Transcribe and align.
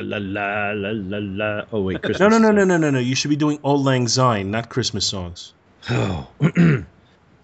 La 0.00 0.18
la 0.18 0.72
la 0.72 0.90
la 0.92 1.18
la. 1.20 1.64
Oh 1.72 1.82
wait, 1.82 2.00
Christmas. 2.02 2.20
No, 2.20 2.28
no, 2.28 2.38
no, 2.38 2.52
no, 2.52 2.64
no, 2.64 2.76
no, 2.76 2.90
no. 2.90 2.98
You 3.00 3.16
should 3.16 3.30
be 3.30 3.36
doing 3.36 3.58
Auld 3.64 3.80
Lang 3.84 4.06
Syne, 4.06 4.50
not 4.50 4.68
Christmas 4.68 5.04
songs. 5.04 5.54
Oh. 5.90 6.28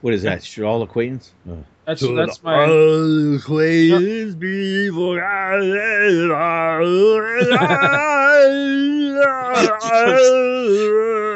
what 0.00 0.14
is 0.14 0.22
that? 0.22 0.44
Should 0.44 0.64
all 0.64 0.82
acquaintance? 0.82 1.32
Oh. 1.48 1.64
That's 1.84 2.00
that's 2.00 2.42
my. 2.42 2.64
acquaintance 2.64 4.34
before 4.36 5.18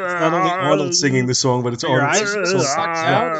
It's 0.08 0.20
not 0.20 0.32
only 0.32 0.50
Arnold 0.50 0.94
singing 0.94 1.26
the 1.26 1.34
song, 1.34 1.62
but 1.62 1.72
it's 1.74 1.82
Your 1.82 2.00
Arnold. 2.00 2.22
eyes 2.22 2.30
singing- 2.32 2.60
sucked 2.60 2.96
out? 2.96 3.36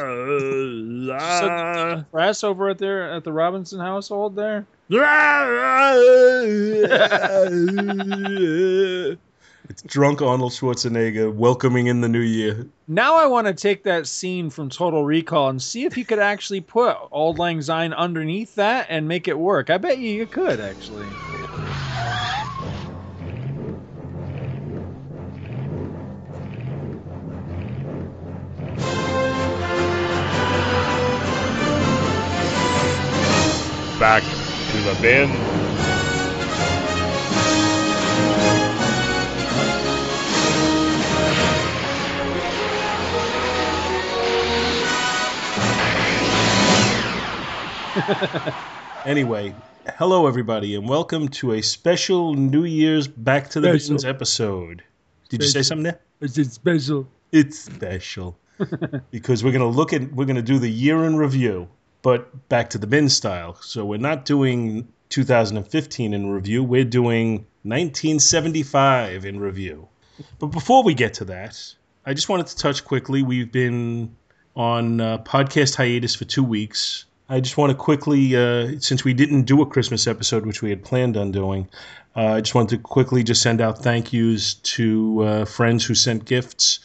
Press 2.11 2.45
over 2.45 2.69
at 2.71 2.79
there 2.79 3.11
at 3.11 3.25
the 3.25 3.33
Robinson 3.33 3.81
household 3.81 4.37
there. 4.37 4.67
It's 9.69 9.83
drunk 9.83 10.23
Arnold 10.23 10.53
Schwarzenegger 10.53 11.35
welcoming 11.35 11.89
in 11.89 12.01
the 12.01 12.09
new 12.09 12.21
year. 12.21 12.67
Now 12.87 13.17
I 13.17 13.27
want 13.27 13.47
to 13.49 13.53
take 13.53 13.83
that 13.85 14.07
scene 14.07 14.49
from 14.49 14.71
Total 14.71 15.05
Recall 15.05 15.51
and 15.51 15.61
see 15.61 15.85
if 15.85 15.99
you 15.99 16.07
could 16.07 16.19
actually 16.19 16.63
put 16.63 16.97
Auld 17.11 17.39
Lang 17.39 17.61
Syne 17.61 17.93
underneath 17.93 18.55
that 18.55 18.87
and 18.89 19.07
make 19.07 19.29
it 19.29 19.39
work. 19.39 19.69
I 19.69 19.77
bet 19.77 19.99
you 19.99 20.11
you 20.11 20.27
could 20.27 20.59
actually. 20.59 21.07
Back 33.99 34.23
to 34.23 34.77
the 34.83 34.97
bin. 35.03 35.29
Anyway, 49.05 49.55
hello 49.97 50.27
everybody, 50.27 50.75
and 50.75 50.89
welcome 50.89 51.29
to 51.29 51.53
a 51.53 51.63
special 51.63 52.35
New 52.35 52.65
Year's 52.65 53.09
Back 53.09 53.49
to 53.51 53.61
the 53.61 53.69
Special. 53.69 53.95
Bins 53.95 54.05
episode. 54.05 54.83
Did 55.29 55.43
you 55.43 55.49
say 55.49 55.63
something 55.63 55.85
there? 55.85 56.01
Is 56.21 56.37
it 56.37 56.51
special? 56.53 57.09
It's 57.33 57.59
special 57.59 58.39
because 59.11 59.43
we're 59.43 59.53
gonna 59.53 59.67
look 59.67 59.93
at 59.93 60.13
we're 60.13 60.27
gonna 60.27 60.43
do 60.43 60.59
the 60.59 60.69
year 60.69 61.05
in 61.05 61.17
review, 61.17 61.69
but 62.03 62.49
back 62.49 62.71
to 62.71 62.79
the 62.79 62.87
bin 62.87 63.09
style. 63.09 63.57
So 63.61 63.85
we're 63.85 63.99
not 63.99 64.25
doing 64.25 64.89
2015 65.09 66.15
in 66.15 66.31
review. 66.31 66.63
We're 66.63 66.85
doing 66.85 67.47
1975 67.63 69.25
in 69.25 69.41
review. 69.41 69.89
But 70.39 70.49
before 70.49 70.83
we 70.83 70.95
get 70.95 71.15
to 71.15 71.25
that, 71.27 71.75
I 72.05 72.15
just 72.15 72.29
wanted 72.29 72.47
to 72.49 72.57
touch 72.57 72.85
quickly. 72.85 73.23
We've 73.23 73.51
been 73.51 74.17
on 74.57 75.01
uh, 75.01 75.19
podcast 75.19 75.77
hiatus 75.77 76.15
for 76.15 76.25
two 76.25 76.43
weeks. 76.43 77.05
I 77.29 77.41
just 77.41 77.57
want 77.57 77.71
to 77.71 77.77
quickly, 77.77 78.35
uh, 78.35 78.81
since 78.81 79.05
we 79.05 79.13
didn't 79.13 79.43
do 79.43 79.61
a 79.63 79.67
Christmas 79.67 80.07
episode, 80.07 80.47
which 80.47 80.63
we 80.63 80.71
had 80.71 80.83
planned 80.83 81.17
on 81.17 81.31
doing, 81.31 81.69
uh, 82.17 82.35
I 82.35 82.41
just 82.41 82.55
wanted 82.55 82.77
to 82.77 82.83
quickly 82.83 83.23
just 83.23 83.43
send 83.43 83.61
out 83.61 83.79
thank 83.79 84.13
yous 84.13 84.55
to 84.55 85.23
uh, 85.23 85.45
friends 85.45 85.85
who 85.85 85.95
sent 85.95 86.25
gifts. 86.25 86.81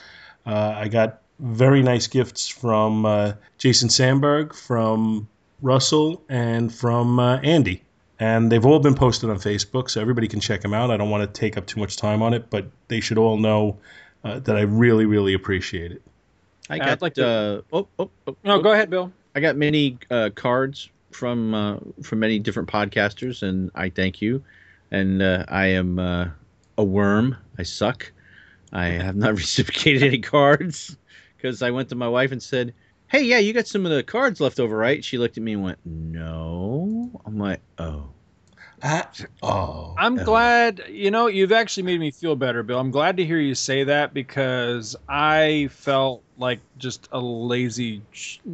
Uh, 0.45 0.75
I 0.77 0.89
got 0.89 1.21
very 1.39 1.81
nice 1.81 2.07
gifts 2.07 2.47
from 2.47 3.05
uh, 3.05 3.33
Jason 3.57 3.89
Sandberg, 3.89 4.53
from 4.53 5.27
Russell, 5.61 6.21
and 6.29 6.73
from 6.73 7.19
uh, 7.19 7.37
Andy. 7.37 7.83
And 8.19 8.51
they've 8.51 8.65
all 8.65 8.79
been 8.79 8.95
posted 8.95 9.29
on 9.29 9.37
Facebook, 9.37 9.89
so 9.89 9.99
everybody 9.99 10.27
can 10.27 10.39
check 10.39 10.61
them 10.61 10.73
out. 10.73 10.91
I 10.91 10.97
don't 10.97 11.09
want 11.09 11.21
to 11.33 11.39
take 11.39 11.57
up 11.57 11.65
too 11.65 11.79
much 11.79 11.97
time 11.97 12.21
on 12.21 12.33
it, 12.33 12.49
but 12.49 12.67
they 12.87 12.99
should 12.99 13.17
all 13.17 13.37
know 13.37 13.77
uh, 14.23 14.39
that 14.39 14.55
I 14.55 14.61
really, 14.61 15.05
really 15.05 15.33
appreciate 15.33 15.91
it. 15.91 16.01
I 16.69 16.75
I'd 16.75 16.79
got 16.79 17.01
like 17.01 17.13
to- 17.15 17.27
uh, 17.27 17.61
oh, 17.73 17.87
oh, 17.99 18.09
oh, 18.27 18.35
No, 18.43 18.55
oh. 18.55 18.61
go 18.61 18.71
ahead, 18.71 18.89
Bill. 18.89 19.11
I 19.35 19.39
got 19.39 19.57
many 19.57 19.97
uh, 20.11 20.29
cards 20.35 20.89
from 21.11 21.53
uh, 21.53 21.77
from 22.01 22.19
many 22.19 22.39
different 22.39 22.69
podcasters, 22.69 23.41
and 23.43 23.71
I 23.75 23.89
thank 23.89 24.21
you. 24.21 24.43
And 24.91 25.21
uh, 25.21 25.45
I 25.47 25.67
am 25.67 25.97
uh, 25.99 26.27
a 26.77 26.83
worm. 26.83 27.35
I 27.57 27.63
suck. 27.63 28.11
I 28.71 28.85
have 28.85 29.15
not 29.15 29.33
reciprocated 29.37 30.03
any 30.03 30.19
cards 30.19 30.95
because 31.43 31.61
I 31.61 31.71
went 31.71 31.89
to 31.89 31.95
my 31.95 32.07
wife 32.07 32.31
and 32.31 32.41
said, 32.41 32.73
"Hey, 33.07 33.23
yeah, 33.23 33.37
you 33.37 33.53
got 33.53 33.67
some 33.67 33.85
of 33.85 33.91
the 33.91 34.01
cards 34.01 34.39
left 34.39 34.59
over, 34.59 34.75
right?" 34.75 35.03
She 35.03 35.17
looked 35.17 35.37
at 35.37 35.43
me 35.43 35.53
and 35.53 35.63
went, 35.63 35.77
"No." 35.85 37.21
I'm 37.25 37.37
like, 37.37 37.59
"Oh." 37.77 38.09
Ah, 38.85 39.09
oh, 39.41 39.95
I'm 39.97 40.19
uh, 40.19 40.23
glad, 40.25 40.83
you 40.89 41.09
know, 41.09 41.27
you've 41.27 41.53
actually 41.53 41.83
made 41.83 42.01
me 42.01 42.11
feel 42.11 42.35
better, 42.35 42.63
Bill. 42.63 42.79
I'm 42.79 42.91
glad 42.91 43.15
to 43.15 43.25
hear 43.25 43.39
you 43.39 43.55
say 43.55 43.85
that 43.85 44.13
because 44.13 44.93
I 45.07 45.69
felt 45.71 46.21
like 46.37 46.59
just 46.77 47.07
a 47.13 47.19
lazy, 47.19 48.01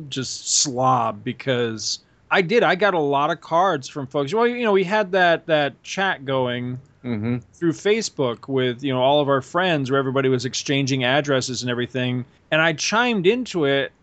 just 0.09 0.51
slob 0.61 1.23
because 1.23 2.00
I 2.29 2.44
did. 2.44 2.61
I 2.61 2.75
got 2.75 2.94
a 2.94 3.00
lot 3.00 3.31
of 3.31 3.41
cards 3.41 3.89
from 3.89 4.06
folks. 4.06 4.31
Well, 4.31 4.45
you 4.45 4.63
know, 4.63 4.73
we 4.73 4.83
had 4.83 5.13
that 5.13 5.47
that 5.47 5.81
chat 5.81 6.25
going 6.25 6.79
Mm-hmm. 7.03 7.37
through 7.53 7.71
Facebook 7.71 8.49
with 8.49 8.83
you 8.83 8.91
know 8.93 9.01
all 9.01 9.21
of 9.21 9.29
our 9.29 9.41
friends 9.41 9.89
where 9.89 9.97
everybody 9.97 10.27
was 10.27 10.43
exchanging 10.43 11.05
addresses 11.05 11.61
and 11.61 11.71
everything, 11.71 12.25
and 12.51 12.61
I 12.61 12.73
chimed 12.73 13.25
into 13.25 13.63
it, 13.63 13.93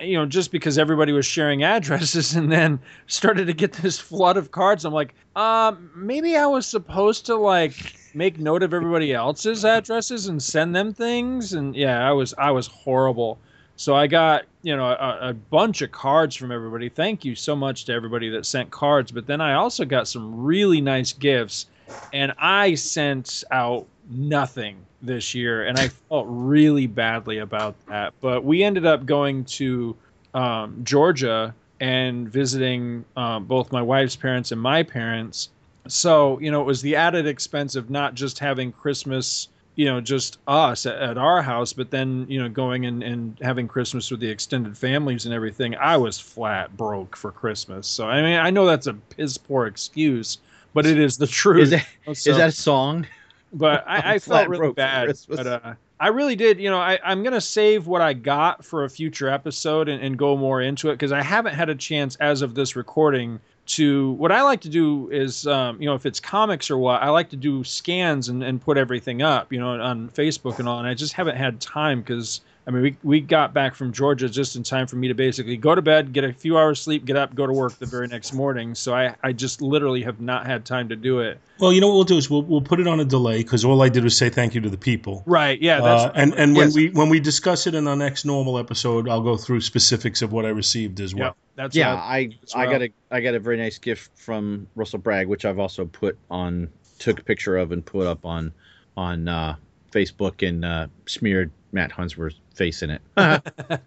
you 0.00 0.16
know, 0.16 0.26
just 0.26 0.50
because 0.50 0.76
everybody 0.76 1.12
was 1.12 1.24
sharing 1.24 1.62
addresses, 1.76 2.34
and 2.34 2.50
then 2.50 2.80
started 3.06 3.46
to 3.46 3.52
get 3.52 3.74
this 3.74 4.00
flood 4.00 4.36
of 4.36 4.50
cards. 4.50 4.84
I'm 4.84 4.92
like, 4.92 5.14
um, 5.36 5.90
maybe 5.94 6.36
I 6.36 6.46
was 6.46 6.66
supposed 6.66 7.24
to 7.26 7.36
like 7.36 7.94
make 8.14 8.40
note 8.40 8.64
of 8.64 8.74
everybody 8.74 9.12
else's 9.12 9.64
addresses 9.64 10.26
and 10.26 10.42
send 10.42 10.74
them 10.74 10.92
things, 10.92 11.52
and 11.52 11.76
yeah, 11.76 12.06
I 12.06 12.10
was 12.10 12.34
I 12.36 12.50
was 12.50 12.66
horrible. 12.66 13.38
So 13.76 13.94
I 13.94 14.08
got 14.08 14.44
you 14.62 14.76
know 14.76 14.86
a, 14.86 15.30
a 15.30 15.34
bunch 15.34 15.82
of 15.82 15.92
cards 15.92 16.36
from 16.36 16.52
everybody. 16.52 16.88
Thank 16.88 17.24
you 17.24 17.34
so 17.34 17.54
much 17.54 17.84
to 17.86 17.92
everybody 17.92 18.28
that 18.30 18.44
sent 18.44 18.70
cards. 18.70 19.12
But 19.12 19.26
then 19.26 19.40
I 19.40 19.54
also 19.54 19.84
got 19.84 20.08
some 20.08 20.42
really 20.42 20.80
nice 20.80 21.12
gifts 21.12 21.66
and 22.12 22.32
I 22.38 22.74
sent 22.74 23.44
out 23.50 23.86
nothing 24.10 24.76
this 25.02 25.34
year, 25.34 25.64
and 25.64 25.78
I 25.78 25.88
felt 26.08 26.26
really 26.28 26.86
badly 26.86 27.38
about 27.38 27.74
that. 27.86 28.12
But 28.20 28.44
we 28.44 28.62
ended 28.62 28.86
up 28.86 29.06
going 29.06 29.44
to 29.46 29.96
um, 30.34 30.80
Georgia 30.84 31.54
and 31.80 32.28
visiting 32.28 33.04
um, 33.16 33.46
both 33.46 33.72
my 33.72 33.82
wife's 33.82 34.16
parents 34.16 34.52
and 34.52 34.60
my 34.60 34.82
parents. 34.82 35.48
So 35.88 36.38
you 36.40 36.50
know, 36.50 36.60
it 36.60 36.66
was 36.66 36.82
the 36.82 36.96
added 36.96 37.26
expense 37.26 37.74
of 37.74 37.90
not 37.90 38.14
just 38.14 38.38
having 38.38 38.70
Christmas, 38.70 39.48
you 39.76 39.86
know, 39.86 40.00
just 40.00 40.38
us 40.46 40.84
at, 40.84 40.96
at 40.96 41.18
our 41.18 41.40
house, 41.40 41.72
but 41.72 41.90
then 41.90 42.26
you 42.28 42.40
know 42.40 42.48
going 42.48 42.84
and, 42.86 43.02
and 43.02 43.38
having 43.40 43.66
Christmas 43.66 44.10
with 44.10 44.20
the 44.20 44.28
extended 44.28 44.76
families 44.76 45.24
and 45.24 45.34
everything. 45.34 45.74
I 45.76 45.96
was 45.96 46.18
flat 46.18 46.76
broke 46.76 47.16
for 47.16 47.32
Christmas. 47.32 47.86
So 47.86 48.06
I 48.06 48.22
mean, 48.22 48.38
I 48.38 48.50
know 48.50 48.66
that's 48.66 48.86
a 48.86 48.94
piss 48.94 49.38
poor 49.38 49.66
excuse, 49.66 50.38
but 50.74 50.86
it 50.86 50.98
is 50.98 51.16
the 51.18 51.26
truth. 51.26 51.62
Is 51.64 51.70
that 51.70 51.86
So- 52.14 52.30
is 52.30 52.36
that 52.36 52.48
a 52.48 52.52
song? 52.52 53.06
but 53.52 53.84
I, 53.86 54.14
I 54.14 54.18
felt 54.20 54.48
really 54.48 54.72
bad. 54.72 55.12
But 55.28 55.46
uh, 55.46 55.74
I 55.98 56.08
really 56.08 56.36
did. 56.36 56.60
You 56.60 56.70
know, 56.70 56.78
I, 56.78 56.98
I'm 57.04 57.22
gonna 57.22 57.40
save 57.40 57.86
what 57.86 58.00
I 58.00 58.12
got 58.12 58.64
for 58.64 58.84
a 58.84 58.88
future 58.90 59.28
episode 59.28 59.88
and, 59.88 60.02
and 60.02 60.16
go 60.16 60.36
more 60.36 60.62
into 60.62 60.88
it 60.90 60.94
because 60.94 61.12
I 61.12 61.22
haven't 61.22 61.54
had 61.54 61.68
a 61.68 61.74
chance 61.74 62.16
as 62.16 62.42
of 62.42 62.54
this 62.54 62.76
recording 62.76 63.40
to. 63.66 64.12
What 64.12 64.32
I 64.32 64.42
like 64.42 64.60
to 64.62 64.68
do 64.68 65.10
is, 65.10 65.46
um, 65.46 65.80
you 65.80 65.86
know, 65.86 65.94
if 65.94 66.06
it's 66.06 66.20
comics 66.20 66.70
or 66.70 66.78
what, 66.78 67.02
I 67.02 67.08
like 67.10 67.28
to 67.30 67.36
do 67.36 67.64
scans 67.64 68.28
and, 68.28 68.42
and 68.42 68.60
put 68.62 68.76
everything 68.78 69.20
up, 69.22 69.52
you 69.52 69.58
know, 69.58 69.80
on 69.80 70.08
Facebook 70.10 70.58
and 70.60 70.68
all. 70.68 70.78
And 70.78 70.86
I 70.86 70.94
just 70.94 71.12
haven't 71.14 71.36
had 71.36 71.60
time 71.60 72.00
because. 72.00 72.40
I 72.66 72.70
mean, 72.72 72.82
we, 72.82 72.96
we 73.02 73.20
got 73.20 73.54
back 73.54 73.74
from 73.74 73.92
Georgia 73.92 74.28
just 74.28 74.54
in 74.54 74.62
time 74.62 74.86
for 74.86 74.96
me 74.96 75.08
to 75.08 75.14
basically 75.14 75.56
go 75.56 75.74
to 75.74 75.80
bed, 75.82 76.12
get 76.12 76.24
a 76.24 76.32
few 76.32 76.58
hours 76.58 76.80
sleep, 76.80 77.04
get 77.06 77.16
up, 77.16 77.34
go 77.34 77.46
to 77.46 77.52
work 77.52 77.78
the 77.78 77.86
very 77.86 78.06
next 78.06 78.32
morning. 78.34 78.74
So 78.74 78.94
I, 78.94 79.16
I 79.22 79.32
just 79.32 79.62
literally 79.62 80.02
have 80.02 80.20
not 80.20 80.46
had 80.46 80.64
time 80.66 80.88
to 80.90 80.96
do 80.96 81.20
it. 81.20 81.40
Well, 81.58 81.72
you 81.72 81.80
know 81.80 81.88
what 81.88 81.94
we'll 81.94 82.04
do 82.04 82.16
is 82.18 82.28
we'll 82.30 82.42
we'll 82.42 82.60
put 82.60 82.78
it 82.78 82.86
on 82.86 83.00
a 83.00 83.04
delay 83.04 83.38
because 83.38 83.64
all 83.64 83.82
I 83.82 83.88
did 83.88 84.04
was 84.04 84.16
say 84.16 84.28
thank 84.28 84.54
you 84.54 84.60
to 84.60 84.68
the 84.70 84.76
people. 84.78 85.22
Right. 85.26 85.60
Yeah. 85.60 85.80
That's 85.80 86.04
Uh, 86.04 86.12
and 86.14 86.34
and 86.34 86.54
when 86.56 86.66
Yes. 86.68 86.74
we 86.76 86.90
when 86.90 87.08
we 87.08 87.18
discuss 87.18 87.66
it 87.66 87.74
in 87.74 87.88
our 87.88 87.96
next 87.96 88.24
normal 88.24 88.58
episode, 88.58 89.08
I'll 89.08 89.22
go 89.22 89.36
through 89.36 89.62
specifics 89.62 90.20
of 90.22 90.30
what 90.32 90.44
I 90.44 90.50
received 90.50 91.00
as 91.00 91.12
Yeah, 91.14 91.20
well. 91.20 91.36
that's 91.56 91.74
yeah, 91.74 91.94
what- 91.94 92.02
I 92.02 92.28
as 92.44 92.54
I 92.54 92.66
got 92.66 92.82
a 92.82 92.90
I 93.10 93.20
got 93.20 93.34
a 93.34 93.40
very 93.40 93.56
nice 93.56 93.78
gift 93.78 94.10
from 94.16 94.66
Russell 94.76 94.98
Bragg, 95.00 95.26
which 95.28 95.44
I've 95.44 95.58
also 95.58 95.86
put 95.86 96.18
on 96.30 96.68
took 96.98 97.18
a 97.20 97.24
picture 97.24 97.56
of 97.56 97.72
and 97.72 97.84
put 97.84 98.06
up 98.06 98.24
on 98.26 98.52
on 98.96 99.28
uh, 99.28 99.56
Facebook 99.92 100.46
and 100.46 100.64
uh, 100.64 100.86
smeared 101.06 101.50
Matt 101.72 101.92
Hunsworth's 101.92 102.40
face 102.54 102.82
in 102.82 102.90
it. 102.90 103.02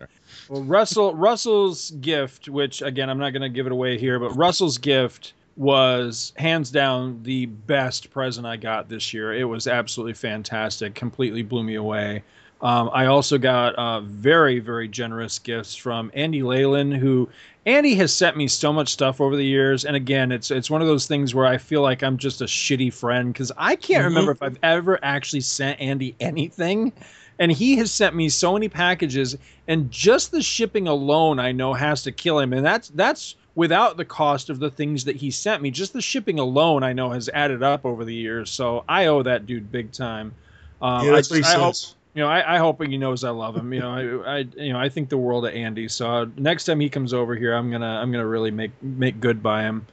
Well, 0.50 0.62
Russell 0.64 1.16
Russell's 1.16 1.92
gift, 1.92 2.50
which 2.50 2.82
again 2.82 3.10
I'm 3.10 3.18
not 3.18 3.32
going 3.32 3.42
to 3.44 3.50
give 3.50 3.66
it 3.66 3.72
away 3.72 3.98
here, 3.98 4.20
but 4.20 4.36
Russell's 4.36 4.78
gift 4.78 5.34
was 5.56 6.34
hands 6.36 6.70
down 6.72 7.22
the 7.24 7.46
best 7.46 8.10
present 8.12 8.46
I 8.46 8.58
got 8.58 8.90
this 8.90 9.14
year. 9.14 9.34
It 9.34 9.46
was 9.46 9.68
absolutely 9.68 10.14
fantastic. 10.16 10.96
Completely 10.96 11.44
blew 11.44 11.64
me 11.64 11.76
away. 11.76 12.24
Um, 12.62 12.90
I 12.94 13.06
also 13.06 13.38
got 13.38 13.76
uh, 13.76 14.02
very 14.02 14.60
very 14.60 14.88
generous 14.88 15.40
gifts 15.40 15.76
from 15.76 16.12
Andy 16.14 16.44
Leyland, 16.44 16.94
who 16.96 17.30
Andy 17.66 17.96
has 17.96 18.14
sent 18.14 18.36
me 18.36 18.48
so 18.48 18.74
much 18.74 18.90
stuff 18.90 19.22
over 19.22 19.36
the 19.38 19.46
years, 19.46 19.86
and 19.86 19.96
again, 19.96 20.32
it's 20.32 20.52
it's 20.52 20.70
one 20.70 20.82
of 20.82 20.88
those 20.88 21.08
things 21.08 21.34
where 21.34 21.46
I 21.46 21.58
feel 21.58 21.82
like 21.82 22.04
I'm 22.04 22.18
just 22.18 22.42
a 22.42 22.46
shitty 22.46 22.94
friend 22.94 23.32
because 23.32 23.52
I 23.58 23.76
can't 23.76 24.02
Mhm. 24.04 24.08
remember 24.08 24.32
if 24.32 24.42
I've 24.42 24.60
ever 24.64 25.00
actually 25.04 25.42
sent 25.42 25.80
Andy 25.80 26.16
anything, 26.20 26.92
and 27.40 27.52
he 27.52 27.76
has 27.78 27.92
sent 27.92 28.16
me 28.16 28.30
so 28.30 28.54
many 28.54 28.70
packages, 28.70 29.38
and 29.68 29.90
just 29.92 30.32
the 30.32 30.42
shipping 30.42 30.88
alone 30.88 31.40
I 31.40 31.52
know 31.52 31.74
has 31.74 32.04
to 32.04 32.12
kill 32.12 32.40
him, 32.40 32.54
and 32.54 32.66
that's 32.66 32.90
that's 32.90 33.36
without 33.56 33.98
the 33.98 34.06
cost 34.06 34.50
of 34.50 34.60
the 34.60 34.70
things 34.70 35.06
that 35.06 35.16
he 35.16 35.30
sent 35.30 35.62
me. 35.62 35.70
Just 35.72 35.94
the 35.94 36.02
shipping 36.02 36.40
alone 36.40 36.84
I 36.84 36.94
know 36.94 37.12
has 37.12 37.30
added 37.30 37.62
up 37.62 37.86
over 37.86 38.04
the 38.04 38.14
years, 38.14 38.50
so 38.50 38.84
I 38.88 39.08
owe 39.08 39.24
that 39.24 39.46
dude 39.46 39.72
big 39.72 39.92
time. 39.92 40.34
Um, 40.82 41.06
yeah, 41.06 41.14
that's 41.14 41.32
I, 41.32 41.38
I 41.38 41.60
hope, 41.60 41.76
you 42.14 42.22
know, 42.24 42.28
I, 42.28 42.56
I 42.56 42.58
hope 42.58 42.84
he 42.84 42.98
knows 42.98 43.24
I 43.24 43.30
love 43.30 43.56
him. 43.56 43.72
You 43.74 43.80
know, 43.80 44.24
I, 44.26 44.38
I, 44.38 44.38
you 44.58 44.74
know, 44.74 44.80
I 44.80 44.90
think 44.90 45.10
the 45.10 45.18
world 45.18 45.46
of 45.46 45.54
Andy. 45.54 45.88
So 45.88 46.10
uh, 46.10 46.26
next 46.36 46.66
time 46.66 46.80
he 46.80 46.90
comes 46.90 47.14
over 47.14 47.36
here, 47.36 47.54
I'm 47.54 47.72
gonna, 47.72 47.86
I'm 47.86 48.12
gonna 48.12 48.28
really 48.28 48.52
make 48.52 48.72
make 48.82 49.20
good 49.20 49.42
by 49.42 49.64
him. 49.64 49.86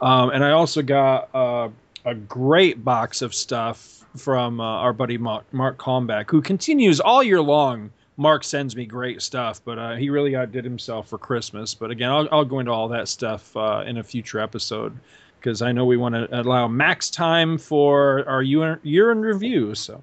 Um, 0.00 0.30
and 0.30 0.44
I 0.44 0.50
also 0.50 0.82
got 0.82 1.32
uh, 1.34 1.68
a 2.04 2.14
great 2.14 2.84
box 2.84 3.22
of 3.22 3.34
stuff 3.34 3.91
from 4.16 4.60
uh, 4.60 4.64
our 4.64 4.92
buddy 4.92 5.18
Mark, 5.18 5.44
Mark 5.52 5.78
Comback, 5.78 6.30
who 6.30 6.42
continues 6.42 7.00
all 7.00 7.22
year 7.22 7.40
long. 7.40 7.90
Mark 8.16 8.44
sends 8.44 8.76
me 8.76 8.84
great 8.84 9.22
stuff, 9.22 9.62
but 9.64 9.78
uh, 9.78 9.94
he 9.96 10.10
really 10.10 10.36
outdid 10.36 10.64
himself 10.64 11.08
for 11.08 11.18
Christmas. 11.18 11.74
But 11.74 11.90
again, 11.90 12.10
I'll, 12.10 12.28
I'll 12.30 12.44
go 12.44 12.58
into 12.58 12.72
all 12.72 12.88
that 12.88 13.08
stuff 13.08 13.56
uh, 13.56 13.84
in 13.86 13.96
a 13.96 14.02
future 14.02 14.38
episode 14.38 14.96
because 15.38 15.62
I 15.62 15.72
know 15.72 15.86
we 15.86 15.96
want 15.96 16.14
to 16.14 16.40
allow 16.40 16.68
max 16.68 17.10
time 17.10 17.58
for 17.58 18.28
our 18.28 18.42
year, 18.42 18.78
year 18.82 19.10
in 19.10 19.20
review. 19.20 19.74
So. 19.74 20.02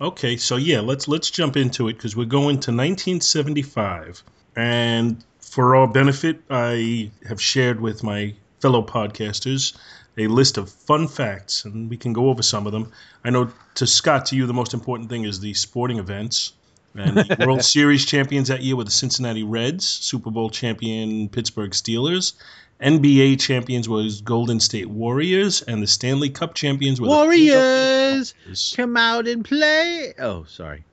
Okay, 0.00 0.38
so 0.38 0.56
yeah, 0.56 0.80
let's 0.80 1.08
let's 1.08 1.30
jump 1.30 1.58
into 1.58 1.88
it 1.88 1.94
because 1.94 2.16
we're 2.16 2.24
going 2.24 2.60
to 2.60 2.70
1975, 2.70 4.22
and 4.56 5.22
for 5.40 5.76
our 5.76 5.86
benefit, 5.86 6.40
I 6.48 7.10
have 7.28 7.40
shared 7.40 7.80
with 7.80 8.02
my 8.02 8.32
fellow 8.60 8.82
podcasters 8.82 9.76
a 10.20 10.28
list 10.28 10.58
of 10.58 10.70
fun 10.70 11.08
facts, 11.08 11.64
and 11.64 11.88
we 11.90 11.96
can 11.96 12.12
go 12.12 12.28
over 12.28 12.42
some 12.42 12.66
of 12.66 12.72
them. 12.72 12.92
I 13.24 13.30
know 13.30 13.50
to 13.76 13.86
Scott, 13.86 14.26
to 14.26 14.36
you, 14.36 14.46
the 14.46 14.54
most 14.54 14.74
important 14.74 15.08
thing 15.08 15.24
is 15.24 15.40
the 15.40 15.54
sporting 15.54 15.98
events. 15.98 16.52
And 16.94 17.16
the 17.16 17.36
World 17.46 17.62
Series 17.62 18.04
champions 18.04 18.48
that 18.48 18.62
year 18.62 18.74
were 18.74 18.84
the 18.84 18.90
Cincinnati 18.90 19.44
Reds, 19.44 19.86
Super 19.86 20.30
Bowl 20.30 20.50
champion 20.50 21.28
Pittsburgh 21.28 21.70
Steelers, 21.70 22.32
NBA 22.80 23.38
champions 23.38 23.88
was 23.88 24.22
Golden 24.22 24.58
State 24.58 24.88
Warriors, 24.88 25.62
and 25.62 25.82
the 25.82 25.86
Stanley 25.86 26.30
Cup 26.30 26.54
champions 26.54 27.00
were 27.00 27.08
Warriors. 27.08 28.34
come 28.74 28.96
out 28.96 29.28
and 29.28 29.44
play. 29.44 30.14
Oh, 30.18 30.44
sorry. 30.44 30.84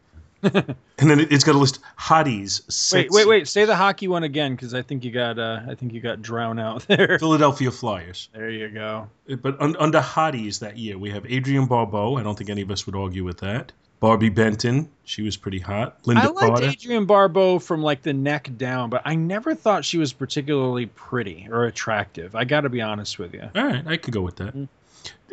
And 1.00 1.12
then 1.12 1.20
it- 1.20 1.32
it's 1.32 1.44
got 1.44 1.54
a 1.56 1.58
list 1.60 1.80
hotties. 2.00 2.92
Wait, 2.94 3.10
wait, 3.12 3.28
wait! 3.28 3.48
Say 3.48 3.66
the 3.66 3.76
hockey 3.76 4.08
one 4.08 4.24
again, 4.24 4.56
because 4.56 4.74
I 4.74 4.82
think 4.82 5.04
you 5.06 5.12
got, 5.12 5.38
uh, 5.38 5.62
I 5.70 5.76
think 5.76 5.94
you 5.94 6.02
got 6.02 6.22
drowned 6.22 6.60
out 6.60 6.82
there. 6.88 7.20
Philadelphia 7.20 7.70
Flyers. 7.72 8.30
There 8.34 8.50
you 8.50 8.70
go. 8.70 9.08
But 9.42 9.62
un- 9.62 9.76
under 9.80 10.00
hotties 10.02 10.60
that 10.60 10.78
year, 10.78 10.98
we 10.98 11.12
have 11.12 11.26
Adrienne 11.26 11.68
Barbeau. 11.68 12.18
I 12.18 12.24
don't 12.24 12.38
think 12.38 12.50
any 12.50 12.62
of 12.62 12.72
us 12.72 12.86
would 12.86 12.96
argue 12.96 13.24
with 13.24 13.40
that. 13.40 13.72
Barbi 14.00 14.30
Benton. 14.30 14.90
She 15.06 15.24
was 15.24 15.38
pretty 15.38 15.58
hot. 15.60 16.04
Lynda 16.04 16.18
I 16.18 16.28
liked 16.28 16.40
Carter. 16.40 16.68
Adrienne 16.68 17.06
Barbeau 17.06 17.58
from 17.60 17.82
like 17.82 18.04
the 18.04 18.14
neck 18.14 18.50
down, 18.58 18.90
but 18.92 19.02
I 19.06 19.16
never 19.16 19.56
thought 19.56 19.84
she 19.86 19.98
was 19.98 20.14
particularly 20.14 20.86
pretty 20.88 21.48
or 21.52 21.66
attractive. 21.66 22.36
I 22.36 22.44
got 22.44 22.62
to 22.62 22.70
be 22.70 22.82
honest 22.82 23.18
with 23.18 23.34
you. 23.34 23.50
All 23.56 23.64
right, 23.66 23.86
I 23.88 23.98
could 23.98 24.14
go 24.14 24.22
with 24.22 24.36
that. 24.38 24.56
Mm. 24.56 24.68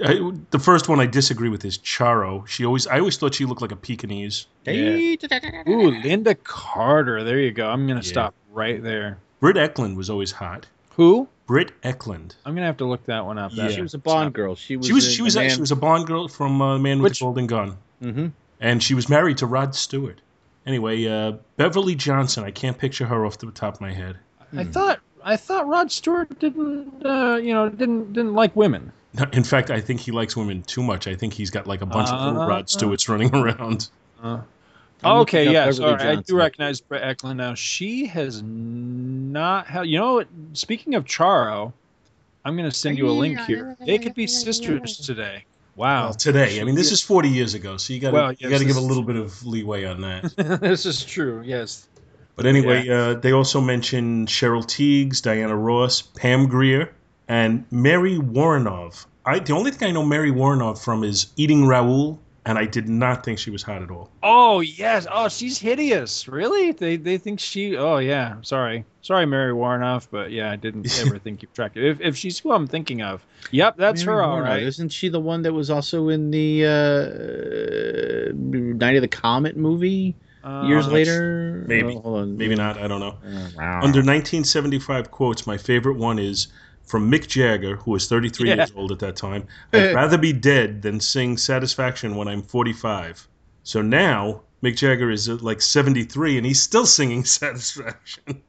I, 0.05 0.33
the 0.51 0.59
first 0.59 0.89
one 0.89 1.01
I 1.01 1.07
disagree 1.07 1.49
with 1.49 1.65
is 1.65 1.79
Charo. 1.79 2.47
She 2.47 2.65
always, 2.65 2.87
I 2.87 2.99
always 2.99 3.17
thought 3.17 3.35
she 3.35 3.45
looked 3.45 3.63
like 3.63 3.73
a 3.73 3.77
Pekingese. 3.77 4.47
Hey, 4.65 5.15
Ooh, 5.15 5.17
Lynda 6.03 6.37
Carter. 6.45 7.23
There 7.25 7.39
you 7.39 7.53
go. 7.53 7.69
I'm 7.69 7.87
gonna 7.87 8.01
Yeah. 8.01 8.03
stop 8.11 8.35
right 8.53 8.83
there. 8.83 9.19
Britt 9.41 9.57
Ekland 9.57 9.97
was 9.97 10.11
always 10.11 10.33
hot. 10.33 10.67
Who? 10.97 11.29
Britt 11.47 11.79
Ekland. 11.83 12.35
I'm 12.47 12.55
gonna 12.55 12.67
have 12.67 12.79
to 12.79 12.87
look 12.87 13.05
that 13.07 13.25
one 13.27 13.39
up. 13.39 13.53
Yeah. 13.55 13.69
She 13.69 13.83
was 13.83 13.95
a 13.95 13.99
Bond 13.99 14.33
girl. 14.33 14.55
She 14.57 14.77
was. 14.77 14.87
She 14.87 14.93
was, 14.93 15.07
in 15.07 15.13
she 15.13 15.23
was, 15.23 15.35
The 15.35 15.41
a, 15.47 15.51
she 15.51 15.61
was 15.61 15.71
a 15.73 15.77
Bond 15.77 16.07
girl 16.07 16.29
from 16.29 16.61
uh, 16.63 16.79
Man 16.79 16.99
with 17.03 17.11
Which- 17.11 17.19
the 17.19 17.25
Golden 17.27 17.47
Gun. 17.47 17.77
Mm-hmm. 18.03 18.27
and 18.61 18.83
she 18.83 18.95
was 18.95 19.09
married 19.09 19.39
to 19.39 19.47
Rod 19.47 19.75
Stewart. 19.75 20.21
Anyway, 20.67 21.07
uh, 21.07 21.33
Beverly 21.57 21.95
Johnson. 21.95 22.45
I 22.45 22.51
can't 22.51 22.77
picture 22.79 23.05
her 23.07 23.25
off 23.27 23.39
the 23.39 23.51
top 23.51 23.75
of 23.75 23.81
my 23.81 23.93
head. 23.93 24.17
I 24.57 24.65
thought 24.65 25.01
I 25.23 25.37
thought 25.37 25.67
Rod 25.69 25.91
Stewart 25.93 26.39
didn't, 26.39 27.05
uh, 27.05 27.37
you 27.37 27.53
know, 27.55 27.69
didn't 27.69 28.13
didn't 28.15 28.35
like 28.35 28.55
women. 28.57 28.93
In 29.33 29.45
fact, 29.45 29.71
I 29.71 29.81
think 29.81 30.01
he 30.01 30.11
likes 30.11 30.37
women 30.37 30.63
too 30.63 30.83
much. 30.83 31.07
I 31.07 31.15
think 31.15 31.35
he's 31.35 31.51
got 31.51 31.67
like 31.67 31.83
a 31.83 31.87
bunch 31.87 32.09
of 32.09 32.21
little 32.21 32.43
Uh, 32.43 32.49
Rod 32.49 32.69
Stewarts 32.69 33.09
running 33.09 33.35
around. 33.35 33.89
Uh, 34.23 34.41
okay, 35.05 35.45
looking 35.45 35.49
up 35.49 35.67
yeah, 35.67 35.71
sorry. 35.71 36.03
I 36.03 36.17
do 36.17 36.37
recognize 36.37 36.81
Britt 36.81 37.03
Ekland 37.03 37.37
now. 37.37 37.55
She 37.55 38.07
has 38.07 38.43
not 38.43 39.67
held. 39.67 39.87
You 39.87 39.99
know, 39.99 40.25
speaking 40.53 40.95
of 40.95 41.05
Charo, 41.05 41.73
I'm 42.45 42.57
going 42.57 42.69
to 42.69 42.77
send 42.77 42.99
you 42.99 43.09
a 43.09 43.13
link 43.13 43.39
here. 43.41 43.77
They 43.85 43.99
could 43.99 44.15
be 44.15 44.27
sisters 44.27 44.99
today. 44.99 45.45
Wow, 45.77 46.05
Well, 46.05 46.15
today, 46.15 46.61
I 46.61 46.65
mean, 46.65 46.77
this 46.77 46.93
is 46.93 47.03
40 47.03 47.29
years 47.29 47.55
ago, 47.55 47.77
so 47.79 47.93
you 47.93 47.99
got 48.01 48.11
to 48.11 48.15
Well, 48.15 48.33
you 48.33 48.39
yes, 48.41 48.51
got 48.51 48.59
to 48.59 48.65
give 48.65 48.77
a 48.77 48.81
little 48.81 49.03
bit 49.03 49.17
of 49.17 49.45
leeway 49.45 49.85
on 49.85 50.03
that. 50.03 50.33
this 50.61 50.87
is 50.87 51.05
true. 51.05 51.43
Yes. 51.45 51.89
But 52.37 52.47
anyway, 52.47 52.89
uh, 52.89 53.15
they 53.15 53.33
also 53.33 53.61
mentioned 53.61 54.29
Cheryl 54.29 54.65
Tiegs, 54.65 55.21
Diana 55.21 55.57
Ross, 55.57 56.03
Pam 56.03 56.47
Grier, 56.47 56.93
and 57.29 57.65
Mary 57.71 58.17
Woronov. 58.19 59.07
I 59.27 59.39
the 59.39 59.53
only 59.55 59.71
thing 59.71 59.89
I 59.89 59.93
know 59.93 60.05
Mary 60.05 60.31
Woronov 60.31 60.83
from 60.83 61.03
is 61.05 61.29
Eating 61.37 61.67
Raoul, 61.67 62.19
and 62.47 62.59
I 62.59 62.67
did 62.67 62.89
not 62.89 63.25
think 63.25 63.39
she 63.39 63.51
was 63.51 63.63
hot 63.63 63.83
at 63.83 63.91
all. 63.91 64.11
Oh 64.23 64.61
yes. 64.61 65.07
Oh, 65.11 65.29
she's 65.29 65.59
hideous. 65.59 66.29
Really? 66.29 66.73
They 66.73 66.97
they 66.97 67.17
think 67.19 67.41
she. 67.41 67.77
Oh 67.77 67.99
yeah. 67.99 68.37
Sorry. 68.43 68.85
Sorry, 69.01 69.27
Mary 69.27 69.53
Woronov, 69.53 70.09
but 70.11 70.31
yeah, 70.31 70.51
I 70.51 70.57
didn't 70.57 70.87
ever 71.07 71.19
think 71.19 71.43
you 71.43 71.49
attractive. 71.53 71.85
If 71.85 72.01
if 72.07 72.17
she's 72.17 72.39
who 72.39 72.53
I'm 72.53 72.67
thinking 72.67 73.03
of. 73.03 73.25
Yep, 73.51 73.77
that's 73.79 74.05
Mary 74.05 74.17
her. 74.17 74.23
All 74.23 74.31
Warnock. 74.37 74.49
right. 74.49 74.63
Isn't 74.63 74.91
she 74.91 75.09
the 75.09 75.21
one 75.21 75.43
that 75.43 75.53
was 75.53 75.71
also 75.71 76.09
in 76.11 76.31
the 76.31 76.65
uh, 76.65 78.33
Night 78.35 78.97
of 78.97 79.03
the 79.03 79.09
Comet 79.09 79.57
movie 79.57 80.15
years 80.65 80.87
Uh, 80.87 80.91
later? 80.91 81.65
maybe. 81.67 81.95
Oh, 81.95 82.01
hold 82.01 82.19
on. 82.21 82.37
Maybe 82.37 82.55
not. 82.55 82.79
I 82.79 82.87
don't 82.89 83.01
know. 83.01 83.17
Uh, 83.27 83.49
wow. 83.57 83.77
Under 83.83 84.01
1975 84.01 85.11
quotes, 85.11 85.47
my 85.47 85.57
favorite 85.57 85.97
one 85.97 86.19
is 86.19 86.49
from 86.87 87.11
Mick 87.11 87.27
Jagger, 87.29 87.77
who 87.77 87.93
was 87.93 88.09
33 88.09 88.49
Yeah. 88.49 88.57
years 88.57 88.73
old 88.77 88.93
at 88.93 88.99
that 89.01 89.17
time. 89.17 89.47
I'd 89.73 89.95
rather 89.95 90.19
be 90.19 90.33
dead 90.33 90.83
than 90.83 91.01
sing 91.01 91.37
Satisfaction 91.37 92.17
when 92.17 92.29
I'm 92.29 92.43
45. 92.43 93.27
So 93.63 93.81
now 93.83 94.43
Mick 94.63 94.77
Jagger 94.77 95.11
is 95.11 95.29
uh, 95.29 95.37
like 95.41 95.61
73 95.63 96.37
and 96.37 96.47
he's 96.47 96.61
still 96.63 96.87
singing 96.87 97.25
Satisfaction. 97.25 98.43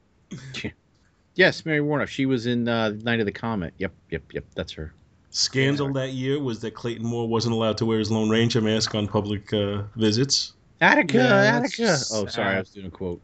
yes, 1.34 1.64
Mary 1.64 1.80
Warnock. 1.80 2.08
She 2.08 2.26
was 2.26 2.46
in 2.46 2.68
uh, 2.68 2.90
Night 3.02 3.20
of 3.20 3.26
the 3.26 3.32
Comet. 3.32 3.74
Yep, 3.78 3.92
yep, 4.10 4.22
yep. 4.32 4.44
That's 4.54 4.72
her. 4.72 4.92
Scandal 5.30 5.92
that 5.94 6.12
year 6.12 6.40
was 6.40 6.60
that 6.60 6.72
Clayton 6.74 7.04
Moore 7.06 7.28
wasn't 7.28 7.54
allowed 7.54 7.76
to 7.78 7.86
wear 7.86 7.98
his 7.98 8.10
Lone 8.10 8.30
Ranger 8.30 8.60
mask 8.60 8.94
on 8.94 9.06
public 9.06 9.52
uh, 9.52 9.82
visits. 9.96 10.54
Attica, 10.80 11.18
Yeah, 11.18 11.56
Attica. 11.58 11.96
Oh, 12.12 12.26
sorry. 12.26 12.56
I 12.56 12.58
was 12.60 12.70
doing 12.70 12.86
a 12.86 12.90
quote. 12.90 13.20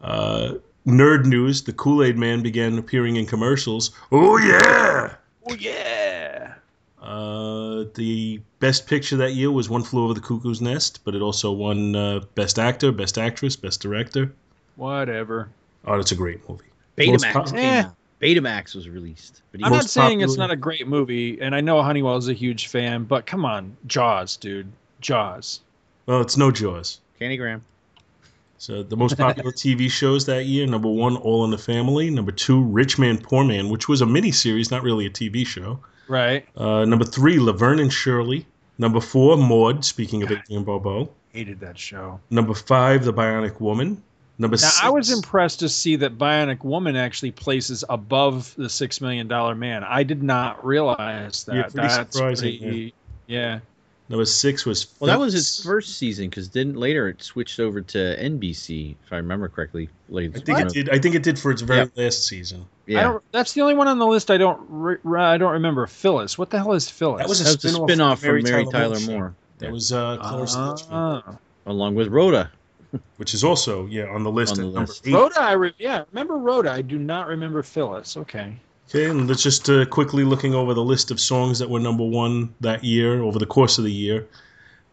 Uh, 0.00 0.54
nerd 0.86 1.24
news: 1.26 1.62
the 1.62 1.72
Kool 1.72 2.02
Aid 2.02 2.16
Man 2.16 2.42
began 2.42 2.78
appearing 2.78 3.16
in 3.16 3.26
commercials. 3.26 3.90
Oh 4.12 4.36
yeah! 4.38 5.14
Oh 5.46 5.54
yeah. 5.54 6.54
Uh, 7.02 7.84
the 7.94 8.40
best 8.60 8.86
picture 8.86 9.16
that 9.16 9.32
year 9.32 9.50
was 9.50 9.68
One 9.70 9.82
Flew 9.82 10.04
Over 10.04 10.14
the 10.14 10.20
Cuckoo's 10.20 10.60
Nest, 10.60 11.00
but 11.04 11.14
it 11.14 11.22
also 11.22 11.50
won 11.50 11.96
uh, 11.96 12.20
Best 12.34 12.58
Actor, 12.58 12.92
Best 12.92 13.16
Actress, 13.18 13.56
Best 13.56 13.80
Director. 13.80 14.32
Whatever. 14.76 15.48
Oh, 15.86 15.96
that's 15.96 16.12
a 16.12 16.16
great 16.16 16.46
movie. 16.48 16.64
Most 16.98 17.24
Betamax 17.24 17.32
pop- 17.32 17.46
came 17.48 17.58
Eh. 17.58 17.84
Betamax 18.20 18.74
was 18.74 18.88
released. 18.88 19.40
But 19.50 19.64
I'm 19.64 19.70
not 19.70 19.76
Most 19.78 19.90
saying 19.90 20.20
it's 20.20 20.36
not 20.36 20.50
a 20.50 20.56
great 20.56 20.86
movie, 20.86 21.40
and 21.40 21.54
I 21.54 21.62
know 21.62 21.82
Honeywell 21.82 22.16
is 22.18 22.28
a 22.28 22.34
huge 22.34 22.66
fan, 22.66 23.04
but 23.04 23.24
come 23.24 23.46
on, 23.46 23.76
Jaws, 23.86 24.36
dude, 24.36 24.70
Jaws. 25.00 25.60
Well, 26.04 26.20
it's 26.20 26.36
no 26.36 26.50
Jaws. 26.50 27.00
Candygram. 27.18 27.62
So 28.60 28.82
the 28.82 28.94
most 28.94 29.16
popular 29.16 29.52
TV 29.52 29.90
shows 29.90 30.26
that 30.26 30.44
year: 30.44 30.66
number 30.66 30.88
one, 30.88 31.16
All 31.16 31.46
in 31.46 31.50
the 31.50 31.56
Family; 31.56 32.10
number 32.10 32.30
two, 32.30 32.62
Rich 32.62 32.98
Man 32.98 33.16
Poor 33.16 33.42
Man, 33.42 33.70
which 33.70 33.88
was 33.88 34.02
a 34.02 34.04
miniseries, 34.04 34.70
not 34.70 34.82
really 34.82 35.06
a 35.06 35.10
TV 35.10 35.46
show. 35.46 35.80
Right? 36.08 36.46
Uh, 36.54 36.84
number 36.84 37.06
three, 37.06 37.40
Laverne 37.40 37.78
and 37.80 37.90
Shirley. 37.90 38.46
Number 38.76 39.00
four, 39.00 39.38
Maude. 39.38 39.82
Speaking 39.82 40.22
of 40.22 40.28
God. 40.28 40.40
Adrienne 40.40 40.64
Barbeau. 40.64 41.08
Hated 41.32 41.60
that 41.60 41.78
show. 41.78 42.20
Number 42.28 42.52
five, 42.52 43.02
The 43.02 43.14
Bionic 43.14 43.60
Woman. 43.60 44.02
Number 44.38 44.56
Now 44.56 44.68
six. 44.68 44.82
I 44.82 44.90
was 44.90 45.10
impressed 45.10 45.60
to 45.60 45.68
see 45.70 45.96
that 45.96 46.18
Bionic 46.18 46.62
Woman 46.62 46.96
actually 46.96 47.30
places 47.30 47.82
above 47.88 48.54
the 48.56 48.68
Six 48.68 49.00
Million 49.00 49.26
Dollar 49.26 49.54
Man. 49.54 49.84
I 49.84 50.02
did 50.02 50.22
not 50.22 50.66
realize 50.66 51.44
that. 51.44 51.56
Yeah, 51.56 51.62
pretty 51.62 51.88
That's 51.88 52.14
surprising, 52.14 52.58
pretty- 52.58 52.94
yeah. 53.26 53.60
Number 54.10 54.24
six 54.24 54.66
was. 54.66 54.92
Well, 54.98 55.06
that 55.06 55.20
was 55.20 55.36
its 55.36 55.62
first 55.62 55.96
season 55.96 56.28
because 56.28 56.48
didn't 56.48 56.76
later 56.76 57.06
it 57.08 57.22
switched 57.22 57.60
over 57.60 57.80
to 57.80 57.98
NBC 57.98 58.96
if 59.06 59.12
I 59.12 59.16
remember 59.18 59.48
correctly. 59.48 59.88
Late, 60.08 60.32
I 60.34 60.40
think 60.40 60.58
it 60.58 60.68
did. 60.70 60.90
I 60.90 60.98
think 60.98 61.14
it 61.14 61.22
did 61.22 61.38
for 61.38 61.52
its 61.52 61.62
very 61.62 61.88
last 61.94 62.26
season. 62.26 62.62
I 62.62 62.64
Yeah, 62.90 63.02
don't, 63.04 63.22
that's 63.30 63.52
the 63.52 63.60
only 63.60 63.74
one 63.74 63.86
on 63.86 64.00
the 64.00 64.06
list 64.06 64.32
I 64.32 64.36
don't. 64.36 64.60
Re, 64.68 64.96
re- 65.04 65.22
I 65.22 65.38
don't 65.38 65.52
remember 65.52 65.86
Phyllis. 65.86 66.36
What 66.36 66.50
the 66.50 66.58
hell 66.58 66.72
is 66.72 66.90
Phyllis? 66.90 67.20
That 67.20 67.28
was 67.28 67.40
a 67.40 67.44
that 67.44 67.50
was 67.50 67.60
spin-off 67.60 67.88
spin-off 67.88 68.20
from 68.20 68.42
from 68.42 68.42
Mary 68.50 68.64
Tyler 68.64 68.96
Tyler 68.96 69.00
Moore. 69.06 69.18
Moore, 69.18 69.34
That 69.58 69.70
was 69.70 69.92
uh, 69.92 70.16
Cloris 70.16 70.56
Leachman. 70.56 70.88
Ah. 70.90 71.36
along 71.66 71.94
with 71.94 72.08
Rhoda 72.08 72.50
which 73.18 73.34
is 73.34 73.44
also 73.44 73.86
yeah 73.86 74.06
on 74.06 74.24
the 74.24 74.30
list 74.32 74.58
On 74.58 74.64
at 74.64 74.72
the 74.72 74.72
number 74.76 74.92
eight. 75.04 75.14
Rhoda, 75.14 75.40
I 75.40 75.52
re- 75.52 75.74
yeah, 75.78 76.02
remember 76.10 76.36
Rhoda. 76.36 76.72
I 76.72 76.82
do 76.82 76.98
not 76.98 77.28
remember 77.28 77.62
Phyllis. 77.62 78.16
Okay. 78.16 78.56
Okay, 78.90 79.08
and 79.08 79.28
let's 79.28 79.44
just 79.44 79.70
uh, 79.70 79.86
quickly 79.86 80.24
looking 80.24 80.52
over 80.52 80.74
the 80.74 80.82
list 80.82 81.12
of 81.12 81.20
songs 81.20 81.60
that 81.60 81.70
were 81.70 81.78
number 81.78 82.02
one 82.02 82.52
that 82.60 82.82
year 82.82 83.22
over 83.22 83.38
the 83.38 83.46
course 83.46 83.78
of 83.78 83.84
the 83.84 83.92
year. 83.92 84.26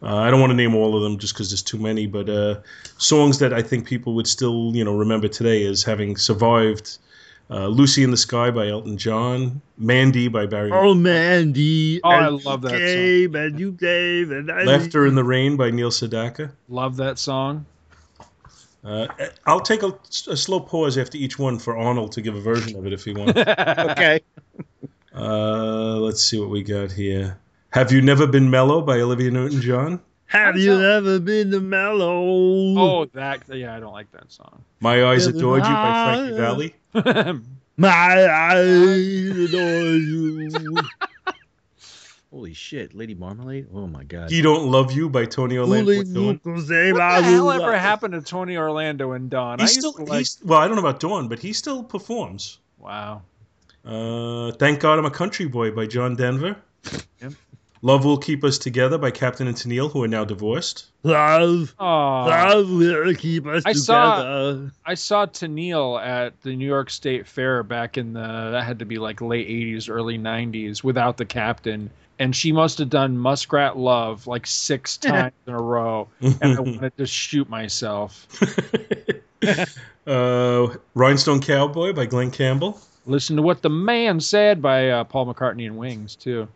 Uh, 0.00 0.18
I 0.18 0.30
don't 0.30 0.38
want 0.38 0.52
to 0.52 0.56
name 0.56 0.76
all 0.76 0.96
of 0.96 1.02
them 1.02 1.18
just 1.18 1.34
because 1.34 1.50
there's 1.50 1.62
too 1.62 1.78
many, 1.78 2.06
but 2.06 2.28
uh, 2.28 2.60
songs 2.98 3.40
that 3.40 3.52
I 3.52 3.60
think 3.60 3.88
people 3.88 4.14
would 4.14 4.28
still, 4.28 4.70
you 4.72 4.84
know, 4.84 4.96
remember 4.96 5.26
today 5.26 5.66
as 5.66 5.82
having 5.82 6.16
survived: 6.16 6.98
uh, 7.50 7.66
"Lucy 7.66 8.04
in 8.04 8.12
the 8.12 8.16
Sky" 8.16 8.52
by 8.52 8.68
Elton 8.68 8.98
John, 8.98 9.60
"Mandy" 9.76 10.28
by 10.28 10.46
Barry, 10.46 10.70
Oh, 10.72 10.94
Mandy. 10.94 12.00
Oh, 12.04 12.08
I 12.08 12.28
love 12.28 12.62
that 12.62 12.78
came 12.78 13.34
And 13.34 13.58
you 13.58 13.72
gave 13.72 14.30
and 14.30 14.48
I 14.48 14.62
"Laughter 14.62 15.06
in 15.06 15.16
the 15.16 15.24
Rain" 15.24 15.56
by 15.56 15.72
Neil 15.72 15.90
Sedaka. 15.90 16.52
Love 16.68 16.98
that 16.98 17.18
song. 17.18 17.66
Uh, 18.84 19.06
I'll 19.46 19.60
take 19.60 19.82
a, 19.82 19.92
a 20.28 20.36
slow 20.36 20.60
pause 20.60 20.96
after 20.98 21.18
each 21.18 21.38
one 21.38 21.58
for 21.58 21.76
Arnold 21.76 22.12
to 22.12 22.20
give 22.20 22.34
a 22.36 22.40
version 22.40 22.78
of 22.78 22.86
it 22.86 22.92
if 22.92 23.04
he 23.04 23.12
wants. 23.12 23.32
Okay. 23.38 24.20
uh, 25.14 25.96
let's 25.96 26.22
see 26.22 26.38
what 26.40 26.50
we 26.50 26.62
got 26.62 26.92
here. 26.92 27.38
"Have 27.70 27.90
You 27.92 28.00
Never 28.00 28.26
Been 28.26 28.50
Mellow" 28.50 28.80
by 28.82 29.00
Olivia 29.00 29.30
Newton-John. 29.30 30.00
Have 30.26 30.58
you 30.58 30.80
ever 30.82 31.18
been 31.18 31.50
to 31.52 31.60
Mellow? 31.60 32.22
Oh, 32.78 33.04
that 33.14 33.42
yeah, 33.48 33.74
I 33.74 33.80
don't 33.80 33.92
like 33.94 34.12
that 34.12 34.30
song. 34.30 34.62
My 34.80 35.04
Eyes 35.06 35.26
Yeah, 35.26 35.30
Adored 35.34 35.64
You 35.64 35.72
by 35.72 36.04
Frankie 36.04 36.36
Valli. 36.36 36.74
My 37.80 38.28
eyes 38.28 39.38
adore 39.38 39.94
you. 39.94 40.76
Holy 42.30 42.52
shit, 42.52 42.94
Lady 42.94 43.14
Marmalade? 43.14 43.68
Oh 43.72 43.86
my 43.86 44.04
god. 44.04 44.30
He 44.30 44.42
Don't 44.42 44.70
Love 44.70 44.92
You 44.92 45.08
by 45.08 45.24
Tony 45.24 45.56
Orlando. 45.56 45.92
Holy 45.94 46.04
Dawn. 46.04 46.38
Mucko, 46.38 46.60
say 46.66 46.92
what 46.92 46.98
the 46.98 47.22
hell 47.24 47.50
ever 47.50 47.78
happened 47.78 48.12
to 48.12 48.20
Tony 48.20 48.56
Orlando 48.58 49.12
and 49.12 49.30
Don? 49.30 49.60
I 49.60 49.64
He's 49.64 49.76
used 49.76 49.88
still, 49.88 50.04
like. 50.06 50.18
he's, 50.18 50.38
well, 50.44 50.58
I 50.58 50.66
don't 50.66 50.76
know 50.76 50.82
about 50.86 51.00
Dawn, 51.00 51.28
but 51.28 51.38
he 51.38 51.54
still 51.54 51.82
performs. 51.82 52.58
Wow. 52.78 53.22
Uh, 53.84 54.52
Thank 54.52 54.80
God 54.80 54.98
I'm 54.98 55.06
a 55.06 55.10
Country 55.10 55.46
Boy 55.48 55.70
by 55.70 55.86
John 55.86 56.16
Denver. 56.16 56.56
Yep. 57.22 57.32
Love 57.80 58.04
Will 58.04 58.18
Keep 58.18 58.42
Us 58.44 58.58
Together 58.58 58.98
by 58.98 59.10
Captain 59.12 59.46
and 59.46 59.56
Tennille, 59.56 59.90
who 59.90 60.02
are 60.02 60.08
now 60.08 60.24
divorced. 60.24 60.86
Love, 61.04 61.74
Oh, 61.78 61.84
love 61.86 62.68
will 62.68 63.14
keep 63.14 63.46
us 63.46 63.62
I 63.64 63.72
saw- 63.72 64.16
together. 64.16 64.72
I 64.84 64.94
saw 64.94 65.26
Tennille 65.26 65.98
at 66.04 66.38
the 66.42 66.56
New 66.56 66.66
York 66.66 66.90
State 66.90 67.26
Fair 67.26 67.62
back 67.62 67.96
in 67.96 68.12
the 68.14 68.50
that 68.50 68.64
had 68.64 68.80
to 68.80 68.84
be 68.84 68.98
like 68.98 69.20
late 69.22 69.48
'80s, 69.48 69.88
early 69.88 70.18
'90s, 70.18 70.82
without 70.82 71.16
the 71.18 71.24
captain, 71.24 71.90
and 72.18 72.34
she 72.34 72.52
must 72.52 72.78
have 72.78 72.90
done 72.90 73.16
Muskrat 73.18 73.76
Love 73.76 74.26
like 74.26 74.46
six 74.46 74.96
times 74.98 75.32
in 75.46 75.54
a 75.54 75.60
row, 75.60 76.08
and 76.20 76.38
I 76.42 76.60
wanted 76.60 76.96
to 76.98 77.06
shoot 77.06 77.48
myself. 77.48 78.26
uh, 80.06 80.76
Rhinestone 80.94 81.40
Cowboy 81.40 81.92
by 81.92 82.06
Glen 82.06 82.30
Campbell. 82.30 82.80
Listen 83.06 83.36
to 83.36 83.42
what 83.42 83.62
the 83.62 83.70
man 83.70 84.20
said 84.20 84.60
by 84.60 84.90
uh, 84.90 85.04
Paul 85.04 85.32
McCartney 85.32 85.66
and 85.66 85.78
Wings 85.78 86.14
too. 86.14 86.48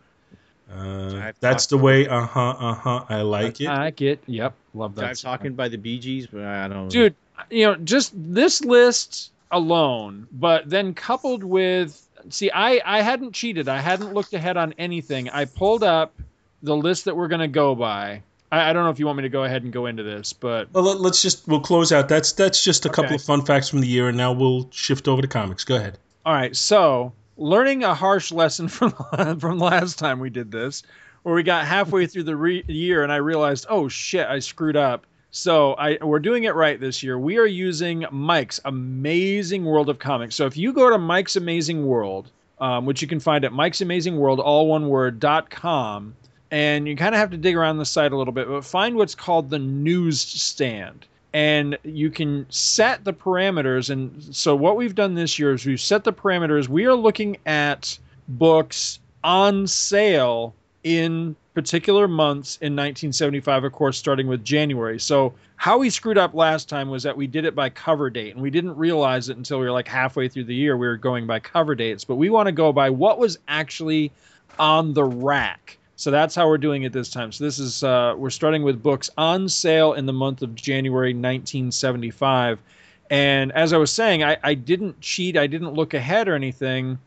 Uh, 0.71 1.33
that's 1.40 1.66
the 1.66 1.76
way, 1.76 2.09
uh 2.09 2.25
huh, 2.25 2.54
uh 2.59 2.75
huh, 2.75 3.04
I 3.09 3.21
like 3.23 3.61
it. 3.61 3.66
I 3.66 3.85
like 3.85 4.00
it. 4.00 4.23
Yep, 4.26 4.54
love 4.75 4.95
that. 4.95 5.04
I'm 5.04 5.14
talking 5.14 5.54
by 5.54 5.69
the 5.69 5.76
Bee 5.76 5.99
Gees, 5.99 6.26
but 6.26 6.45
I 6.45 6.69
don't 6.69 6.88
dude 6.88 7.14
you 7.50 7.66
know 7.66 7.75
just 7.76 8.12
this 8.14 8.64
list 8.64 9.33
alone 9.50 10.26
but 10.33 10.69
then 10.69 10.95
coupled 10.95 11.45
with 11.45 12.01
see 12.31 12.50
i 12.52 12.81
i 12.85 13.02
hadn't 13.02 13.33
cheated 13.33 13.69
i 13.69 13.79
hadn't 13.79 14.12
looked 14.14 14.33
ahead 14.35 14.57
on 14.57 14.73
anything 14.79 15.29
i 15.31 15.45
pulled 15.45 15.83
up 15.83 16.14
the 16.62 16.76
list 16.76 17.05
that 17.07 17.17
we're 17.17 17.29
going 17.29 17.41
to 17.41 17.49
go 17.49 17.75
by 17.75 18.23
I, 18.50 18.71
I 18.71 18.73
don't 18.73 18.85
know 18.85 18.91
if 18.91 18.99
you 18.99 19.07
want 19.07 19.17
me 19.17 19.23
to 19.23 19.29
go 19.29 19.45
ahead 19.45 19.62
and 19.64 19.73
go 19.73 19.87
into 19.87 20.02
this 20.02 20.33
but 20.33 20.73
Well, 20.73 20.85
let, 20.85 21.11
us 21.11 21.23
just 21.23 21.49
we'll 21.49 21.61
close 21.61 21.91
out. 21.93 22.09
That's 22.09 22.33
that's 22.33 22.62
just 22.62 22.85
a 22.87 22.91
couple 22.91 23.14
of 23.17 23.23
fun 23.23 23.45
facts 23.45 23.69
from 23.69 23.81
the 23.81 23.88
year, 23.88 24.09
and 24.09 24.17
now 24.17 24.33
we'll 24.33 24.69
shift 24.71 25.09
over 25.09 25.23
to 25.23 25.29
comics. 25.29 25.64
Go 25.64 25.76
ahead. 25.76 25.99
all 26.26 26.35
right 26.35 26.55
so 26.55 27.12
learning 27.37 27.83
a 27.83 27.95
harsh 27.95 28.31
lesson 28.31 28.69
from 28.76 28.93
from 29.41 29.59
last 29.59 29.99
time 29.99 30.21
we 30.21 30.31
did 30.31 30.50
this 30.52 30.83
where 31.23 31.35
we 31.35 31.43
got 31.43 31.64
halfway 31.67 32.07
through 32.07 32.25
the 32.25 32.37
re- 32.37 32.64
year 32.69 33.02
and 33.02 33.11
i 33.12 33.17
realized 33.17 33.64
oh 33.69 33.88
shit 33.88 34.26
i 34.26 34.38
screwed 34.38 34.76
up 34.76 35.07
so 35.32 35.74
I 35.74 35.98
we're 36.00 36.20
doing 36.20 36.44
it 36.44 36.54
right 36.54 36.78
this 36.78 37.02
year. 37.02 37.18
We 37.18 37.38
are 37.38 37.46
using 37.46 38.06
Mike's 38.12 38.60
Amazing 38.64 39.64
World 39.64 39.88
of 39.88 39.98
Comics. 39.98 40.36
So 40.36 40.46
if 40.46 40.56
you 40.56 40.72
go 40.72 40.88
to 40.90 40.98
Mike's 40.98 41.34
Amazing 41.34 41.84
World, 41.84 42.30
um, 42.60 42.86
which 42.86 43.02
you 43.02 43.08
can 43.08 43.18
find 43.18 43.44
at 43.44 43.52
Mike's 43.52 43.80
Amazing 43.80 44.16
World, 44.16 44.38
all 44.38 44.68
one 44.68 44.88
word 44.88 45.18
dot 45.18 45.50
com, 45.50 46.14
and 46.52 46.86
you 46.86 46.94
kind 46.94 47.14
of 47.14 47.18
have 47.18 47.30
to 47.30 47.36
dig 47.36 47.56
around 47.56 47.78
the 47.78 47.84
site 47.84 48.12
a 48.12 48.16
little 48.16 48.32
bit, 48.32 48.46
but 48.46 48.64
find 48.64 48.94
what's 48.94 49.16
called 49.16 49.50
the 49.50 49.58
newsstand. 49.58 51.06
And 51.34 51.78
you 51.82 52.10
can 52.10 52.44
set 52.50 53.04
the 53.04 53.14
parameters. 53.14 53.88
And 53.88 54.36
so 54.36 54.54
what 54.54 54.76
we've 54.76 54.94
done 54.94 55.14
this 55.14 55.38
year 55.38 55.54
is 55.54 55.64
we've 55.64 55.80
set 55.80 56.04
the 56.04 56.12
parameters. 56.12 56.68
We 56.68 56.84
are 56.84 56.94
looking 56.94 57.38
at 57.46 57.98
books 58.28 59.00
on 59.24 59.66
sale 59.66 60.54
in 60.84 61.34
particular 61.54 62.09
months 62.09 62.56
in 62.56 62.73
1975, 62.73 63.64
of 63.64 63.73
course, 63.73 63.99
starting 63.99 64.26
with 64.26 64.44
January. 64.44 64.99
So, 64.99 65.35
how 65.56 65.78
we 65.78 65.90
screwed 65.90 66.18
up 66.18 66.35
last 66.35 66.68
time 66.68 66.88
was 66.88 67.02
that 67.04 67.16
we 67.16 67.26
did 67.26 67.44
it 67.44 67.54
by 67.54 67.68
cover 67.68 68.11
date, 68.11 68.35
and 68.35 68.42
we 68.42 68.50
didn't 68.50 68.76
realize 68.76 69.28
it 69.28 69.37
until 69.37 69.61
we 69.61 69.66
were 69.66 69.73
like 69.73 69.87
halfway 69.87 70.28
through 70.28 70.44
the 70.44 70.54
year. 70.54 70.76
We 70.76 70.87
were 70.87 70.97
going 70.97 71.26
by 71.26 71.40
cover 71.40 71.75
dates, 71.75 72.04
but 72.04 72.16
we 72.16 72.30
want 72.30 72.47
to 72.47 72.52
go 72.52 72.73
by 72.73 72.90
what 72.90 73.18
was 73.18 73.38
actually 73.49 74.11
on 74.59 74.94
the 74.94 75.04
rack. 75.04 75.78
So 75.97 76.11
that's 76.11 76.35
how 76.35 76.49
we're 76.49 76.59
doing 76.59 76.82
it 76.82 76.92
this 76.92 77.11
time. 77.11 77.30
So 77.30 77.44
this 77.44 77.59
is 77.59 77.85
uh, 77.85 78.14
we're 78.16 78.30
starting 78.30 78.62
with 78.62 78.82
books 78.82 79.09
on 79.16 79.49
sale 79.49 79.92
in 79.92 80.06
the 80.06 80.12
month 80.12 80.42
of 80.42 80.54
January 80.54 81.11
1975. 81.11 82.59
And 83.11 83.52
as 83.52 83.73
I 83.73 83.76
was 83.76 83.92
saying, 83.92 84.25
I, 84.25 84.37
I 84.42 84.54
didn't 84.54 85.00
cheat. 85.00 85.37
I 85.37 85.47
didn't 85.47 85.75
look 85.75 85.94
ahead 85.94 86.28
or 86.28 86.35
anything 86.35 86.99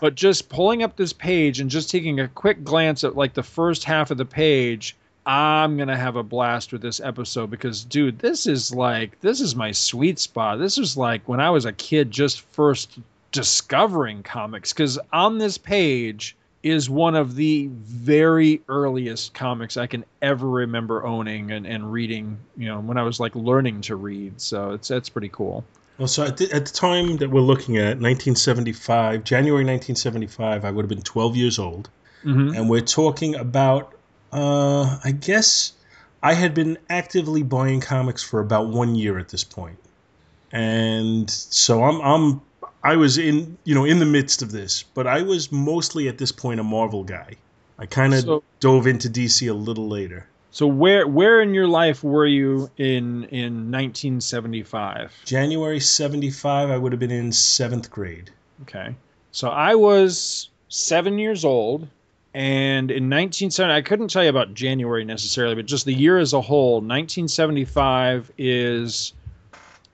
but 0.00 0.14
just 0.14 0.48
pulling 0.48 0.82
up 0.82 0.96
this 0.96 1.12
page 1.12 1.60
and 1.60 1.70
just 1.70 1.90
taking 1.90 2.20
a 2.20 2.28
quick 2.28 2.64
glance 2.64 3.04
at 3.04 3.16
like 3.16 3.34
the 3.34 3.42
first 3.42 3.84
half 3.84 4.10
of 4.10 4.18
the 4.18 4.24
page 4.24 4.96
i'm 5.26 5.76
gonna 5.76 5.96
have 5.96 6.16
a 6.16 6.22
blast 6.22 6.72
with 6.72 6.82
this 6.82 7.00
episode 7.00 7.50
because 7.50 7.84
dude 7.84 8.18
this 8.18 8.46
is 8.46 8.74
like 8.74 9.18
this 9.20 9.40
is 9.40 9.56
my 9.56 9.72
sweet 9.72 10.18
spot. 10.18 10.58
This 10.58 10.76
is 10.76 10.96
like 10.96 11.26
when 11.28 11.40
i 11.40 11.50
was 11.50 11.64
a 11.64 11.72
kid 11.72 12.10
just 12.10 12.40
first 12.52 12.98
discovering 13.32 14.22
comics 14.22 14.72
because 14.72 14.98
on 15.12 15.38
this 15.38 15.58
page 15.58 16.36
is 16.62 16.88
one 16.88 17.14
of 17.14 17.34
the 17.34 17.68
very 17.72 18.60
earliest 18.68 19.34
comics 19.34 19.76
i 19.76 19.86
can 19.86 20.04
ever 20.22 20.48
remember 20.48 21.04
owning 21.04 21.50
and, 21.50 21.66
and 21.66 21.90
reading 21.90 22.38
you 22.56 22.68
know 22.68 22.80
when 22.80 22.98
i 22.98 23.02
was 23.02 23.18
like 23.18 23.34
learning 23.34 23.80
to 23.80 23.96
read. 23.96 24.40
So 24.40 24.72
it's 24.72 24.88
that's 24.88 25.08
pretty 25.08 25.30
cool 25.30 25.64
Well, 25.98 26.08
so 26.08 26.24
at 26.24 26.36
the, 26.36 26.50
at 26.52 26.66
the 26.66 26.72
time 26.72 27.18
that 27.18 27.30
we're 27.30 27.40
looking 27.40 27.76
at, 27.76 28.00
1975, 28.00 29.22
January 29.24 29.64
1975, 29.64 30.64
I 30.64 30.70
would 30.70 30.82
have 30.82 30.88
been 30.88 31.02
12 31.02 31.36
years 31.36 31.58
old. 31.58 31.88
mm-hmm. 32.24 32.54
And 32.56 32.68
we're 32.68 32.80
talking 32.80 33.36
about, 33.36 33.94
uh, 34.32 34.98
I 35.04 35.12
guess 35.12 35.72
I 36.22 36.34
had 36.34 36.52
been 36.54 36.78
actively 36.90 37.42
buying 37.42 37.80
comics 37.80 38.22
for 38.22 38.40
about 38.40 38.68
one 38.68 38.94
year 38.96 39.18
at 39.18 39.28
this 39.28 39.44
point. 39.44 39.78
And 40.50 41.30
so 41.30 41.84
I'm, 41.84 42.00
I'm, 42.00 42.40
I 42.82 42.96
was 42.96 43.18
in, 43.18 43.56
you 43.64 43.74
know, 43.74 43.84
in 43.84 43.98
the 43.98 44.06
midst 44.06 44.42
of 44.42 44.50
this, 44.52 44.82
but 44.82 45.06
I 45.06 45.22
was 45.22 45.52
mostly 45.52 46.08
at 46.08 46.18
this 46.18 46.32
point 46.32 46.60
a 46.60 46.64
Marvel 46.64 47.04
guy. 47.04 47.36
I 47.78 47.86
kind 47.86 48.14
of 48.14 48.20
So- 48.20 48.42
dove 48.60 48.86
into 48.86 49.08
DC 49.08 49.48
a 49.48 49.54
little 49.54 49.88
later. 49.88 50.26
So 50.54 50.68
where 50.68 51.04
where 51.04 51.40
in 51.40 51.52
your 51.52 51.66
life 51.66 52.04
were 52.04 52.28
you 52.28 52.70
in 52.76 53.24
in 53.24 53.72
1975? 53.72 55.12
January 55.24 55.80
75, 55.80 56.70
I 56.70 56.78
would 56.78 56.92
have 56.92 57.00
been 57.00 57.10
in 57.10 57.32
seventh 57.32 57.90
grade. 57.90 58.30
Okay. 58.62 58.94
So 59.32 59.48
I 59.48 59.74
was 59.74 60.50
7 60.68 61.18
years 61.18 61.44
old 61.44 61.88
and 62.34 62.92
in 62.92 63.10
1970 63.10 63.74
I 63.74 63.82
couldn't 63.82 64.12
tell 64.12 64.22
you 64.22 64.30
about 64.30 64.54
January 64.54 65.04
necessarily, 65.04 65.56
but 65.56 65.66
just 65.66 65.86
the 65.86 65.92
year 65.92 66.18
as 66.18 66.32
a 66.32 66.40
whole, 66.40 66.74
1975 66.74 68.30
is 68.38 69.12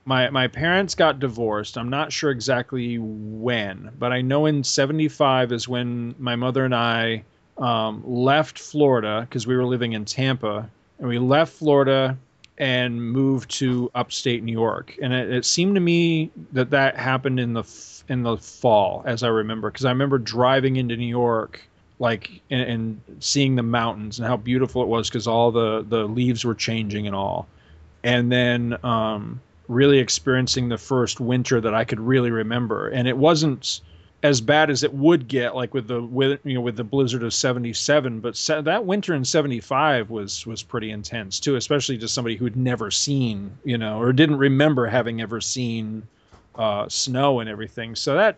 my 0.04 0.28
my 0.28 0.46
parents 0.46 0.94
got 0.94 1.20
divorced. 1.20 1.78
I'm 1.78 1.88
not 1.88 2.12
sure 2.12 2.30
exactly 2.30 2.98
when, 2.98 3.92
but 3.98 4.12
I 4.12 4.20
know 4.20 4.44
in 4.44 4.62
75 4.62 5.52
is 5.52 5.66
when 5.66 6.14
my 6.18 6.36
mother 6.36 6.66
and 6.66 6.74
I 6.74 7.24
um, 7.60 8.02
left 8.06 8.58
Florida 8.58 9.26
because 9.28 9.46
we 9.46 9.56
were 9.56 9.66
living 9.66 9.92
in 9.92 10.04
Tampa, 10.04 10.68
and 10.98 11.08
we 11.08 11.18
left 11.18 11.52
Florida 11.52 12.16
and 12.58 13.02
moved 13.02 13.50
to 13.50 13.90
upstate 13.94 14.42
New 14.42 14.52
York. 14.52 14.96
And 15.00 15.12
it, 15.12 15.30
it 15.30 15.44
seemed 15.44 15.74
to 15.76 15.80
me 15.80 16.30
that 16.52 16.70
that 16.70 16.96
happened 16.96 17.40
in 17.40 17.52
the 17.52 17.62
f- 17.62 18.04
in 18.08 18.22
the 18.22 18.36
fall, 18.36 19.02
as 19.06 19.22
I 19.22 19.28
remember, 19.28 19.70
because 19.70 19.84
I 19.84 19.90
remember 19.90 20.18
driving 20.18 20.76
into 20.76 20.96
New 20.96 21.06
York, 21.06 21.60
like 21.98 22.40
and, 22.50 22.62
and 22.62 23.00
seeing 23.20 23.56
the 23.56 23.62
mountains 23.62 24.18
and 24.18 24.26
how 24.26 24.36
beautiful 24.36 24.82
it 24.82 24.88
was, 24.88 25.08
because 25.08 25.26
all 25.26 25.50
the 25.52 25.84
the 25.88 26.04
leaves 26.04 26.44
were 26.44 26.54
changing 26.54 27.06
and 27.06 27.14
all, 27.14 27.46
and 28.02 28.32
then 28.32 28.76
um, 28.84 29.40
really 29.68 29.98
experiencing 29.98 30.68
the 30.68 30.78
first 30.78 31.20
winter 31.20 31.60
that 31.60 31.74
I 31.74 31.84
could 31.84 32.00
really 32.00 32.30
remember. 32.30 32.88
And 32.88 33.06
it 33.06 33.16
wasn't 33.16 33.80
as 34.22 34.40
bad 34.40 34.68
as 34.70 34.82
it 34.82 34.92
would 34.92 35.28
get, 35.28 35.54
like 35.54 35.72
with 35.72 35.88
the 35.88 36.02
with 36.02 36.40
you 36.44 36.54
know 36.54 36.60
with 36.60 36.76
the 36.76 36.84
blizzard 36.84 37.22
of 37.22 37.32
'77. 37.32 38.20
But 38.20 38.36
se- 38.36 38.62
that 38.62 38.84
winter 38.84 39.14
in 39.14 39.24
'75 39.24 40.10
was 40.10 40.46
was 40.46 40.62
pretty 40.62 40.90
intense 40.90 41.40
too, 41.40 41.56
especially 41.56 41.98
to 41.98 42.08
somebody 42.08 42.36
who'd 42.36 42.56
never 42.56 42.90
seen 42.90 43.50
you 43.64 43.78
know 43.78 44.00
or 44.00 44.12
didn't 44.12 44.38
remember 44.38 44.86
having 44.86 45.20
ever 45.20 45.40
seen 45.40 46.02
uh, 46.56 46.88
snow 46.88 47.40
and 47.40 47.48
everything. 47.48 47.96
So 47.96 48.14
that 48.14 48.36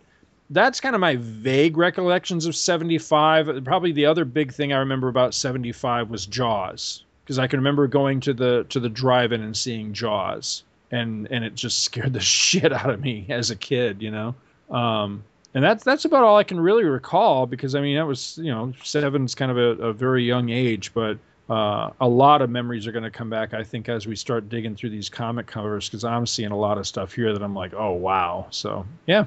that's 0.50 0.80
kind 0.80 0.94
of 0.94 1.00
my 1.00 1.16
vague 1.16 1.76
recollections 1.76 2.46
of 2.46 2.54
75 2.54 3.64
probably 3.64 3.92
the 3.92 4.04
other 4.04 4.24
big 4.24 4.52
thing 4.52 4.72
i 4.72 4.78
remember 4.78 5.08
about 5.08 5.32
75 5.32 6.10
was 6.10 6.26
jaws 6.26 7.04
because 7.24 7.38
i 7.38 7.46
can 7.46 7.58
remember 7.58 7.86
going 7.86 8.20
to 8.20 8.34
the 8.34 8.64
to 8.68 8.78
the 8.78 8.88
drive-in 8.88 9.40
and 9.40 9.56
seeing 9.56 9.94
jaws 9.94 10.62
and 10.90 11.26
and 11.30 11.42
it 11.44 11.54
just 11.54 11.84
scared 11.84 12.12
the 12.12 12.20
shit 12.38 12.72
out 12.72 12.90
of 12.90 13.00
me 13.00 13.24
as 13.30 13.50
a 13.50 13.56
kid 13.56 14.02
you 14.02 14.10
know 14.10 14.34
um 14.70 15.24
and 15.54 15.62
that's 15.62 15.84
that's 15.84 16.04
about 16.04 16.24
all 16.24 16.36
i 16.36 16.44
can 16.44 16.58
really 16.58 16.84
recall 16.84 17.46
because 17.46 17.74
i 17.74 17.80
mean 17.80 17.96
that 17.96 18.06
was 18.06 18.38
you 18.38 18.50
know 18.50 18.72
seven's 18.82 19.34
kind 19.34 19.50
of 19.50 19.58
a, 19.58 19.82
a 19.82 19.92
very 19.92 20.24
young 20.24 20.50
age 20.50 20.92
but 20.94 21.18
uh, 21.50 21.90
a 22.00 22.08
lot 22.08 22.40
of 22.40 22.48
memories 22.48 22.86
are 22.86 22.92
going 22.92 23.02
to 23.02 23.10
come 23.10 23.28
back 23.28 23.52
i 23.52 23.62
think 23.62 23.88
as 23.88 24.06
we 24.06 24.16
start 24.16 24.48
digging 24.48 24.74
through 24.74 24.88
these 24.90 25.08
comic 25.08 25.46
covers 25.46 25.88
because 25.88 26.04
i'm 26.04 26.26
seeing 26.26 26.52
a 26.52 26.56
lot 26.56 26.78
of 26.78 26.86
stuff 26.86 27.12
here 27.12 27.32
that 27.32 27.42
i'm 27.42 27.54
like 27.54 27.74
oh 27.74 27.92
wow 27.92 28.46
so 28.50 28.86
yeah 29.06 29.24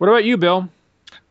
what 0.00 0.08
about 0.08 0.24
you, 0.24 0.38
Bill? 0.38 0.66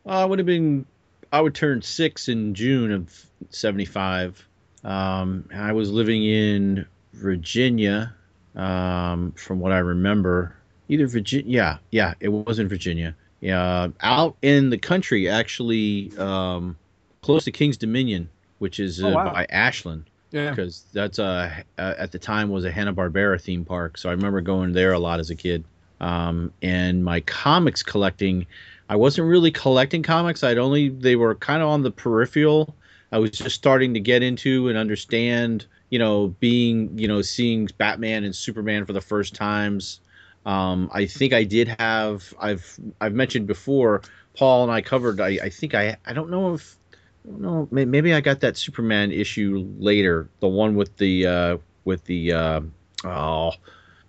Uh, 0.06 0.10
I 0.10 0.24
would 0.24 0.38
have 0.38 0.46
been, 0.46 0.86
I 1.32 1.40
would 1.40 1.56
turn 1.56 1.82
six 1.82 2.28
in 2.28 2.54
June 2.54 2.92
of 2.92 3.26
75. 3.48 4.46
Um, 4.84 5.48
I 5.52 5.72
was 5.72 5.90
living 5.90 6.24
in 6.24 6.86
Virginia, 7.14 8.14
um, 8.54 9.32
from 9.32 9.58
what 9.58 9.72
I 9.72 9.78
remember. 9.78 10.54
Either 10.88 11.08
Virginia, 11.08 11.50
yeah, 11.50 11.78
yeah, 11.90 12.14
it 12.20 12.28
was 12.28 12.60
in 12.60 12.68
Virginia. 12.68 13.16
Yeah, 13.40 13.88
out 14.02 14.36
in 14.42 14.70
the 14.70 14.78
country, 14.78 15.28
actually, 15.28 16.12
um, 16.18 16.76
close 17.22 17.44
to 17.44 17.52
King's 17.52 17.76
Dominion, 17.76 18.28
which 18.58 18.78
is 18.78 19.02
uh, 19.02 19.08
Oh, 19.08 19.14
wow. 19.14 19.32
by 19.32 19.46
Ashland 19.48 20.04
Yeah. 20.30 20.50
because 20.50 20.84
that's 20.92 21.18
uh, 21.18 21.50
uh, 21.78 21.94
at 21.98 22.12
the 22.12 22.18
time 22.18 22.50
was 22.50 22.64
a 22.64 22.70
Hanna 22.70 22.92
Barbera 22.92 23.40
theme 23.40 23.64
park. 23.64 23.96
So 23.98 24.08
I 24.08 24.12
remember 24.12 24.40
going 24.40 24.72
there 24.72 24.92
a 24.92 24.98
lot 24.98 25.20
as 25.20 25.30
a 25.30 25.34
kid. 25.34 25.64
Um, 26.00 26.52
and 26.62 27.04
my 27.04 27.20
comics 27.20 27.82
collecting, 27.82 28.46
I 28.88 28.96
wasn't 28.96 29.28
really 29.28 29.50
collecting 29.50 30.02
comics. 30.02 30.42
I'd 30.44 30.58
only 30.58 30.88
they 30.90 31.16
were 31.16 31.34
kind 31.34 31.62
of 31.62 31.68
on 31.68 31.82
the 31.82 31.90
peripheral. 31.90 32.74
I 33.12 33.18
was 33.18 33.30
just 33.32 33.56
starting 33.56 33.92
to 33.94 34.00
get 34.00 34.22
into 34.22 34.68
and 34.68 34.78
understand, 34.78 35.66
you 35.90 35.98
know, 35.98 36.28
being, 36.40 36.96
you 36.98 37.08
know, 37.08 37.22
seeing 37.22 37.68
Batman 37.78 38.24
and 38.24 38.34
Superman 38.36 38.84
for 38.86 38.92
the 38.92 39.00
first 39.00 39.34
times. 39.34 40.00
Um, 40.46 40.90
I 40.92 41.06
think 41.06 41.32
I 41.32 41.44
did 41.44 41.68
have 41.78 42.32
I've 42.38 42.78
I've 43.00 43.14
mentioned 43.14 43.46
before. 43.46 44.02
Paul 44.36 44.62
and 44.62 44.72
I 44.72 44.80
covered. 44.80 45.20
I, 45.20 45.38
I 45.42 45.48
think 45.50 45.74
I 45.74 45.96
I 46.06 46.12
don't 46.12 46.30
know 46.30 46.54
if 46.54 46.76
I 47.24 47.30
don't 47.30 47.40
know 47.40 47.68
maybe 47.70 48.14
I 48.14 48.20
got 48.20 48.40
that 48.40 48.56
Superman 48.56 49.12
issue 49.12 49.66
later, 49.78 50.28
the 50.40 50.48
one 50.48 50.76
with 50.76 50.96
the 50.96 51.26
uh, 51.26 51.56
with 51.84 52.04
the 52.04 52.32
uh, 52.32 52.60
oh, 53.04 53.52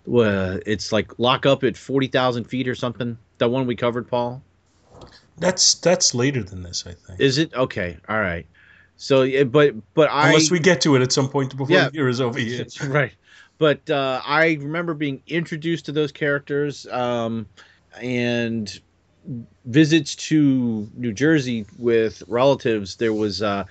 it's 0.06 0.92
like 0.92 1.18
lock 1.18 1.44
up 1.44 1.64
at 1.64 1.76
forty 1.76 2.06
thousand 2.06 2.44
feet 2.44 2.68
or 2.68 2.74
something. 2.74 3.18
The 3.38 3.48
one 3.48 3.66
we 3.66 3.76
covered, 3.76 4.08
Paul. 4.08 4.42
That's 5.38 5.74
that's 5.74 6.14
later 6.14 6.42
than 6.42 6.62
this, 6.62 6.84
I 6.86 6.92
think. 6.92 7.20
Is 7.20 7.38
it 7.38 7.52
okay? 7.54 7.98
All 8.08 8.20
right. 8.20 8.46
So, 8.96 9.22
yeah, 9.22 9.44
but 9.44 9.74
but 9.94 10.10
I 10.10 10.28
Unless 10.28 10.50
we 10.50 10.60
get 10.60 10.80
to 10.82 10.94
it 10.94 11.02
at 11.02 11.12
some 11.12 11.28
point 11.28 11.56
before 11.56 11.74
Yeah. 11.74 11.88
the 11.88 11.94
year 11.94 12.08
is 12.08 12.20
over. 12.20 12.38
Yeah. 12.38 12.64
right. 12.86 13.12
But 13.62 13.88
uh, 13.90 14.20
I 14.26 14.58
remember 14.60 14.92
being 14.92 15.22
introduced 15.28 15.84
to 15.84 15.92
those 15.92 16.10
characters 16.10 16.84
um, 16.88 17.46
and 18.00 18.80
visits 19.66 20.16
to 20.16 20.90
New 20.96 21.12
Jersey 21.12 21.64
with 21.78 22.24
relatives. 22.26 22.96
There 22.96 23.12
was, 23.12 23.40
uh, 23.40 23.62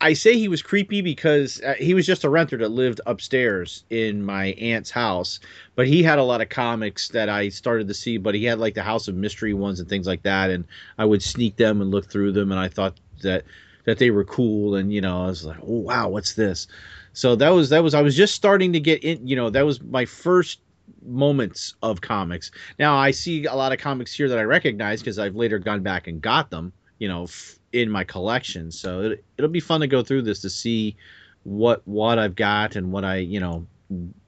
I 0.00 0.12
say 0.12 0.38
he 0.38 0.46
was 0.46 0.62
creepy 0.62 1.00
because 1.00 1.60
uh, 1.62 1.74
he 1.80 1.94
was 1.94 2.06
just 2.06 2.22
a 2.22 2.28
renter 2.28 2.56
that 2.58 2.68
lived 2.68 3.00
upstairs 3.04 3.82
in 3.90 4.24
my 4.24 4.52
aunt's 4.52 4.92
house, 4.92 5.40
but 5.74 5.88
he 5.88 6.04
had 6.04 6.20
a 6.20 6.22
lot 6.22 6.40
of 6.40 6.48
comics 6.48 7.08
that 7.08 7.28
I 7.28 7.48
started 7.48 7.88
to 7.88 7.94
see. 7.94 8.18
But 8.18 8.36
he 8.36 8.44
had 8.44 8.60
like 8.60 8.74
the 8.74 8.84
House 8.84 9.08
of 9.08 9.16
Mystery 9.16 9.52
ones 9.52 9.80
and 9.80 9.88
things 9.88 10.06
like 10.06 10.22
that, 10.22 10.50
and 10.50 10.64
I 10.96 11.06
would 11.06 11.24
sneak 11.24 11.56
them 11.56 11.80
and 11.80 11.90
look 11.90 12.08
through 12.08 12.30
them, 12.34 12.52
and 12.52 12.60
I 12.60 12.68
thought 12.68 13.00
that 13.22 13.46
that 13.84 13.98
they 13.98 14.12
were 14.12 14.24
cool, 14.24 14.76
and 14.76 14.92
you 14.92 15.00
know, 15.00 15.24
I 15.24 15.26
was 15.26 15.44
like, 15.44 15.58
oh 15.60 15.80
wow, 15.80 16.08
what's 16.08 16.34
this? 16.34 16.68
So 17.12 17.36
that 17.36 17.50
was 17.50 17.70
that 17.70 17.82
was 17.82 17.94
i 17.94 18.02
was 18.02 18.16
just 18.16 18.34
starting 18.34 18.72
to 18.72 18.80
get 18.80 19.02
in 19.04 19.26
you 19.26 19.36
know 19.36 19.50
that 19.50 19.64
was 19.66 19.82
my 19.82 20.04
first 20.04 20.60
moments 21.04 21.74
of 21.82 22.00
comics 22.00 22.50
now 22.78 22.96
i 22.96 23.10
see 23.10 23.44
a 23.46 23.54
lot 23.54 23.72
of 23.72 23.78
comics 23.78 24.14
here 24.14 24.28
that 24.28 24.38
i 24.38 24.42
recognize 24.42 25.00
because 25.00 25.18
i've 25.18 25.36
later 25.36 25.58
gone 25.58 25.82
back 25.82 26.06
and 26.06 26.20
got 26.20 26.50
them 26.50 26.72
you 26.98 27.08
know 27.08 27.24
f- 27.24 27.58
in 27.72 27.90
my 27.90 28.04
collection 28.04 28.70
so 28.70 29.02
it, 29.02 29.24
it'll 29.38 29.50
be 29.50 29.60
fun 29.60 29.80
to 29.80 29.86
go 29.86 30.02
through 30.02 30.22
this 30.22 30.40
to 30.40 30.50
see 30.50 30.96
what 31.44 31.86
what 31.86 32.18
i've 32.18 32.34
got 32.34 32.76
and 32.76 32.92
what 32.92 33.04
i 33.04 33.16
you 33.16 33.40
know 33.40 33.66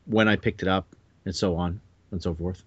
when 0.06 0.28
i 0.28 0.36
picked 0.36 0.62
it 0.62 0.68
up 0.68 0.94
and 1.26 1.34
so 1.34 1.56
on 1.56 1.80
and 2.12 2.22
so 2.22 2.34
forth 2.34 2.62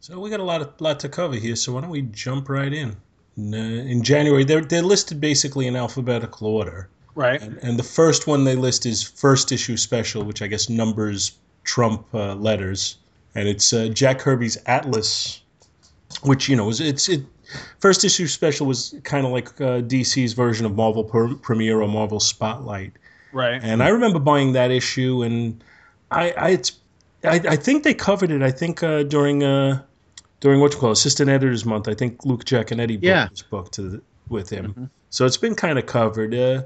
So 0.00 0.18
we 0.20 0.30
got 0.30 0.40
a 0.40 0.44
lot 0.44 0.60
of 0.62 0.80
lot 0.80 1.00
to 1.00 1.08
cover 1.08 1.34
here. 1.36 1.56
So 1.56 1.72
why 1.72 1.80
don't 1.82 1.90
we 1.90 2.02
jump 2.02 2.48
right 2.48 2.72
in? 2.72 2.96
In, 3.36 3.54
uh, 3.54 3.58
in 3.90 4.02
January, 4.02 4.44
they're 4.44 4.64
they're 4.64 4.82
listed 4.82 5.20
basically 5.20 5.66
in 5.66 5.76
alphabetical 5.76 6.48
order, 6.48 6.90
Right. 7.14 7.40
and, 7.42 7.58
and 7.62 7.78
the 7.78 7.82
first 7.82 8.26
one 8.26 8.44
they 8.44 8.56
list 8.56 8.86
is 8.86 9.02
first 9.02 9.52
issue 9.52 9.76
special, 9.76 10.22
which 10.24 10.40
I 10.42 10.46
guess 10.46 10.68
numbers 10.68 11.32
trump 11.64 12.06
uh, 12.14 12.34
letters, 12.36 12.96
and 13.34 13.48
it's 13.48 13.72
uh, 13.72 13.88
Jack 13.92 14.18
Kirby's 14.18 14.56
Atlas, 14.66 15.42
which 16.22 16.48
you 16.48 16.56
know 16.56 16.68
is 16.70 16.80
it's 16.80 17.08
it. 17.08 17.22
First 17.80 18.02
issue 18.02 18.26
special 18.28 18.66
was 18.66 18.94
kind 19.04 19.26
of 19.26 19.32
like 19.32 19.48
uh, 19.60 19.82
DC's 19.82 20.32
version 20.32 20.64
of 20.64 20.74
Marvel 20.74 21.04
per- 21.04 21.34
Premiere 21.34 21.82
or 21.82 21.88
Marvel 21.88 22.18
Spotlight. 22.18 22.92
Right. 23.30 23.60
And 23.62 23.82
I 23.82 23.88
remember 23.88 24.18
buying 24.18 24.52
that 24.52 24.70
issue, 24.70 25.22
and 25.22 25.62
I, 26.10 26.30
I 26.32 26.48
it's, 26.50 26.72
I, 27.24 27.40
I 27.46 27.56
think 27.56 27.82
they 27.84 27.92
covered 27.92 28.30
it. 28.30 28.40
I 28.40 28.50
think 28.50 28.82
uh, 28.82 29.02
during 29.02 29.42
uh, 29.44 29.82
during 30.40 30.60
what 30.60 30.72
you 30.72 30.78
call 30.80 30.92
Assistant 30.92 31.28
Editors 31.28 31.66
Month. 31.66 31.88
I 31.88 31.94
think 31.94 32.24
Luke 32.24 32.44
Giaconetti 32.46 32.98
brought 32.98 33.02
Yeah. 33.02 33.28
this 33.28 33.42
book 33.42 33.70
to 33.72 33.82
the, 33.82 34.02
with 34.30 34.48
him, 34.48 34.90
so 35.10 35.26
it's 35.26 35.36
been 35.36 35.54
kind 35.54 35.78
of 35.78 35.84
covered. 35.84 36.34
Uh, 36.34 36.62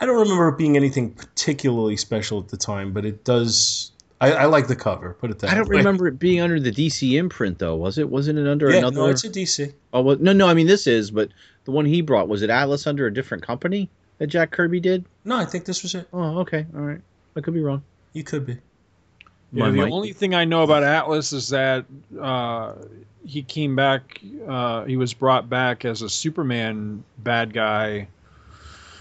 I 0.00 0.06
don't 0.06 0.18
remember 0.18 0.48
it 0.48 0.58
being 0.58 0.76
anything 0.76 1.10
particularly 1.12 1.96
special 1.96 2.40
at 2.40 2.48
the 2.48 2.56
time, 2.56 2.92
but 2.92 3.04
it 3.04 3.24
does. 3.24 3.92
I, 4.20 4.32
I 4.32 4.44
like 4.46 4.66
the 4.66 4.76
cover. 4.76 5.14
Put 5.14 5.30
it 5.30 5.38
that 5.40 5.50
i 5.50 5.54
don't 5.54 5.68
way. 5.68 5.76
remember 5.76 6.06
it 6.06 6.18
being 6.18 6.40
under 6.40 6.58
the 6.58 6.70
dc 6.70 7.18
imprint 7.18 7.58
though 7.58 7.76
was 7.76 7.98
it 7.98 8.08
wasn't 8.08 8.38
it 8.38 8.46
under 8.46 8.70
Yeah, 8.70 8.78
another 8.78 8.96
no, 8.96 9.06
it's 9.06 9.24
a 9.24 9.28
DC. 9.28 9.72
Oh 9.92 10.00
well, 10.02 10.16
no, 10.18 10.32
no. 10.32 10.48
I 10.48 10.54
mean, 10.54 10.66
this 10.66 10.86
is, 10.86 11.10
but 11.10 11.30
the 11.64 11.72
one 11.72 11.84
he 11.84 12.00
brought 12.00 12.28
was 12.28 12.42
it 12.42 12.50
Atlas 12.50 12.86
under 12.86 13.06
a 13.06 13.12
different 13.12 13.42
company 13.42 13.90
that 14.18 14.28
Jack 14.28 14.50
Kirby 14.50 14.80
did? 14.80 15.04
No, 15.24 15.36
I 15.36 15.44
think 15.44 15.64
this 15.64 15.82
was 15.82 15.94
it. 15.94 16.08
Oh, 16.12 16.38
okay, 16.38 16.66
all 16.74 16.82
right. 16.82 17.00
I 17.36 17.40
could 17.40 17.54
be 17.54 17.60
wrong. 17.60 17.82
You 18.12 18.22
could 18.24 18.46
be. 18.46 18.52
Yeah, 19.52 19.64
Mine 19.64 19.72
the 19.72 19.82
might 19.82 19.92
only 19.92 20.12
thing 20.12 20.34
I 20.34 20.44
know 20.44 20.62
about 20.62 20.82
Atlas 20.84 21.32
is 21.32 21.48
that 21.50 21.84
uh, 22.20 22.74
he 23.26 23.42
came 23.42 23.76
back. 23.76 24.20
Uh, 24.46 24.84
he 24.84 24.96
was 24.96 25.14
brought 25.14 25.48
back 25.48 25.84
as 25.84 26.02
a 26.02 26.08
Superman 26.08 27.04
bad 27.18 27.52
guy. 27.52 28.08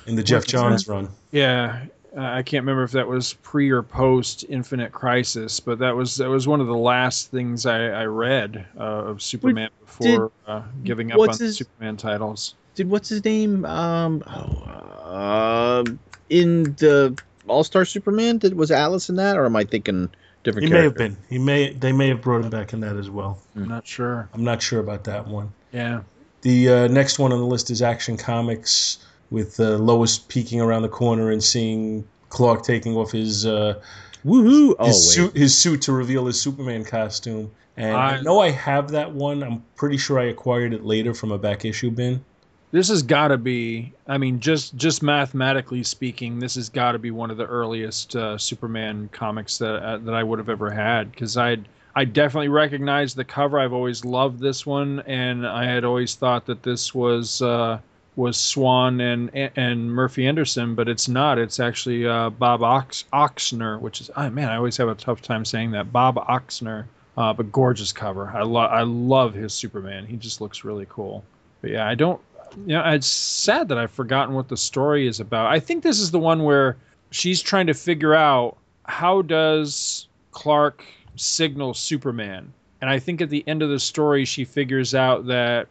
In 0.06 0.16
the 0.16 0.24
Geoff 0.24 0.46
Johns 0.46 0.86
that? 0.86 0.92
run. 0.92 1.10
Yeah, 1.32 1.86
uh, 2.16 2.22
I 2.22 2.44
can't 2.44 2.64
remember 2.64 2.84
if 2.84 2.92
that 2.92 3.08
was 3.08 3.34
pre 3.36 3.70
or 3.72 3.82
post 3.82 4.46
Infinite 4.50 4.92
Crisis, 4.92 5.60
but 5.60 5.80
that 5.80 5.96
was 5.96 6.18
that 6.18 6.30
was 6.30 6.48
one 6.48 6.62
of 6.62 6.68
the 6.68 6.78
last 6.78 7.32
things 7.32 7.66
I, 7.66 7.86
I 7.86 8.06
read 8.06 8.66
uh, 8.78 8.84
of 8.84 9.22
Superman 9.22 9.70
before 9.80 10.32
uh, 10.46 10.64
giving 10.84 11.12
up 11.12 11.16
on 11.16 11.20
what's 11.20 11.38
the 11.40 11.46
his- 11.46 11.58
Superman 11.58 11.98
titles. 11.98 12.56
Did 12.76 12.90
what's 12.90 13.10
his 13.10 13.24
name? 13.24 13.66
Um, 13.66 14.24
oh, 14.28 14.64
uh, 15.04 15.84
in 16.30 16.64
the 16.64 17.20
All 17.48 17.64
Star 17.64 17.86
Superman, 17.86 18.40
did 18.40 18.56
was 18.56 18.72
Alice 18.72 19.10
in 19.10 19.16
that, 19.18 19.38
or 19.38 19.46
am 19.46 19.56
I 19.56 19.64
thinking 19.64 20.10
different? 20.44 20.68
He 20.68 20.74
may 20.74 20.84
have 20.84 20.96
been. 20.96 21.18
He 21.30 21.38
may. 21.38 21.74
They 21.74 21.92
may 21.92 22.10
have 22.10 22.22
brought 22.22 22.44
him 22.44 22.50
back 22.50 22.74
in 22.74 22.80
that 22.82 22.96
as 22.96 23.10
well. 23.10 23.40
I'm 23.56 23.68
not 23.68 23.88
sure. 23.88 24.30
I'm 24.34 24.44
not 24.44 24.62
sure 24.62 24.80
about 24.80 25.04
that 25.06 25.28
one. 25.28 25.52
Yeah. 25.72 26.02
The 26.42 26.70
uh, 26.70 26.88
next 26.88 27.20
one 27.20 27.32
on 27.32 27.40
the 27.40 27.46
list 27.46 27.72
is 27.72 27.82
Action 27.82 28.18
Comics, 28.18 28.98
with 29.34 29.60
uh, 29.60 29.78
Lois 29.78 30.20
peeking 30.20 30.62
around 30.62 30.84
the 30.84 30.90
corner 30.90 31.32
and 31.32 31.44
seeing 31.44 32.08
Clark 32.30 32.64
taking 32.64 32.96
off 32.96 33.12
his 33.12 33.46
uh, 33.46 33.82
Woohoo! 34.24 34.76
Oh 34.80 34.86
his 34.86 35.14
suit 35.14 35.36
his 35.36 35.58
suit 35.58 35.82
to 35.82 35.92
reveal 35.92 36.28
his 36.28 36.40
Superman 36.40 36.86
costume. 36.86 37.52
And 37.76 37.98
I, 37.98 38.18
I- 38.18 38.22
know 38.22 38.40
I 38.40 38.52
have 38.52 38.92
that 38.92 39.12
one. 39.12 39.44
I'm 39.44 39.64
pretty 39.76 39.98
sure 39.98 40.20
I 40.20 40.26
acquired 40.26 40.74
it 40.74 40.86
later 40.86 41.14
from 41.14 41.32
a 41.32 41.38
back 41.38 41.66
issue 41.66 41.92
bin. 41.92 42.24
This 42.72 42.90
has 42.90 43.04
got 43.04 43.28
to 43.28 43.38
be. 43.38 43.92
I 44.08 44.18
mean, 44.18 44.40
just 44.40 44.76
just 44.76 45.04
mathematically 45.04 45.84
speaking, 45.84 46.40
this 46.40 46.56
has 46.56 46.70
got 46.70 46.94
to 46.94 47.00
be 47.00 47.12
one 47.12 47.30
of 47.30 47.38
the 47.38 47.46
earliest 47.46 48.16
uh, 48.16 48.38
Superman 48.38 49.10
comics 49.12 49.58
that 49.60 49.76
uh, 49.84 49.98
that 50.00 50.14
I 50.14 50.24
would 50.24 50.40
have 50.40 50.50
ever 50.50 50.72
had. 50.72 51.12
Because 51.12 51.38
I 51.38 51.58
I 51.96 52.06
definitely 52.06 52.48
recognize 52.50 53.14
the 53.14 53.26
cover. 53.26 53.60
I've 53.60 53.74
always 53.74 54.06
loved 54.06 54.40
this 54.40 54.66
one, 54.66 55.02
and 55.06 55.46
I 55.46 55.66
had 55.66 55.84
always 55.84 56.16
thought 56.16 56.46
that 56.48 56.64
this 56.64 56.96
was 56.96 57.44
uh, 57.44 57.80
was 58.16 58.38
Swan 58.38 59.02
and 59.02 59.30
and 59.34 59.92
Murphy 59.92 60.28
Anderson, 60.28 60.76
but 60.76 60.88
it's 60.88 61.08
not. 61.08 61.38
It's 61.38 61.60
actually 61.60 62.08
uh, 62.08 62.30
Bob 62.30 62.64
Ox, 62.64 63.06
Oksner, 63.14 63.80
which 63.80 64.02
is 64.02 64.12
oh 64.16 64.30
man, 64.30 64.50
I 64.50 64.58
always 64.58 64.78
have 64.78 64.90
a 64.90 64.96
tough 64.96 65.22
time 65.22 65.46
saying 65.46 65.72
that. 65.72 65.92
Bob 65.92 66.16
Oksner, 66.16 66.86
uh, 67.18 67.34
but 67.34 67.52
gorgeous 67.52 67.92
cover. 67.92 68.32
I 68.34 68.44
love 68.44 68.72
I 68.72 68.84
love 68.84 69.34
his 69.34 69.54
Superman. 69.54 70.06
He 70.06 70.18
just 70.18 70.42
looks 70.42 70.64
really 70.64 70.88
cool. 70.90 71.24
But 71.62 71.72
yeah, 71.72 71.88
I 71.88 71.96
don't 71.96 72.22
you 72.58 72.74
know, 72.74 72.84
it's 72.86 73.08
sad 73.08 73.68
that 73.70 73.78
I've 73.78 73.92
forgotten 73.92 74.36
what 74.36 74.48
the 74.48 74.58
story 74.58 75.08
is 75.08 75.20
about. 75.20 75.48
I 75.48 75.60
think 75.60 75.84
this 75.84 76.00
is 76.00 76.12
the 76.12 76.20
one 76.20 76.44
where 76.44 76.78
she's 77.12 77.42
trying 77.42 77.68
to 77.68 77.74
figure 77.74 78.14
out 78.14 78.58
how 78.86 79.22
does 79.22 80.08
Clark 80.32 80.84
signal 81.16 81.74
Superman. 81.74 82.54
And 82.82 82.90
I 82.90 83.00
think 83.00 83.22
at 83.22 83.30
the 83.30 83.44
end 83.48 83.62
of 83.62 83.70
the 83.70 83.80
story, 83.80 84.26
she 84.26 84.46
figures 84.46 84.94
out 84.94 85.28
that 85.28 85.68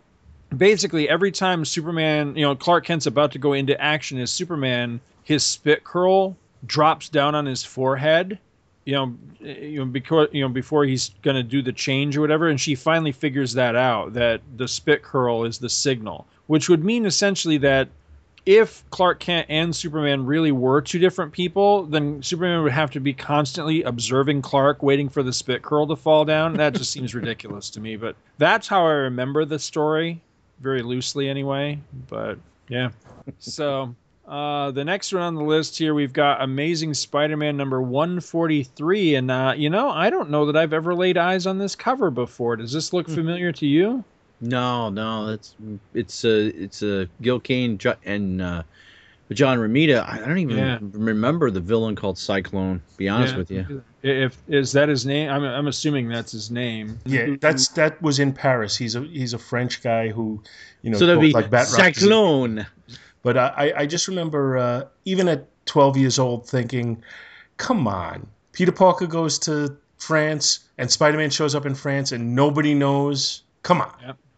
basically 0.57 1.09
every 1.09 1.33
time 1.33 1.65
Superman, 1.65 2.37
you 2.37 2.43
know, 2.43 2.55
Clark 2.55 2.85
Kent's 2.85 3.07
about 3.07 3.33
to 3.33 3.39
go 3.39 3.53
into 3.53 3.81
action 3.81 4.19
as 4.19 4.33
Superman, 4.33 5.01
his 5.25 5.45
spit 5.45 5.85
curl 5.85 6.37
drops 6.67 7.09
down 7.09 7.35
on 7.35 7.47
his 7.47 7.65
forehead. 7.65 8.39
You 8.85 8.95
know, 8.95 9.15
you 9.41 9.79
know, 9.79 9.85
because 9.85 10.29
you 10.33 10.43
know, 10.43 10.49
before 10.49 10.85
he's 10.85 11.13
gonna 11.23 11.45
do 11.45 11.63
the 11.63 11.73
change 11.73 12.17
or 12.17 12.21
whatever, 12.21 12.49
and 12.49 12.61
she 12.61 12.75
finally 12.75 13.13
figures 13.13 13.53
that 13.55 13.77
out 13.77 14.15
that 14.15 14.41
the 14.57 14.67
spit 14.67 15.03
curl 15.03 15.45
is 15.45 15.59
the 15.59 15.69
signal, 15.69 16.27
which 16.49 16.69
would 16.69 16.85
mean 16.85 17.07
essentially 17.07 17.59
that 17.59 17.89
if 18.45 18.83
Clark 18.91 19.21
Kent 19.21 19.47
and 19.49 19.75
Superman 19.75 20.27
really 20.27 20.51
were 20.51 20.81
two 20.81 20.99
different 20.99 21.33
people, 21.33 21.85
then 21.85 22.23
Superman 22.23 22.63
would 22.65 22.73
have 22.73 22.91
to 22.91 23.01
be 23.01 23.13
constantly 23.13 23.83
observing 23.85 24.43
Clark, 24.43 24.83
waiting 24.83 25.09
for 25.09 25.23
the 25.23 25.33
spit 25.33 25.63
curl 25.63 25.87
to 25.87 25.97
fall 25.97 26.25
down. 26.25 26.55
That 26.55 26.75
just 26.75 26.91
seems 26.91 27.15
ridiculous 27.15 27.71
to 27.71 27.81
me. 27.81 27.97
But 27.97 28.17
that's 28.39 28.67
how 28.67 28.85
I 28.85 28.93
remember 28.93 29.45
the 29.45 29.61
story, 29.61 30.21
very 30.63 30.83
loosely 30.83 31.29
anyway. 31.29 31.79
But 32.09 32.39
yeah. 32.69 32.91
So 33.39 33.95
uh, 34.27 34.71
the 34.71 34.85
next 34.85 35.13
one 35.13 35.23
on 35.23 35.35
the 35.35 35.43
list 35.43 35.77
here, 35.77 35.95
we've 35.95 36.13
got 36.13 36.43
Amazing 36.43 36.95
Spider-Man 36.95 37.57
number 37.57 37.83
143, 37.83 39.17
and 39.17 39.31
uh, 39.31 39.55
you 39.57 39.69
know, 39.69 39.91
I 39.91 40.11
don't 40.11 40.31
know 40.31 40.47
that 40.47 40.57
I've 40.57 40.73
ever 40.73 40.95
laid 40.95 41.19
eyes 41.19 41.47
on 41.47 41.59
this 41.59 41.75
cover 41.75 42.11
before. 42.11 42.57
Does 42.57 42.73
this 42.73 42.93
look 42.93 43.09
familiar 43.09 43.53
to 43.53 43.67
you? 43.67 44.05
No, 44.41 44.89
no, 44.91 45.29
it's 45.29 45.55
it's 45.95 46.25
a 46.25 46.47
it's 46.47 46.83
a 46.83 47.09
Gil 47.21 47.39
Kane 47.41 47.79
and 48.05 48.43
uh, 48.43 48.63
John 49.33 49.59
Romita. 49.59 50.09
I 50.09 50.19
don't 50.19 50.39
even 50.39 50.57
Yeah. 50.57 50.79
remember 50.81 51.51
the 51.51 51.61
villain 51.61 51.95
called 51.97 52.19
Cyclone. 52.19 52.81
Be 52.97 53.09
honest 53.09 53.35
Yeah. 53.35 53.39
with 53.39 53.51
you. 53.51 53.83
If 54.03 54.37
is 54.49 54.73
that 54.73 54.89
his 54.89 55.07
name? 55.07 55.31
I'm 55.31 55.45
I'm 55.45 55.69
assuming 55.69 56.09
that's 56.09 56.33
his 56.33 56.51
name. 56.51 56.99
Yeah, 57.05 57.37
that's 57.41 57.69
that 57.69 58.01
was 58.03 58.19
in 58.19 58.33
Paris. 58.33 58.77
He's 58.77 58.95
a 58.97 59.03
he's 59.03 59.33
a 59.35 59.39
French 59.39 59.83
guy 59.83 60.09
who, 60.09 60.43
you 60.83 60.91
know, 60.91 60.99
so 60.99 61.07
that'd 61.07 61.21
be 61.21 61.33
like 61.33 61.51
Batroc. 61.51 61.95
Cyclone. 61.97 62.67
But 63.23 63.37
uh, 63.37 63.53
I 63.57 63.73
I 63.79 63.87
just 63.87 64.09
remember 64.09 64.57
uh, 64.59 64.85
even 65.05 65.29
at 65.29 65.47
12 65.67 65.97
years 65.97 66.19
old 66.19 66.49
thinking, 66.49 67.03
come 67.57 67.87
on, 67.87 68.27
Peter 68.53 68.73
Parker 68.73 69.07
goes 69.07 69.39
to 69.41 69.77
France 69.99 70.61
and 70.79 70.91
Spider-Man 70.91 71.31
shows 71.31 71.55
up 71.55 71.65
in 71.65 71.77
France 71.77 72.11
and 72.11 72.35
nobody 72.35 72.75
knows. 72.75 73.43
Come 73.63 73.81
on. 73.81 73.93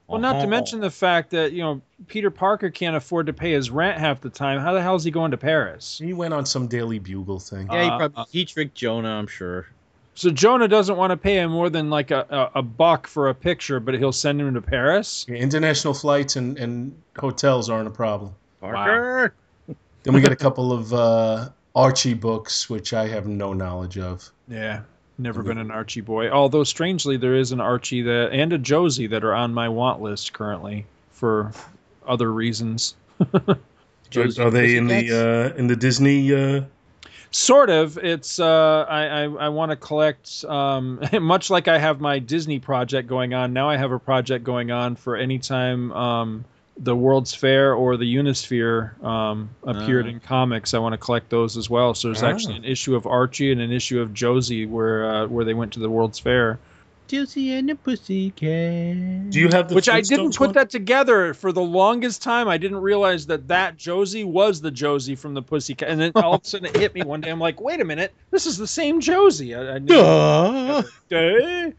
Well, 0.06 0.20
not 0.20 0.32
to 0.32 0.38
Uh-huh. 0.38 0.46
mention 0.48 0.80
the 0.80 0.90
fact 0.90 1.30
that 1.30 1.52
you 1.52 1.62
know 1.62 1.80
Peter 2.08 2.30
Parker 2.30 2.70
can't 2.70 2.94
afford 2.96 3.26
to 3.26 3.32
pay 3.32 3.52
his 3.52 3.70
rent 3.70 3.98
half 3.98 4.20
the 4.20 4.30
time. 4.30 4.60
How 4.60 4.72
the 4.74 4.82
hell 4.82 4.94
is 4.96 5.04
he 5.04 5.10
going 5.10 5.30
to 5.30 5.36
Paris? 5.38 5.98
He 6.02 6.12
went 6.12 6.34
on 6.34 6.44
some 6.44 6.66
Daily 6.66 6.98
Bugle 6.98 7.40
thing. 7.40 7.68
Yeah, 7.72 7.82
he 7.82 7.88
Uh, 7.88 7.96
probably 7.98 8.22
uh, 8.22 8.24
he 8.30 8.44
tricked 8.44 8.74
Jonah. 8.74 9.08
I'm 9.08 9.26
sure. 9.26 9.66
So 10.16 10.30
Jonah 10.30 10.68
doesn't 10.68 10.96
want 10.96 11.10
to 11.10 11.16
pay 11.16 11.38
him 11.38 11.50
more 11.50 11.68
than 11.70 11.90
like 11.90 12.12
a, 12.12 12.50
a, 12.54 12.58
a 12.58 12.62
buck 12.62 13.06
for 13.08 13.30
a 13.30 13.34
picture, 13.34 13.80
but 13.80 13.94
he'll 13.94 14.12
send 14.12 14.40
him 14.40 14.54
to 14.54 14.62
Paris. 14.62 15.26
International 15.28 15.92
flights 15.92 16.36
and, 16.36 16.56
and 16.56 16.94
hotels 17.18 17.68
aren't 17.68 17.88
a 17.88 17.90
problem. 17.90 18.32
Parker. 18.60 19.34
Then 20.04 20.14
we 20.14 20.20
get 20.20 20.30
a 20.30 20.36
couple 20.36 20.70
of 20.72 20.92
uh, 20.94 21.48
Archie 21.74 22.14
books, 22.14 22.70
which 22.70 22.92
I 22.92 23.08
have 23.08 23.26
no 23.26 23.52
knowledge 23.54 23.98
of. 23.98 24.30
Yeah, 24.46 24.82
never 25.18 25.42
been 25.42 25.58
an 25.58 25.70
Archie 25.70 26.00
boy. 26.00 26.30
Although 26.30 26.64
strangely, 26.64 27.16
there 27.16 27.34
is 27.34 27.52
an 27.52 27.60
Archie 27.60 28.02
that 28.02 28.30
and 28.32 28.52
a 28.52 28.58
Josie 28.58 29.06
that 29.08 29.24
are 29.24 29.34
on 29.34 29.54
my 29.54 29.68
want 29.68 30.00
list 30.00 30.32
currently 30.32 30.86
for 31.12 31.52
other 32.06 32.32
reasons. 32.32 32.94
Josie 34.10 34.42
are 34.42 34.50
they 34.50 34.76
in 34.76 34.86
the 34.86 35.52
uh, 35.54 35.58
in 35.58 35.66
the 35.66 35.76
Disney? 35.76 36.34
Uh, 36.34 36.62
Sort 37.30 37.68
of. 37.68 37.98
It's 37.98 38.38
uh, 38.38 38.86
I 38.88 39.06
I, 39.06 39.22
I 39.24 39.48
want 39.48 39.70
to 39.70 39.76
collect 39.76 40.44
um, 40.44 41.00
much 41.20 41.50
like 41.50 41.66
I 41.66 41.78
have 41.78 42.00
my 42.00 42.20
Disney 42.20 42.60
project 42.60 43.08
going 43.08 43.34
on. 43.34 43.52
Now 43.52 43.68
I 43.68 43.76
have 43.76 43.90
a 43.90 43.98
project 43.98 44.44
going 44.44 44.70
on 44.70 44.94
for 44.94 45.16
anytime 45.16 45.90
um, 45.92 46.44
the 46.76 46.94
World's 46.96 47.32
Fair 47.34 47.74
or 47.74 47.96
the 47.96 48.16
Unisphere 48.16 49.00
um, 49.04 49.50
appeared 49.62 50.06
Ah. 50.06 50.10
in 50.10 50.20
comics. 50.20 50.74
I 50.74 50.78
want 50.78 50.92
to 50.92 50.98
collect 50.98 51.30
those 51.30 51.56
as 51.56 51.70
well. 51.70 51.94
So 51.94 52.08
there's 52.08 52.22
Ah. 52.22 52.28
actually 52.30 52.56
an 52.56 52.64
issue 52.64 52.96
of 52.96 53.06
Archie 53.06 53.52
and 53.52 53.60
an 53.60 53.70
issue 53.72 54.00
of 54.00 54.12
Josie 54.12 54.66
where 54.66 55.08
uh, 55.08 55.26
where 55.28 55.44
they 55.44 55.54
went 55.54 55.72
to 55.74 55.80
the 55.80 55.88
World's 55.90 56.18
Fair. 56.18 56.58
Josie 57.06 57.52
and 57.52 57.68
the 57.68 57.74
Pussycat. 57.74 59.28
do 59.30 59.38
you 59.38 59.48
have 59.50 59.68
the 59.68 59.74
Which 59.74 59.90
I 59.90 60.00
didn't 60.00 60.34
put 60.36 60.48
one? 60.48 60.54
that 60.54 60.70
together 60.70 61.34
for 61.34 61.52
the 61.52 61.60
longest 61.60 62.22
time. 62.22 62.48
I 62.48 62.56
didn't 62.56 62.78
realize 62.80 63.26
that 63.26 63.46
that 63.48 63.76
Josie 63.76 64.24
was 64.24 64.62
the 64.62 64.70
Josie 64.70 65.14
from 65.14 65.34
the 65.34 65.42
Pussycat. 65.42 65.86
And 65.88 66.00
then 66.00 66.12
all 66.16 66.34
of 66.34 66.42
a 66.42 66.44
sudden 66.46 66.66
it 66.66 66.76
hit 66.78 66.94
me 66.94 67.02
one 67.02 67.20
day. 67.20 67.28
I'm 67.30 67.38
like, 67.38 67.60
wait 67.60 67.80
a 67.82 67.84
minute, 67.84 68.14
this 68.30 68.46
is 68.46 68.56
the 68.56 68.66
same 68.66 69.00
Josie. 69.00 69.54
I, 69.54 69.74
I 69.74 69.78
knew- 69.80 70.82
Eh? 71.10 71.70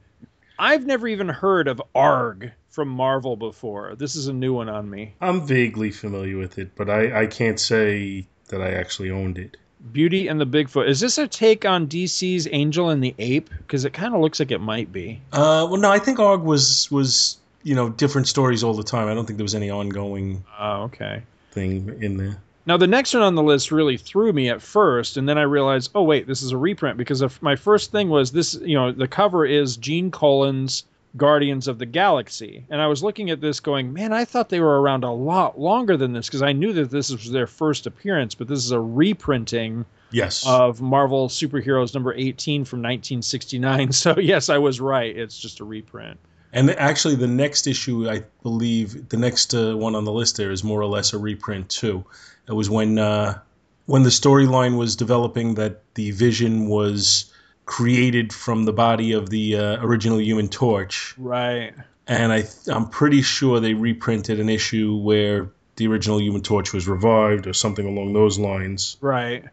I've 0.59 0.85
never 0.85 1.07
even 1.07 1.27
heard 1.27 1.67
of 1.67 1.81
ARG 1.95 2.51
from 2.75 2.89
Marvel 2.89 3.37
before. 3.37 3.95
This 3.95 4.17
is 4.17 4.27
a 4.27 4.33
new 4.33 4.53
one 4.53 4.67
on 4.67 4.89
me. 4.89 5.13
I'm 5.21 5.47
vaguely 5.47 5.91
familiar 5.91 6.37
with 6.37 6.59
it, 6.59 6.75
but 6.75 6.89
I, 6.89 7.21
I 7.21 7.25
can't 7.25 7.57
say 7.57 8.27
that 8.49 8.61
I 8.61 8.71
actually 8.71 9.09
owned 9.09 9.37
it. 9.37 9.55
Beauty 9.93 10.27
and 10.27 10.41
the 10.41 10.45
Bigfoot. 10.45 10.89
Is 10.89 10.99
this 10.99 11.17
a 11.17 11.25
take 11.25 11.63
on 11.63 11.87
DC's 11.87 12.49
Angel 12.51 12.89
and 12.89 13.01
the 13.01 13.15
Ape? 13.17 13.49
Because 13.59 13.85
it 13.85 13.93
kind 13.93 14.13
of 14.13 14.19
looks 14.19 14.41
like 14.41 14.51
it 14.51 14.59
might 14.59 14.91
be. 14.91 15.21
Uh, 15.31 15.65
well, 15.69 15.77
no, 15.77 15.89
I 15.89 15.99
think 15.99 16.19
ARG 16.19 16.41
was 16.43 16.91
was 16.91 17.37
you 17.63 17.75
know 17.75 17.89
different 17.89 18.27
stories 18.27 18.61
all 18.61 18.73
the 18.73 18.83
time. 18.83 19.07
I 19.07 19.13
don't 19.13 19.25
think 19.25 19.37
there 19.37 19.43
was 19.45 19.55
any 19.55 19.69
ongoing 19.69 20.43
Oh, 20.59 20.83
okay. 20.83 21.21
thing 21.51 21.97
in 22.01 22.17
there. 22.17 22.41
Now 22.65 22.77
the 22.77 22.87
next 22.87 23.13
one 23.13 23.23
on 23.23 23.35
the 23.35 23.43
list 23.43 23.71
really 23.71 23.95
threw 23.95 24.33
me 24.33 24.49
at 24.49 24.61
first, 24.61 25.15
and 25.17 25.29
then 25.29 25.37
I 25.37 25.43
realized, 25.43 25.91
oh 25.95 26.03
wait, 26.03 26.27
this 26.27 26.41
is 26.41 26.51
a 26.51 26.57
reprint 26.57 26.97
because 26.97 27.21
if 27.21 27.41
my 27.41 27.55
first 27.55 27.91
thing 27.91 28.09
was 28.09 28.31
this. 28.33 28.53
You 28.55 28.75
know, 28.75 28.91
the 28.91 29.07
cover 29.07 29.45
is 29.45 29.77
Gene 29.77 30.09
Colan's 30.11 30.83
Guardians 31.17 31.67
of 31.67 31.79
the 31.79 31.85
Galaxy, 31.85 32.65
and 32.69 32.81
I 32.81 32.87
was 32.87 33.03
looking 33.03 33.29
at 33.29 33.41
this, 33.41 33.59
going, 33.59 33.93
man, 33.93 34.11
I 34.11 34.25
thought 34.25 34.49
they 34.49 34.59
were 34.59 34.81
around 34.81 35.03
a 35.03 35.11
lot 35.11 35.59
longer 35.59 35.95
than 35.97 36.13
this 36.13 36.27
because 36.27 36.41
I 36.41 36.51
knew 36.51 36.73
that 36.73 36.91
this 36.91 37.09
was 37.09 37.31
their 37.31 37.47
first 37.47 37.87
appearance, 37.87 38.35
but 38.35 38.47
this 38.47 38.63
is 38.65 38.71
a 38.71 38.79
reprinting 38.79 39.85
Yes. 40.11 40.45
of 40.47 40.81
Marvel 40.81 41.27
Superheroes 41.27 41.93
number 41.93 42.13
18 42.13 42.63
from 42.63 42.79
1969. 42.79 43.91
So 43.91 44.17
yes, 44.19 44.49
I 44.49 44.57
was 44.57 44.79
right. 44.79 45.15
It's 45.15 45.37
just 45.37 45.59
a 45.59 45.63
reprint. 45.65 46.19
And 46.53 46.69
actually, 46.71 47.15
the 47.15 47.27
next 47.27 47.67
issue, 47.67 48.09
I 48.09 48.23
believe, 48.41 49.09
the 49.09 49.17
next 49.17 49.53
uh, 49.53 49.75
one 49.75 49.93
on 49.93 50.05
the 50.05 50.13
list 50.13 50.37
there 50.37 50.51
is 50.51 50.63
more 50.63 50.79
or 50.79 50.85
less 50.85 51.11
a 51.11 51.17
reprint 51.17 51.69
too. 51.69 52.05
It 52.47 52.53
was 52.53 52.69
when 52.69 52.97
uh, 52.97 53.39
when 53.87 54.03
the 54.03 54.09
storyline 54.09 54.77
was 54.77 54.95
developing 54.95 55.55
that 55.55 55.81
the 55.95 56.11
Vision 56.11 56.69
was 56.69 57.33
created 57.65 58.31
from 58.33 58.65
the 58.65 58.73
body 58.73 59.13
of 59.13 59.29
the 59.29 59.55
uh, 59.57 59.77
original 59.85 60.19
Human 60.21 60.47
Torch, 60.47 61.15
Right. 61.17 61.73
and 62.07 62.31
I 62.31 62.43
I'm 62.67 62.87
pretty 62.89 63.21
sure 63.21 63.59
they 63.59 63.73
reprinted 63.73 64.39
an 64.39 64.49
issue 64.49 64.95
where 64.97 65.49
the 65.75 65.87
original 65.87 66.21
Human 66.21 66.41
Torch 66.41 66.73
was 66.73 66.87
revived 66.87 67.47
or 67.47 67.53
something 67.53 67.85
along 67.87 68.13
those 68.13 68.39
lines. 68.39 68.97
Right. 69.01 69.43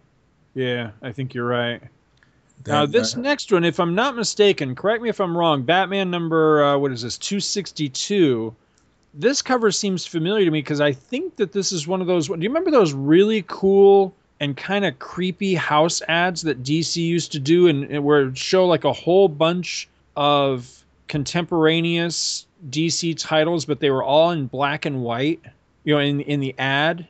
Yeah, 0.54 0.90
I 1.00 1.12
think 1.12 1.34
you're 1.34 1.46
right. 1.46 1.82
Now 2.66 2.86
this 2.86 3.16
uh, 3.16 3.20
next 3.20 3.50
one, 3.50 3.64
if 3.64 3.80
I'm 3.80 3.94
not 3.94 4.14
mistaken, 4.14 4.74
correct 4.76 5.02
me 5.02 5.08
if 5.08 5.20
I'm 5.20 5.36
wrong. 5.36 5.62
Batman 5.62 6.10
number 6.10 6.62
uh, 6.64 6.78
what 6.78 6.92
is 6.92 7.02
this? 7.02 7.18
262. 7.18 8.54
This 9.14 9.42
cover 9.42 9.70
seems 9.70 10.06
familiar 10.06 10.44
to 10.44 10.50
me 10.50 10.60
because 10.60 10.80
I 10.80 10.92
think 10.92 11.36
that 11.36 11.52
this 11.52 11.72
is 11.72 11.86
one 11.86 12.00
of 12.00 12.06
those. 12.06 12.28
Do 12.28 12.34
you 12.34 12.48
remember 12.48 12.70
those 12.70 12.92
really 12.92 13.44
cool 13.46 14.14
and 14.42 14.56
kind 14.56 14.84
of 14.84 14.98
creepy 14.98 15.54
house 15.54 16.02
ads 16.08 16.42
that 16.42 16.64
DC 16.64 16.96
used 16.96 17.30
to 17.32 17.38
do, 17.38 17.68
and, 17.68 17.84
and 17.84 18.04
where 18.04 18.20
it 18.20 18.24
would 18.26 18.38
show 18.38 18.66
like 18.66 18.82
a 18.84 18.92
whole 18.92 19.28
bunch 19.28 19.88
of 20.16 20.84
contemporaneous 21.08 22.46
DC 22.68 23.16
titles, 23.18 23.64
but 23.64 23.80
they 23.80 23.90
were 23.90 24.02
all 24.02 24.32
in 24.32 24.48
black 24.48 24.84
and 24.84 25.02
white. 25.02 25.40
You 25.84 25.94
know, 25.94 26.00
in 26.00 26.20
in 26.20 26.40
the 26.40 26.54
ad. 26.58 27.08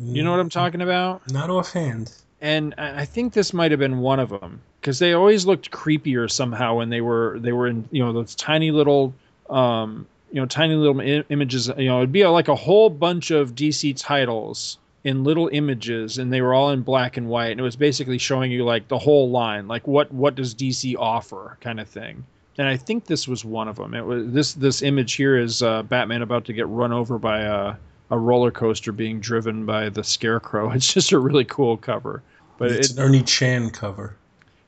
You 0.00 0.22
know 0.22 0.30
what 0.30 0.40
I'm 0.40 0.48
talking 0.48 0.80
about? 0.80 1.30
Not 1.30 1.50
offhand. 1.50 2.12
and 2.40 2.74
I 2.78 3.04
think 3.04 3.34
this 3.34 3.52
might 3.52 3.70
have 3.72 3.80
been 3.80 3.98
one 3.98 4.18
of 4.18 4.30
them 4.30 4.60
because 4.80 4.98
they 4.98 5.12
always 5.12 5.44
looked 5.46 5.70
creepier 5.70 6.30
somehow 6.30 6.76
when 6.76 6.88
they 6.88 7.00
were 7.00 7.38
they 7.40 7.52
were 7.52 7.68
in 7.68 7.86
you 7.90 8.02
know 8.02 8.12
those 8.12 8.34
tiny 8.34 8.70
little 8.70 9.14
um 9.50 10.06
you 10.32 10.40
know 10.40 10.46
tiny 10.46 10.74
little 10.74 11.00
I- 11.00 11.24
images 11.28 11.70
you 11.76 11.86
know 11.88 11.98
it'd 11.98 12.10
be 12.10 12.26
like 12.26 12.48
a 12.48 12.54
whole 12.54 12.88
bunch 12.90 13.30
of 13.30 13.54
DC 13.54 13.94
titles 14.00 14.78
in 15.04 15.24
little 15.24 15.48
images 15.52 16.18
and 16.18 16.32
they 16.32 16.40
were 16.40 16.54
all 16.54 16.70
in 16.70 16.82
black 16.82 17.16
and 17.16 17.28
white 17.28 17.50
and 17.50 17.60
it 17.60 17.64
was 17.64 17.76
basically 17.76 18.18
showing 18.18 18.52
you 18.52 18.64
like 18.64 18.86
the 18.88 18.98
whole 18.98 19.30
line 19.30 19.66
like 19.66 19.86
what 19.86 20.12
what 20.12 20.34
does 20.34 20.54
DC 20.54 20.94
offer 20.98 21.56
kind 21.60 21.80
of 21.80 21.88
thing. 21.88 22.24
And 22.58 22.68
I 22.68 22.76
think 22.76 23.06
this 23.06 23.26
was 23.26 23.44
one 23.44 23.68
of 23.68 23.76
them 23.76 23.94
it 23.94 24.04
was 24.04 24.32
this 24.32 24.54
this 24.54 24.82
image 24.82 25.14
here 25.14 25.36
is 25.38 25.62
uh, 25.62 25.82
Batman 25.82 26.22
about 26.22 26.44
to 26.46 26.52
get 26.52 26.68
run 26.68 26.92
over 26.92 27.18
by 27.18 27.40
a 27.40 27.74
a 28.10 28.18
roller 28.18 28.50
coaster 28.50 28.92
being 28.92 29.20
driven 29.20 29.64
by 29.64 29.88
the 29.88 30.04
scarecrow. 30.04 30.70
It's 30.74 30.92
just 30.92 31.12
a 31.12 31.18
really 31.18 31.46
cool 31.46 31.78
cover. 31.78 32.22
But 32.58 32.70
it's 32.70 32.90
it, 32.90 32.98
an 32.98 33.02
Ernie 33.02 33.22
Chan 33.22 33.70
cover. 33.70 34.14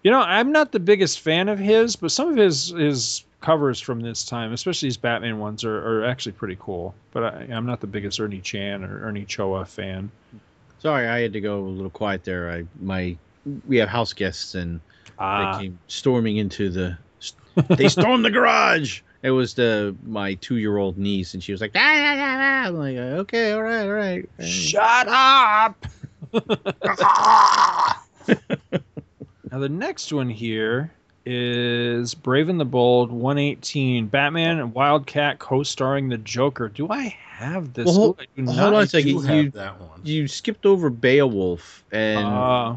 you 0.02 0.10
know, 0.10 0.20
I'm 0.20 0.50
not 0.50 0.72
the 0.72 0.80
biggest 0.80 1.20
fan 1.20 1.48
of 1.48 1.58
his, 1.58 1.94
but 1.94 2.10
some 2.10 2.30
of 2.30 2.36
his 2.36 2.70
his 2.70 3.22
covers 3.44 3.78
from 3.78 4.00
this 4.00 4.24
time, 4.24 4.54
especially 4.54 4.86
these 4.86 4.96
Batman 4.96 5.38
ones, 5.38 5.64
are, 5.64 5.76
are 5.76 6.04
actually 6.06 6.32
pretty 6.32 6.56
cool. 6.58 6.94
But 7.12 7.24
I, 7.24 7.48
I'm 7.52 7.66
not 7.66 7.80
the 7.80 7.86
biggest 7.86 8.18
Ernie 8.18 8.40
Chan 8.40 8.82
or 8.82 9.02
Ernie 9.02 9.26
Chua 9.26 9.68
fan. 9.68 10.10
Sorry, 10.78 11.06
I 11.06 11.20
had 11.20 11.34
to 11.34 11.40
go 11.40 11.60
a 11.60 11.68
little 11.68 11.90
quiet 11.90 12.24
there. 12.24 12.50
I 12.50 12.64
my 12.80 13.16
we 13.68 13.76
have 13.76 13.90
house 13.90 14.14
guests 14.14 14.54
and 14.54 14.80
Ah, 15.18 15.58
they 15.58 15.64
came 15.64 15.78
storming 15.88 16.38
into 16.38 16.70
the. 16.70 16.96
They 17.68 17.88
stormed 17.88 18.24
the 18.24 18.30
garage. 18.30 19.02
It 19.22 19.30
was 19.30 19.54
the 19.54 19.94
my 20.04 20.34
two 20.34 20.56
year 20.56 20.76
old 20.76 20.98
niece, 20.98 21.34
and 21.34 21.42
she 21.42 21.52
was 21.52 21.60
like, 21.60 21.72
ah, 21.74 21.78
ah, 21.78 22.16
ah, 22.18 22.38
ah." 22.40 22.66
I'm 22.68 22.78
like, 22.78 22.96
okay, 22.96 23.52
all 23.52 23.62
right, 23.62 23.84
all 23.86 23.92
right. 23.92 24.28
shut 24.42 25.06
up! 25.08 25.86
now 29.52 29.58
the 29.58 29.68
next 29.68 30.12
one 30.12 30.28
here 30.28 30.90
is 31.26 32.14
Brave 32.14 32.48
and 32.48 32.60
the 32.60 32.64
Bold 32.64 33.10
118 33.10 34.06
Batman 34.08 34.58
and 34.58 34.74
Wildcat 34.74 35.38
co-starring 35.38 36.08
the 36.08 36.18
Joker. 36.18 36.68
Do 36.68 36.88
I 36.90 37.16
have 37.36 37.72
this? 37.72 37.86
Well, 37.86 37.94
hold- 37.94 38.20
Ooh, 38.20 38.22
I 38.22 38.40
do 38.40 38.46
hold 38.46 38.58
on 38.58 38.74
a 38.74 38.76
I 38.78 38.84
second, 38.84 39.08
you- 39.28 39.50
that 39.50 39.80
one. 39.80 40.00
You 40.04 40.28
skipped 40.28 40.66
over 40.66 40.90
Beowulf, 40.90 41.84
and 41.92 42.26
Ah. 42.26 42.76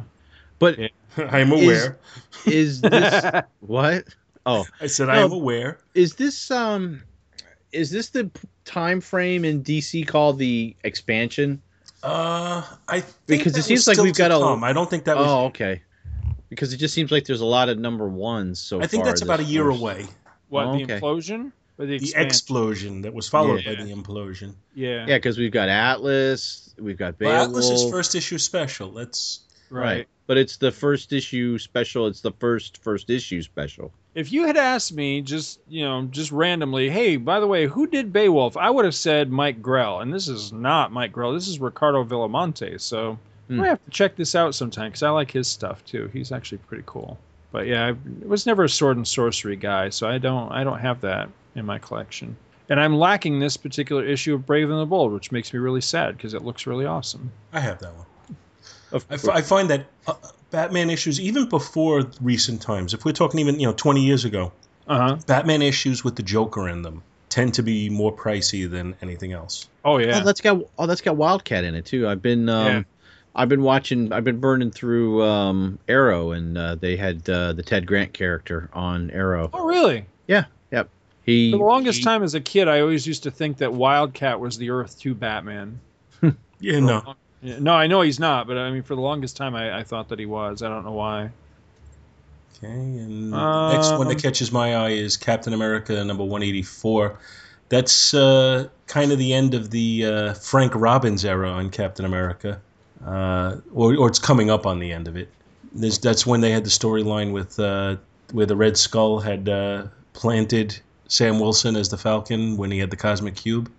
but 0.60 0.80
yeah. 0.80 0.88
I'm 1.18 1.52
aware. 1.52 1.98
is 2.46 2.82
this 2.82 3.26
what? 3.62 4.06
Oh, 4.46 4.66
I 4.80 4.88
said 4.88 5.08
No. 5.08 5.14
I 5.14 5.18
am 5.18 5.32
aware. 5.34 5.80
is 5.94 6.16
this 6.16 6.52
um, 6.52 7.02
is 7.74 7.92
this 7.92 8.10
the 8.10 8.30
time 8.66 9.02
frame 9.02 9.44
in 9.44 9.62
DC 9.64 10.08
called 10.08 10.38
the 10.40 10.76
expansion? 10.84 11.62
Uh, 12.04 12.62
I 12.88 13.02
think 13.02 13.10
Because 13.26 13.54
it 13.54 13.54
that 13.54 13.58
was 13.60 13.66
seems 13.66 13.88
like 13.88 13.98
we've 13.98 14.16
got 14.16 14.32
a- 14.32 14.36
come. 14.36 14.64
I 14.64 14.72
don't 14.72 14.90
think 14.90 15.04
that 15.06 15.18
was. 15.18 15.28
oh, 15.28 15.46
okay. 15.48 15.82
Because 16.50 16.74
it 16.74 16.78
just 16.78 16.94
seems 16.94 17.12
like 17.12 17.26
there's 17.26 17.42
a 17.42 17.46
lot 17.46 17.70
of 17.70 17.78
number 17.78 18.08
ones 18.08 18.60
so 18.60 18.82
I 18.82 18.88
think 18.88 19.04
far 19.04 19.12
that's 19.12 19.22
about 19.22 19.40
a 19.40 19.44
year 19.44 19.66
first- 19.66 19.80
away. 19.80 20.06
what 20.50 20.66
Oh, 20.66 20.78
the 20.78 20.86
implosion 20.86 21.52
or 21.78 21.86
the, 21.86 22.00
The 22.00 22.14
explosion 22.16 23.02
that 23.02 23.14
was 23.14 23.28
followed 23.28 23.64
Yeah. 23.66 23.76
by 23.76 23.84
the 23.84 23.92
implosion. 23.94 24.54
Yeah, 24.74 25.06
Yeah, 25.08 25.18
because 25.18 25.38
we've 25.38 25.52
got 25.52 25.68
Atlas, 25.70 26.74
we've 26.80 26.98
got 26.98 27.20
Well, 27.20 27.44
Atlas 27.50 27.70
is 27.70 27.90
first 27.92 28.16
issue 28.16 28.38
special. 28.38 28.92
That's 28.92 29.42
right. 29.70 30.08
But 30.26 30.38
it's 30.38 30.58
the 30.58 30.72
first 30.72 31.14
issue 31.14 31.58
special. 31.58 32.08
It's 32.08 32.22
the 32.22 32.32
first 32.32 32.78
first 32.84 33.10
issue 33.10 33.42
special. 33.42 33.92
If 34.16 34.32
you 34.32 34.46
had 34.48 34.58
asked 34.58 34.94
me 34.94 35.22
just, 35.22 35.60
you 35.70 35.84
know, 35.86 36.04
just 36.10 36.32
randomly, 36.32 36.90
hey, 36.90 37.18
by 37.18 37.40
the 37.40 37.48
way, 37.48 37.66
who 37.68 37.88
did 37.88 38.12
Beowulf? 38.12 38.58
I 38.58 38.70
would 38.70 38.84
have 38.86 38.96
said 38.96 39.30
Mike 39.32 39.62
Grell, 39.62 40.00
and 40.02 40.14
this 40.14 40.28
is 40.28 40.52
not 40.52 40.92
Mike 40.92 41.12
Grell. 41.12 41.34
This 41.34 41.48
is 41.48 41.60
Ricardo 41.60 42.04
Villamonte. 42.04 42.82
So 42.82 43.20
Hmm. 43.48 43.62
I 43.62 43.68
have 43.68 43.84
to 43.86 43.92
check 43.92 44.16
this 44.16 44.36
out 44.36 44.56
sometime 44.56 44.90
because 44.90 45.04
I 45.04 45.10
like 45.10 45.32
his 45.32 45.48
stuff 45.48 45.84
too. 45.86 46.10
He's 46.14 46.32
actually 46.32 46.60
pretty 46.60 46.84
cool. 46.86 47.18
But 47.52 47.66
yeah, 47.68 47.88
I 47.88 47.96
was 48.28 48.46
never 48.46 48.66
a 48.66 48.70
sword 48.70 48.98
and 48.98 49.08
sorcery 49.08 49.56
guy, 49.56 49.90
so 49.90 50.08
I 50.08 50.18
don't, 50.18 50.52
I 50.52 50.64
don't 50.66 50.80
have 50.80 51.02
that 51.02 51.30
in 51.56 51.66
my 51.66 51.80
collection. 51.80 52.36
And 52.70 52.80
I'm 52.80 52.96
lacking 52.98 53.40
this 53.40 53.56
particular 53.56 54.04
issue 54.04 54.36
of 54.36 54.46
Brave 54.46 54.70
and 54.70 54.80
the 54.80 54.86
Bold, 54.86 55.14
which 55.14 55.32
makes 55.32 55.54
me 55.54 55.60
really 55.60 55.80
sad 55.80 56.18
because 56.18 56.34
it 56.34 56.44
looks 56.44 56.68
really 56.68 56.86
awesome. 56.86 57.32
I 57.54 57.62
have 57.62 57.80
that 57.80 57.94
one. 57.96 58.06
Of 58.92 59.06
I, 59.10 59.14
f- 59.14 59.30
I 59.30 59.42
find 59.42 59.70
that 59.70 59.86
uh, 60.08 60.14
Batman 60.52 60.90
issues, 60.90 61.20
even 61.22 61.48
before 61.48 62.04
recent 62.22 62.62
times, 62.62 62.94
if 62.94 63.06
we're 63.06 63.12
talking 63.14 63.40
even 63.40 63.60
you 63.60 63.68
know 63.68 63.74
20 63.74 64.04
years 64.04 64.26
ago, 64.26 64.52
Uh 64.88 64.98
huh. 65.00 65.18
Batman 65.26 65.62
issues 65.62 66.04
with 66.04 66.16
the 66.18 66.24
Joker 66.24 66.68
in 66.68 66.82
them 66.82 67.02
tend 67.30 67.54
to 67.54 67.64
be 67.64 67.90
more 67.90 68.14
pricey 68.16 68.70
than 68.70 68.96
anything 69.02 69.32
else. 69.34 69.68
Oh 69.86 69.98
yeah. 69.98 70.20
Oh, 70.22 70.26
that's 70.26 70.42
got 70.42 70.62
oh, 70.78 70.86
that's 70.86 71.02
got 71.02 71.16
Wildcat 71.18 71.64
in 71.64 71.76
it 71.76 71.86
too. 71.86 72.08
I've 72.08 72.22
been 72.22 72.48
um, 72.50 72.68
Yeah. 72.68 72.84
I've 73.38 73.47
been 73.50 73.62
watching. 73.62 74.12
I've 74.12 74.23
been 74.23 74.39
burning 74.39 74.71
through 74.71 75.23
um, 75.23 75.78
Arrow, 75.88 76.32
and 76.32 76.58
uh, 76.58 76.76
they 76.76 76.97
had 76.97 77.30
uh, 77.30 77.54
the 77.54 77.63
Ted 77.63 77.86
Grant 77.86 78.12
character 78.13 78.69
on 78.73 79.12
Arrow. 79.12 79.50
oh 79.54 79.65
really? 79.65 80.06
Yeah. 80.28 80.45
Yep. 80.71 80.89
He 81.23 81.52
For 81.52 81.58
the 81.60 81.63
longest 81.63 82.00
he- 82.00 82.04
time 82.04 82.23
as 82.23 82.34
a 82.36 82.41
kid, 82.41 82.67
I 82.67 82.82
always 82.82 83.06
used 83.08 83.23
to 83.23 83.32
think 83.32 83.58
that 83.58 83.71
Wildcat 83.71 84.39
was 84.39 84.58
the 84.58 84.69
Earth 84.71 85.00
2 85.00 85.13
Batman. 85.15 85.80
Yeah, 86.60 86.80
no. 86.80 87.13
Yeah, 87.43 87.60
No, 87.60 87.73
I 87.73 87.86
know 87.86 88.02
he's 88.02 88.19
not, 88.19 88.47
but 88.47 88.58
I 88.58 88.71
mean, 88.71 88.82
for 88.82 88.95
the 88.95 89.02
longest 89.02 89.38
time, 89.38 89.54
I, 89.54 89.78
I 89.80 89.84
thought 89.84 90.10
that 90.10 90.17
he 90.17 90.26
was. 90.26 90.63
I 90.63 90.69
don't 90.69 90.84
know 90.84 90.93
why. 90.93 91.30
Okay, 92.58 92.71
and 92.73 93.32
the 93.32 93.69
next 93.73 93.91
one 93.91 94.08
that 94.08 94.15
Um, 94.15 94.19
catches 94.19 94.52
my 94.52 94.76
eye 94.76 94.89
is 94.89 95.15
Captain 95.17 95.54
America 95.54 96.04
number 96.04 96.23
184. 96.23 97.19
That's 97.69 98.13
uh, 98.15 98.67
kind 98.88 99.12
of 99.12 99.19
the 99.19 99.34
end 99.34 99.54
of 99.54 99.69
the 99.69 100.06
uh, 100.06 100.34
Frank 100.34 100.71
Robbins 100.73 101.23
era 101.26 101.52
on 101.52 101.69
Captain 101.69 102.06
America, 102.06 102.60
uh, 103.08 103.58
or, 103.74 103.96
or 103.96 104.08
it's 104.08 104.20
coming 104.20 104.50
up 104.50 104.65
on 104.65 104.80
the 104.80 104.91
end 104.91 105.08
of 105.08 105.15
it. 105.15 105.30
There's, 105.74 105.98
that's 106.00 106.26
when 106.26 106.41
they 106.41 106.52
had 106.52 106.63
the 106.63 106.70
storyline 106.70 107.32
with 107.32 107.60
uh, 107.60 107.98
where 108.32 108.46
the 108.46 108.56
Red 108.56 108.78
Skull 108.78 109.20
had 109.20 109.48
uh, 109.48 109.88
planted 110.13 110.78
Sam 111.08 111.39
Wilson 111.39 111.76
as 111.76 111.89
the 111.89 111.98
Falcon 111.98 112.58
when 112.58 112.72
he 112.72 112.80
had 112.80 112.89
the 112.89 112.98
Cosmic 112.98 113.36
Cube. 113.36 113.72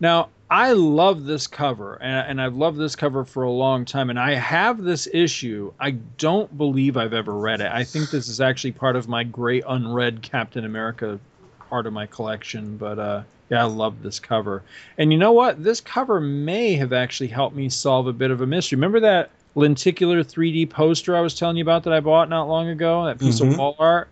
Now, 0.00 0.30
I 0.50 0.72
love 0.72 1.26
this 1.26 1.46
cover, 1.46 1.96
and, 2.02 2.30
and 2.30 2.42
I've 2.42 2.56
loved 2.56 2.78
this 2.78 2.96
cover 2.96 3.24
for 3.24 3.42
a 3.42 3.50
long 3.50 3.84
time, 3.84 4.10
and 4.10 4.18
I 4.18 4.34
have 4.34 4.82
this 4.82 5.06
issue. 5.12 5.72
I 5.78 5.92
don't 5.92 6.56
believe 6.56 6.96
I've 6.96 7.12
ever 7.12 7.36
read 7.36 7.60
it. 7.60 7.70
I 7.70 7.84
think 7.84 8.10
this 8.10 8.26
is 8.26 8.40
actually 8.40 8.72
part 8.72 8.96
of 8.96 9.06
my 9.06 9.22
great 9.22 9.62
unread 9.68 10.22
Captain 10.22 10.64
America 10.64 11.20
part 11.68 11.86
of 11.86 11.92
my 11.92 12.06
collection, 12.06 12.76
but 12.78 12.98
uh, 12.98 13.22
yeah, 13.50 13.62
I 13.62 13.66
love 13.66 14.02
this 14.02 14.20
cover. 14.20 14.62
And 14.98 15.12
you 15.12 15.18
know 15.18 15.32
what? 15.32 15.62
This 15.62 15.80
cover 15.80 16.20
may 16.20 16.74
have 16.74 16.92
actually 16.92 17.28
helped 17.28 17.56
me 17.56 17.68
solve 17.68 18.06
a 18.06 18.12
bit 18.12 18.30
of 18.30 18.40
a 18.40 18.46
mystery. 18.46 18.76
Remember 18.76 19.00
that 19.00 19.30
lenticular 19.56 20.22
3D 20.22 20.70
poster 20.70 21.16
I 21.16 21.20
was 21.20 21.34
telling 21.34 21.56
you 21.56 21.62
about 21.64 21.82
that 21.84 21.92
I 21.92 22.00
bought 22.00 22.28
not 22.28 22.48
long 22.48 22.68
ago? 22.68 23.04
That 23.06 23.18
piece 23.18 23.40
Mhm. 23.40 23.52
of 23.52 23.58
wall 23.58 23.76
art? 23.78 24.08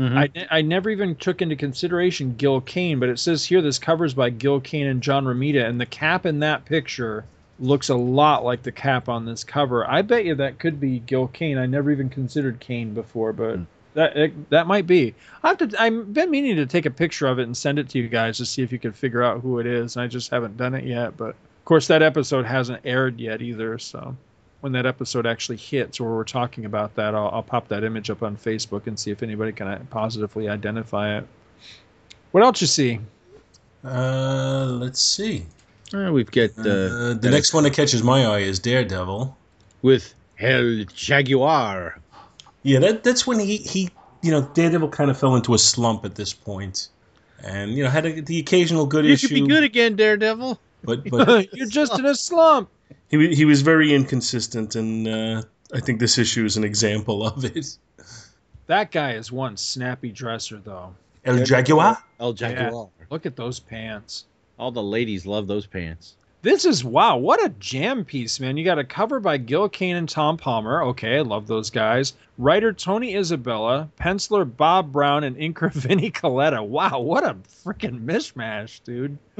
Mhm. 0.00 0.16
I, 0.16 0.58
I 0.58 0.62
never 0.62 0.88
even 0.90 1.16
took 1.16 1.42
into 1.42 1.56
consideration 1.56 2.34
Gil 2.38 2.60
Kane, 2.62 2.98
but 2.98 3.08
it 3.08 3.18
says 3.18 3.44
here 3.44 3.60
this 3.60 3.78
covers 3.78 4.14
by 4.14 4.30
Gil 4.30 4.60
Kane 4.60 4.86
and 4.86 5.02
John 5.02 5.24
Romita, 5.26 5.68
and 5.68 5.80
the 5.80 5.86
cap 5.86 6.24
in 6.24 6.38
that 6.40 6.64
picture 6.64 7.24
looks 7.60 7.88
a 7.88 7.94
lot 7.96 8.44
like 8.44 8.62
the 8.62 8.70
cap 8.72 9.08
on 9.08 9.26
this 9.26 9.42
cover. 9.42 9.84
I 9.90 10.02
bet 10.02 10.24
you 10.24 10.36
that 10.36 10.60
could 10.60 10.80
be 10.80 11.00
Gil 11.00 11.26
Kane. 11.28 11.58
I 11.58 11.66
never 11.66 11.90
even 11.90 12.08
considered 12.08 12.60
Kane 12.60 12.94
before, 12.94 13.32
but 13.32 13.56
Hmm. 13.56 13.62
That 13.98 14.16
it, 14.16 14.50
that 14.50 14.66
might 14.68 14.86
be. 14.86 15.12
I 15.42 15.48
have 15.48 15.58
to. 15.58 15.82
I've 15.82 16.12
been 16.14 16.30
meaning 16.30 16.54
to 16.56 16.66
take 16.66 16.86
a 16.86 16.90
picture 16.90 17.26
of 17.26 17.38
it 17.38 17.42
and 17.42 17.56
send 17.56 17.78
it 17.78 17.88
to 17.90 17.98
you 17.98 18.08
guys 18.08 18.38
to 18.38 18.46
see 18.46 18.62
if 18.62 18.70
you 18.72 18.78
can 18.78 18.92
figure 18.92 19.22
out 19.24 19.40
who 19.40 19.58
it 19.58 19.66
is. 19.66 19.96
And 19.96 20.04
I 20.04 20.06
just 20.06 20.30
haven't 20.30 20.56
done 20.56 20.74
it 20.74 20.84
yet. 20.84 21.16
But 21.16 21.30
of 21.30 21.64
course, 21.64 21.88
that 21.88 22.00
episode 22.02 22.46
hasn't 22.46 22.80
aired 22.84 23.18
yet 23.18 23.42
either. 23.42 23.76
So 23.78 24.16
when 24.60 24.72
that 24.72 24.86
episode 24.86 25.26
actually 25.26 25.58
hits, 25.58 25.98
or 26.00 26.14
we're 26.16 26.24
talking 26.24 26.64
about 26.64 26.94
that, 26.94 27.14
I'll, 27.14 27.28
I'll 27.32 27.42
pop 27.42 27.68
that 27.68 27.82
image 27.84 28.08
up 28.10 28.22
on 28.22 28.36
Facebook 28.36 28.86
and 28.86 28.98
see 28.98 29.10
if 29.10 29.22
anybody 29.22 29.52
can 29.52 29.66
uh, 29.68 29.82
positively 29.90 30.48
identify 30.48 31.18
it. 31.18 31.26
What 32.30 32.42
else 32.44 32.60
you 32.60 32.66
see? 32.66 33.00
Uh, 33.84 34.66
let's 34.80 35.00
see. 35.00 35.44
Uh, 35.94 36.10
we've 36.12 36.30
got 36.30 36.50
uh, 36.58 36.62
Uh, 36.62 37.14
the 37.14 37.30
next 37.30 37.54
one 37.54 37.64
that 37.64 37.72
catches 37.72 38.02
my 38.02 38.26
eye 38.26 38.40
is 38.40 38.58
Daredevil. 38.58 39.36
with 39.82 40.14
El 40.38 40.84
Jaguar. 40.94 41.98
Yeah, 42.68 42.80
that 42.80 43.02
that's 43.02 43.26
when 43.26 43.38
he 43.38 43.56
he 43.58 43.88
you 44.22 44.30
know 44.30 44.42
Daredevil 44.54 44.90
kind 44.90 45.10
of 45.10 45.18
fell 45.18 45.34
into 45.36 45.54
a 45.54 45.58
slump 45.58 46.04
at 46.04 46.14
this 46.16 46.34
point, 46.34 46.88
and 47.42 47.72
you 47.72 47.82
know 47.84 47.90
had 47.90 48.04
a, 48.04 48.20
the 48.20 48.38
occasional 48.38 48.84
good 48.86 49.06
You 49.06 49.12
issue. 49.14 49.28
could 49.28 49.34
be 49.34 49.46
good 49.46 49.64
again, 49.64 49.96
Daredevil. 49.96 50.60
but 50.84 51.08
but 51.10 51.52
You're 51.56 51.66
just 51.66 51.98
in 51.98 52.04
a 52.04 52.14
slump. 52.14 52.68
he 53.10 53.34
he 53.34 53.44
was 53.46 53.62
very 53.62 53.94
inconsistent, 53.94 54.74
and 54.76 55.08
uh, 55.08 55.42
I 55.72 55.80
think 55.80 55.98
this 55.98 56.18
issue 56.18 56.44
is 56.44 56.56
an 56.58 56.64
example 56.64 57.26
of 57.26 57.44
it. 57.44 57.78
That 58.66 58.90
guy 58.90 59.12
is 59.12 59.32
one 59.32 59.56
snappy 59.56 60.12
dresser, 60.12 60.58
though. 60.58 60.94
El 61.24 61.42
Jaguar. 61.44 61.96
El 62.20 62.34
Jaguar. 62.34 62.90
Look 63.10 63.24
at 63.24 63.34
those 63.34 63.58
pants. 63.58 64.26
All 64.58 64.70
the 64.70 64.82
ladies 64.82 65.24
love 65.24 65.46
those 65.46 65.64
pants. 65.66 66.16
This 66.40 66.64
is 66.64 66.84
wow, 66.84 67.16
what 67.16 67.44
a 67.44 67.48
jam 67.58 68.04
piece, 68.04 68.38
man. 68.38 68.56
You 68.56 68.64
got 68.64 68.78
a 68.78 68.84
cover 68.84 69.18
by 69.18 69.38
Gil 69.38 69.68
Kane 69.68 69.96
and 69.96 70.08
Tom 70.08 70.36
Palmer. 70.36 70.84
Okay, 70.84 71.16
I 71.16 71.22
love 71.22 71.48
those 71.48 71.70
guys. 71.70 72.12
Writer 72.38 72.72
Tony 72.72 73.16
Isabella, 73.16 73.88
penciler 73.98 74.44
Bob 74.44 74.92
Brown, 74.92 75.24
and 75.24 75.36
inker 75.36 75.72
Vinnie 75.72 76.12
Colletta. 76.12 76.64
Wow, 76.64 77.00
what 77.00 77.24
a 77.24 77.34
freaking 77.64 78.04
mishmash, 78.04 78.80
dude. 78.84 79.18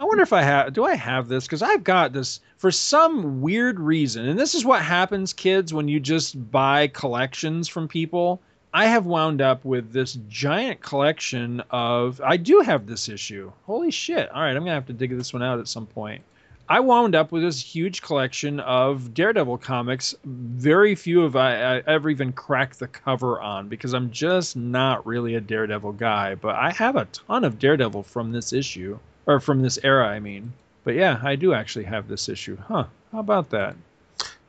I 0.00 0.04
wonder 0.04 0.22
if 0.22 0.32
I 0.32 0.40
have 0.42 0.72
do 0.72 0.84
I 0.86 0.94
have 0.94 1.28
this? 1.28 1.44
Because 1.44 1.60
I've 1.60 1.84
got 1.84 2.14
this 2.14 2.40
for 2.56 2.70
some 2.70 3.42
weird 3.42 3.78
reason. 3.78 4.26
And 4.26 4.38
this 4.38 4.54
is 4.54 4.64
what 4.64 4.80
happens, 4.80 5.34
kids, 5.34 5.74
when 5.74 5.88
you 5.88 6.00
just 6.00 6.50
buy 6.50 6.86
collections 6.86 7.68
from 7.68 7.86
people. 7.86 8.40
I 8.74 8.86
have 8.86 9.04
wound 9.04 9.42
up 9.42 9.64
with 9.64 9.92
this 9.92 10.18
giant 10.28 10.80
collection 10.80 11.62
of. 11.70 12.20
I 12.24 12.38
do 12.38 12.60
have 12.60 12.86
this 12.86 13.08
issue. 13.08 13.52
Holy 13.66 13.90
shit. 13.90 14.30
All 14.30 14.40
right, 14.40 14.50
I'm 14.50 14.64
going 14.64 14.66
to 14.66 14.72
have 14.72 14.86
to 14.86 14.94
dig 14.94 15.16
this 15.16 15.32
one 15.32 15.42
out 15.42 15.58
at 15.58 15.68
some 15.68 15.86
point. 15.86 16.22
I 16.68 16.80
wound 16.80 17.14
up 17.14 17.32
with 17.32 17.42
this 17.42 17.60
huge 17.60 18.00
collection 18.00 18.58
of 18.60 19.12
Daredevil 19.12 19.58
comics. 19.58 20.14
Very 20.24 20.94
few 20.94 21.22
of 21.22 21.36
I, 21.36 21.76
I 21.76 21.82
ever 21.86 22.08
even 22.08 22.32
cracked 22.32 22.78
the 22.78 22.88
cover 22.88 23.38
on 23.40 23.68
because 23.68 23.92
I'm 23.92 24.10
just 24.10 24.56
not 24.56 25.04
really 25.04 25.34
a 25.34 25.40
Daredevil 25.40 25.92
guy. 25.92 26.34
But 26.34 26.54
I 26.54 26.70
have 26.70 26.96
a 26.96 27.04
ton 27.06 27.44
of 27.44 27.58
Daredevil 27.58 28.04
from 28.04 28.32
this 28.32 28.54
issue, 28.54 28.98
or 29.26 29.38
from 29.38 29.60
this 29.60 29.78
era, 29.82 30.06
I 30.08 30.20
mean. 30.20 30.54
But 30.84 30.94
yeah, 30.94 31.20
I 31.22 31.36
do 31.36 31.52
actually 31.52 31.84
have 31.84 32.08
this 32.08 32.30
issue. 32.30 32.56
Huh. 32.56 32.86
How 33.12 33.18
about 33.18 33.50
that? 33.50 33.76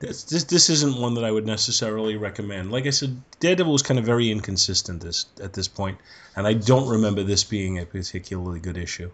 This, 0.03 0.23
this 0.23 0.43
this 0.43 0.69
isn't 0.69 0.99
one 0.99 1.13
that 1.13 1.23
I 1.23 1.31
would 1.31 1.45
necessarily 1.45 2.17
recommend. 2.17 2.71
Like 2.71 2.85
I 2.85 2.89
said, 2.89 3.21
Daredevil 3.39 3.71
was 3.71 3.81
kind 3.81 3.97
of 3.97 4.05
very 4.05 4.29
inconsistent 4.29 5.01
this 5.01 5.27
at 5.41 5.53
this 5.53 5.69
point, 5.69 5.97
and 6.35 6.45
I 6.45 6.53
don't 6.53 6.89
remember 6.89 7.23
this 7.23 7.45
being 7.45 7.79
a 7.79 7.85
particularly 7.85 8.59
good 8.59 8.77
issue. 8.77 9.11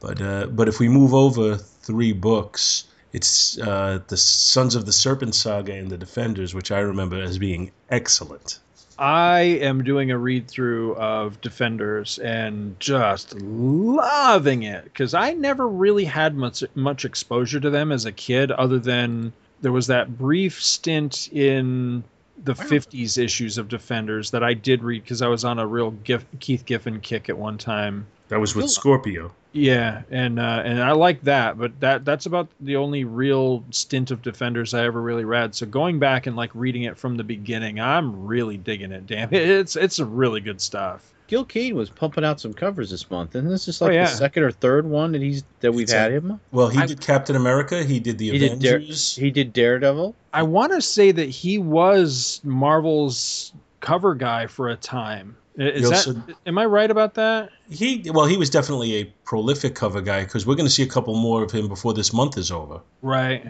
But 0.00 0.20
uh, 0.20 0.46
but 0.46 0.66
if 0.66 0.80
we 0.80 0.88
move 0.88 1.14
over 1.14 1.56
three 1.56 2.12
books, 2.12 2.86
it's 3.12 3.56
uh, 3.58 4.00
the 4.08 4.16
Sons 4.16 4.74
of 4.74 4.84
the 4.84 4.92
Serpent 4.92 5.36
saga 5.36 5.74
and 5.74 5.88
the 5.88 5.96
Defenders, 5.96 6.54
which 6.54 6.72
I 6.72 6.80
remember 6.80 7.22
as 7.22 7.38
being 7.38 7.70
excellent. 7.88 8.58
I 8.98 9.40
am 9.40 9.84
doing 9.84 10.10
a 10.10 10.18
read 10.18 10.48
through 10.48 10.96
of 10.96 11.40
Defenders 11.40 12.18
and 12.18 12.78
just 12.80 13.40
loving 13.40 14.64
it 14.64 14.84
because 14.84 15.14
I 15.14 15.34
never 15.34 15.68
really 15.68 16.04
had 16.04 16.34
much 16.34 16.64
much 16.74 17.04
exposure 17.04 17.60
to 17.60 17.70
them 17.70 17.92
as 17.92 18.06
a 18.06 18.12
kid, 18.12 18.50
other 18.50 18.80
than 18.80 19.32
there 19.62 19.72
was 19.72 19.86
that 19.86 20.18
brief 20.18 20.62
stint 20.62 21.28
in 21.32 22.04
the 22.44 22.54
50s 22.54 23.16
issues 23.16 23.56
of 23.56 23.68
Defenders 23.68 24.30
that 24.32 24.42
I 24.42 24.54
did 24.54 24.82
read 24.82 25.02
because 25.02 25.22
I 25.22 25.28
was 25.28 25.44
on 25.44 25.58
a 25.58 25.66
real 25.66 25.92
Gif- 25.92 26.26
Keith 26.40 26.66
Giffen 26.66 27.00
kick 27.00 27.28
at 27.28 27.38
one 27.38 27.56
time. 27.56 28.06
That 28.28 28.40
was 28.40 28.54
with 28.54 28.70
Scorpio. 28.70 29.32
Yeah, 29.52 30.02
and 30.10 30.38
uh, 30.38 30.62
and 30.64 30.82
I 30.82 30.92
like 30.92 31.22
that, 31.24 31.58
but 31.58 31.78
that 31.80 32.06
that's 32.06 32.24
about 32.24 32.48
the 32.60 32.76
only 32.76 33.04
real 33.04 33.62
stint 33.70 34.10
of 34.10 34.22
Defenders 34.22 34.72
I 34.72 34.84
ever 34.84 35.00
really 35.00 35.26
read. 35.26 35.54
So 35.54 35.66
going 35.66 35.98
back 35.98 36.26
and 36.26 36.34
like 36.34 36.50
reading 36.54 36.84
it 36.84 36.96
from 36.96 37.16
the 37.18 37.24
beginning, 37.24 37.78
I'm 37.78 38.26
really 38.26 38.56
digging 38.56 38.92
it. 38.92 39.06
Damn, 39.06 39.28
it. 39.32 39.42
it's 39.42 39.76
it's 39.76 40.00
really 40.00 40.40
good 40.40 40.60
stuff. 40.60 41.12
Gil 41.32 41.46
Kane 41.46 41.74
was 41.74 41.88
pumping 41.88 42.24
out 42.26 42.40
some 42.42 42.52
covers 42.52 42.90
this 42.90 43.10
month, 43.10 43.34
and 43.34 43.50
this 43.50 43.66
is 43.66 43.80
like 43.80 43.92
Oh, 43.92 43.94
yeah. 43.94 44.04
the 44.04 44.10
second 44.10 44.42
or 44.42 44.50
third 44.50 44.84
one 44.86 45.12
that 45.12 45.22
he's 45.22 45.44
that 45.60 45.72
we've 45.72 45.84
It's 45.84 45.92
had 45.92 46.10
a- 46.10 46.16
him. 46.16 46.38
Well, 46.50 46.68
he 46.68 46.78
I- 46.78 46.84
did 46.84 47.00
Captain 47.00 47.36
America. 47.36 47.82
He 47.84 48.00
did 48.00 48.18
the 48.18 48.32
He 48.32 48.36
did 48.36 48.58
Dare, 48.58 48.76
Avengers. 48.76 49.16
he 49.16 49.30
did 49.30 49.54
Daredevil. 49.54 50.14
I 50.34 50.42
want 50.42 50.72
to 50.72 50.82
say 50.82 51.10
that 51.10 51.30
he 51.30 51.56
was 51.56 52.42
Marvel's 52.44 53.54
cover 53.80 54.14
guy 54.14 54.46
for 54.46 54.68
a 54.68 54.76
time. 54.76 55.34
Is 55.56 55.84
He 55.84 55.88
that 55.88 56.06
also- 56.06 56.22
am 56.44 56.58
I 56.58 56.66
right 56.66 56.90
about 56.90 57.14
that? 57.14 57.48
He 57.70 58.02
well, 58.12 58.26
he 58.26 58.36
was 58.36 58.50
definitely 58.50 58.96
a 58.96 59.04
prolific 59.24 59.74
cover 59.74 60.02
guy 60.02 60.24
because 60.24 60.46
we're 60.46 60.54
going 60.56 60.66
to 60.68 60.70
see 60.72 60.82
a 60.82 60.86
couple 60.86 61.14
more 61.14 61.42
of 61.42 61.50
him 61.50 61.66
before 61.66 61.94
this 61.94 62.12
month 62.12 62.36
is 62.36 62.52
over. 62.52 62.80
Right. 63.00 63.42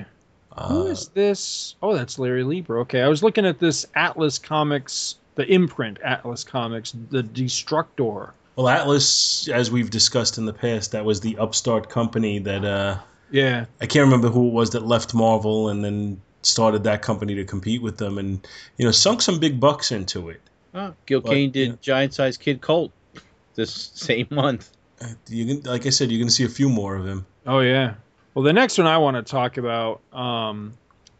Who 0.68 0.82
Uh, 0.82 0.84
is 0.84 1.08
this? 1.14 1.74
Oh, 1.82 1.94
that's 1.96 2.16
Larry 2.16 2.44
Lieber. 2.44 2.78
Okay, 2.80 3.00
I 3.02 3.08
was 3.08 3.24
looking 3.24 3.44
at 3.44 3.58
this 3.58 3.86
Atlas 3.96 4.38
Comics, 4.38 5.16
the 5.34 5.46
imprint 5.52 5.98
Atlas 6.02 6.44
Comics, 6.44 6.94
the 7.10 7.22
Destructor. 7.22 8.32
well, 8.56 8.68
Atlas, 8.68 9.48
as 9.48 9.70
we've 9.70 9.90
discussed 9.90 10.38
in 10.38 10.44
the 10.44 10.52
past, 10.52 10.92
that 10.92 11.04
was 11.04 11.20
the 11.20 11.36
upstart 11.38 11.88
company 11.88 12.38
that 12.40 12.64
uh, 12.64 12.98
Yeah, 13.30 13.64
I 13.80 13.86
can't 13.86 14.04
remember 14.04 14.28
who 14.28 14.48
it 14.48 14.52
was 14.52 14.70
that 14.70 14.84
left 14.86 15.14
Marvel 15.14 15.68
and 15.68 15.84
then 15.84 16.20
started 16.42 16.82
that 16.84 17.02
company 17.02 17.34
to 17.36 17.44
compete 17.44 17.80
with 17.82 17.96
them, 17.98 18.18
and 18.18 18.46
you 18.76 18.84
know 18.84 18.90
sunk 18.92 19.22
some 19.22 19.38
big 19.38 19.58
bucks 19.60 19.92
into 19.92 20.28
it. 20.28 20.40
Oh, 20.74 20.94
Gil 21.06 21.20
But, 21.20 21.30
Kane 21.30 21.50
did 21.50 21.68
yeah. 21.68 21.74
Giant 21.80 22.14
Size 22.14 22.36
Kid 22.36 22.60
Colt 22.60 22.90
this 23.54 23.72
same 23.94 24.26
month. 24.30 24.70
Uh, 25.00 25.08
You 25.28 25.46
can, 25.46 25.70
like 25.70 25.86
I 25.86 25.90
said, 25.90 26.10
you're 26.10 26.18
going 26.18 26.28
to 26.28 26.34
see 26.34 26.44
a 26.44 26.48
few 26.48 26.68
more 26.68 26.96
of 26.96 27.06
him. 27.06 27.24
Oh 27.46 27.60
yeah. 27.60 27.94
Well, 28.34 28.42
the 28.42 28.52
next 28.52 28.78
one 28.78 28.86
I 28.86 28.96
want 28.98 29.16
to 29.16 29.22
talk 29.22 29.56
about 29.58 30.00
um, 30.12 30.72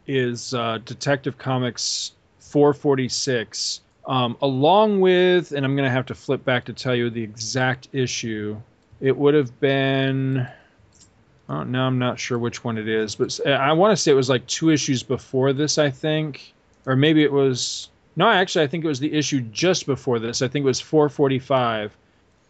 is 0.07 0.53
uh, 0.53 0.79
Detective 0.83 1.37
Comics 1.37 2.13
446, 2.39 3.81
um, 4.05 4.37
along 4.41 4.99
with, 4.99 5.51
and 5.51 5.65
I'm 5.65 5.75
going 5.75 5.87
to 5.87 5.91
have 5.91 6.05
to 6.07 6.15
flip 6.15 6.43
back 6.43 6.65
to 6.65 6.73
tell 6.73 6.95
you 6.95 7.09
the 7.09 7.23
exact 7.23 7.89
issue. 7.93 8.59
It 8.99 9.15
would 9.15 9.33
have 9.33 9.59
been. 9.59 10.47
Oh, 11.49 11.63
now 11.63 11.87
I'm 11.87 11.99
not 11.99 12.19
sure 12.19 12.39
which 12.39 12.63
one 12.63 12.77
it 12.77 12.87
is, 12.87 13.15
but 13.15 13.37
I 13.45 13.73
want 13.73 13.91
to 13.91 14.01
say 14.01 14.11
it 14.11 14.15
was 14.15 14.29
like 14.29 14.45
two 14.47 14.69
issues 14.69 15.03
before 15.03 15.51
this, 15.53 15.77
I 15.77 15.89
think, 15.89 16.53
or 16.85 16.95
maybe 16.95 17.23
it 17.23 17.31
was. 17.31 17.89
No, 18.15 18.29
actually, 18.29 18.63
I 18.63 18.67
think 18.67 18.85
it 18.85 18.87
was 18.87 18.99
the 18.99 19.13
issue 19.13 19.41
just 19.41 19.85
before 19.85 20.19
this. 20.19 20.41
I 20.41 20.47
think 20.47 20.63
it 20.63 20.67
was 20.67 20.79
445 20.79 21.95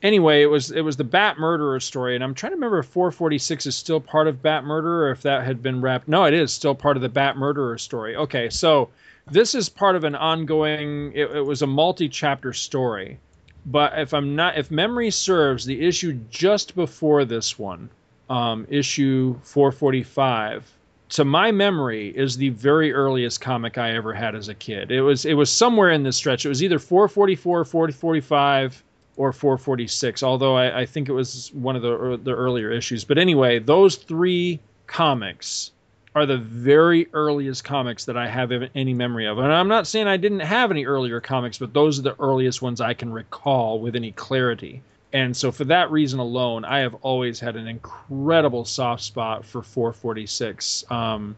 anyway, 0.04 0.44
it 0.44 0.48
was 0.48 0.70
it 0.70 0.82
was 0.82 0.98
the 0.98 1.04
Bat 1.04 1.40
Murderer 1.40 1.80
story, 1.80 2.14
and 2.14 2.24
I'm 2.24 2.36
trying 2.36 2.52
to 2.52 2.58
remember 2.58 2.80
if 2.80 2.88
446 2.88 3.66
is 3.66 3.76
still 3.76 4.00
part 4.00 4.28
of 4.28 4.42
Bat 4.42 4.66
Murderer 4.66 5.06
or 5.06 5.12
if 5.12 5.22
that 5.24 5.46
had 5.46 5.64
been 5.64 5.82
wrapped. 5.82 6.08
No, 6.08 6.26
it 6.26 6.34
is 6.34 6.54
still 6.54 6.76
part 6.76 6.98
of 6.98 7.02
the 7.02 7.10
Bat 7.10 7.38
Murderer 7.38 7.78
story. 7.78 8.16
Okay, 8.16 8.50
so 8.50 8.90
this 9.32 9.56
is 9.56 9.70
part 9.70 9.96
of 9.96 10.04
an 10.04 10.16
ongoing. 10.16 11.14
It, 11.16 11.32
it 11.32 11.46
was 11.46 11.62
a 11.62 11.68
multi-chapter 11.68 12.54
story, 12.54 13.18
but 13.66 13.98
if 13.98 14.14
I'm 14.14 14.36
not, 14.36 14.58
if 14.58 14.70
memory 14.70 15.10
serves, 15.10 15.66
the 15.66 15.86
issue 15.86 16.20
just 16.30 16.76
before 16.76 17.26
this 17.26 17.58
one, 17.58 17.90
um, 18.30 18.68
issue 18.70 19.40
445. 19.44 20.70
To 21.10 21.26
my 21.26 21.52
memory, 21.52 22.10
is 22.10 22.38
the 22.38 22.50
very 22.50 22.92
earliest 22.92 23.40
comic 23.40 23.78
I 23.78 23.92
ever 23.92 24.14
had 24.14 24.34
as 24.34 24.50
a 24.50 24.56
kid. 24.56 24.92
It 24.92 25.02
was 25.02 25.26
it 25.26 25.36
was 25.36 25.52
somewhere 25.52 25.92
in 25.92 26.02
this 26.02 26.18
stretch. 26.18 26.44
It 26.44 26.50
was 26.50 26.64
either 26.64 26.80
444, 26.80 27.66
445, 27.66 28.84
or 29.16 29.32
446 29.32 30.24
although 30.24 30.56
I, 30.56 30.82
I 30.82 30.86
think 30.86 31.10
it 31.10 31.14
was 31.14 31.52
one 31.54 31.76
of 31.76 31.82
the, 31.82 32.20
the 32.22 32.36
earlier 32.36 32.72
issues. 32.72 33.04
But 33.04 33.18
anyway 33.18 33.60
those 33.60 33.96
three 33.96 34.60
comics 34.88 35.72
are 36.16 36.26
the 36.26 36.38
very 36.38 37.08
earliest 37.14 37.64
comics 37.64 38.06
that 38.06 38.18
i 38.18 38.28
have 38.28 38.52
any 38.76 38.94
memory 38.94 39.28
of. 39.28 39.38
And 39.38 39.52
i'm 39.52 39.68
not 39.68 39.88
saying 39.88 40.08
i 40.08 40.18
didn't 40.18 40.42
have 40.42 40.72
any 40.72 40.86
earlier 40.86 41.20
comics 41.20 41.58
but 41.58 41.74
those 41.74 42.00
are 42.00 42.04
the 42.04 42.20
earliest 42.20 42.62
ones 42.62 42.82
i 42.82 42.94
can 42.94 43.12
recall 43.12 43.80
with 43.80 43.96
any 43.96 44.12
clarity. 44.12 44.82
And 45.12 45.38
so 45.38 45.52
for 45.52 45.66
that 45.66 45.92
reason 45.92 46.20
alone 46.20 46.66
i 46.66 46.80
have 46.80 46.96
always 47.02 47.40
had 47.40 47.56
an 47.56 47.68
incredible 47.68 48.66
soft 48.66 49.04
spot 49.04 49.46
for 49.46 49.62
446 49.62 50.86
um, 50.92 51.36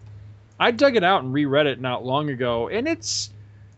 i 0.60 0.72
dug 0.72 0.96
it 0.96 1.04
out 1.04 1.24
and 1.24 1.34
reread 1.34 1.68
it 1.68 1.80
not 1.82 2.06
long 2.06 2.30
ago 2.30 2.70
and 2.70 2.88
it's 2.88 3.32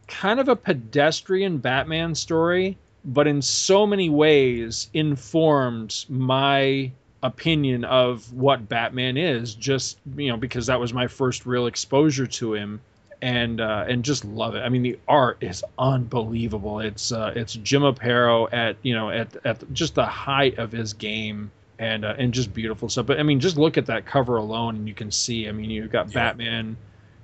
kind 0.07 0.39
of 0.39 0.47
a 0.47 0.55
pedestrian 0.55 1.57
batman 1.57 2.15
story 2.15 2.77
but 3.07 3.25
in 3.25 3.41
so 3.41 3.87
many 3.87 4.09
ways 4.09 4.89
informed 4.93 6.05
my 6.09 6.91
opinion 7.23 7.83
of 7.85 8.31
what 8.31 8.69
Batman 8.69 9.17
is 9.17 9.55
just 9.55 9.97
you 10.15 10.29
know 10.29 10.37
because 10.37 10.67
that 10.67 10.79
was 10.79 10.93
my 10.93 11.07
first 11.07 11.45
real 11.45 11.65
exposure 11.65 12.27
to 12.27 12.53
him 12.53 12.79
and 13.21 13.59
uh, 13.59 13.85
and 13.87 14.03
just 14.05 14.23
love 14.25 14.53
it. 14.55 14.59
I 14.59 14.69
mean 14.69 14.83
the 14.83 14.99
art 15.07 15.37
is 15.41 15.63
unbelievable. 15.79 16.79
It's 16.79 17.11
uh, 17.11 17.33
it's 17.35 17.53
Jim 17.53 17.81
Aparo 17.81 18.47
at 18.53 18.75
you 18.83 18.93
know 18.93 19.09
at 19.09 19.35
at 19.45 19.73
just 19.73 19.95
the 19.95 20.05
height 20.05 20.59
of 20.59 20.71
his 20.71 20.93
game 20.93 21.49
and 21.79 22.05
uh, 22.05 22.13
and 22.17 22.33
just 22.33 22.53
beautiful 22.53 22.89
stuff. 22.89 23.07
But 23.07 23.19
I 23.19 23.23
mean 23.23 23.39
just 23.39 23.57
look 23.57 23.77
at 23.77 23.87
that 23.87 24.05
cover 24.05 24.37
alone 24.37 24.75
and 24.75 24.87
you 24.87 24.93
can 24.93 25.11
see 25.11 25.47
I 25.47 25.51
mean 25.51 25.69
you've 25.71 25.91
got 25.91 26.07
Yeah. 26.07 26.13
Batman 26.13 26.77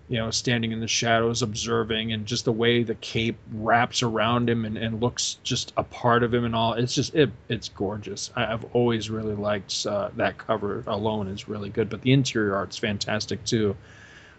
you 0.10 0.18
know, 0.18 0.30
standing 0.32 0.72
in 0.72 0.80
the 0.80 0.88
shadows, 0.88 1.42
observing, 1.42 2.12
and 2.12 2.26
just 2.26 2.46
the 2.46 2.52
way 2.52 2.84
the 2.84 2.96
cape 2.96 3.38
wraps 3.54 4.04
around 4.04 4.50
him 4.50 4.66
and, 4.66 4.78
and 4.78 5.02
looks 5.02 5.38
just 5.44 5.72
a 5.78 5.84
part 5.84 6.24
of 6.24 6.34
him 6.34 6.44
and 6.44 6.56
all. 6.56 6.74
It's 6.74 6.94
just 6.94 7.16
it, 7.16 7.32
it's 7.50 7.70
gorgeous. 7.70 8.32
I, 8.36 8.54
I've 8.54 8.66
always 8.76 9.10
really 9.10 9.36
liked 9.36 9.86
uh, 9.86 10.10
that 10.18 10.38
cover 10.38 10.84
alone 10.88 11.28
is 11.28 11.48
really 11.48 11.70
good, 11.70 11.90
but 11.90 12.02
the 12.02 12.12
interior 12.12 12.56
art's 12.56 12.78
fantastic 12.78 13.44
too. 13.46 13.76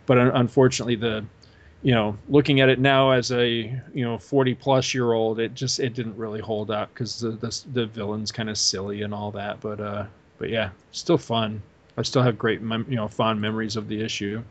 But 0.07 0.19
un- 0.19 0.33
unfortunately, 0.35 0.97
the 0.97 1.25
you 1.83 1.93
know, 1.93 2.17
looking 2.31 2.61
at 2.61 2.71
it 2.71 2.79
now 2.79 3.11
as 3.11 3.31
a 3.31 3.47
you 3.93 4.05
know 4.05 4.19
40 4.19 4.55
plus 4.55 4.95
year 4.95 5.13
old, 5.13 5.39
it 5.39 5.55
just 5.55 5.81
it 5.81 5.95
didn't 5.95 6.17
really 6.17 6.41
hold 6.41 6.71
up 6.71 6.93
because 6.93 7.21
the, 7.21 7.33
the 7.33 7.63
the 7.73 7.87
villain's 7.87 8.33
kind 8.33 8.49
of 8.49 8.59
silly 8.59 9.03
and 9.03 9.15
all 9.15 9.31
that. 9.33 9.61
But 9.61 9.81
uh, 9.81 10.07
but 10.39 10.51
yeah, 10.51 10.71
still 10.93 11.19
fun. 11.19 11.63
I 11.97 12.03
still 12.03 12.23
have 12.23 12.39
great 12.39 12.63
mem- 12.63 12.87
you 12.89 12.97
know 12.97 13.09
fond 13.09 13.41
memories 13.41 13.77
of 13.77 13.89
the 13.89 14.03
issue. 14.03 14.43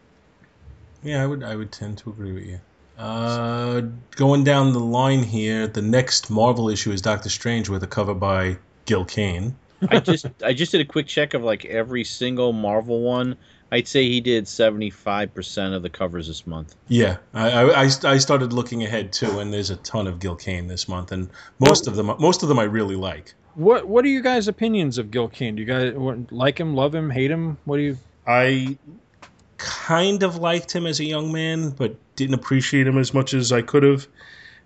Yeah, 1.04 1.24
I 1.24 1.28
would 1.28 1.44
I 1.44 1.56
would 1.56 1.72
tend 1.72 1.98
to 2.00 2.10
agree 2.10 2.32
with 2.32 2.46
you. 2.46 2.60
Uh, 2.98 3.82
going 4.16 4.44
down 4.44 4.72
the 4.74 4.80
line 4.80 5.24
here, 5.24 5.68
the 5.68 5.82
next 5.82 6.30
Marvel 6.30 6.70
issue 6.70 6.92
is 6.92 7.02
Doctor 7.02 7.30
Strange 7.30 7.70
with 7.70 7.84
a 7.84 7.88
cover 7.88 8.14
by 8.14 8.58
Gil 8.86 9.06
Kane. 9.06 9.56
I 9.90 10.00
just 10.00 10.26
I 10.44 10.54
just 10.54 10.72
did 10.72 10.82
a 10.82 10.86
quick 10.86 11.08
check 11.08 11.34
of 11.34 11.44
like 11.44 11.66
every 11.66 12.04
single 12.04 12.54
Marvel 12.54 13.02
one. 13.02 13.36
I'd 13.72 13.88
say 13.88 14.08
he 14.08 14.22
did 14.22 14.48
seventy 14.48 14.92
five 14.92 15.34
percent 15.34 15.74
of 15.74 15.82
the 15.82 15.90
covers 15.90 16.28
this 16.28 16.46
month. 16.46 16.76
Yeah, 16.88 17.18
I, 17.34 17.52
I, 17.52 17.84
I 17.84 17.90
I 18.04 18.18
started 18.18 18.54
looking 18.54 18.84
ahead 18.84 19.12
too, 19.12 19.40
and 19.40 19.52
there's 19.52 19.72
a 19.72 19.78
ton 19.78 20.08
of 20.08 20.20
Gil 20.20 20.36
Kane 20.36 20.68
this 20.68 20.88
month, 20.88 21.12
and 21.12 21.30
most 21.60 21.88
of 21.88 21.96
them 21.96 22.14
most 22.20 22.44
of 22.44 22.50
them 22.50 22.60
I 22.60 22.64
really 22.64 22.96
like. 22.96 23.34
What 23.56 23.88
What 23.88 24.06
are 24.06 24.10
you 24.10 24.22
guys' 24.22 24.48
opinions 24.48 24.98
of 24.98 25.12
Gil 25.12 25.28
Kane? 25.28 25.56
Do 25.56 25.64
you 25.64 25.68
guys 25.68 25.94
like 26.32 26.60
him, 26.60 26.76
love 26.76 26.94
him, 26.94 27.10
hate 27.10 27.32
him? 27.32 27.58
What 27.66 27.78
do 27.78 27.84
you? 27.84 27.98
I 28.26 28.78
kind 29.64 30.24
of 30.24 30.36
liked 30.36 30.72
him 30.76 30.86
as 30.86 31.00
a 31.00 31.06
young 31.06 31.32
man, 31.32 31.70
but 31.70 31.96
didn't 32.16 32.36
appreciate 32.36 32.86
him 32.86 32.98
as 32.98 33.14
much 33.14 33.34
as 33.34 33.52
I 33.52 33.62
could 33.62 33.84
have. 33.84 34.08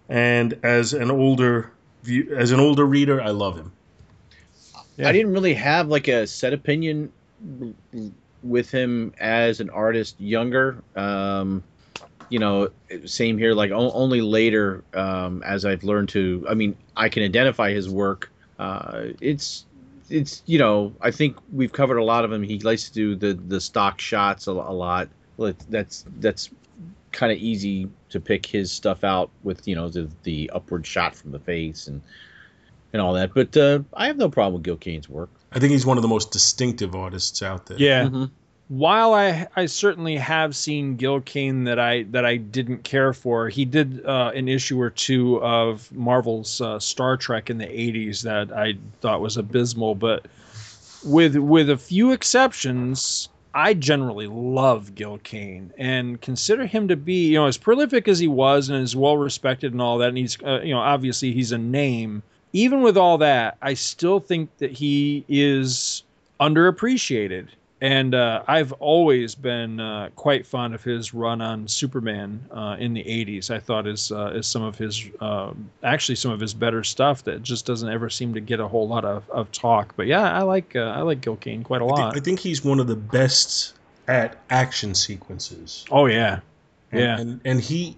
And 0.10 0.58
as 0.64 0.94
an 0.94 1.12
older 1.12 1.72
view, 2.04 2.36
as 2.36 2.52
an 2.52 2.60
older 2.60 2.86
reader, 2.86 3.22
I 3.22 3.30
love 3.30 3.58
him. 3.58 3.72
Yeah. 4.98 5.10
I 5.10 5.12
didn't 5.12 5.34
really 5.34 5.54
have 5.54 5.88
like 5.88 6.08
a 6.08 6.26
set 6.26 6.54
opinion 6.54 7.12
with 8.42 8.72
him 8.72 9.14
as 9.20 9.60
an 9.60 9.70
artist 9.70 10.20
younger. 10.20 10.82
Um, 10.96 11.64
you 12.30 12.40
know, 12.40 12.70
same 13.06 13.38
here. 13.38 13.54
Like 13.54 13.72
o- 13.72 13.92
only 13.92 14.22
later, 14.22 14.84
um, 14.94 15.44
as 15.44 15.64
I've 15.66 15.84
learned 15.84 16.10
to, 16.10 16.46
I 16.50 16.56
mean, 16.56 16.76
I 16.96 17.10
can 17.10 17.24
identify 17.24 17.72
his 17.72 17.88
work. 17.88 18.32
Uh, 18.58 19.10
it's 19.22 19.66
it's 20.10 20.44
you 20.46 20.60
know, 20.60 20.94
I 21.02 21.12
think 21.12 21.38
we've 21.52 21.72
covered 21.72 21.98
a 21.98 22.04
lot 22.04 22.26
of 22.26 22.32
him. 22.32 22.44
He 22.44 22.60
likes 22.60 22.90
to 22.90 22.94
do 22.94 23.16
the 23.16 23.34
the 23.34 23.62
stock 23.62 24.00
shots 24.00 24.48
a, 24.48 24.52
a 24.52 24.74
lot. 24.74 25.10
That's 25.70 26.06
that's 26.20 26.50
kind 27.12 27.32
of 27.32 27.38
easy 27.38 27.90
to 28.10 28.20
pick 28.20 28.46
his 28.46 28.72
stuff 28.72 29.04
out 29.04 29.30
with 29.44 29.68
you 29.68 29.76
know 29.76 29.90
the 29.90 30.10
the 30.24 30.50
upward 30.54 30.86
shot 30.86 31.16
from 31.16 31.32
the 31.32 31.40
face 31.40 31.88
and 31.88 32.02
and 32.94 33.02
all 33.02 33.14
that. 33.14 33.34
But 33.34 33.56
uh, 33.58 33.80
I 33.94 34.08
have 34.08 34.18
no 34.18 34.30
problem 34.30 34.54
with 34.56 34.64
Gil 34.64 34.78
Kane's 34.78 35.10
work. 35.10 35.30
I 35.52 35.60
think 35.60 35.72
he's 35.72 35.86
one 35.86 35.98
of 35.98 36.02
the 36.02 36.08
most 36.10 36.32
distinctive 36.32 36.96
artists 36.96 37.42
out 37.42 37.66
there. 37.68 37.78
Yeah. 37.78 38.06
Mhm. 38.06 38.32
While 38.70 39.14
I 39.14 39.48
I 39.56 39.66
certainly 39.66 40.18
have 40.18 40.54
seen 40.54 40.98
Gil 40.98 41.22
Kane 41.22 41.64
that 41.64 41.80
I 41.80 42.04
that 42.12 42.26
I 42.26 42.36
didn't 42.36 42.84
care 42.84 43.14
for, 43.14 43.48
he 43.48 43.64
did 43.64 44.06
uh, 44.06 44.32
an 44.36 44.50
issue 44.50 44.80
or 44.82 44.90
two 44.90 45.42
of 45.42 45.90
Marvel's 45.94 46.60
uh, 46.60 46.78
Star 46.78 47.16
Trek 47.16 47.50
in 47.50 47.60
the 47.60 47.66
'80s 47.66 48.24
that 48.24 48.52
I 48.52 48.74
thought 49.00 49.22
was 49.22 49.38
abysmal. 49.38 49.96
But 49.96 50.26
with 51.06 51.38
with 51.38 51.70
a 51.70 51.78
few 51.78 52.12
exceptions, 52.12 53.30
I 53.54 53.74
generally 53.74 54.28
love 54.28 54.96
Gil 54.96 55.20
Kane 55.20 55.72
and 55.78 56.20
consider 56.20 56.66
him 56.66 56.90
to 56.90 56.98
be 56.98 57.30
you 57.30 57.36
know 57.36 57.46
as 57.46 57.58
prolific 57.58 58.10
as 58.10 58.20
he 58.20 58.28
was 58.28 58.68
and 58.68 58.84
as 58.84 58.98
well 58.98 59.18
respected 59.18 59.72
and 59.72 59.82
all 59.82 59.98
that. 60.00 60.10
And 60.10 60.18
he's 60.18 60.38
uh, 60.44 60.60
you 60.62 60.74
know 60.74 60.82
obviously 60.82 61.32
he's 61.32 61.54
a 61.54 61.58
name. 61.58 62.22
Even 62.52 62.82
with 62.82 62.98
all 62.98 63.18
that, 63.20 63.58
I 63.62 63.76
still 63.76 64.20
think 64.20 64.50
that 64.58 64.72
he 64.72 65.24
is 65.30 66.04
underappreciated. 66.42 67.48
And 67.80 68.16
uh, 68.16 68.42
I've 68.48 68.72
always 68.74 69.36
been 69.36 69.80
uh, 69.80 70.10
quite 70.16 70.48
fond 70.48 70.74
of 70.74 70.84
his 70.84 71.14
run 71.14 71.42
on 71.42 71.68
Superman 71.68 72.44
uh, 72.50 72.76
in 72.80 72.94
the 72.96 73.04
'80s. 73.04 73.52
I 73.52 73.60
thought 73.60 73.86
is 73.86 74.12
uh, 74.12 74.32
is 74.34 74.48
some 74.48 74.64
of 74.64 74.78
his 74.80 75.04
uh, 75.22 75.52
actually 75.84 76.16
some 76.16 76.32
of 76.32 76.40
his 76.40 76.56
better 76.56 76.84
stuff 76.84 77.24
that 77.26 77.44
just 77.44 77.68
doesn't 77.68 77.88
ever 77.90 78.10
seem 78.10 78.34
to 78.34 78.42
get 78.42 78.60
a 78.60 78.68
whole 78.68 78.88
lot 78.88 79.06
of, 79.06 79.30
of 79.30 79.52
talk. 79.52 79.94
But 79.96 80.08
yeah, 80.08 80.24
I 80.36 80.42
like 80.42 80.76
uh, 80.76 80.80
I 80.86 81.02
like 81.02 81.22
Gil 81.22 81.36
Kane 81.36 81.64
quite 81.64 81.82
a 81.82 81.86
I, 81.86 81.88
thi- 81.88 82.02
lot. 82.02 82.18
I 82.18 82.20
think 82.20 82.40
he's 82.40 82.66
one 82.66 82.80
of 82.80 82.88
the 82.88 82.96
best 82.96 83.76
at 84.08 84.38
action 84.50 84.96
sequences. 84.96 85.86
oh 85.92 86.08
yeah, 86.08 86.40
And, 86.92 87.00
yeah. 87.02 87.20
and 87.20 87.42
and 87.46 87.62
he 87.62 87.96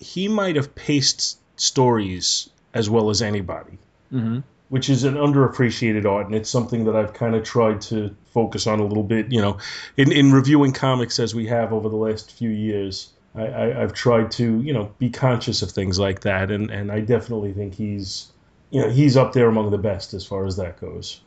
he 0.00 0.26
might 0.26 0.56
have 0.56 0.74
paced 0.74 1.38
stories 1.60 2.50
as 2.74 2.90
well 2.90 3.10
as 3.10 3.22
anybody, 3.22 3.78
hmm 4.10 4.40
which 4.70 4.88
is 4.88 5.04
an 5.04 5.14
underappreciated 5.14 6.06
art, 6.06 6.26
and 6.26 6.34
it's 6.34 6.48
something 6.48 6.84
that 6.86 6.96
I've 6.96 7.12
kind 7.12 7.34
of 7.34 7.44
tried 7.44 7.82
to 7.82 8.16
focus 8.32 8.66
on 8.66 8.80
a 8.80 8.86
little 8.86 9.04
bit. 9.04 9.30
You 9.30 9.42
know, 9.42 9.58
in 9.98 10.10
in 10.10 10.32
reviewing 10.32 10.72
comics 10.72 11.18
as 11.18 11.34
we 11.34 11.46
have 11.48 11.74
over 11.74 11.90
the 11.90 11.96
last 11.96 12.32
few 12.32 12.50
years. 12.50 13.10
I, 13.32 13.46
I, 13.46 13.82
I've 13.84 13.92
tried 13.92 14.32
to, 14.32 14.60
you 14.60 14.72
know, 14.72 14.92
be 14.98 15.08
conscious 15.08 15.62
of 15.62 15.70
things 15.70 16.00
like 16.00 16.22
that, 16.22 16.50
and, 16.50 16.68
and 16.68 16.90
I 16.90 16.98
definitely 16.98 17.52
think 17.52 17.74
he's, 17.74 18.26
you 18.70 18.80
know, 18.80 18.90
he's 18.90 19.16
up 19.16 19.34
there 19.34 19.46
among 19.46 19.70
the 19.70 19.78
best 19.78 20.14
as 20.14 20.26
far 20.26 20.46
as 20.46 20.56
that 20.56 20.80
goes. 20.80 21.20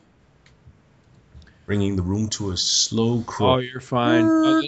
Bringing 1.64 1.96
the 1.96 2.02
room 2.02 2.28
to 2.28 2.50
a 2.50 2.58
slow 2.58 3.22
crawl. 3.22 3.54
Oh, 3.54 3.58
you're 3.58 3.80
fine. 3.80 4.26
Uh, 4.26 4.28
oh, 4.28 4.62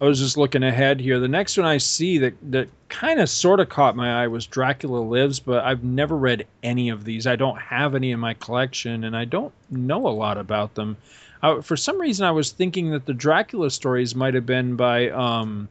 I 0.00 0.04
was- 0.04 0.20
just 0.20 0.36
looking 0.36 0.62
ahead 0.62 1.00
here. 1.00 1.18
The 1.18 1.28
next 1.28 1.56
one 1.56 1.66
I 1.66 1.78
see 1.78 2.18
that 2.18 2.34
that 2.50 2.68
kind 2.88 3.18
of 3.20 3.28
sort 3.28 3.60
of 3.60 3.68
caught 3.68 3.96
my 3.96 4.22
eye 4.22 4.28
was 4.28 4.46
Dracula 4.46 4.98
Lives, 4.98 5.40
but 5.40 5.64
I've 5.64 5.84
never 5.84 6.16
read 6.16 6.46
any 6.62 6.88
of 6.90 7.04
these. 7.04 7.26
I 7.26 7.36
don't 7.36 7.58
have 7.58 7.94
any 7.94 8.10
in 8.10 8.20
my 8.20 8.34
collection, 8.34 9.04
and 9.04 9.16
I 9.16 9.24
don't 9.24 9.52
know 9.70 10.06
a 10.06 10.10
lot 10.10 10.38
about 10.38 10.74
them. 10.74 10.96
Uh, 11.42 11.60
for 11.60 11.76
some 11.76 12.00
reason, 12.00 12.26
I 12.26 12.30
was 12.30 12.50
thinking 12.50 12.90
that 12.90 13.06
the 13.06 13.14
Dracula 13.14 13.70
stories 13.70 14.14
might 14.14 14.34
have 14.34 14.46
been 14.46 14.76
by 14.76 15.10
um, 15.10 15.68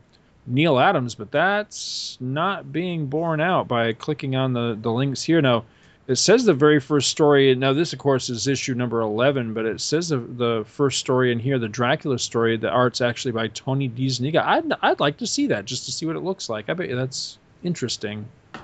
Neal 0.47 0.79
Adams, 0.79 1.15
but 1.15 1.31
that's 1.31 2.17
not 2.19 2.71
being 2.71 3.07
borne 3.07 3.41
out 3.41 3.67
by 3.67 3.93
clicking 3.93 4.35
on 4.35 4.53
the 4.53 4.77
the 4.79 4.91
links 4.91 5.23
here. 5.23 5.41
Now, 5.41 5.65
it 6.07 6.15
says 6.15 6.45
the 6.45 6.53
very 6.53 6.79
first 6.79 7.09
story. 7.09 7.51
And 7.51 7.59
now, 7.59 7.73
this, 7.73 7.93
of 7.93 7.99
course, 7.99 8.29
is 8.29 8.47
issue 8.47 8.73
number 8.75 9.01
11, 9.01 9.53
but 9.53 9.65
it 9.65 9.81
says 9.81 10.09
the, 10.09 10.17
the 10.17 10.63
first 10.67 10.99
story 10.99 11.31
in 11.31 11.39
here, 11.39 11.57
the 11.59 11.67
Dracula 11.69 12.19
story, 12.19 12.57
the 12.57 12.69
art's 12.69 13.01
actually 13.01 13.31
by 13.31 13.47
Tony 13.49 13.89
DeZuniga. 13.89 14.43
I'd, 14.43 14.71
I'd 14.81 14.99
like 14.99 15.17
to 15.17 15.27
see 15.27 15.47
that 15.47 15.65
just 15.65 15.85
to 15.85 15.91
see 15.91 16.05
what 16.05 16.15
it 16.15 16.21
looks 16.23 16.49
like. 16.49 16.69
I 16.69 16.73
bet 16.73 16.89
you 16.89 16.95
that's 16.95 17.37
interesting. 17.63 18.25
I 18.53 18.59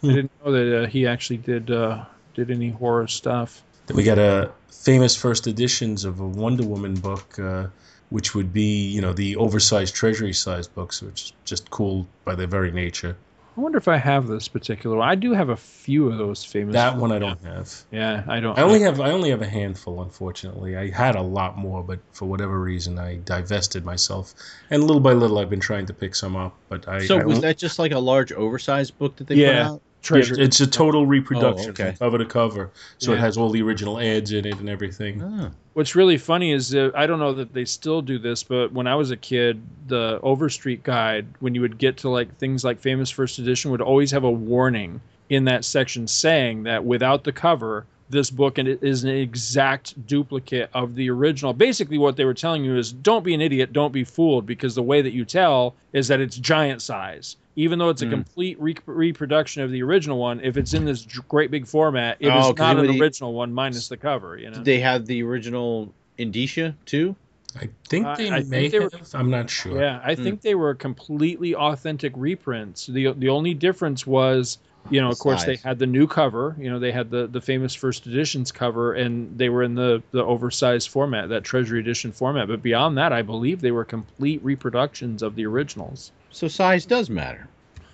Hmm. 0.00 0.14
didn't 0.14 0.32
know 0.44 0.52
that 0.52 0.82
uh, 0.84 0.86
he 0.86 1.06
actually 1.08 1.38
did 1.38 1.70
uh, 1.72 2.04
did 2.34 2.50
any 2.52 2.70
horror 2.70 3.08
stuff. 3.08 3.62
Then 3.86 3.96
we 3.96 4.04
got 4.04 4.18
a 4.18 4.52
famous 4.70 5.16
first 5.16 5.46
editions 5.48 6.04
of 6.04 6.20
a 6.20 6.26
Wonder 6.26 6.62
Woman 6.64 6.94
book, 6.94 7.36
uh, 7.38 7.66
which 8.10 8.34
would 8.34 8.52
be, 8.52 8.86
you 8.88 9.00
know, 9.00 9.12
the 9.12 9.34
oversized 9.36 9.94
treasury 9.96 10.32
size 10.32 10.68
books, 10.68 11.02
which 11.02 11.22
is 11.24 11.32
just 11.44 11.70
cool 11.70 12.06
by 12.24 12.34
their 12.36 12.46
very 12.46 12.70
nature. 12.70 13.16
I 13.58 13.60
wonder 13.60 13.76
if 13.76 13.88
I 13.88 13.96
have 13.96 14.28
this 14.28 14.46
particular 14.46 14.96
one. 14.98 15.08
I 15.08 15.16
do 15.16 15.32
have 15.32 15.48
a 15.48 15.56
few 15.56 16.08
of 16.08 16.16
those 16.16 16.44
famous. 16.44 16.74
That 16.74 16.96
one 16.96 17.10
I 17.10 17.18
don't 17.18 17.42
have. 17.42 17.74
Yeah, 17.90 18.22
I 18.28 18.38
don't. 18.38 18.56
I 18.56 18.62
only 18.62 18.80
have 18.82 19.00
I 19.00 19.10
only 19.10 19.30
have 19.30 19.42
a 19.42 19.48
handful, 19.48 20.00
unfortunately. 20.00 20.76
I 20.76 20.90
had 20.90 21.16
a 21.16 21.22
lot 21.22 21.58
more, 21.58 21.82
but 21.82 21.98
for 22.12 22.26
whatever 22.26 22.60
reason, 22.60 23.00
I 23.00 23.16
divested 23.24 23.84
myself, 23.84 24.32
and 24.70 24.84
little 24.84 25.00
by 25.00 25.12
little, 25.12 25.38
I've 25.40 25.50
been 25.50 25.58
trying 25.58 25.86
to 25.86 25.92
pick 25.92 26.14
some 26.14 26.36
up. 26.36 26.54
But 26.68 26.86
I, 26.86 27.04
So 27.04 27.18
I 27.18 27.24
was 27.24 27.38
don't- 27.38 27.42
that 27.42 27.58
just 27.58 27.80
like 27.80 27.90
a 27.90 27.98
large 27.98 28.30
oversized 28.30 28.96
book 28.96 29.16
that 29.16 29.26
they 29.26 29.34
Yeah. 29.34 29.48
put 29.64 29.72
out? 29.72 29.82
Treasure. 30.08 30.34
Yeah, 30.36 30.44
it's 30.44 30.60
a 30.60 30.66
total 30.66 31.02
oh, 31.02 31.04
reproduction 31.04 31.70
okay. 31.70 31.92
from 31.92 31.96
cover 31.96 32.18
to 32.18 32.24
cover, 32.24 32.70
so 32.98 33.12
it 33.12 33.18
has 33.18 33.36
all 33.36 33.50
the 33.50 33.62
original 33.62 34.00
ads 34.00 34.32
in 34.32 34.46
it 34.46 34.58
and 34.58 34.68
everything. 34.68 35.22
Oh. 35.22 35.50
What's 35.74 35.94
really 35.94 36.18
funny 36.18 36.52
is 36.52 36.70
that 36.70 36.92
I 36.96 37.06
don't 37.06 37.20
know 37.20 37.34
that 37.34 37.52
they 37.52 37.64
still 37.64 38.02
do 38.02 38.18
this, 38.18 38.42
but 38.42 38.72
when 38.72 38.86
I 38.86 38.94
was 38.94 39.10
a 39.10 39.16
kid, 39.16 39.62
the 39.86 40.18
Overstreet 40.22 40.82
guide, 40.82 41.26
when 41.40 41.54
you 41.54 41.60
would 41.60 41.78
get 41.78 41.96
to 41.98 42.08
like 42.08 42.36
things 42.38 42.64
like 42.64 42.78
famous 42.78 43.10
first 43.10 43.38
edition, 43.38 43.70
would 43.70 43.80
always 43.80 44.10
have 44.10 44.24
a 44.24 44.30
warning 44.30 45.00
in 45.28 45.44
that 45.44 45.64
section 45.64 46.08
saying 46.08 46.62
that 46.64 46.84
without 46.84 47.22
the 47.22 47.32
cover, 47.32 47.84
this 48.10 48.30
book 48.30 48.56
and 48.56 48.66
it 48.66 48.82
is 48.82 49.04
an 49.04 49.10
exact 49.10 50.06
duplicate 50.06 50.70
of 50.72 50.94
the 50.94 51.10
original. 51.10 51.52
Basically, 51.52 51.98
what 51.98 52.16
they 52.16 52.24
were 52.24 52.34
telling 52.34 52.64
you 52.64 52.76
is 52.76 52.92
don't 52.92 53.22
be 53.22 53.34
an 53.34 53.42
idiot, 53.42 53.72
don't 53.72 53.92
be 53.92 54.04
fooled, 54.04 54.46
because 54.46 54.74
the 54.74 54.82
way 54.82 55.02
that 55.02 55.12
you 55.12 55.26
tell 55.26 55.74
is 55.92 56.08
that 56.08 56.20
it's 56.20 56.36
giant 56.36 56.80
size. 56.80 57.36
Even 57.58 57.80
though 57.80 57.88
it's 57.88 58.02
a 58.02 58.06
Mm. 58.06 58.10
complete 58.10 58.60
re- 58.60 58.76
reproduction 58.86 59.64
of 59.64 59.72
the 59.72 59.82
original 59.82 60.16
one, 60.16 60.40
if 60.44 60.56
it's 60.56 60.74
in 60.74 60.84
this 60.84 61.04
great 61.28 61.50
big 61.50 61.66
format, 61.66 62.16
it 62.20 62.28
is 62.28 62.32
Oh, 62.32 62.52
'cause 62.54 62.58
not 62.58 62.78
an 62.78 62.86
would 62.86 63.00
original 63.00 63.32
one 63.32 63.52
minus 63.52 63.88
the 63.88 63.96
cover. 63.96 64.36
You 64.38 64.50
know. 64.50 64.54
Did 64.58 64.64
they 64.64 64.78
have 64.78 65.06
the 65.06 65.24
original 65.24 65.92
Indicia 66.18 66.76
too? 66.86 67.16
I 67.60 67.68
think 67.88 68.06
I- 68.06 68.14
they 68.16 68.30
I 68.30 68.36
think 68.42 68.48
may 68.48 68.68
they 68.68 68.78
were- 68.78 68.90
have. 68.96 69.10
I'm 69.12 69.30
not 69.30 69.50
sure. 69.50 69.80
Yeah, 69.80 70.00
I 70.04 70.14
Hmm. 70.14 70.22
think 70.22 70.42
they 70.42 70.54
were 70.54 70.72
completely 70.74 71.52
authentic 71.56 72.12
reprints. 72.14 72.86
The 72.86 73.12
the 73.18 73.28
only 73.28 73.54
difference 73.54 74.06
was, 74.06 74.58
you 74.88 75.00
know, 75.00 75.08
The 75.08 75.12
of 75.14 75.18
course 75.18 75.42
they 75.42 75.56
had 75.56 75.80
the 75.80 75.86
new 75.86 76.06
cover, 76.06 76.54
you 76.60 76.70
know, 76.70 76.78
they 76.78 76.92
had 76.92 77.10
the 77.10 77.26
the 77.26 77.40
famous 77.40 77.74
first 77.74 78.06
editions 78.06 78.52
cover 78.52 78.92
and 78.92 79.36
they 79.36 79.48
were 79.48 79.64
in 79.64 79.74
the 79.74 80.00
the 80.12 80.22
oversized 80.24 80.90
format, 80.90 81.28
that 81.30 81.42
treasury 81.42 81.80
edition 81.80 82.12
format, 82.12 82.46
but 82.46 82.62
beyond 82.62 82.96
that, 82.98 83.12
I 83.12 83.22
believe 83.22 83.62
they 83.62 83.72
were 83.72 83.84
complete 83.84 84.38
reproductions 84.44 85.24
of 85.24 85.34
the 85.34 85.44
originals. 85.46 86.12
So 86.30 86.48
size 86.48 86.86
does 86.86 87.10
matter. 87.10 87.48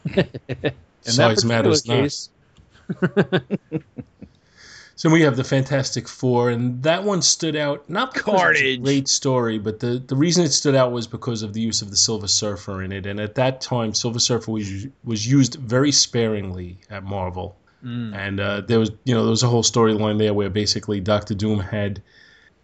In 0.16 1.16
that 1.16 1.38
Size 1.38 1.44
matters 1.44 1.82
particular 1.82 2.08
not. 3.70 3.82
So 4.96 5.10
we 5.10 5.22
have 5.22 5.36
the 5.36 5.44
Fantastic 5.44 6.06
Four, 6.06 6.50
and 6.50 6.82
that 6.84 7.02
one 7.02 7.20
stood 7.20 7.56
out 7.56 7.88
not 7.90 8.14
because 8.14 8.32
it's 8.32 8.38
a 8.38 8.42
Carnage. 8.42 8.82
great 8.82 9.08
story, 9.08 9.58
but 9.58 9.80
the, 9.80 9.98
the 9.98 10.14
reason 10.14 10.44
it 10.44 10.52
stood 10.52 10.76
out 10.76 10.92
was 10.92 11.08
because 11.08 11.42
of 11.42 11.52
the 11.52 11.60
use 11.60 11.82
of 11.82 11.90
the 11.90 11.96
Silver 11.96 12.28
Surfer 12.28 12.80
in 12.82 12.92
it. 12.92 13.04
And 13.04 13.18
at 13.18 13.34
that 13.34 13.60
time, 13.60 13.92
Silver 13.92 14.20
Surfer 14.20 14.52
was 14.52 14.86
was 15.02 15.26
used 15.26 15.56
very 15.56 15.90
sparingly 15.90 16.78
at 16.90 17.02
Marvel. 17.02 17.56
Mm. 17.84 18.14
And 18.14 18.40
uh, 18.40 18.60
there 18.62 18.78
was, 18.78 18.92
you 19.04 19.14
know, 19.14 19.24
there 19.24 19.30
was 19.30 19.42
a 19.42 19.48
whole 19.48 19.64
storyline 19.64 20.18
there 20.18 20.32
where 20.32 20.48
basically 20.48 21.00
Doctor 21.00 21.34
Doom 21.34 21.58
had 21.58 22.00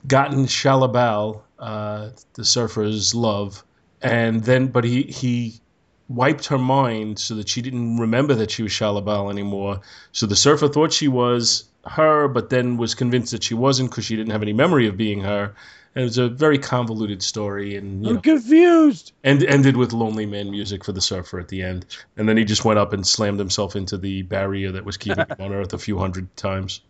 gotten 0.07 0.47
Shalla-Bal, 0.47 1.45
uh, 1.59 2.11
the 2.35 2.45
Surfer's 2.45 3.15
love, 3.15 3.65
and 4.03 4.43
then, 4.45 4.69
but 4.69 4.85
he 4.85 5.03
he 5.03 5.61
wiped 6.09 6.47
her 6.47 6.59
mind 6.59 7.19
so 7.19 7.37
that 7.37 7.49
she 7.49 7.63
didn't 7.63 7.99
remember 7.99 8.35
that 8.35 8.51
she 8.51 8.63
was 8.63 8.73
Shalla-Bal 8.73 9.31
anymore. 9.31 9.81
So 10.13 10.27
the 10.27 10.37
Surfer 10.37 10.69
thought 10.69 10.93
she 10.93 11.07
was 11.09 11.65
her, 11.87 12.27
but 12.29 12.51
then 12.51 12.77
was 12.77 12.95
convinced 12.95 13.33
that 13.33 13.45
she 13.45 13.55
wasn't 13.55 13.91
because 13.91 14.05
she 14.05 14.17
didn't 14.17 14.33
have 14.33 14.43
any 14.43 14.53
memory 14.53 14.89
of 14.89 14.97
being 14.97 15.21
her. 15.21 15.55
And 15.95 16.03
it 16.03 16.05
was 16.05 16.19
a 16.19 16.29
very 16.29 16.59
convoluted 16.59 17.21
story, 17.23 17.75
and 17.77 18.05
you 18.05 18.11
I'm 18.11 18.15
know, 18.17 18.21
confused. 18.21 19.13
and 19.25 19.43
ended 19.45 19.77
with 19.77 19.93
Lonely 19.93 20.27
Man 20.27 20.51
music 20.51 20.85
for 20.85 20.93
the 20.93 21.01
Surfer 21.01 21.41
at 21.41 21.49
the 21.49 21.63
end. 21.63 21.85
And 22.17 22.29
then 22.29 22.37
he 22.37 22.45
just 22.45 22.65
went 22.65 22.79
up 22.79 22.93
and 22.93 23.05
slammed 23.05 23.41
himself 23.41 23.75
into 23.75 23.97
the 23.97 24.23
barrier 24.23 24.71
that 24.73 24.85
was 24.85 24.97
keeping 24.97 25.27
him 25.27 25.37
on 25.41 25.53
Earth 25.53 25.73
a 25.73 25.79
few 25.79 25.99
hundred 25.99 26.37
times. 26.37 26.81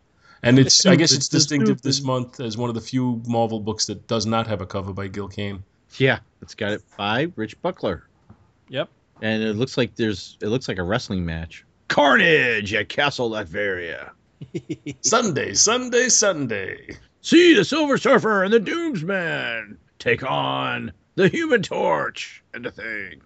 And 0.43 0.59
it's, 0.59 0.85
I 0.87 0.97
guess, 0.97 1.13
it's 1.13 1.29
distinctive 1.29 1.83
this 1.83 2.03
month 2.03 2.41
as 2.41 2.57
one 2.57 2.69
of 2.69 2.75
the 2.75 2.81
few 2.81 3.23
Marvel 3.27 3.61
books 3.61 3.87
that 3.87 4.07
does 4.07 4.27
not 4.27 4.47
have 4.47 4.61
a 4.61 4.67
cover 4.67 4.93
by 4.93 5.09
Gil 5.09 5.29
Kane. 5.29 5.63
Yeah, 5.99 6.21
it's 6.43 6.55
got 6.55 6.73
it 6.73 6.83
by 6.97 7.31
Rich 7.37 7.61
Buckler, 7.63 8.05
Yep. 8.69 8.89
and 9.23 9.43
it 9.43 9.55
looks 9.57 9.77
like 9.77 9.97
there's 9.97 10.39
it 10.41 10.47
looks 10.49 10.69
like 10.69 10.79
a 10.79 10.83
wrestling 10.83 11.25
match. 11.25 11.65
Carnage 11.89 12.73
at 12.75 12.89
Castle 12.89 13.31
Latveria. 13.31 14.11
Sunday, 15.03 15.53
Sunday, 15.55 16.09
Sunday. 16.09 16.97
See 17.23 17.55
the 17.55 17.65
Silver 17.65 17.99
Surfer 17.99 18.45
and 18.45 18.53
the 18.53 18.61
Doomsman 18.61 19.77
take 19.99 20.23
on 20.23 20.93
the 21.17 21.29
Human 21.29 21.63
Torch 21.63 22.43
and 22.55 22.65
the 22.65 22.71
Thing. 22.71 23.21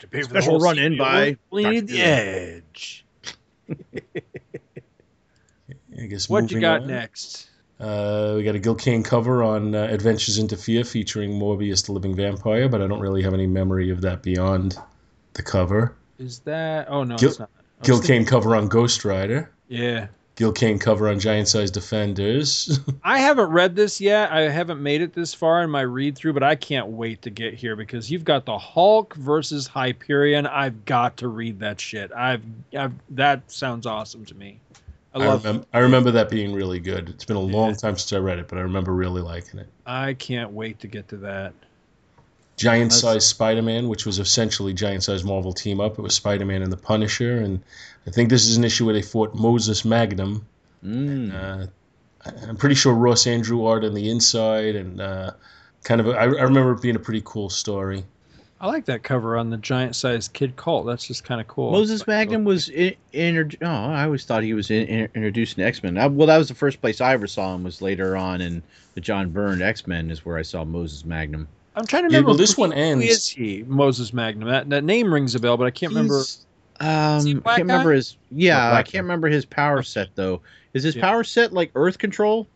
To 0.00 0.08
pay 0.08 0.22
for 0.22 0.30
Special 0.30 0.52
whole 0.52 0.60
run 0.60 0.78
in 0.78 0.98
by 0.98 1.36
we 1.50 1.64
need 1.64 1.86
the 1.88 2.00
edge. 2.02 3.04
I 5.98 6.06
guess 6.06 6.28
What 6.28 6.50
you 6.50 6.60
got 6.60 6.82
on. 6.82 6.88
next? 6.88 7.50
Uh, 7.78 8.34
we 8.36 8.42
got 8.42 8.54
a 8.54 8.58
Gil 8.58 8.74
Kane 8.74 9.02
cover 9.02 9.42
on 9.42 9.74
uh, 9.74 9.82
Adventures 9.90 10.38
into 10.38 10.56
Fear 10.56 10.84
featuring 10.84 11.32
Morbius 11.32 11.84
the 11.84 11.92
Living 11.92 12.14
Vampire, 12.16 12.68
but 12.68 12.80
I 12.80 12.86
don't 12.86 13.00
really 13.00 13.22
have 13.22 13.34
any 13.34 13.46
memory 13.46 13.90
of 13.90 14.00
that 14.00 14.22
beyond 14.22 14.78
the 15.34 15.42
cover. 15.42 15.94
Is 16.18 16.38
that? 16.40 16.88
Oh 16.88 17.04
no, 17.04 17.16
Gil- 17.16 17.30
it's 17.30 17.38
not. 17.38 17.50
Gil 17.82 17.96
thinking- 17.98 18.18
Kane 18.20 18.26
cover 18.26 18.56
on 18.56 18.68
Ghost 18.68 19.04
Rider. 19.04 19.50
Yeah. 19.68 20.06
Gil 20.36 20.52
Kane 20.52 20.78
cover 20.78 21.08
on 21.08 21.18
Giant 21.18 21.48
Size 21.48 21.70
Defenders. 21.70 22.78
I 23.04 23.18
haven't 23.18 23.48
read 23.50 23.74
this 23.74 24.02
yet. 24.02 24.30
I 24.30 24.42
haven't 24.50 24.82
made 24.82 25.00
it 25.00 25.14
this 25.14 25.32
far 25.32 25.62
in 25.62 25.70
my 25.70 25.80
read 25.80 26.14
through, 26.16 26.34
but 26.34 26.42
I 26.42 26.54
can't 26.54 26.88
wait 26.88 27.22
to 27.22 27.30
get 27.30 27.54
here 27.54 27.74
because 27.74 28.10
you've 28.10 28.24
got 28.24 28.44
the 28.44 28.58
Hulk 28.58 29.14
versus 29.14 29.66
Hyperion. 29.66 30.46
I've 30.46 30.84
got 30.84 31.16
to 31.18 31.28
read 31.28 31.60
that 31.60 31.80
shit. 31.80 32.12
I've, 32.12 32.42
I've 32.78 32.92
that 33.10 33.50
sounds 33.50 33.86
awesome 33.86 34.26
to 34.26 34.34
me. 34.34 34.60
I 35.16 35.24
I, 35.24 35.26
love. 35.28 35.44
remember, 35.44 35.66
I 35.72 35.78
remember 35.80 36.10
that 36.12 36.30
being 36.30 36.52
really 36.54 36.78
good. 36.80 37.08
It's 37.08 37.24
been 37.24 37.36
a 37.36 37.40
long 37.40 37.70
Yeah. 37.70 37.76
time 37.76 37.96
since 37.98 38.12
I 38.12 38.18
read 38.18 38.38
it, 38.38 38.48
but 38.48 38.58
I 38.58 38.62
remember 38.62 38.92
really 38.92 39.22
liking 39.22 39.58
it. 39.60 39.68
I 39.86 40.14
can't 40.14 40.52
wait 40.52 40.78
to 40.80 40.86
get 40.88 41.08
to 41.08 41.16
that. 41.18 41.52
Giant 42.56 42.90
That's- 42.90 43.00
Size 43.00 43.26
Spider 43.26 43.62
Man, 43.62 43.88
which 43.88 44.06
was 44.06 44.18
essentially 44.18 44.72
Giant 44.72 45.02
Size 45.02 45.24
Marvel 45.24 45.52
team 45.52 45.80
up. 45.80 45.98
It 45.98 46.02
was 46.02 46.14
Spider 46.14 46.44
Man 46.46 46.62
and 46.62 46.72
the 46.72 46.76
Punisher, 46.76 47.38
and 47.38 47.60
I 48.06 48.10
think 48.10 48.30
this 48.30 48.46
is 48.46 48.56
an 48.56 48.64
issue 48.64 48.84
where 48.86 48.94
they 48.94 49.02
fought 49.02 49.34
Moses 49.34 49.84
Magnum. 49.84 50.46
Mm. 50.84 51.34
Uh, 51.34 51.66
I- 52.24 52.48
I'm 52.48 52.56
pretty 52.56 52.74
sure 52.74 52.94
Ross 52.94 53.24
Andru 53.24 53.66
art 53.66 53.84
on 53.84 53.92
the 53.94 54.08
inside, 54.08 54.74
and 54.76 55.00
uh, 55.00 55.32
kind 55.84 56.00
of. 56.00 56.08
A, 56.08 56.12
I, 56.12 56.22
I 56.24 56.42
remember 56.44 56.72
it 56.72 56.80
being 56.82 56.96
a 56.96 57.00
pretty 57.00 57.22
cool 57.24 57.50
story. 57.50 58.04
I 58.66 58.70
like 58.70 58.84
that 58.86 59.02
cover 59.02 59.36
on 59.36 59.50
the 59.50 59.56
giant 59.58 59.94
sized 59.96 60.32
Kid 60.32 60.56
Colt. 60.56 60.86
That's 60.86 61.06
just 61.06 61.24
kind 61.24 61.40
of 61.40 61.46
cool. 61.46 61.70
Moses 61.72 62.06
Magnum 62.06 62.44
was 62.44 62.68
in, 62.68 62.94
in, 63.12 63.52
oh, 63.62 63.66
I 63.66 64.04
always 64.04 64.24
thought 64.24 64.42
he 64.42 64.54
was 64.54 64.70
in, 64.70 64.86
in, 64.88 65.08
introduced 65.14 65.56
in 65.58 65.64
X 65.64 65.82
Men. 65.82 65.94
Well, 66.16 66.26
that 66.26 66.36
was 66.38 66.48
the 66.48 66.54
first 66.54 66.80
place 66.80 67.00
I 67.00 67.12
ever 67.12 67.26
saw 67.26 67.54
him. 67.54 67.62
Was 67.64 67.80
later 67.80 68.16
on 68.16 68.40
in 68.40 68.62
the 68.94 69.00
John 69.00 69.30
Byrne 69.30 69.62
X 69.62 69.86
Men 69.86 70.10
is 70.10 70.24
where 70.24 70.36
I 70.36 70.42
saw 70.42 70.64
Moses 70.64 71.04
Magnum. 71.04 71.46
I'm 71.76 71.86
trying 71.86 72.02
to 72.04 72.12
Yeah, 72.12 72.16
remember. 72.18 72.28
well, 72.30 72.36
this 72.38 72.54
who- 72.54 72.62
one 72.62 72.72
ends. 72.72 73.04
is 73.04 73.28
he? 73.28 73.62
Moses 73.66 74.12
Magnum. 74.12 74.48
That 74.48 74.68
that 74.70 74.82
name 74.84 75.12
rings 75.12 75.34
a 75.34 75.40
bell, 75.40 75.56
but 75.56 75.66
I 75.66 75.70
can't 75.70 75.90
remember. 75.92 76.16
He's- 76.16 76.42
Um, 76.80 77.24
he 77.24 77.32
a 77.32 77.36
I 77.36 77.40
black 77.40 77.56
can't 77.56 77.68
remember 77.68 77.92
his. 77.92 78.16
Yeah, 78.30 78.72
I 78.72 78.82
can't 78.82 78.92
guy. 78.92 78.98
remember 79.00 79.28
his 79.28 79.44
power 79.46 79.82
set 79.82 80.08
though. 80.14 80.40
Is 80.74 80.82
his 80.82 80.94
Yeah. 80.96 81.02
power 81.02 81.24
set 81.24 81.52
like 81.52 81.70
Earth 81.74 81.96
Control? 81.98 82.46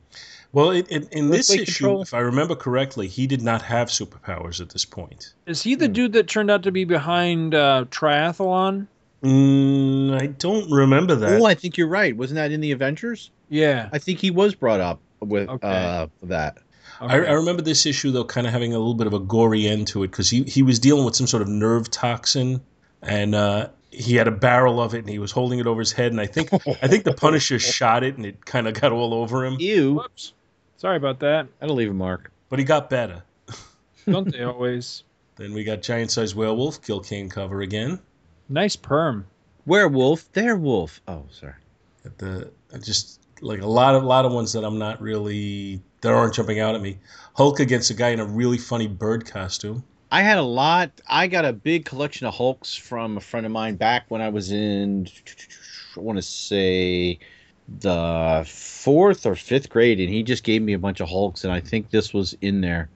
Well, 0.52 0.70
it, 0.72 0.86
it, 0.90 1.12
in 1.12 1.30
this 1.30 1.48
issue, 1.50 1.64
control? 1.64 2.02
if 2.02 2.12
I 2.12 2.18
remember 2.18 2.56
correctly, 2.56 3.06
he 3.06 3.26
did 3.28 3.40
not 3.42 3.62
have 3.62 3.88
superpowers 3.88 4.60
at 4.60 4.70
this 4.70 4.84
point. 4.84 5.32
Is 5.46 5.62
he 5.62 5.76
the 5.76 5.86
Hmm. 5.86 5.92
dude 5.92 6.12
that 6.14 6.26
turned 6.26 6.50
out 6.50 6.64
to 6.64 6.72
be 6.72 6.84
behind 6.84 7.54
uh, 7.54 7.84
Triathlon? 7.90 8.86
Mm, 9.22 10.20
I 10.20 10.26
don't 10.26 10.70
remember 10.70 11.14
that. 11.14 11.40
Oh, 11.40 11.44
I 11.44 11.54
think 11.54 11.76
you're 11.76 11.86
right. 11.88 12.16
Wasn't 12.16 12.36
that 12.36 12.50
in 12.52 12.60
the 12.60 12.72
Avengers? 12.72 13.30
Yeah. 13.48 13.88
I 13.92 13.98
think 13.98 14.18
he 14.18 14.30
was 14.30 14.54
brought 14.54 14.80
up 14.80 14.98
with 15.20 15.48
Okay. 15.48 15.68
uh, 15.68 16.06
that. 16.24 16.58
I, 17.02 17.14
I 17.16 17.32
remember 17.32 17.62
this 17.62 17.86
issue 17.86 18.10
though, 18.10 18.24
kind 18.24 18.46
of 18.46 18.52
having 18.52 18.74
a 18.74 18.78
little 18.78 18.94
bit 18.94 19.06
of 19.06 19.14
a 19.14 19.18
gory 19.20 19.66
end 19.66 19.86
to 19.88 20.02
it 20.04 20.10
because 20.10 20.28
he 20.28 20.42
he 20.42 20.62
was 20.62 20.78
dealing 20.78 21.04
with 21.04 21.16
some 21.16 21.26
sort 21.26 21.42
of 21.42 21.48
nerve 21.48 21.90
toxin, 21.90 22.60
and 23.02 23.34
uh, 23.34 23.68
he 23.90 24.16
had 24.16 24.28
a 24.28 24.30
barrel 24.32 24.80
of 24.80 24.94
it, 24.94 24.98
and 24.98 25.08
he 25.08 25.18
was 25.18 25.30
holding 25.32 25.58
it 25.60 25.66
over 25.66 25.80
his 25.80 25.92
head, 25.92 26.12
and 26.12 26.20
I 26.20 26.26
think 26.26 26.52
I 26.82 26.88
think 26.88 27.04
the 27.04 27.14
Punisher 27.14 27.58
shot 27.78 28.02
it, 28.04 28.16
and 28.18 28.26
it 28.26 28.44
kind 28.44 28.68
of 28.68 28.74
got 28.78 28.92
all 28.92 29.14
over 29.14 29.44
him, 29.46 29.56
Ew. 29.58 29.94
Whoops. 29.94 30.32
Sorry 30.80 30.96
about 30.96 31.18
that. 31.20 31.46
That'll 31.58 31.76
leave 31.76 31.90
a 31.90 31.92
mark. 31.92 32.32
but 32.48 32.58
he 32.58 32.64
got 32.64 32.88
better. 32.88 33.22
Don't 34.10 34.32
they 34.32 34.42
always? 34.42 35.02
Then 35.36 35.52
we 35.52 35.62
got 35.62 35.82
giant 35.82 36.10
sized 36.10 36.34
Werewolf, 36.34 36.82
Gil 36.82 37.00
Kane 37.00 37.28
cover 37.28 37.60
again. 37.60 38.00
Nice 38.48 38.76
perm. 38.76 39.26
Werewolf. 39.66 40.32
There, 40.32 40.56
wolf. 40.56 41.02
Oh, 41.06 41.26
sorry. 41.30 41.52
At 42.06 42.16
the 42.16 42.50
just 42.82 43.20
like 43.42 43.60
a 43.60 43.66
lot 43.66 43.94
of 43.94 44.04
lot 44.04 44.24
of 44.24 44.32
ones 44.32 44.54
that 44.54 44.64
I'm 44.64 44.78
not 44.78 45.02
really 45.02 45.82
that 46.00 46.14
aren't 46.14 46.32
jumping 46.32 46.60
out 46.60 46.74
at 46.74 46.80
me. 46.80 46.96
Hulk 47.34 47.60
against 47.60 47.90
a 47.90 47.94
guy 47.94 48.08
in 48.08 48.20
a 48.20 48.24
really 48.24 48.56
funny 48.56 48.86
bird 48.86 49.26
costume. 49.26 49.84
I 50.10 50.22
had 50.22 50.38
a 50.38 50.42
lot. 50.42 50.92
I 51.06 51.26
got 51.26 51.44
a 51.44 51.52
big 51.52 51.84
collection 51.84 52.26
of 52.26 52.32
Hulks 52.32 52.74
from 52.74 53.18
a 53.18 53.20
friend 53.20 53.44
of 53.44 53.52
mine 53.52 53.76
back 53.76 54.06
when 54.08 54.22
I 54.22 54.30
was 54.30 54.50
in, 54.50 55.08
I 55.94 56.00
want 56.00 56.16
to 56.16 56.22
say, 56.22 57.18
the 57.78 58.44
fourth 58.48 59.26
or 59.26 59.36
fifth 59.36 59.68
grade, 59.70 60.00
and 60.00 60.08
he 60.08 60.22
just 60.22 60.42
gave 60.44 60.62
me 60.62 60.72
a 60.72 60.78
bunch 60.78 61.00
of 61.00 61.08
Hulks, 61.08 61.44
and 61.44 61.52
I 61.52 61.60
think 61.60 61.90
this 61.90 62.12
was 62.12 62.34
in 62.40 62.60
there. 62.60 62.88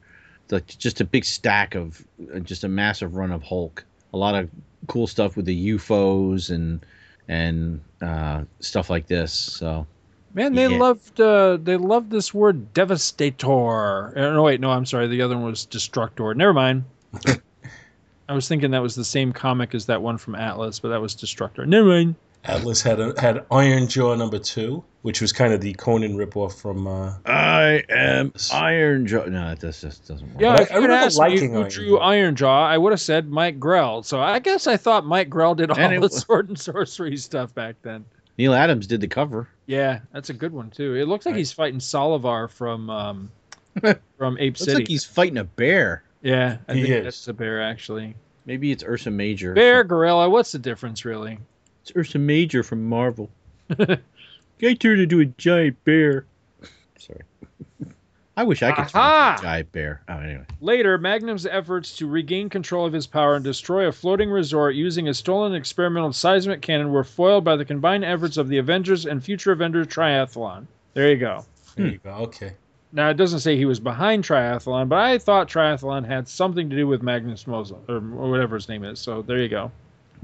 Like 0.51 0.67
just 0.67 1.01
a 1.01 1.05
big 1.05 1.25
stack 1.25 1.75
of, 1.75 2.05
uh, 2.35 2.41
just 2.41 2.65
a 2.65 2.69
massive 2.69 3.15
run 3.17 3.33
of 3.33 3.43
Hulk. 3.43 3.85
A 4.13 4.17
lot 4.17 4.35
of 4.35 4.51
cool 4.87 5.07
stuff 5.07 5.37
with 5.37 5.47
the 5.47 5.71
UFOs 5.71 6.51
and 6.51 6.85
and 7.29 7.81
uh, 8.03 8.45
stuff 8.61 8.91
like 8.91 9.07
this. 9.07 9.33
So 9.33 9.87
Man, 10.35 10.55
they 10.55 10.69
Yeah. 10.69 10.79
loved 10.79 11.21
uh, 11.21 11.57
they 11.63 11.77
loved 11.77 12.11
this 12.11 12.35
word 12.35 12.75
devastator. 12.75 14.19
Uh, 14.19 14.33
No, 14.33 14.43
wait, 14.43 14.61
no, 14.61 14.71
I'm 14.71 14.85
sorry. 14.85 15.07
The 15.07 15.23
other 15.23 15.37
one 15.37 15.47
was 15.47 15.65
destructor. 15.65 16.35
Never 16.35 16.53
mind. 16.53 16.85
I 18.29 18.33
was 18.35 18.49
thinking 18.49 18.71
that 18.73 18.83
was 18.83 18.95
the 18.95 19.05
same 19.05 19.33
comic 19.33 19.75
as 19.75 19.87
that 19.87 20.03
one 20.03 20.19
from 20.19 20.35
Atlas, 20.35 20.81
but 20.81 20.89
that 20.89 21.01
was 21.01 21.15
destructor. 21.15 21.65
Never 21.67 21.89
mind. 21.89 22.17
Atlas 22.45 22.83
had 22.83 23.01
a, 23.01 23.19
had 23.21 23.45
Iron 23.51 23.89
Jaw 23.89 24.15
number 24.15 24.39
two, 24.39 24.85
which 25.03 25.21
was 25.21 25.33
kind 25.33 25.53
of 25.55 25.61
the 25.61 25.73
Conan 25.75 26.17
ripoff 26.17 26.61
from. 26.61 26.87
Uh, 26.87 27.15
I 27.27 27.83
am 27.89 28.33
Iron 28.53 29.07
Jaw. 29.07 29.25
No, 29.25 29.55
this 29.55 29.81
just 29.81 30.07
doesn't 30.07 30.29
work. 30.35 30.41
Yeah, 30.43 30.53
But 30.53 30.61
I- 30.61 30.63
if 30.65 30.71
I 30.71 30.75
you 30.75 30.81
had 30.83 30.91
remember 30.91 31.29
me 31.29 31.49
who 31.49 31.57
Iron 31.61 31.69
drew 31.71 31.89
Jaw. 31.89 31.97
Iron 32.03 32.37
Jaw, 32.37 32.67
I 32.69 32.79
would 32.79 32.93
have 32.93 33.01
said 33.01 33.29
Mike 33.31 33.59
Grell. 33.59 34.03
So 34.03 34.21
I 34.21 34.39
guess 34.41 34.67
I 34.67 34.77
thought 34.77 35.07
Mike 35.07 35.31
Grell 35.31 35.55
did 35.55 35.71
all 35.71 35.79
And 35.79 35.93
the 35.93 36.01
w- 36.09 36.21
sword 36.21 36.49
and 36.49 36.59
sorcery 36.59 37.17
stuff 37.17 37.55
back 37.55 37.77
then. 37.83 38.05
Neal 38.37 38.53
Adams 38.55 38.87
did 38.87 39.01
the 39.01 39.09
cover. 39.09 39.49
Yeah, 39.67 40.01
that's 40.13 40.29
a 40.29 40.35
good 40.35 40.53
one 40.53 40.69
too. 40.71 40.95
It 40.97 41.07
looks 41.09 41.25
like 41.25 41.33
Right. 41.35 41.39
he's 41.39 41.53
fighting 41.53 41.79
Salivar 41.81 42.51
from 42.51 42.91
um, 42.91 43.31
from 44.19 44.37
Ape 44.39 44.53
Looks 44.55 44.61
City. 44.61 44.75
like 44.75 44.89
he's 44.89 45.05
fighting 45.05 45.39
a 45.39 45.45
bear. 45.45 46.03
yeah, 46.21 46.59
I 46.69 46.75
He 46.75 46.83
think 46.83 46.95
is. 46.95 47.05
that's 47.05 47.29
a 47.29 47.33
bear 47.33 47.63
actually. 47.63 48.15
Maybe 48.47 48.71
it's 48.73 48.85
Ursa 48.85 49.11
Major. 49.11 49.55
Bear, 49.55 49.85
gorilla, 49.85 50.29
what's 50.29 50.53
the 50.53 50.59
difference 50.59 51.05
really? 51.07 51.39
It's 51.85 51.95
Ursa 51.95 52.19
Major 52.19 52.63
from 52.63 52.83
Marvel. 52.89 53.29
Guy 53.77 54.73
turned 54.73 55.03
into 55.03 55.21
a 55.21 55.27
giant 55.27 55.85
bear. 55.85 56.25
Sorry. 56.99 57.21
I 58.39 58.45
wish 58.45 58.63
I 58.63 58.73
could 58.73 58.89
turn 58.89 59.03
into 59.03 59.39
a 59.39 59.43
giant 59.43 59.73
bear. 59.73 60.01
Oh, 60.09 60.15
anyway. 60.15 60.47
Later, 60.63 60.97
Magnum's 60.97 61.45
efforts 61.45 61.95
to 61.99 62.07
regain 62.07 62.49
control 62.49 62.87
of 62.87 62.95
his 62.95 63.07
power 63.07 63.35
and 63.35 63.45
destroy 63.45 63.87
a 63.87 63.93
floating 63.93 64.31
resort 64.31 64.75
using 64.77 65.09
a 65.09 65.15
stolen 65.15 65.55
experimental 65.55 66.15
seismic 66.15 66.63
cannon 66.63 66.91
were 66.91 67.05
foiled 67.05 67.45
by 67.45 67.55
the 67.55 67.67
combined 67.67 68.07
efforts 68.07 68.39
of 68.39 68.49
the 68.49 68.57
Avengers 68.57 69.05
and 69.05 69.23
future 69.23 69.53
Avengers 69.53 69.89
Triathlon. 69.89 70.67
There 70.95 71.11
you 71.11 71.19
go. 71.19 71.45
there 71.77 71.89
you 71.89 71.99
hmm. 71.99 72.09
go. 72.09 72.15
Okay. 72.15 72.53
Now 72.93 73.11
it 73.11 73.19
doesn't 73.19 73.41
say 73.41 73.59
he 73.59 73.67
was 73.67 73.79
behind 73.79 74.25
Triathlon, 74.25 74.89
but 74.89 75.01
I 75.01 75.19
thought 75.19 75.51
Triathlon 75.51 76.07
had 76.07 76.29
something 76.29 76.71
to 76.71 76.77
do 76.77 76.87
with 76.87 77.03
Magnus 77.03 77.45
Mosa 77.45 77.77
or 77.91 78.01
whatever 78.01 78.55
his 78.55 78.71
name 78.71 78.85
is. 78.85 78.99
So 79.01 79.21
there 79.21 79.37
you 79.37 79.51
go. 79.51 79.71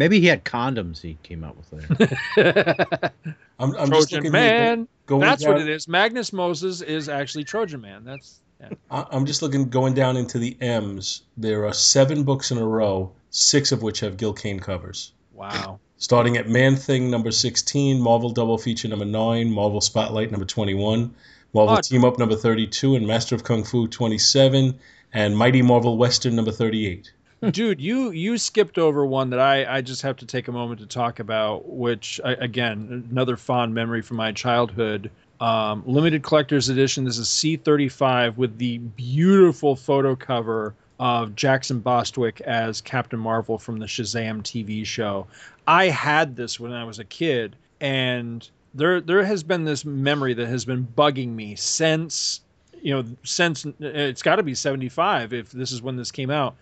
Maybe 0.00 0.18
he 0.18 0.28
had 0.28 0.46
condoms 0.46 1.02
he 1.02 1.18
came 1.22 1.44
out 1.44 1.58
with 1.58 1.70
later. 1.74 2.16
I'm, 3.58 3.76
I'm 3.76 3.90
just 3.90 4.08
Trojan 4.08 4.16
looking 4.16 4.32
Man. 4.32 4.54
Here, 4.56 4.76
go- 4.76 4.86
going 5.06 5.20
That's 5.20 5.42
down, 5.42 5.52
what 5.52 5.60
it 5.60 5.68
is. 5.68 5.86
Magnus 5.86 6.32
Moses 6.32 6.80
is 6.80 7.10
actually 7.10 7.44
Trojan 7.44 7.82
Man. 7.82 8.04
That's 8.04 8.40
yeah. 8.62 8.70
I- 8.90 9.04
I'm 9.10 9.26
just 9.26 9.42
looking 9.42 9.68
going 9.68 9.92
down 9.92 10.16
into 10.16 10.38
the 10.38 10.56
M's. 10.58 11.20
There 11.36 11.66
are 11.66 11.74
seven 11.74 12.24
books 12.24 12.50
in 12.50 12.56
a 12.56 12.66
row, 12.66 13.12
six 13.28 13.72
of 13.72 13.82
which 13.82 14.00
have 14.00 14.16
Gil 14.16 14.32
Kane 14.32 14.58
covers. 14.58 15.12
wow. 15.34 15.78
Starting 15.98 16.38
at 16.38 16.48
Man 16.48 16.76
Thing 16.76 17.10
number 17.10 17.30
16, 17.30 18.00
Marvel 18.00 18.30
Double 18.30 18.56
Feature 18.56 18.88
number 18.88 19.04
9, 19.04 19.50
Marvel 19.52 19.82
Spotlight 19.82 20.30
number 20.30 20.46
21, 20.46 21.14
Marvel 21.52 21.76
Odd. 21.76 21.84
Team 21.84 22.06
Up 22.06 22.18
number 22.18 22.36
32, 22.36 22.96
and 22.96 23.06
Master 23.06 23.34
of 23.34 23.44
Kung 23.44 23.64
Fu 23.64 23.86
27, 23.86 24.78
and 25.12 25.36
Mighty 25.36 25.60
Marvel 25.60 25.98
Western 25.98 26.36
number 26.36 26.52
38. 26.52 27.12
Dude, 27.48 27.80
you 27.80 28.10
you 28.10 28.36
skipped 28.36 28.76
over 28.76 29.06
one 29.06 29.30
that 29.30 29.40
I 29.40 29.64
I 29.76 29.80
just 29.80 30.02
have 30.02 30.16
to 30.18 30.26
take 30.26 30.48
a 30.48 30.52
moment 30.52 30.80
to 30.80 30.86
talk 30.86 31.20
about, 31.20 31.66
which 31.66 32.20
I, 32.22 32.32
again 32.32 33.06
another 33.10 33.38
fond 33.38 33.72
memory 33.72 34.02
from 34.02 34.18
my 34.18 34.32
childhood. 34.32 35.10
Um, 35.40 35.82
limited 35.86 36.22
collector's 36.22 36.68
edition. 36.68 37.04
This 37.04 37.16
is 37.16 37.28
C35 37.28 38.36
with 38.36 38.58
the 38.58 38.76
beautiful 38.76 39.74
photo 39.74 40.14
cover 40.14 40.74
of 40.98 41.34
Jackson 41.34 41.80
Bostwick 41.80 42.42
as 42.42 42.82
Captain 42.82 43.18
Marvel 43.18 43.58
from 43.58 43.78
the 43.78 43.86
Shazam 43.86 44.42
TV 44.42 44.84
show. 44.84 45.26
I 45.66 45.86
had 45.86 46.36
this 46.36 46.60
when 46.60 46.72
I 46.72 46.84
was 46.84 46.98
a 46.98 47.04
kid, 47.04 47.56
and 47.80 48.46
there 48.74 49.00
there 49.00 49.24
has 49.24 49.42
been 49.42 49.64
this 49.64 49.86
memory 49.86 50.34
that 50.34 50.46
has 50.46 50.66
been 50.66 50.86
bugging 50.94 51.28
me 51.28 51.54
since 51.54 52.42
you 52.82 52.94
know 52.94 53.04
since 53.24 53.64
it's 53.80 54.22
got 54.22 54.36
to 54.36 54.42
be 54.42 54.54
75 54.54 55.32
if 55.32 55.50
this 55.52 55.72
is 55.72 55.80
when 55.80 55.96
this 55.96 56.10
came 56.10 56.30
out 56.30 56.56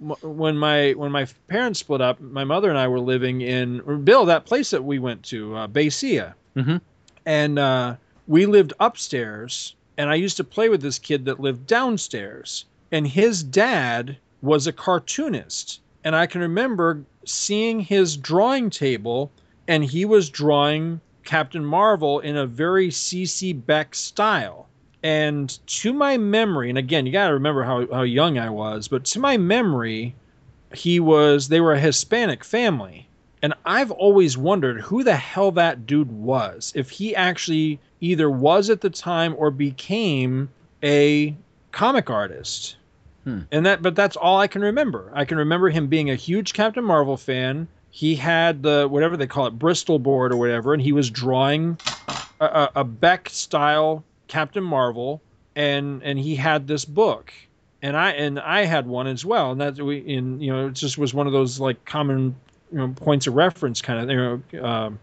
when 0.00 0.56
my 0.58 0.92
when 0.92 1.12
my 1.12 1.26
parents 1.48 1.80
split 1.80 2.00
up 2.00 2.20
my 2.20 2.44
mother 2.44 2.68
and 2.68 2.78
i 2.78 2.88
were 2.88 3.00
living 3.00 3.40
in 3.40 4.04
bill 4.04 4.24
that 4.24 4.44
place 4.44 4.70
that 4.70 4.84
we 4.84 4.98
went 4.98 5.22
to 5.22 5.54
uh, 5.56 5.66
Baysia. 5.68 6.34
Mhm. 6.56 6.80
and 7.26 7.58
uh, 7.58 7.94
we 8.26 8.46
lived 8.46 8.72
upstairs 8.80 9.74
and 9.96 10.10
i 10.10 10.14
used 10.14 10.36
to 10.36 10.44
play 10.44 10.68
with 10.68 10.82
this 10.82 10.98
kid 10.98 11.24
that 11.24 11.40
lived 11.40 11.66
downstairs 11.66 12.64
and 12.92 13.06
his 13.06 13.42
dad 13.42 14.16
was 14.42 14.66
a 14.66 14.72
cartoonist 14.72 15.80
and 16.04 16.16
i 16.16 16.26
can 16.26 16.40
remember 16.40 17.02
seeing 17.24 17.80
his 17.80 18.16
drawing 18.16 18.70
table 18.70 19.30
and 19.68 19.84
he 19.84 20.04
was 20.04 20.30
drawing 20.30 21.00
captain 21.24 21.64
marvel 21.64 22.20
in 22.20 22.36
a 22.36 22.46
very 22.46 22.90
C. 22.90 23.26
C. 23.26 23.52
Beck 23.52 23.94
style 23.94 24.67
and 25.02 25.58
to 25.66 25.92
my 25.92 26.16
memory, 26.16 26.68
and 26.68 26.78
again, 26.78 27.06
you 27.06 27.12
got 27.12 27.28
to 27.28 27.34
remember 27.34 27.62
how, 27.62 27.86
how 27.92 28.02
young 28.02 28.38
I 28.38 28.50
was, 28.50 28.88
but 28.88 29.04
to 29.06 29.20
my 29.20 29.36
memory, 29.36 30.14
he 30.74 31.00
was 31.00 31.48
they 31.48 31.60
were 31.60 31.74
a 31.74 31.80
Hispanic 31.80 32.44
family. 32.44 33.08
And 33.40 33.54
I've 33.64 33.92
always 33.92 34.36
wondered 34.36 34.80
who 34.80 35.04
the 35.04 35.14
hell 35.14 35.52
that 35.52 35.86
dude 35.86 36.10
was. 36.10 36.72
If 36.74 36.90
he 36.90 37.14
actually 37.14 37.78
either 38.00 38.28
was 38.28 38.68
at 38.68 38.80
the 38.80 38.90
time 38.90 39.34
or 39.38 39.52
became 39.52 40.48
a 40.82 41.36
comic 41.70 42.10
artist. 42.10 42.76
Hmm. 43.24 43.40
And 43.52 43.64
that 43.66 43.82
but 43.82 43.94
that's 43.94 44.16
all 44.16 44.40
I 44.40 44.48
can 44.48 44.62
remember. 44.62 45.12
I 45.14 45.24
can 45.24 45.38
remember 45.38 45.68
him 45.68 45.86
being 45.86 46.10
a 46.10 46.16
huge 46.16 46.52
Captain 46.52 46.84
Marvel 46.84 47.16
fan. 47.16 47.68
He 47.90 48.16
had 48.16 48.62
the 48.62 48.88
whatever 48.88 49.16
they 49.16 49.26
call 49.28 49.46
it 49.46 49.58
Bristol 49.58 49.98
board 50.00 50.32
or 50.32 50.36
whatever 50.36 50.74
and 50.74 50.82
he 50.82 50.92
was 50.92 51.08
drawing 51.08 51.78
a, 52.40 52.44
a, 52.44 52.70
a 52.76 52.84
Beck 52.84 53.28
style 53.28 54.04
Captain 54.28 54.64
Marvel 54.64 55.20
and 55.56 56.02
and 56.02 56.18
he 56.18 56.36
had 56.36 56.66
this 56.66 56.84
book 56.84 57.32
and 57.82 57.96
I 57.96 58.10
and 58.12 58.38
I 58.38 58.64
had 58.64 58.86
one 58.86 59.06
as 59.06 59.24
well, 59.24 59.52
and 59.52 59.60
that 59.60 59.78
we 59.78 59.98
in 59.98 60.40
you 60.40 60.52
know 60.52 60.68
it 60.68 60.74
just 60.74 60.98
was 60.98 61.14
one 61.14 61.26
of 61.26 61.32
those 61.32 61.60
like 61.60 61.84
common 61.84 62.34
you 62.72 62.78
know 62.78 62.88
points 62.88 63.26
of 63.26 63.34
reference 63.34 63.80
kind 63.80 64.02
of 64.02 64.10
you 64.10 64.16
know 64.52 64.64
um, 64.64 64.98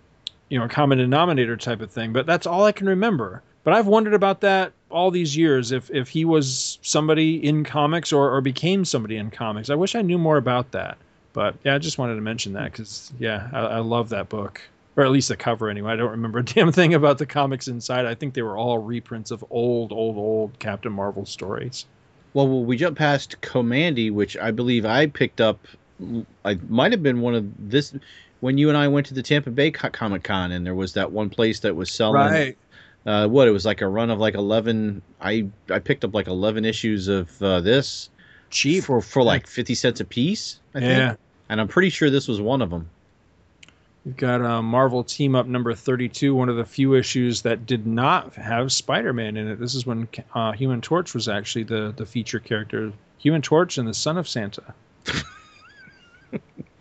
you 0.50 0.60
know 0.60 0.68
common 0.68 0.98
denominator 0.98 1.56
type 1.58 1.82
of 1.82 1.92
thing. 1.92 2.14
But 2.14 2.26
that's 2.26 2.46
all 2.46 2.66
I 2.66 2.72
can 2.72 2.88
remember. 2.88 3.42
But 3.64 3.74
I've 3.74 3.88
wondered 3.88 4.14
about 4.14 4.42
that 4.42 4.74
all 4.90 5.10
these 5.10 5.36
years 5.36 5.72
if 5.72 5.90
if 5.90 6.10
he 6.10 6.26
was 6.26 6.80
somebody 6.82 7.44
in 7.44 7.64
comics 7.64 8.12
or 8.12 8.36
or 8.36 8.42
became 8.42 8.84
somebody 8.84 9.18
in 9.18 9.32
comics. 9.32 9.70
I 9.70 9.76
wish 9.76 9.96
I 9.96 10.02
knew 10.02 10.18
more 10.18 10.38
about 10.38 10.72
that. 10.72 10.98
But 11.32 11.56
yeah, 11.64 11.76
I 11.76 11.80
just 11.80 11.98
wanted 11.98 12.16
to 12.16 12.22
mention 12.22 12.54
that 12.54 12.72
because 12.72 13.12
yeah, 13.20 13.50
I, 13.54 13.60
I 13.60 13.80
love 13.80 14.10
that 14.10 14.30
book. 14.30 14.62
Or 14.98 15.04
at 15.04 15.12
least 15.12 15.28
the 15.28 15.36
cover 15.36 15.70
anyway. 15.70 15.92
I 15.92 15.96
don't 15.98 16.12
remember 16.12 16.40
a 16.40 16.44
damn 16.44 16.72
thing 16.72 16.94
about 16.94 17.18
the 17.18 17.26
comics 17.26 17.68
inside. 17.68 18.06
I 18.06 18.16
think 18.16 18.34
they 18.34 18.42
were 18.42 18.58
all 18.58 18.78
reprints 18.78 19.32
of 19.32 19.44
old, 19.50 19.92
old, 19.92 20.16
old 20.18 20.58
Captain 20.60 20.92
Marvel 20.92 21.26
stories. 21.26 21.86
Well, 22.34 22.48
well, 22.48 22.64
we 22.64 22.78
jumped 22.78 22.98
past 22.98 23.40
Kamandi, 23.42 24.12
which 24.12 24.38
I 24.38 24.52
believe 24.52 24.86
I 24.86 25.08
picked 25.08 25.40
up. 25.42 25.60
I 26.44 26.56
might 26.68 26.92
have 26.92 27.02
been 27.04 27.22
one 27.22 27.34
of 27.36 27.46
this 27.70 27.94
when 28.42 28.58
you 28.58 28.68
and 28.70 28.78
I 28.78 28.88
went 28.90 29.06
to 29.08 29.14
the 29.14 29.24
Tampa 29.24 29.50
Bay 29.52 29.72
Co- 29.72 29.90
Comic 29.90 30.24
Con, 30.24 30.52
and 30.52 30.66
there 30.66 30.76
was 30.76 30.94
that 30.94 31.12
one 31.12 31.30
place 31.30 31.60
that 31.62 31.76
was 31.76 31.90
selling. 31.92 32.56
Uh, 33.06 33.28
what 33.28 33.48
it 33.48 33.52
was 33.52 33.66
like 33.66 33.82
a 33.82 33.88
run 33.88 34.10
of 34.10 34.20
like 34.20 34.34
eleven. 34.34 35.02
I 35.22 35.48
I 35.70 35.80
picked 35.80 36.04
up 36.04 36.14
like 36.16 36.28
eleven 36.28 36.66
issues 36.66 37.08
of 37.08 37.42
uh, 37.42 37.62
this 37.62 38.10
Cheap. 38.50 38.84
for 38.84 39.00
for 39.02 39.24
like 39.24 39.46
fifty 39.48 39.76
cents 39.76 40.00
a 40.02 40.06
piece. 40.06 40.60
I 40.74 40.80
Yeah. 40.80 41.08
think. 41.10 41.20
and 41.50 41.62
I'm 41.62 41.68
pretty 41.68 41.90
sure 41.92 42.10
this 42.10 42.28
was 42.28 42.42
one 42.42 42.62
of 42.62 42.70
them. 42.72 42.90
We've 44.06 44.16
got 44.16 44.42
uh, 44.42 44.62
Marvel 44.62 45.04
Team 45.04 45.34
Up 45.36 45.48
number 45.48 45.74
32, 45.74 46.36
one 46.36 46.48
of 46.48 46.58
the 46.58 46.66
few 46.66 46.94
issues 46.94 47.42
that 47.42 47.66
did 47.66 47.88
not 47.88 48.36
have 48.36 48.72
Spider 48.72 49.14
Man 49.14 49.36
in 49.36 49.48
it. 49.48 49.60
This 49.60 49.74
is 49.74 49.88
when 49.88 50.08
uh, 50.36 50.52
Human 50.52 50.80
Torch 50.80 51.16
was 51.16 51.28
actually 51.28 51.64
the, 51.64 51.92
the 51.98 52.06
feature 52.06 52.40
character. 52.40 52.94
Human 53.18 53.42
Torch 53.42 53.80
and 53.80 53.88
the 53.88 53.96
Son 53.96 54.20
of 54.20 54.28
Santa. 54.28 54.76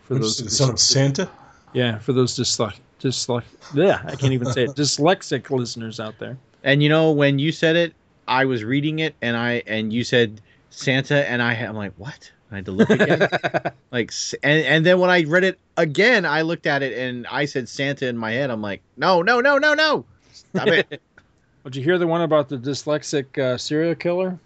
for 0.02 0.14
those, 0.18 0.36
the 0.36 0.50
son 0.50 0.68
of 0.68 0.78
Santa. 0.78 1.30
yeah, 1.72 1.98
for 1.98 2.12
those 2.12 2.38
dyslex, 2.38 2.78
dyslex, 3.00 3.44
yeah, 3.72 4.02
I 4.04 4.16
can't 4.16 4.34
even 4.34 4.52
say 4.52 4.64
it, 4.64 4.70
dyslexic 4.76 5.48
listeners 5.50 6.00
out 6.00 6.18
there. 6.18 6.36
And 6.62 6.82
you 6.82 6.90
know 6.90 7.10
when 7.10 7.38
you 7.38 7.52
said 7.52 7.76
it, 7.76 7.94
I 8.28 8.44
was 8.44 8.64
reading 8.64 8.98
it, 8.98 9.14
and 9.22 9.36
I 9.36 9.62
and 9.66 9.92
you 9.92 10.04
said 10.04 10.42
Santa, 10.68 11.28
and 11.28 11.42
I 11.42 11.54
I'm 11.54 11.76
like, 11.76 11.92
what? 11.96 12.30
I 12.54 12.58
had 12.58 12.66
to 12.66 12.72
look 12.72 12.90
again. 12.90 13.20
like, 13.90 14.12
and 14.42 14.64
and 14.64 14.86
then 14.86 14.98
when 14.98 15.10
I 15.10 15.24
read 15.24 15.44
it 15.44 15.58
again, 15.76 16.24
I 16.24 16.42
looked 16.42 16.66
at 16.66 16.82
it 16.82 16.96
and 16.96 17.26
I 17.26 17.44
said 17.44 17.68
Santa 17.68 18.06
in 18.06 18.16
my 18.16 18.32
head. 18.32 18.50
I'm 18.50 18.62
like, 18.62 18.82
no, 18.96 19.22
no, 19.22 19.40
no, 19.40 19.58
no, 19.58 19.74
no, 19.74 20.04
stop 20.32 20.68
it. 20.68 20.88
Did 21.64 21.76
you 21.76 21.82
hear 21.82 21.98
the 21.98 22.06
one 22.06 22.20
about 22.20 22.48
the 22.48 22.58
dyslexic 22.58 23.38
uh, 23.38 23.58
serial 23.58 23.94
killer? 23.94 24.38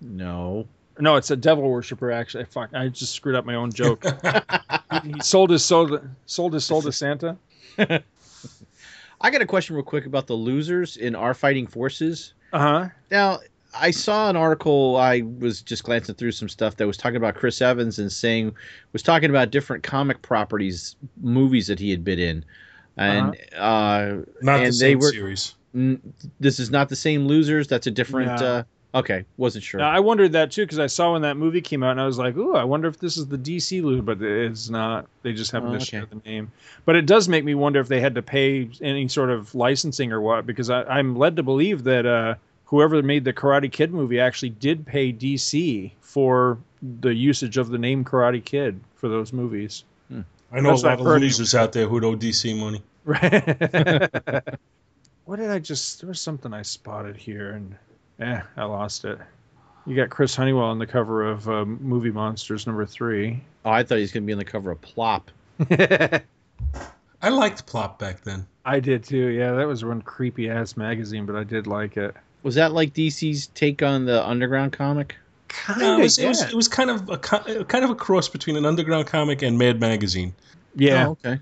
no. 0.00 0.66
No, 1.00 1.16
it's 1.16 1.32
a 1.32 1.36
devil 1.36 1.68
worshiper. 1.68 2.12
Actually, 2.12 2.44
fuck, 2.44 2.70
I 2.72 2.86
just 2.86 3.14
screwed 3.14 3.34
up 3.34 3.44
my 3.44 3.56
own 3.56 3.72
joke. 3.72 4.04
he, 5.02 5.12
he 5.14 5.20
sold 5.22 5.50
his 5.50 5.64
soul, 5.64 5.88
to, 5.88 6.08
sold 6.26 6.54
his 6.54 6.64
soul 6.64 6.82
to 6.82 6.92
Santa. 6.92 7.36
I 7.76 9.30
got 9.30 9.42
a 9.42 9.46
question 9.46 9.74
real 9.74 9.84
quick 9.84 10.06
about 10.06 10.28
the 10.28 10.34
losers 10.34 10.96
in 10.96 11.16
our 11.16 11.34
fighting 11.34 11.66
forces. 11.66 12.34
Uh 12.52 12.58
huh. 12.58 12.88
Now, 13.10 13.40
I 13.76 13.90
saw 13.90 14.30
an 14.30 14.36
article. 14.36 14.96
I 14.96 15.22
was 15.22 15.60
just 15.62 15.84
glancing 15.84 16.14
through 16.14 16.32
some 16.32 16.48
stuff 16.48 16.76
that 16.76 16.86
was 16.86 16.96
talking 16.96 17.16
about 17.16 17.34
Chris 17.34 17.60
Evans 17.60 17.98
and 17.98 18.10
saying 18.12 18.54
was 18.92 19.02
talking 19.02 19.30
about 19.30 19.50
different 19.50 19.82
comic 19.82 20.22
properties, 20.22 20.96
movies 21.20 21.66
that 21.66 21.78
he 21.78 21.90
had 21.90 22.04
been 22.04 22.18
in, 22.18 22.44
and 22.96 23.36
uh 23.56 24.16
Not 24.42 24.60
And 24.60 24.66
the 24.66 24.70
they 24.70 24.70
same 24.70 24.98
were- 25.00 25.10
series. 25.10 25.54
n- 25.74 26.00
this 26.40 26.58
is 26.60 26.70
not 26.70 26.88
the 26.88 26.96
same 26.96 27.26
losers. 27.26 27.66
That's 27.68 27.86
a 27.86 27.90
different. 27.90 28.40
Yeah. 28.40 28.46
uh 28.48 28.62
Okay, 28.96 29.24
wasn't 29.38 29.64
sure. 29.64 29.80
Now, 29.80 29.90
I 29.90 29.98
wondered 29.98 30.30
that 30.32 30.52
too 30.52 30.62
because 30.62 30.78
I 30.78 30.86
saw 30.86 31.14
when 31.14 31.22
that 31.22 31.36
movie 31.36 31.60
came 31.60 31.82
out 31.82 31.90
and 31.90 32.00
I 32.00 32.06
was 32.06 32.16
like, 32.16 32.36
"Ooh, 32.36 32.54
I 32.54 32.62
wonder 32.62 32.86
if 32.86 33.00
this 33.00 33.16
is 33.16 33.26
the 33.26 33.36
DC 33.36 33.82
loot," 33.82 34.04
but 34.06 34.22
it's 34.22 34.70
not. 34.70 35.06
They 35.24 35.32
just 35.32 35.50
happen 35.50 35.70
Oh, 35.70 35.72
to 35.72 35.76
okay. 35.78 35.84
share 35.84 36.06
the 36.06 36.20
name. 36.24 36.52
But 36.84 36.94
it 36.94 37.04
does 37.04 37.28
make 37.28 37.42
me 37.44 37.56
wonder 37.56 37.80
if 37.80 37.88
they 37.88 38.00
had 38.00 38.14
to 38.14 38.22
pay 38.22 38.70
any 38.80 39.08
sort 39.08 39.30
of 39.30 39.52
licensing 39.52 40.12
or 40.12 40.20
what, 40.20 40.46
because 40.46 40.70
I, 40.70 40.84
I'm 40.84 41.16
led 41.16 41.34
to 41.34 41.42
believe 41.42 41.82
that 41.82 42.06
uh, 42.06 42.36
whoever 42.64 43.02
made 43.02 43.24
the 43.24 43.32
Karate 43.32 43.70
Kid 43.70 43.92
movie 43.92 44.20
actually 44.20 44.50
did 44.50 44.86
pay 44.86 45.12
DC 45.12 45.92
for 46.00 46.58
the 47.00 47.14
usage 47.14 47.56
of 47.56 47.68
the 47.68 47.78
name 47.78 48.04
Karate 48.04 48.44
Kid 48.44 48.80
for 48.94 49.08
those 49.08 49.32
movies. 49.32 49.84
I 50.54 50.60
know 50.60 50.70
That's 50.70 50.82
a 50.82 50.86
lot 50.86 50.92
I've 50.92 51.00
of 51.00 51.06
heard 51.06 51.20
losers 51.20 51.54
out 51.54 51.72
there 51.72 51.88
who 51.88 51.96
owe 52.04 52.16
DC 52.16 52.56
money. 52.56 52.80
Right. 53.04 53.28
what 55.24 55.36
did 55.36 55.50
I 55.50 55.58
just? 55.58 56.00
There 56.00 56.08
was 56.08 56.20
something 56.20 56.54
I 56.54 56.62
spotted 56.62 57.16
here, 57.16 57.50
and 57.52 57.76
eh, 58.20 58.40
I 58.56 58.64
lost 58.64 59.04
it. 59.04 59.18
You 59.84 59.96
got 59.96 60.10
Chris 60.10 60.36
Honeywell 60.36 60.64
on 60.64 60.78
the 60.78 60.86
cover 60.86 61.28
of 61.28 61.48
um, 61.48 61.78
Movie 61.82 62.12
Monsters 62.12 62.68
number 62.68 62.86
three. 62.86 63.42
oh, 63.64 63.70
I 63.70 63.82
thought 63.82 63.96
he 63.96 64.02
was 64.02 64.12
going 64.12 64.22
to 64.22 64.26
be 64.26 64.32
on 64.32 64.38
the 64.38 64.44
cover 64.44 64.70
of 64.70 64.80
Plop. 64.80 65.30
I 65.70 67.28
liked 67.28 67.66
Plop 67.66 67.98
back 67.98 68.22
then. 68.22 68.46
I 68.64 68.78
did 68.78 69.02
too. 69.02 69.26
Yeah, 69.26 69.52
that 69.54 69.66
was 69.66 69.84
one 69.84 70.02
creepy 70.02 70.48
ass 70.48 70.76
magazine, 70.76 71.26
but 71.26 71.34
I 71.34 71.42
did 71.42 71.66
like 71.66 71.96
it. 71.96 72.14
Was 72.44 72.54
that 72.54 72.72
like 72.72 72.94
DC's 72.94 73.48
take 73.48 73.82
on 73.82 74.04
the 74.04 74.24
Underground 74.26 74.72
comic? 74.72 75.16
Kind 75.48 75.80
No, 75.80 75.94
of. 75.94 76.00
it, 76.00 76.02
was, 76.04 76.18
it, 76.18 76.28
was, 76.28 76.42
it 76.42 76.54
was 76.54 76.68
kind 76.68 76.90
of 76.90 77.08
a 77.10 77.16
kind 77.18 77.84
of 77.84 77.90
a 77.90 77.94
cross 77.94 78.28
between 78.28 78.56
an 78.56 78.64
underground 78.64 79.06
comic 79.06 79.42
and 79.42 79.58
Mad 79.58 79.80
Magazine. 79.80 80.34
yeah. 80.76 81.08
Oh, 81.08 81.10
okay. 81.12 81.40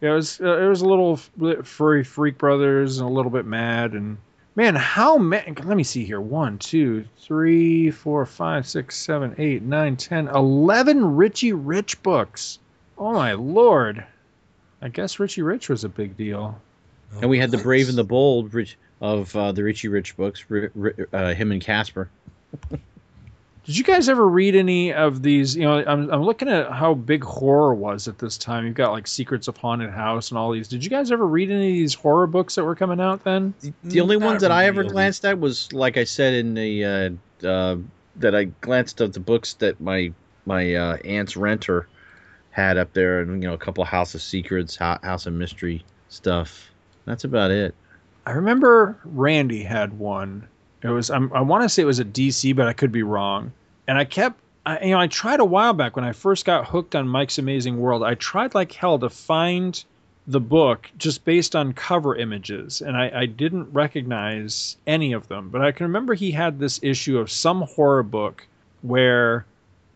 Yeah, 0.00 0.12
it 0.12 0.14
was. 0.14 0.40
Uh, 0.40 0.58
it 0.58 0.68
was 0.68 0.80
a 0.82 0.86
little 0.86 1.16
furry 1.62 2.04
Freak 2.04 2.38
Brothers 2.38 2.98
and 2.98 3.08
a 3.08 3.12
little 3.12 3.30
bit 3.30 3.44
mad 3.46 3.92
and 3.92 4.16
man, 4.56 4.74
how 4.74 5.16
many? 5.18 5.52
Let 5.62 5.76
me 5.76 5.84
see 5.84 6.04
here. 6.04 6.20
One, 6.20 6.58
two, 6.58 7.04
three, 7.18 7.90
four, 7.90 8.24
five, 8.26 8.66
six, 8.66 8.96
seven, 8.96 9.34
eight, 9.38 9.62
nine, 9.62 9.96
ten, 9.96 10.28
eleven 10.28 11.16
Richie 11.16 11.52
Rich 11.52 12.02
books. 12.02 12.58
Oh 12.98 13.12
my 13.12 13.32
lord! 13.34 14.04
I 14.82 14.88
guess 14.88 15.18
Richie 15.18 15.42
Rich 15.42 15.68
was 15.68 15.84
a 15.84 15.88
big 15.88 16.16
deal. 16.16 16.60
And 17.20 17.28
we 17.28 17.38
had 17.38 17.50
the 17.50 17.58
Brave 17.58 17.88
and 17.88 17.98
the 17.98 18.04
Bold 18.04 18.54
Rich, 18.54 18.76
of 19.00 19.34
uh, 19.34 19.52
the 19.52 19.64
Richie 19.64 19.88
Rich 19.88 20.16
books, 20.16 20.44
Ri- 20.48 20.70
Ri- 20.74 21.06
uh, 21.12 21.34
him 21.34 21.52
and 21.52 21.60
Casper. 21.60 22.10
Did 22.70 23.76
you 23.76 23.84
guys 23.84 24.08
ever 24.08 24.26
read 24.26 24.56
any 24.56 24.92
of 24.92 25.22
these? 25.22 25.54
You 25.54 25.62
know, 25.62 25.84
I'm, 25.86 26.10
I'm 26.10 26.22
looking 26.22 26.48
at 26.48 26.72
how 26.72 26.94
big 26.94 27.22
horror 27.22 27.74
was 27.74 28.08
at 28.08 28.18
this 28.18 28.38
time. 28.38 28.64
You've 28.66 28.74
got 28.74 28.90
like 28.90 29.06
Secrets 29.06 29.48
of 29.48 29.56
Haunted 29.58 29.90
House 29.90 30.30
and 30.30 30.38
all 30.38 30.50
these. 30.50 30.66
Did 30.66 30.82
you 30.82 30.90
guys 30.90 31.12
ever 31.12 31.26
read 31.26 31.50
any 31.50 31.68
of 31.68 31.74
these 31.74 31.94
horror 31.94 32.26
books 32.26 32.54
that 32.54 32.64
were 32.64 32.74
coming 32.74 33.00
out 33.00 33.22
then? 33.22 33.54
The 33.84 34.00
only 34.00 34.16
Not 34.16 34.26
ones 34.26 34.42
that 34.42 34.50
I 34.50 34.64
ever 34.64 34.82
glanced 34.82 35.24
at 35.24 35.38
was, 35.38 35.72
like 35.72 35.98
I 35.98 36.04
said 36.04 36.34
in 36.34 36.54
the 36.54 36.84
uh, 36.84 37.46
uh, 37.46 37.76
that 38.16 38.34
I 38.34 38.44
glanced 38.44 39.00
at 39.02 39.12
the 39.12 39.20
books 39.20 39.54
that 39.54 39.80
my 39.80 40.12
my 40.46 40.74
uh, 40.74 40.96
aunt's 41.04 41.36
renter 41.36 41.86
had 42.50 42.78
up 42.78 42.92
there, 42.92 43.20
and 43.20 43.42
you 43.42 43.48
know, 43.48 43.54
a 43.54 43.58
couple 43.58 43.82
of 43.82 43.88
House 43.88 44.14
of 44.14 44.22
Secrets, 44.22 44.74
House 44.74 45.26
of 45.26 45.32
Mystery 45.34 45.84
stuff. 46.08 46.70
That's 47.04 47.24
about 47.24 47.50
it. 47.50 47.74
I 48.30 48.34
remember 48.34 48.96
Randy 49.04 49.64
had 49.64 49.98
one. 49.98 50.46
It 50.82 50.88
was 50.88 51.10
I'm, 51.10 51.32
I 51.32 51.40
want 51.40 51.64
to 51.64 51.68
say 51.68 51.82
it 51.82 51.86
was 51.86 51.98
a 51.98 52.04
DC, 52.04 52.54
but 52.54 52.68
I 52.68 52.72
could 52.72 52.92
be 52.92 53.02
wrong. 53.02 53.50
And 53.88 53.98
I 53.98 54.04
kept, 54.04 54.38
I, 54.64 54.84
you 54.84 54.92
know, 54.92 55.00
I 55.00 55.08
tried 55.08 55.40
a 55.40 55.44
while 55.44 55.72
back 55.72 55.96
when 55.96 56.04
I 56.04 56.12
first 56.12 56.44
got 56.44 56.68
hooked 56.68 56.94
on 56.94 57.08
Mike's 57.08 57.38
Amazing 57.38 57.80
World. 57.80 58.04
I 58.04 58.14
tried 58.14 58.54
like 58.54 58.70
hell 58.70 59.00
to 59.00 59.10
find 59.10 59.82
the 60.28 60.38
book 60.38 60.88
just 60.96 61.24
based 61.24 61.56
on 61.56 61.72
cover 61.72 62.14
images, 62.14 62.80
and 62.80 62.96
I, 62.96 63.10
I 63.12 63.26
didn't 63.26 63.72
recognize 63.72 64.76
any 64.86 65.12
of 65.12 65.26
them. 65.26 65.48
But 65.48 65.62
I 65.62 65.72
can 65.72 65.86
remember 65.86 66.14
he 66.14 66.30
had 66.30 66.60
this 66.60 66.78
issue 66.84 67.18
of 67.18 67.32
some 67.32 67.62
horror 67.62 68.04
book 68.04 68.46
where 68.82 69.44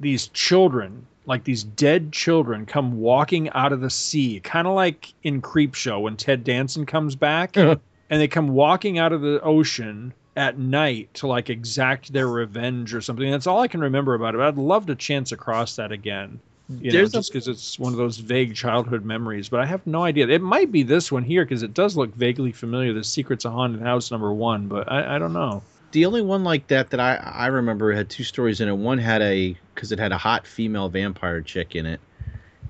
these 0.01 0.27
children, 0.27 1.07
like 1.27 1.45
these 1.45 1.63
dead 1.63 2.11
children, 2.11 2.67
come 2.67 2.99
walking 2.99 3.49
out 3.51 3.73
of 3.73 3.81
the 3.81 3.91
sea, 3.91 4.41
kind 4.41 4.67
of 4.67 4.75
like 4.75 5.15
in 5.23 5.41
Creepshow 5.41 6.03
when 6.03 6.17
Ted 6.17 6.43
Danson 6.43 6.85
comes 6.85 7.15
back 7.15 7.57
uh-huh. 7.57 7.77
And 8.11 8.21
they 8.21 8.29
come 8.29 8.49
walking 8.49 8.99
out 8.99 9.13
of 9.13 9.21
the 9.21 9.41
ocean 9.43 10.13
at 10.37 10.59
night 10.59 11.13
to 11.15 11.27
like 11.27 11.49
exact 11.51 12.13
their 12.13 12.27
revenge 12.29 12.93
or 12.95 13.01
something. 13.01 13.31
That's 13.31 13.47
all 13.47 13.61
I 13.61 13.69
can 13.69 13.81
remember 13.81 14.15
about 14.15 14.35
it. 14.35 14.39
But 14.39 14.49
I'd 14.49 14.57
love 14.59 14.87
to 14.87 14.95
chance 14.95 15.33
across 15.33 15.77
that 15.77 15.93
again. 15.93 16.41
You 16.69 16.91
know, 16.91 16.99
There's 16.99 17.11
a- 17.11 17.19
just 17.19 17.33
because 17.33 17.47
it's 17.49 17.79
one 17.79 17.93
of 17.93 17.99
those 17.99 18.17
vague 18.19 18.55
childhood 18.55 19.05
memories, 19.05 19.49
but 19.49 19.61
I 19.61 19.67
have 19.67 19.87
no 19.87 20.03
idea. 20.03 20.27
It 20.29 20.41
might 20.43 20.73
be 20.73 20.83
this 20.83 21.13
one 21.13 21.23
here 21.23 21.45
because 21.45 21.63
it 21.63 21.75
does 21.75 21.97
look 21.97 22.15
vaguely 22.15 22.53
familiar. 22.53 22.93
The 22.95 23.05
Secrets 23.05 23.45
of 23.45 23.53
Haunted 23.53 23.83
House 23.83 24.11
number 24.11 24.33
one, 24.33 24.67
but 24.67 24.91
I, 24.91 25.17
I 25.17 25.19
don't 25.19 25.35
know. 25.35 25.63
the 25.93 26.07
only 26.07 26.23
one 26.23 26.43
like 26.43 26.67
that 26.69 26.91
that 26.91 27.01
I 27.01 27.17
I 27.17 27.47
remember 27.49 27.93
had 27.93 28.09
two 28.11 28.25
stories 28.25 28.61
in 28.61 28.69
it. 28.69 28.77
One 28.77 28.99
had 28.99 29.21
a 29.23 29.57
because 29.75 29.93
it 29.93 29.99
had 29.99 30.11
a 30.13 30.19
hot 30.19 30.47
female 30.47 30.89
vampire 30.89 31.43
chick 31.43 31.77
in 31.77 31.85
it, 31.87 32.01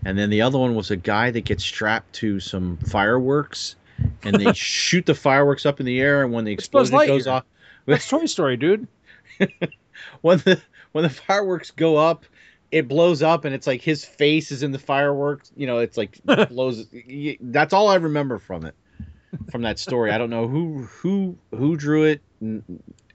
and 0.05 0.19
then 0.19 0.29
the 0.29 0.43
other 0.43 0.59
one 0.59 0.75
was 0.75 0.91
a 0.91 0.97
guy 0.97 1.31
that 1.31 1.45
gets 1.45 1.63
strapped 1.65 2.13
to 2.15 2.41
some 2.41 2.77
fireworks, 2.79 3.77
and 4.23 4.37
they 4.37 4.53
shoot 4.55 5.07
the 5.07 5.15
fireworks 5.15 5.67
up 5.67 5.81
in 5.81 5.87
the 5.87 6.01
air, 6.01 6.23
and 6.23 6.33
when 6.33 6.45
the 6.45 6.55
It's 6.55 6.69
Buzz 6.69 6.89
explosion 6.89 7.17
goes 7.17 7.27
Lightyear. 7.27 7.33
off, 7.33 7.45
That's 7.87 8.09
Toy 8.09 8.27
Story, 8.27 8.57
dude. 8.57 8.89
when 10.21 10.39
the 10.39 10.61
when 10.93 11.03
the 11.03 11.11
fireworks 11.11 11.71
go 11.71 11.97
up, 11.97 12.25
it 12.71 12.89
blows 12.89 13.23
up, 13.23 13.45
and 13.45 13.55
it's 13.55 13.67
like 13.67 13.83
his 13.83 14.05
face 14.05 14.51
is 14.51 14.63
in 14.63 14.73
the 14.73 14.79
fireworks. 14.79 15.53
You 15.57 15.67
know, 15.67 15.79
it's 15.79 15.97
like 15.97 16.21
blows. 16.49 16.87
That's 17.41 17.73
all 17.73 17.89
I 17.89 17.97
remember 17.97 18.39
from 18.39 18.65
it, 18.65 18.75
from 19.51 19.63
that 19.63 19.79
story. 19.79 20.11
I 20.13 20.19
don't 20.19 20.31
know 20.31 20.49
who 20.49 20.83
who 20.85 21.37
who 21.51 21.77
drew 21.77 22.05
it, 22.05 22.23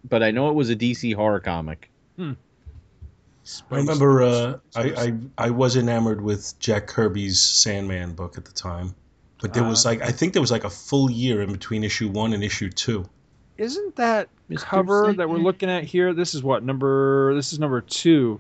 but 0.08 0.24
I 0.24 0.32
know 0.32 0.50
it 0.50 0.54
was 0.56 0.70
a 0.70 0.76
DC 0.76 1.16
horror 1.16 1.40
comic. 1.40 1.90
I 3.72 3.78
remember 3.78 4.22
uh, 4.22 4.58
I, 4.76 4.84
I 4.84 5.14
I 5.38 5.50
was 5.50 5.76
enamored 5.76 6.22
with 6.22 6.58
Jack 6.60 6.88
Kirby's 6.88 7.42
Sandman 7.42 8.14
book 8.14 8.38
at 8.38 8.46
the 8.46 8.52
time, 8.52 8.94
but 9.42 9.54
there 9.54 9.64
was 9.64 9.86
Ah. 9.86 9.90
like 9.90 10.02
I 10.02 10.12
think 10.12 10.34
there 10.34 10.42
was 10.42 10.52
like 10.52 10.64
a 10.64 10.70
full 10.70 11.10
year 11.10 11.42
in 11.42 11.52
between 11.52 11.84
issue 11.84 12.10
one 12.10 12.34
and 12.34 12.44
issue 12.44 12.70
two. 12.70 13.06
Isn't 13.58 13.96
that 13.98 14.30
Mr. 14.50 14.60
cover 14.64 15.14
that 15.14 15.30
we're 15.30 15.38
looking 15.38 15.70
at 15.70 15.84
here? 15.84 16.14
This 16.14 16.34
is 16.34 16.42
what 16.44 16.64
number? 16.64 17.34
This 17.36 17.52
is 17.52 17.60
number 17.60 17.82
two. 17.82 18.40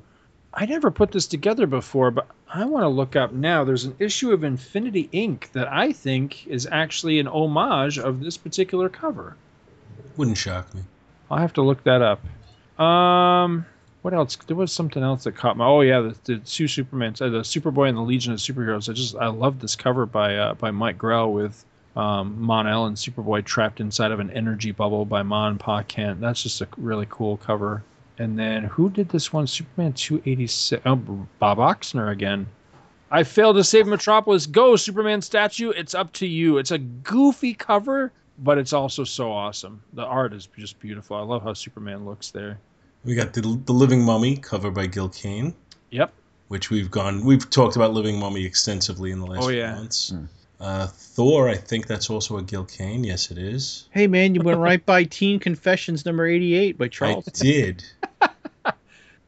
I 0.53 0.65
never 0.65 0.89
put 0.91 1.11
this 1.11 1.27
together 1.27 1.67
before, 1.67 2.09
but 2.09 2.27
I 2.51 2.65
want 2.65 2.83
to 2.83 2.87
look 2.89 3.15
up 3.15 3.31
now. 3.33 3.63
There's 3.63 3.85
an 3.85 3.95
issue 3.99 4.31
of 4.31 4.43
Infinity 4.43 5.09
Inc. 5.13 5.51
that 5.51 5.71
I 5.71 5.91
think 5.91 6.47
is 6.47 6.67
actually 6.71 7.19
an 7.19 7.27
homage 7.27 7.99
of 7.99 8.21
this 8.21 8.37
particular 8.37 8.89
cover. 8.89 9.35
Wouldn't 10.17 10.37
shock 10.37 10.73
me. 10.73 10.81
I'll 11.29 11.37
have 11.37 11.53
to 11.53 11.61
look 11.61 11.83
that 11.83 12.01
up. 12.01 12.81
Um, 12.83 13.65
what 14.01 14.13
else? 14.13 14.35
There 14.35 14.55
was 14.55 14.71
something 14.71 15.03
else 15.03 15.25
that 15.25 15.35
caught 15.35 15.57
my. 15.57 15.65
Oh 15.65 15.81
yeah, 15.81 16.01
the, 16.01 16.15
the 16.23 16.37
two 16.39 16.65
Supermans, 16.65 17.21
uh, 17.21 17.29
the 17.29 17.39
Superboy 17.39 17.89
and 17.89 17.97
the 17.97 18.01
Legion 18.01 18.33
of 18.33 18.39
Superheroes. 18.39 18.89
I 18.89 18.93
just 18.93 19.15
I 19.15 19.27
love 19.27 19.59
this 19.59 19.75
cover 19.75 20.05
by 20.05 20.37
uh, 20.37 20.53
by 20.53 20.71
Mike 20.71 20.97
Grell 20.97 21.31
with 21.33 21.65
um, 21.95 22.41
Mon 22.41 22.67
El 22.67 22.85
and 22.85 22.95
Superboy 22.95 23.43
trapped 23.43 23.79
inside 23.79 24.11
of 24.11 24.19
an 24.19 24.31
energy 24.31 24.71
bubble 24.71 25.05
by 25.05 25.21
Mon 25.23 25.57
Pa 25.57 25.83
Kent. 25.83 26.21
That's 26.21 26.43
just 26.43 26.61
a 26.61 26.67
really 26.77 27.07
cool 27.09 27.37
cover. 27.37 27.83
And 28.17 28.37
then 28.37 28.65
who 28.65 28.89
did 28.89 29.09
this 29.09 29.31
one? 29.31 29.47
Superman 29.47 29.93
286. 29.93 30.81
Oh, 30.85 30.95
Bob 31.39 31.57
Oksner 31.57 32.11
again. 32.11 32.47
I 33.11 33.23
failed 33.23 33.55
to 33.55 33.63
save 33.63 33.87
Metropolis. 33.87 34.45
Go, 34.45 34.75
Superman 34.75 35.21
statue. 35.21 35.71
It's 35.71 35.95
up 35.95 36.11
to 36.13 36.27
you. 36.27 36.57
It's 36.57 36.71
a 36.71 36.77
goofy 36.77 37.53
cover, 37.53 38.11
but 38.37 38.57
it's 38.57 38.73
also 38.73 39.03
so 39.03 39.31
awesome. 39.31 39.81
The 39.93 40.03
art 40.03 40.33
is 40.33 40.47
just 40.57 40.79
beautiful. 40.79 41.17
I 41.17 41.21
love 41.21 41.43
how 41.43 41.53
Superman 41.53 42.05
looks 42.05 42.29
there. 42.29 42.59
We 43.05 43.15
got 43.15 43.33
the 43.33 43.41
the 43.65 43.73
Living 43.73 44.03
Mummy 44.03 44.35
cover 44.37 44.71
by 44.71 44.87
Gil 44.87 45.09
Kane, 45.09 45.53
Yep. 45.91 46.13
which 46.49 46.69
we've 46.69 46.91
gone 46.91 47.23
we've 47.25 47.49
talked 47.49 47.75
about 47.75 47.93
Living 47.93 48.19
Mummy 48.19 48.43
extensively 48.45 49.11
in 49.11 49.19
the 49.19 49.25
last 49.27 49.43
Oh, 49.43 49.49
few 49.49 49.61
months. 49.63 50.09
Hmm. 50.09 50.25
Uh, 50.61 50.87
Thor, 50.87 51.47
I 51.47 51.55
think 51.55 51.87
that's 51.87 52.09
also 52.09 52.37
a 52.37 52.43
Gil 52.43 52.65
Kane. 52.65 53.05
Yes, 53.05 53.31
it 53.31 53.37
is. 53.37 53.87
Hey 53.91 54.07
man, 54.07 54.35
you 54.35 54.41
went 54.41 54.59
right 54.59 54.85
by 54.85 55.05
Teen 55.05 55.39
Confessions 55.39 56.05
number 56.05 56.25
eighty-eight 56.27 56.77
by 56.77 56.89
Charles. 56.89 57.27
I 57.27 57.31
Charles. 57.31 57.39
did. 57.39 57.83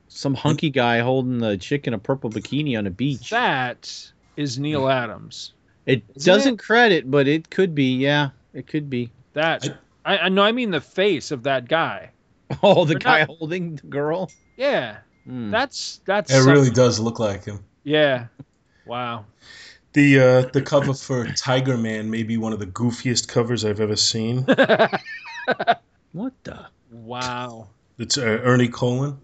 Some 0.09 0.33
hunky 0.35 0.69
guy 0.69 0.99
holding 0.99 1.37
the 1.39 1.57
chick 1.57 1.87
in 1.87 1.93
a 1.93 1.97
purple 1.97 2.29
bikini 2.29 2.77
on 2.77 2.85
a 2.85 2.89
beach. 2.91 3.29
That 3.29 4.11
is 4.35 4.59
Neal 4.59 4.89
Adams. 4.89 5.53
It 5.85 6.03
Isn't 6.15 6.25
doesn't 6.25 6.57
credit, 6.57 7.09
but 7.09 7.27
it 7.29 7.49
could 7.49 7.73
be. 7.73 7.95
Yeah, 7.95 8.29
it 8.53 8.67
could 8.67 8.89
be. 8.89 9.09
That 9.33 9.77
I, 10.03 10.17
I 10.17 10.29
know. 10.29 10.43
I 10.43 10.51
mean 10.51 10.71
the 10.71 10.81
face 10.81 11.31
of 11.31 11.43
that 11.43 11.69
guy. 11.69 12.09
Oh, 12.63 12.85
the 12.85 12.93
They're 12.93 12.99
guy 12.99 13.19
not- 13.19 13.27
holding 13.37 13.75
the 13.75 13.87
girl. 13.87 14.31
Yeah, 14.57 14.97
Hmm. 15.25 15.51
that's 15.51 16.01
that's. 16.05 16.31
It 16.31 16.39
really 16.39 16.55
something. 16.65 16.73
does 16.73 16.99
look 16.99 17.19
like 17.19 17.45
him. 17.45 17.63
Yeah. 17.83 18.27
Wow. 18.85 19.25
The 19.93 20.19
uh, 20.19 20.41
the 20.53 20.61
cover 20.61 20.93
for 20.93 21.27
Tiger 21.33 21.77
Man 21.77 22.09
may 22.09 22.23
be 22.23 22.37
one 22.37 22.53
of 22.53 22.59
the 22.59 22.67
goofiest 22.67 23.27
covers 23.27 23.65
I've 23.65 23.79
ever 23.81 23.95
seen. 23.95 24.45
What 26.13 26.33
the? 26.43 26.65
wow. 26.91 27.69
It's 27.97 28.17
uh, 28.17 28.39
Ernie 28.43 28.67
Colan, 28.67 29.17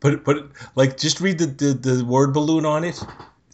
but 0.00 0.24
but 0.24 0.48
like 0.76 0.98
just 0.98 1.20
read 1.20 1.38
the, 1.38 1.46
the, 1.46 1.72
the 1.96 2.04
word 2.04 2.32
balloon 2.34 2.66
on 2.66 2.84
it. 2.84 3.02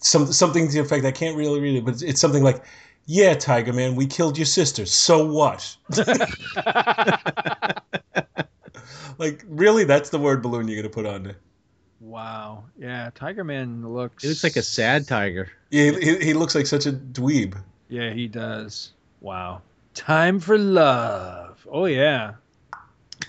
Some 0.00 0.32
something 0.32 0.66
to 0.68 0.72
the 0.74 0.80
effect 0.80 1.04
I 1.04 1.12
can't 1.12 1.36
really 1.36 1.60
read 1.60 1.76
it, 1.76 1.84
but 1.84 1.94
it's, 1.94 2.02
it's 2.02 2.20
something 2.20 2.42
like, 2.42 2.64
"Yeah, 3.06 3.34
Tiger 3.34 3.72
Man, 3.72 3.94
we 3.94 4.06
killed 4.06 4.36
your 4.38 4.46
sister. 4.46 4.86
So 4.86 5.24
what?" 5.26 5.76
like 9.20 9.44
really, 9.48 9.84
that's 9.84 10.10
the 10.10 10.18
word 10.18 10.42
balloon 10.42 10.66
you're 10.66 10.82
gonna 10.82 10.92
put 10.92 11.06
on 11.06 11.22
there. 11.22 11.36
Wow. 12.00 12.64
Yeah. 12.78 13.10
Tiger 13.14 13.44
Man 13.44 13.86
looks. 13.92 14.24
It 14.24 14.28
looks 14.28 14.42
like 14.42 14.56
a 14.56 14.62
sad 14.62 15.06
tiger. 15.06 15.50
Yeah, 15.70 15.92
he, 15.92 16.16
he 16.16 16.32
looks 16.34 16.54
like 16.54 16.66
such 16.66 16.86
a 16.86 16.92
dweeb. 16.92 17.56
Yeah, 17.88 18.12
he 18.12 18.26
does. 18.26 18.92
Wow. 19.20 19.60
Time 19.94 20.40
for 20.40 20.56
love. 20.56 21.64
Oh 21.70 21.84
yeah. 21.84 22.32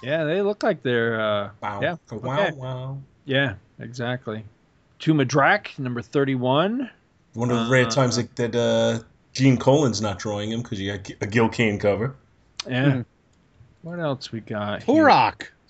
Yeah, 0.02 0.24
they 0.24 0.42
look 0.42 0.64
like 0.64 0.82
they're. 0.82 1.20
uh 1.20 1.50
Wow, 1.62 1.82
Yeah, 1.82 1.96
wow, 2.12 2.40
okay. 2.48 2.52
wow. 2.56 2.98
Yeah, 3.26 3.56
exactly. 3.80 4.44
Tuma 5.00 5.26
Drak, 5.26 5.78
number 5.78 6.02
thirty-one. 6.02 6.90
One 7.34 7.52
of 7.52 7.66
the 7.66 7.72
rare 7.72 7.86
Uh, 7.88 7.90
times 7.90 8.16
that, 8.18 8.36
that 8.38 8.56
uh, 8.56 9.04
Gene 9.34 9.58
Colan's 9.58 10.02
not 10.02 10.20
drawing 10.20 10.52
him 10.52 10.62
because 10.62 10.80
you 10.80 10.98
got 10.98 11.12
a 11.22 11.28
Gil 11.28 11.50
Kane 11.50 11.78
cover. 11.80 12.16
Yeah. 12.68 12.92
Mhm. 12.92 13.06
What 13.82 14.00
else 14.00 14.32
we 14.32 14.40
got? 14.42 14.84
here? 14.84 14.94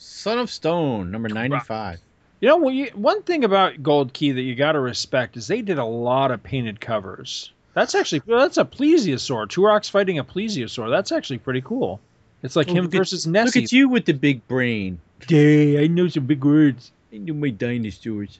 Turok, 0.01 0.21
Son 0.21 0.39
of 0.39 0.49
Stone, 0.51 1.11
number 1.11 1.29
ninety-five. 1.29 1.99
You 2.39 2.47
know, 2.47 2.57
when 2.57 2.73
you, 2.75 2.87
one 2.95 3.21
thing 3.21 3.43
about 3.43 3.83
Gold 3.83 4.13
Key 4.13 4.31
that 4.31 4.41
you 4.41 4.55
got 4.55 4.71
to 4.71 4.79
respect 4.79 5.37
is 5.37 5.47
they 5.47 5.61
did 5.61 5.77
a 5.77 5.85
lot 5.85 6.31
of 6.31 6.41
painted 6.41 6.81
covers. 6.81 7.51
That's 7.73 7.93
actually 7.95 8.23
that's 8.25 8.57
a 8.57 8.65
plesiosaur. 8.65 9.47
Turok's 9.47 9.89
fighting 9.89 10.17
a 10.19 10.23
plesiosaur. 10.23 10.89
That's 10.89 11.11
actually 11.11 11.37
pretty 11.39 11.61
cool. 11.61 11.99
It's 12.43 12.55
like 12.55 12.69
Oh, 12.69 12.73
him 12.73 12.85
look 12.85 12.95
at- 12.95 12.97
versus 12.97 13.27
Look 13.27 13.55
at 13.55 13.71
you 13.71 13.87
with 13.89 14.05
the 14.05 14.13
big 14.13 14.47
brain. 14.47 14.99
Yeah, 15.29 15.81
I 15.81 15.87
know 15.87 16.07
some 16.07 16.25
big 16.25 16.43
words. 16.43 16.91
I 17.13 17.17
know 17.17 17.35
my 17.35 17.49
dinosaurs. 17.51 18.39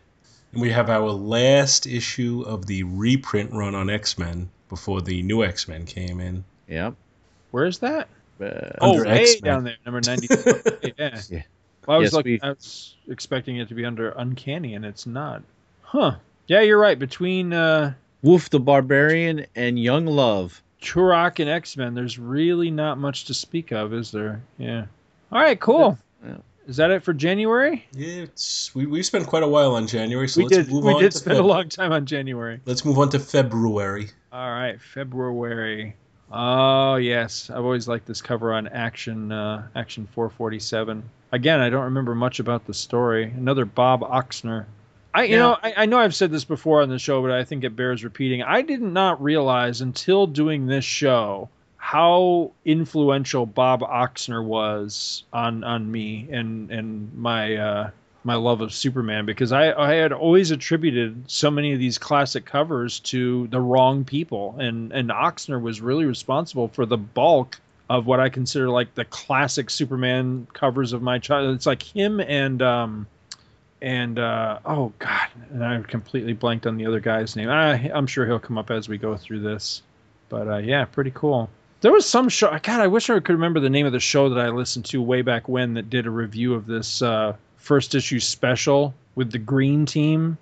And 0.53 0.61
we 0.61 0.71
have 0.71 0.89
our 0.89 1.11
last 1.11 1.85
issue 1.85 2.43
of 2.45 2.65
the 2.65 2.83
reprint 2.83 3.51
run 3.53 3.75
on 3.75 3.89
X 3.89 4.17
Men 4.17 4.49
before 4.67 5.01
the 5.01 5.21
new 5.21 5.43
X 5.43 5.67
Men 5.67 5.85
came 5.85 6.19
in. 6.19 6.43
Yep. 6.67 6.95
Where's 7.51 7.79
that? 7.79 8.07
Uh, 8.41 8.71
Oh, 8.81 8.91
Under 8.97 9.05
way 9.09 9.21
X-Men. 9.21 9.53
down 9.53 9.63
there, 9.63 9.75
number 9.85 10.01
ninety. 10.05 10.27
yeah. 10.97 11.21
Yeah. 11.29 11.41
Well, 11.87 11.97
I 11.97 11.99
was 11.99 12.07
Yes, 12.07 12.13
like, 12.13 12.25
we- 12.25 12.39
I 12.41 12.49
was 12.49 12.95
expecting 13.07 13.57
it 13.57 13.67
to 13.69 13.73
be 13.75 13.85
under 13.85 14.09
Uncanny, 14.11 14.75
and 14.75 14.85
it's 14.85 15.05
not. 15.05 15.41
Huh? 15.81 16.15
Yeah, 16.47 16.61
you're 16.61 16.79
right. 16.79 16.97
Between 16.99 17.53
uh, 17.53 17.93
Wolf 18.21 18.49
the 18.49 18.59
Barbarian 18.59 19.45
and 19.55 19.79
Young 19.79 20.05
Love. 20.05 20.61
Turok 20.81 21.39
and 21.39 21.49
X 21.49 21.77
Men, 21.77 21.93
there's 21.93 22.17
really 22.19 22.71
not 22.71 22.97
much 22.97 23.25
to 23.25 23.33
speak 23.33 23.71
of, 23.71 23.93
is 23.93 24.11
there? 24.11 24.41
Yeah. 24.57 24.85
All 25.31 25.39
right, 25.41 25.59
cool. 25.59 25.97
Yeah. 26.25 26.37
Is 26.67 26.77
that 26.77 26.91
it 26.91 27.03
for 27.03 27.13
January? 27.13 27.85
Yeah, 27.93 28.23
it's 28.23 28.73
we 28.75 28.85
we 28.85 29.01
spent 29.03 29.25
quite 29.27 29.43
a 29.43 29.47
while 29.47 29.73
on 29.75 29.87
January, 29.87 30.27
so 30.27 30.39
we 30.39 30.43
let's 30.45 30.57
did. 30.57 30.71
move 30.71 30.83
We 30.83 30.93
on 30.93 31.01
did 31.01 31.11
to 31.11 31.17
spend 31.17 31.37
a 31.39 31.43
long 31.43 31.69
time 31.69 31.91
on 31.91 32.05
January. 32.05 32.59
Let's 32.65 32.85
move 32.85 32.97
on 32.99 33.09
to 33.09 33.19
February. 33.19 34.09
All 34.31 34.51
right, 34.51 34.79
February. 34.81 35.95
Oh 36.31 36.95
yes, 36.95 37.49
I've 37.49 37.63
always 37.63 37.87
liked 37.87 38.05
this 38.05 38.21
cover 38.21 38.53
on 38.53 38.67
Action 38.67 39.31
uh, 39.31 39.67
Action 39.75 40.07
447. 40.13 41.03
Again, 41.33 41.59
I 41.59 41.69
don't 41.69 41.83
remember 41.85 42.15
much 42.15 42.39
about 42.39 42.65
the 42.65 42.73
story. 42.73 43.25
Another 43.25 43.65
Bob 43.65 44.01
Oksner. 44.01 44.65
I 45.13 45.23
you 45.23 45.31
Yeah. 45.31 45.37
know 45.39 45.57
I, 45.61 45.73
I 45.77 45.85
know 45.87 45.97
I've 45.99 46.15
said 46.15 46.31
this 46.31 46.45
before 46.45 46.81
on 46.81 46.89
the 46.89 46.99
show, 46.99 47.21
but 47.21 47.31
I 47.31 47.43
think 47.43 47.63
it 47.63 47.75
bears 47.75 48.03
repeating. 48.03 48.43
I 48.43 48.61
did 48.61 48.81
not 48.81 49.21
realize 49.21 49.81
until 49.81 50.25
doing 50.27 50.67
this 50.67 50.85
show 50.85 51.49
how 51.77 52.51
influential 52.63 53.45
Bob 53.45 53.81
Oksner 53.81 54.43
was 54.43 55.23
on 55.33 55.63
on 55.65 55.91
me 55.91 56.27
and 56.31 56.71
and 56.71 57.13
my 57.13 57.55
uh, 57.55 57.89
my 58.23 58.35
love 58.35 58.61
of 58.61 58.73
Superman 58.73 59.25
because 59.25 59.51
I, 59.51 59.71
I 59.73 59.93
had 59.95 60.13
always 60.13 60.51
attributed 60.51 61.29
so 61.29 61.49
many 61.49 61.73
of 61.73 61.79
these 61.79 61.97
classic 61.97 62.45
covers 62.45 62.99
to 63.01 63.47
the 63.47 63.59
wrong 63.59 64.03
people 64.03 64.55
and 64.59 64.91
and 64.91 65.09
Oksner 65.09 65.61
was 65.61 65.81
really 65.81 66.05
responsible 66.05 66.67
for 66.67 66.85
the 66.85 66.97
bulk 66.97 67.59
of 67.89 68.05
what 68.05 68.19
I 68.19 68.29
consider 68.29 68.69
like 68.69 68.93
the 68.95 69.05
classic 69.05 69.69
Superman 69.69 70.47
covers 70.53 70.93
of 70.93 71.01
my 71.01 71.19
child. 71.19 71.55
It's 71.55 71.65
like 71.65 71.83
him 71.83 72.19
and 72.19 72.61
um 72.61 73.07
and 73.81 74.19
uh 74.19 74.59
oh 74.65 74.93
god, 74.99 75.27
and 75.51 75.63
I 75.63 75.81
completely 75.81 76.33
blanked 76.33 76.67
on 76.67 76.77
the 76.77 76.85
other 76.85 76.99
guy's 76.99 77.35
name. 77.35 77.49
I, 77.49 77.91
I'm 77.93 78.07
sure 78.07 78.25
he'll 78.25 78.39
come 78.39 78.57
up 78.57 78.69
as 78.69 78.87
we 78.87 78.97
go 78.97 79.17
through 79.17 79.41
this, 79.41 79.81
but 80.29 80.47
uh, 80.47 80.57
yeah, 80.57 80.85
pretty 80.85 81.11
cool. 81.11 81.49
There 81.81 81.91
was 81.91 82.07
some 82.07 82.29
show. 82.29 82.51
God, 82.61 82.79
I 82.79 82.85
wish 82.85 83.09
I 83.09 83.19
could 83.19 83.33
remember 83.33 83.59
the 83.59 83.69
name 83.69 83.87
of 83.87 83.91
the 83.91 83.99
show 83.99 84.29
that 84.29 84.39
I 84.39 84.49
listened 84.49 84.85
to 84.85 85.01
way 85.01 85.23
back 85.23 85.49
when 85.49 85.73
that 85.73 85.89
did 85.89 86.05
a 86.05 86.11
review 86.11 86.53
of 86.53 86.67
this 86.67 87.01
uh, 87.01 87.35
first 87.61 87.95
issue 87.95 88.19
special 88.19 88.93
with 89.15 89.31
the 89.31 89.37
Green 89.39 89.85
Team. 89.85 90.37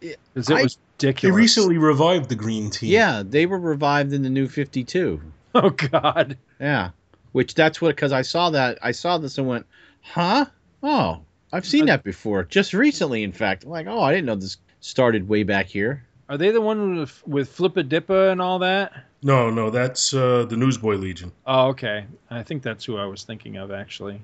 Yeah, 0.00 0.14
'Cause 0.34 0.50
it 0.50 0.56
I- 0.56 0.62
was 0.64 0.78
They 0.98 1.30
recently 1.30 1.76
revived 1.76 2.28
the 2.28 2.36
Green 2.36 2.70
Team. 2.70 2.90
Yeah, 2.90 3.22
they 3.26 3.46
were 3.46 3.58
revived 3.58 4.12
in 4.12 4.22
the 4.22 4.30
new 4.30 4.48
52. 4.48 5.20
Oh 5.56 5.70
God. 5.70 6.36
Yeah. 6.60 6.90
Which 7.32 7.54
that's 7.54 7.80
what, 7.80 7.94
because 7.94 8.10
I 8.12 8.22
saw 8.22 8.50
that, 8.50 8.78
I 8.82 8.90
saw 8.92 9.18
this 9.18 9.38
and 9.38 9.46
went, 9.46 9.66
huh? 10.02 10.46
Oh, 10.82 11.20
I've 11.52 11.64
seen 11.66 11.84
I- 11.84 11.86
that 11.86 12.02
before. 12.04 12.42
Just 12.44 12.74
recently, 12.74 13.22
in 13.22 13.30
fact. 13.32 13.62
I'm 13.64 13.70
like, 13.70 13.86
oh, 13.86 14.00
I 14.00 14.10
didn't 14.12 14.26
know 14.26 14.34
this 14.34 14.56
started 14.80 15.28
way 15.28 15.42
back 15.44 15.66
here. 15.66 16.04
Are 16.28 16.36
they 16.38 16.50
the 16.50 16.60
one 16.60 16.96
with, 16.98 17.22
with 17.26 17.56
Flippa 17.56 17.88
Dippa 17.88 18.32
and 18.32 18.40
all 18.42 18.58
that? 18.60 18.92
No, 19.22 19.48
no, 19.50 19.70
that's 19.70 20.12
uh, 20.14 20.44
the 20.48 20.56
Newsboy 20.56 20.96
Legion. 20.96 21.30
Oh, 21.46 21.68
okay. 21.68 22.06
I 22.30 22.42
think 22.42 22.62
that's 22.62 22.84
who 22.84 22.96
I 22.98 23.04
was 23.06 23.22
thinking 23.24 23.56
of 23.56 23.70
actually. 23.70 24.20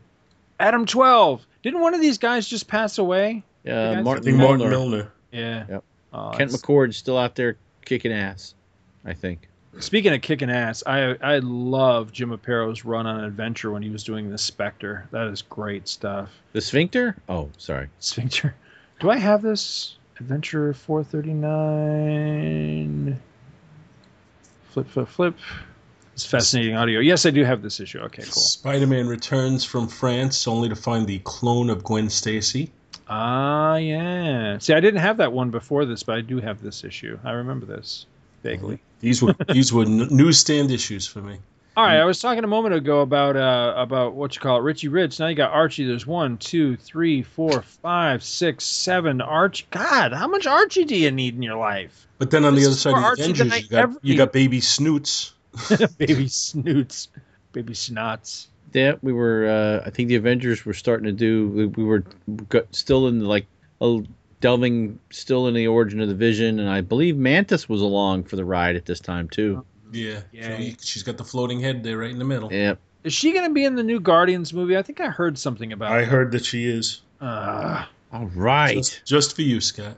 Adam 0.61 0.87
12. 0.87 1.45
Didn't 1.63 1.81
one 1.81 1.95
of 1.95 2.01
these 2.01 2.19
guys 2.19 2.47
just 2.49 2.69
pass 2.69 2.99
away? 2.99 3.43
Uh, 3.67 3.71
guys- 3.71 3.97
I 3.99 4.03
Martin 4.03 4.37
Martin 4.37 4.59
Milner. 4.59 4.71
Milner. 4.71 5.13
Yeah. 5.33 5.65
Yep. 5.69 5.85
Oh, 6.13 6.31
Kent 6.31 6.51
that's- 6.51 6.63
McCord's 6.63 6.97
still 6.97 7.19
out 7.19 7.35
there 7.35 7.57
kicking 7.85 8.13
ass. 8.13 8.55
I 9.05 9.15
think. 9.15 9.49
Speaking 9.79 10.13
of 10.13 10.21
kicking 10.21 10.51
ass, 10.51 10.83
I 10.85 11.17
I 11.23 11.39
love 11.39 12.11
Jim 12.13 12.31
Aparo's 12.37 12.85
run 12.85 13.07
on 13.07 13.23
Adventure 13.25 13.71
when 13.71 13.83
he 13.83 13.89
was 13.91 14.03
doing 14.03 14.29
the 14.29 14.37
Spectre. 14.37 15.07
That 15.13 15.29
is 15.29 15.43
great 15.43 15.87
stuff. 15.89 16.29
The 16.53 16.61
Sphincter? 16.61 17.17
Oh, 17.29 17.49
sorry. 17.57 17.89
Sphincter. 18.01 18.55
Do 18.99 19.11
I 19.11 19.17
have 19.17 19.43
this? 19.43 19.95
Adventure 20.19 20.75
439. 20.75 23.21
Flip, 24.71 24.89
flip, 24.89 25.09
flip. 25.09 25.37
It's 26.15 26.27
fascinating 26.27 26.77
audio. 26.77 27.01
Yes, 27.01 27.25
I 27.25 27.31
do 27.31 27.45
have 27.45 27.63
this 27.63 27.81
issue. 27.81 27.99
Okay, 28.01 28.23
cool. 28.23 28.43
Spider-Man 28.43 29.07
returns 29.09 29.65
from 29.65 29.89
France 29.89 30.47
only 30.47 30.69
to 30.69 30.77
find 30.77 31.07
the 31.07 31.21
clone 31.21 31.71
of 31.71 31.83
Gwen 31.83 32.11
Stacy. 32.11 32.71
Ah, 33.09 33.77
yeah. 33.77 34.59
See, 34.59 34.73
I 34.73 34.81
didn't 34.81 35.01
have 35.01 35.17
that 35.17 35.33
one 35.33 35.51
before 35.51 35.85
this, 35.85 36.03
but 36.03 36.17
I 36.17 36.21
do 36.21 36.41
have 36.41 36.63
this 36.63 36.85
issue. 36.85 37.19
I 37.25 37.33
remember 37.33 37.67
this 37.67 38.07
vaguely. 38.43 38.81
These 39.01 39.23
were 39.23 39.35
these 39.49 39.73
were 39.73 39.85
n- 39.85 40.09
newsstand 40.11 40.71
issues 40.71 41.07
for 41.07 41.23
me. 41.23 41.39
All 41.75 41.87
right, 41.87 41.97
I 41.97 42.05
was 42.05 42.21
talking 42.21 42.45
a 42.45 42.49
moment 42.49 42.75
ago 42.75 43.01
about 43.01 43.35
uh 43.35 43.73
about 43.75 44.13
what 44.13 44.35
you 44.35 44.43
call 44.43 44.59
it, 44.59 44.63
Richie 44.63 44.89
Rich. 44.89 45.19
Now 45.19 45.29
you 45.29 45.35
got 45.35 45.53
Archie. 45.53 45.87
There's 45.87 46.07
one, 46.07 46.37
two, 46.37 46.77
three, 46.77 47.23
four, 47.23 47.63
five, 47.63 48.23
six, 48.23 48.67
seven. 48.67 49.23
Archie. 49.23 49.65
God, 49.71 50.13
how 50.13 50.29
much 50.29 50.47
Archie 50.47 50.85
do 50.85 50.95
you 50.95 51.11
need 51.11 51.35
in 51.35 51.43
your 51.43 51.57
life? 51.57 52.07
But 52.19 52.31
then 52.31 52.45
on 52.45 52.55
This 52.55 52.65
the 52.65 52.69
other 52.69 52.77
side 52.77 52.95
of 52.95 53.17
the 53.17 53.23
Avengers, 53.23 53.63
you 53.63 53.69
got, 53.71 53.79
ever 53.79 53.99
you 54.03 54.17
got 54.19 54.33
Baby 54.35 54.61
Snoots. 54.61 55.33
baby 55.98 56.28
snoots, 56.28 57.09
baby 57.53 57.72
snots. 57.74 58.46
Yeah, 58.72 58.94
we 59.03 59.12
were. 59.12 59.46
Uh, 59.48 59.86
I 59.86 59.90
think 59.90 60.09
the 60.09 60.16
Avengers 60.16 60.64
were 60.64 60.74
starting 60.74 61.07
to 61.07 61.12
do. 61.12 61.48
We, 61.48 61.66
we 61.66 61.84
were 61.84 62.05
got, 62.48 62.74
still 62.74 63.09
in 63.09 63.20
like 63.24 63.46
a, 63.80 64.01
delving 64.40 64.98
still 65.11 65.48
in 65.48 65.55
the 65.55 65.66
origin 65.66 66.01
of 66.01 66.09
the 66.09 66.14
Vision, 66.14 66.61
and 66.61 66.68
I 66.68 66.80
believe 66.80 67.16
Mantis 67.16 67.68
was 67.68 67.82
along 67.82 68.24
for 68.24 68.36
the 68.36 68.44
ride 68.44 68.76
at 68.76 68.86
this 68.86 69.01
time 69.01 69.28
too. 69.28 69.64
Yeah, 69.92 70.20
Yeah. 70.32 70.57
she- 70.59 70.76
she's 70.80 71.03
got 71.03 71.16
the 71.16 71.24
floating 71.24 71.59
head 71.61 71.82
there 71.82 71.98
right 71.98 72.11
in 72.11 72.18
the 72.20 72.24
middle. 72.24 72.53
Yeah, 72.53 72.74
Is 73.03 73.12
she 73.12 73.32
going 73.32 73.48
to 73.48 73.53
be 73.53 73.64
in 73.64 73.74
the 73.74 73.82
new 73.82 73.98
Guardians 73.98 74.53
movie? 74.55 74.76
I 74.76 74.82
think 74.82 75.01
I 75.01 75.07
heard 75.09 75.36
something 75.36 75.72
about. 75.72 75.90
I 75.90 76.03
it. 76.03 76.09
heard 76.09 76.30
that 76.32 76.44
she 76.44 76.68
is. 76.68 77.03
Uh, 77.20 77.84
all 78.12 78.26
right. 78.36 78.76
Just, 78.76 79.05
just 79.05 79.34
for 79.36 79.42
you, 79.42 79.61
Scott. 79.61 79.96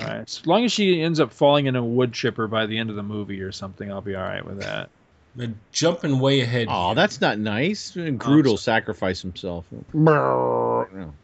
All 0.00 0.06
right. 0.06 0.20
As 0.26 0.46
long 0.46 0.64
as 0.64 0.72
she 0.72 1.00
ends 1.02 1.20
up 1.20 1.32
falling 1.32 1.66
in 1.66 1.76
a 1.76 1.84
wood 1.84 2.12
chipper 2.12 2.46
by 2.48 2.66
the 2.66 2.78
end 2.78 2.90
of 2.90 2.96
the 2.96 3.02
movie 3.02 3.40
or 3.40 3.52
something, 3.52 3.90
I'll 3.90 4.00
be 4.00 4.14
all 4.14 4.22
right 4.22 4.44
with 4.44 4.60
that. 4.60 4.88
Now, 5.36 5.48
jumping 5.72 6.20
way 6.20 6.40
ahead. 6.42 6.68
Oh, 6.70 6.86
here. 6.88 6.94
that's 6.94 7.20
not 7.20 7.38
nice. 7.38 7.90
Groot 7.92 8.46
will 8.46 8.56
sorry. 8.56 8.76
sacrifice 8.80 9.20
himself. 9.20 9.66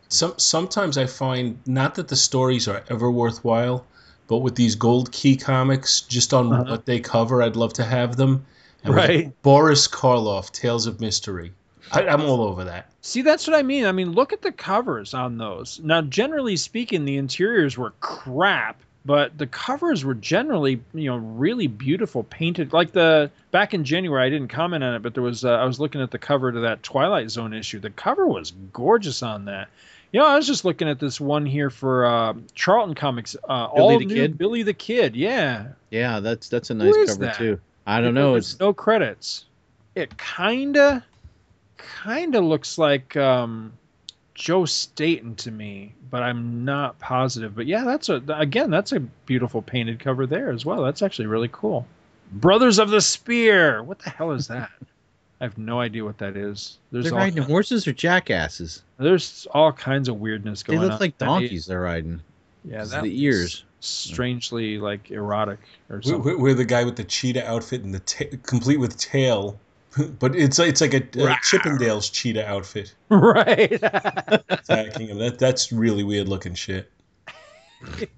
Some 0.09 0.35
sometimes 0.39 0.99
I 0.99 1.07
find 1.07 1.59
not 1.67 1.95
that 1.95 2.09
the 2.09 2.17
stories 2.17 2.67
are 2.67 2.83
ever 2.91 3.11
worthwhile, 3.11 3.87
but 4.27 4.39
with 4.39 4.57
these 4.57 4.75
gold 4.75 5.13
key 5.13 5.37
comics, 5.37 6.01
just 6.01 6.35
on 6.35 6.53
Uh-huh. 6.53 6.65
what 6.71 6.87
they 6.87 6.99
cover, 7.01 7.43
I'd 7.43 7.57
love 7.57 7.73
to 7.75 7.85
have 7.85 8.17
them. 8.17 8.45
And 8.83 8.95
Right. 8.95 9.43
Boris 9.43 9.87
Karloff, 9.87 10.51
Tales 10.51 10.87
of 10.87 11.01
Mystery. 11.01 11.53
I, 11.93 12.07
I'm 12.07 12.23
all 12.23 12.43
over 12.43 12.65
that. 12.65 12.91
See, 13.03 13.23
that's 13.23 13.47
what 13.47 13.57
I 13.57 13.63
mean. 13.63 13.87
I 13.87 13.93
mean, 13.93 14.13
look 14.13 14.33
at 14.33 14.43
the 14.43 14.53
covers 14.53 15.15
on 15.15 15.39
those. 15.39 15.81
Now, 15.83 16.03
generally 16.03 16.57
speaking, 16.57 17.05
the 17.05 17.17
interiors 17.17 17.79
were 17.79 17.93
crap, 18.01 18.81
but 19.05 19.37
the 19.39 19.47
covers 19.47 20.05
were 20.05 20.15
generally, 20.15 20.81
you 20.93 21.11
know, 21.11 21.17
really 21.17 21.67
beautiful, 21.67 22.23
painted. 22.25 22.73
Like 22.73 22.93
the 22.93 23.31
back 23.51 23.73
in 23.75 23.85
January, 23.85 24.25
I 24.27 24.29
didn't 24.31 24.49
comment 24.49 24.85
on 24.85 24.95
it, 24.95 25.03
but 25.03 25.15
there 25.15 25.23
was 25.23 25.45
uh, 25.45 25.51
I 25.53 25.65
was 25.65 25.81
looking 25.81 26.01
at 26.03 26.11
the 26.11 26.19
cover 26.19 26.53
to 26.53 26.61
that 26.61 26.83
Twilight 26.83 27.31
Zone 27.31 27.55
issue. 27.55 27.81
The 27.81 27.91
cover 27.91 28.27
was 28.27 28.53
gorgeous 28.73 29.23
on 29.23 29.47
that. 29.47 29.69
You 30.13 30.21
know, 30.21 30.27
I 30.27 30.37
was 30.37 30.47
just 30.47 30.65
looking 30.65 30.89
at 30.89 30.99
this 30.99 31.21
one 31.21 31.47
here 31.47 31.71
for 31.71 32.05
uh, 32.05 32.35
Charlton 32.55 32.95
Comics. 32.97 33.37
Uh, 33.45 33.69
Billy 33.69 33.81
all 33.81 33.99
the 33.99 34.07
new 34.07 34.15
Kid? 34.15 34.37
Billy 34.39 34.63
the 34.65 34.75
Kid. 34.75 35.15
Yeah, 35.15 35.69
Yeah, 35.91 36.21
that's 36.21 36.49
that's 36.49 36.71
a 36.71 36.75
nice 36.75 36.95
is 36.95 37.11
cover 37.11 37.25
that? 37.27 37.37
too. 37.37 37.61
I 37.87 38.01
don't 38.01 38.15
know. 38.15 38.35
It's 38.35 38.59
no 38.59 38.73
credits. 38.75 39.47
It 39.95 40.17
kinda, 40.19 41.05
kinda 42.05 42.41
looks 42.41 42.79
like 42.79 43.17
um, 43.17 43.73
Joe 44.35 44.65
Staton 44.65 45.35
to 45.37 45.51
me, 45.51 45.95
but 46.11 46.23
I'm 46.23 46.65
not 46.65 46.99
positive. 46.99 47.55
But 47.55 47.67
yeah, 47.67 47.85
that's 47.85 48.09
a 48.09 48.23
again, 48.29 48.71
that's 48.71 48.93
a 48.93 49.01
beautiful 49.01 49.63
painted 49.63 50.01
cover 50.01 50.27
there 50.27 50.51
as 50.51 50.65
well. 50.65 50.83
That's 50.83 51.03
actually 51.03 51.27
really 51.27 51.51
cool. 51.53 51.87
Brothers 52.33 52.79
of 52.79 52.91
the 52.91 53.01
Spear. 53.01 53.83
What 53.83 53.99
the 53.99 54.11
hell 54.11 54.33
is 54.33 54.49
that? 54.49 54.71
I 55.41 55.45
have 55.45 55.57
no 55.57 55.81
idea 55.81 56.05
what 56.05 56.19
that 56.19 56.37
is. 56.37 56.79
There's 56.93 57.07
they're 57.07 57.15
all, 57.15 57.19
riding 57.19 57.43
horses 57.43 57.89
or 57.89 57.93
jackasses. 57.93 58.83
there's 58.99 59.47
all 59.53 59.73
kinds 59.73 60.09
of 60.09 60.21
weirdness 60.21 60.63
going 60.63 60.79
on. 60.79 60.85
They 60.85 60.91
look 60.91 61.01
like 61.01 61.19
donkeys. 61.19 61.65
They're 61.65 61.81
riding. 61.81 62.21
Yeah, 62.65 62.85
that 62.85 63.03
the 63.03 63.23
ears. 63.25 63.65
strangely 63.81 64.77
like 64.77 65.11
erotic 65.11 65.61
or 65.89 65.97
We're, 65.97 66.03
something. 66.03 66.23
we're, 66.23 66.39
we're 66.39 66.55
the 66.55 66.67
guy 66.67 66.85
with 66.85 66.97
the 66.97 67.05
cheetah 67.05 67.47
outfit 67.49 67.85
and 67.85 67.95
the 67.95 68.01
ta- 68.01 68.37
complete 68.43 68.77
with 68.77 68.99
tail, 68.99 69.59
but 70.19 70.37
it's 70.37 70.59
it's 70.59 70.81
like 70.81 70.95
a, 70.95 70.99
a 70.99 71.35
Chippendales 71.43 72.13
cheetah 72.13 72.47
outfit 72.49 72.95
right. 73.09 73.73
attacking 74.49 75.09
him. 75.09 75.19
That 75.19 75.39
that's 75.39 75.73
really 75.73 76.05
weird 76.05 76.29
looking 76.29 76.55
shit. 76.55 76.91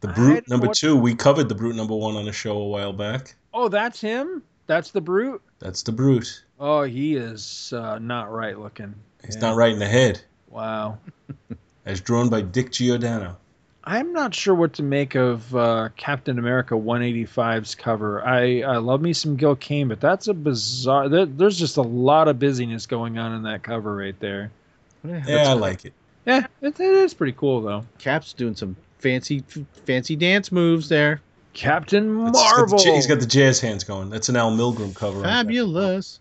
The 0.00 0.08
brute 0.08 0.48
number 0.48 0.68
what- 0.68 0.76
two, 0.76 0.96
we 0.96 1.14
covered 1.16 1.48
the 1.48 1.56
brute 1.56 1.74
number 1.74 1.94
one 1.96 2.14
on 2.14 2.28
a 2.28 2.32
show 2.32 2.56
a 2.58 2.66
while 2.68 2.92
back. 2.92 3.34
oh, 3.52 3.68
that's 3.68 4.00
him. 4.00 4.44
That's 4.68 4.92
the 4.92 5.00
brute. 5.00 5.42
That's 5.58 5.82
the 5.82 5.90
brute. 5.90 6.44
Oh, 6.60 6.82
he 6.84 7.16
is 7.16 7.72
uh, 7.76 7.98
not 7.98 8.30
right 8.30 8.56
looking. 8.56 8.94
He's 9.26 9.34
Yeah. 9.34 9.40
not 9.42 9.56
right 9.56 9.72
in 9.72 9.80
the 9.80 9.88
head, 9.88 10.20
Wow. 10.50 10.98
as 11.84 12.00
drawn 12.00 12.28
by 12.28 12.42
Dick 12.42 12.70
Giordano. 12.70 13.36
I'm 13.90 14.12
not 14.12 14.34
sure 14.34 14.54
what 14.54 14.74
to 14.74 14.82
make 14.82 15.14
of 15.14 15.56
uh, 15.56 15.88
Captain 15.96 16.38
America 16.38 16.74
185's 16.74 17.74
cover. 17.74 18.22
I, 18.22 18.60
I 18.60 18.76
love 18.76 19.00
me 19.00 19.14
some 19.14 19.34
Gil 19.36 19.56
Kane, 19.56 19.88
but 19.88 19.98
that's 19.98 20.28
a 20.28 20.34
bizarre. 20.34 21.08
There, 21.08 21.24
there's 21.24 21.58
just 21.58 21.78
a 21.78 21.82
lot 21.82 22.28
of 22.28 22.38
busyness 22.38 22.86
going 22.86 23.16
on 23.18 23.32
in 23.34 23.44
that 23.44 23.62
cover 23.62 23.96
right 23.96 24.18
there. 24.20 24.50
Yeah, 25.02 25.48
I 25.48 25.52
like 25.54 25.86
it. 25.86 25.94
Yeah, 26.26 26.46
it, 26.60 26.78
it 26.78 26.80
is 26.80 27.14
pretty 27.14 27.32
cool 27.32 27.62
though. 27.62 27.86
Cap's 27.98 28.34
doing 28.34 28.54
some 28.54 28.76
fancy 28.98 29.42
fancy 29.86 30.16
dance 30.16 30.52
moves 30.52 30.90
there. 30.90 31.22
Captain 31.54 32.26
It's- 32.28 32.38
he's 32.38 32.50
got 32.52 32.56
the 32.68 32.70
Marvel, 32.76 32.94
He's 32.94 33.06
got 33.06 33.20
the 33.20 33.26
jazz 33.26 33.58
hands 33.58 33.84
going. 33.84 34.10
That's 34.10 34.28
an 34.28 34.36
Al 34.36 34.52
Milgrom 34.52 34.94
cover. 34.94 35.22
Fabulous. 35.22 36.20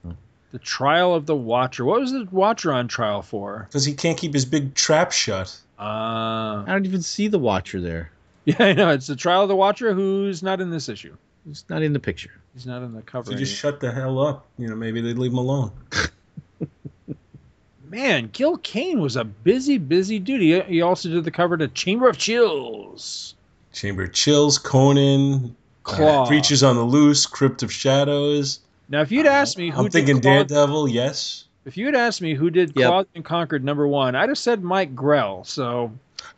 the 0.54 0.60
trial 0.60 1.14
of 1.14 1.26
the 1.26 1.36
Watcher. 1.36 1.84
What 1.84 2.00
was 2.00 2.14
the 2.14 2.28
Watcher 2.32 2.72
on 2.72 2.88
trial 2.88 3.22
for? 3.22 3.66
Because 3.68 3.84
he 3.84 3.94
can't 3.94 4.18
keep 4.18 4.34
his 4.34 4.46
big 4.46 4.74
trap 4.74 5.12
shut. 5.12 5.60
Uh, 5.80 6.64
I 6.64 6.66
don't 6.68 6.86
even 6.86 7.02
see 7.02 7.28
the 7.28 7.40
Watcher 7.40 7.80
there. 7.80 8.12
yeah, 8.46 8.56
I 8.60 8.74
know. 8.74 8.90
It's 8.90 9.08
the 9.08 9.16
trial 9.16 9.44
of 9.44 9.50
the 9.50 9.56
Watcher 9.56 9.94
who's 9.94 10.42
not 10.42 10.62
in 10.62 10.70
this 10.70 10.90
issue. 10.90 11.16
He's 11.48 11.64
not 11.70 11.82
in 11.82 11.94
the 11.94 12.00
picture. 12.00 12.32
He's 12.54 12.66
not 12.66 12.82
in 12.84 12.94
the 12.94 13.02
cover. 13.02 13.32
If 13.32 13.38
he 13.38 13.46
just 13.46 13.58
shut 13.58 13.80
the 13.80 13.92
hell 13.92 14.20
up, 14.20 14.48
you 14.58 14.68
know, 14.68 14.76
maybe 14.76 15.00
they'd 15.00 15.18
leave 15.18 15.32
him 15.32 15.38
alone. 15.38 15.72
Man, 17.90 18.30
Gil 18.34 18.58
Kane 18.58 19.00
was 19.00 19.16
a 19.16 19.24
busy, 19.24 19.78
busy 19.78 20.20
dude. 20.20 20.42
He, 20.42 20.60
he 20.62 20.82
also 20.82 21.10
did 21.10 21.24
the 21.24 21.32
cover 21.32 21.56
to 21.56 21.70
Chamber 21.70 22.10
of 22.10 22.18
Chills. 22.18 23.36
Chamber 23.72 24.04
of 24.04 24.14
Chills, 24.14 24.58
Conan, 24.58 25.56
Claw. 25.84 26.24
uh, 26.24 26.28
Creatures 26.28 26.64
on 26.64 26.76
the 26.76 26.84
Loose, 26.84 27.26
Crypt 27.26 27.64
of 27.64 27.72
Shadows. 27.72 28.60
Now, 28.90 29.02
if 29.02 29.12
you'd 29.12 29.26
asked 29.26 29.58
me 29.58 29.70
who 29.70 29.78
I'm 29.80 29.84
did 29.86 29.94
thinking 29.94 30.22
Claw, 30.22 30.32
Daredevil, 30.32 30.90
yes. 30.90 31.46
If 31.68 31.76
you'd 31.76 31.96
asked 31.96 32.22
me 32.22 32.34
who 32.34 32.50
did 32.50 32.72
Yep. 32.76 32.88
Claw 32.88 33.04
the 33.04 33.10
Unconquered 33.16 33.62
number 33.62 33.86
one, 33.86 34.16
I'd 34.16 34.30
have 34.30 34.38
said 34.38 34.64
Mike 34.64 34.96
Grell. 34.96 35.44
So 35.44 35.92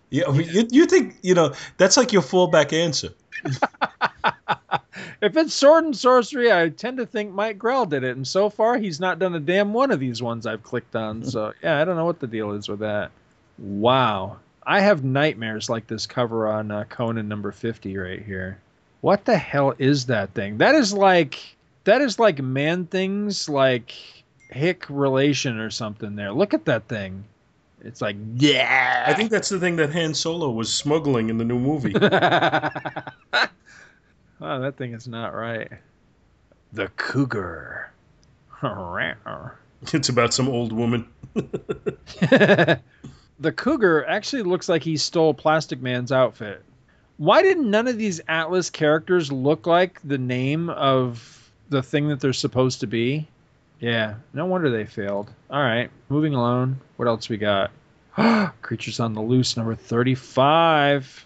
Yeah, 0.10 0.24
I 0.28 0.32
You, 0.32 0.68
you 0.72 0.86
think, 0.88 1.18
you 1.22 1.36
know, 1.36 1.54
that's 1.78 1.98
like 1.98 2.12
your 2.12 2.24
fallback 2.24 2.74
answer. 2.74 3.10
if 5.22 5.38
it's 5.38 5.54
sword 5.54 5.86
and 5.86 5.96
sorcery, 5.96 6.52
I 6.52 6.70
tend 6.70 6.98
to 6.98 7.06
think 7.06 7.32
Mike 7.32 7.60
Grell 7.60 7.86
did 7.86 8.04
it, 8.04 8.18
and 8.18 8.28
so 8.28 8.50
far 8.50 8.80
he's 8.80 9.00
not 9.00 9.20
done 9.20 9.36
a 9.36 9.40
damn 9.40 9.72
one 9.72 9.92
of 9.92 10.00
these 10.00 10.20
ones 10.20 10.48
I've 10.48 10.64
clicked 10.64 10.96
on. 10.96 11.24
So 11.30 11.54
yeah, 11.62 11.80
I 11.80 11.86
don't 11.86 11.96
know 11.96 12.06
what 12.06 12.20
the 12.20 12.28
deal 12.28 12.52
is 12.54 12.68
with 12.68 12.80
that. 12.80 13.12
Wow, 13.60 14.38
I 14.64 14.82
have 14.82 15.04
nightmares 15.04 15.70
like 15.70 15.86
this 15.86 16.08
cover 16.08 16.48
on 16.48 16.72
uh, 16.72 16.86
Conan 16.86 17.28
number 17.28 17.52
fifty 17.52 17.96
right 17.98 18.22
here. 18.22 18.58
What 19.02 19.26
the 19.26 19.38
hell 19.38 19.76
is 19.78 20.08
that 20.08 20.34
thing? 20.34 20.58
That 20.58 20.74
is 20.74 20.92
like 20.92 21.38
that 21.84 22.02
is 22.02 22.18
like 22.18 22.42
man 22.42 22.88
things 22.88 23.48
like 23.48 23.94
hick 24.50 24.86
relation 24.90 25.60
or 25.60 25.70
something. 25.70 26.16
There, 26.16 26.32
look 26.32 26.54
at 26.54 26.66
that 26.66 26.88
thing. 26.88 27.24
It's 27.82 28.02
like 28.02 28.18
yeah. 28.36 29.06
I 29.08 29.14
think 29.14 29.32
that's 29.32 29.50
the 29.50 29.60
thing 29.60 29.78
that 29.78 29.94
Han 29.94 30.14
Solo 30.14 30.50
was 30.52 30.74
smuggling 30.74 31.30
in 31.30 31.38
the 31.38 31.46
new 31.46 31.60
movie. 31.60 31.94
oh, 32.02 32.10
that 34.42 34.76
thing 34.78 34.94
is 34.94 35.08
not 35.08 35.34
right. 35.34 35.72
The 36.74 36.90
cougar. 36.98 37.92
It's 39.94 40.10
about 40.10 40.34
some 40.34 40.50
old 40.50 40.74
woman. 40.74 41.08
the 41.34 42.82
cougar 43.56 44.06
actually 44.06 44.42
looks 44.42 44.68
like 44.68 44.84
he 44.84 44.98
stole 44.98 45.34
Plastic 45.34 45.82
Man's 45.82 46.12
outfit. 46.12 46.62
Why 47.16 47.42
didn't 47.42 47.72
none 47.72 47.88
of 47.88 47.98
these 47.98 48.20
Atlas 48.28 48.70
characters 48.70 49.32
look 49.32 49.66
like 49.66 50.02
the 50.04 50.18
name 50.18 50.70
of 50.70 51.50
the 51.70 51.82
thing 51.82 52.10
that 52.10 52.20
they're 52.20 52.34
supposed 52.34 52.82
to 52.82 52.88
be? 52.88 53.26
Yeah, 53.80 54.16
no 54.34 54.46
wonder 54.46 54.70
they 54.70 54.86
failed. 54.86 55.32
All 55.50 55.62
right, 55.62 55.90
moving 56.10 56.34
along. 56.34 56.80
What 56.98 57.08
else 57.08 57.30
we 57.30 57.38
got? 57.38 57.72
Creatures 58.62 59.00
on 59.00 59.14
the 59.14 59.22
Loose, 59.22 59.56
number 59.56 59.76
35. 59.76 61.26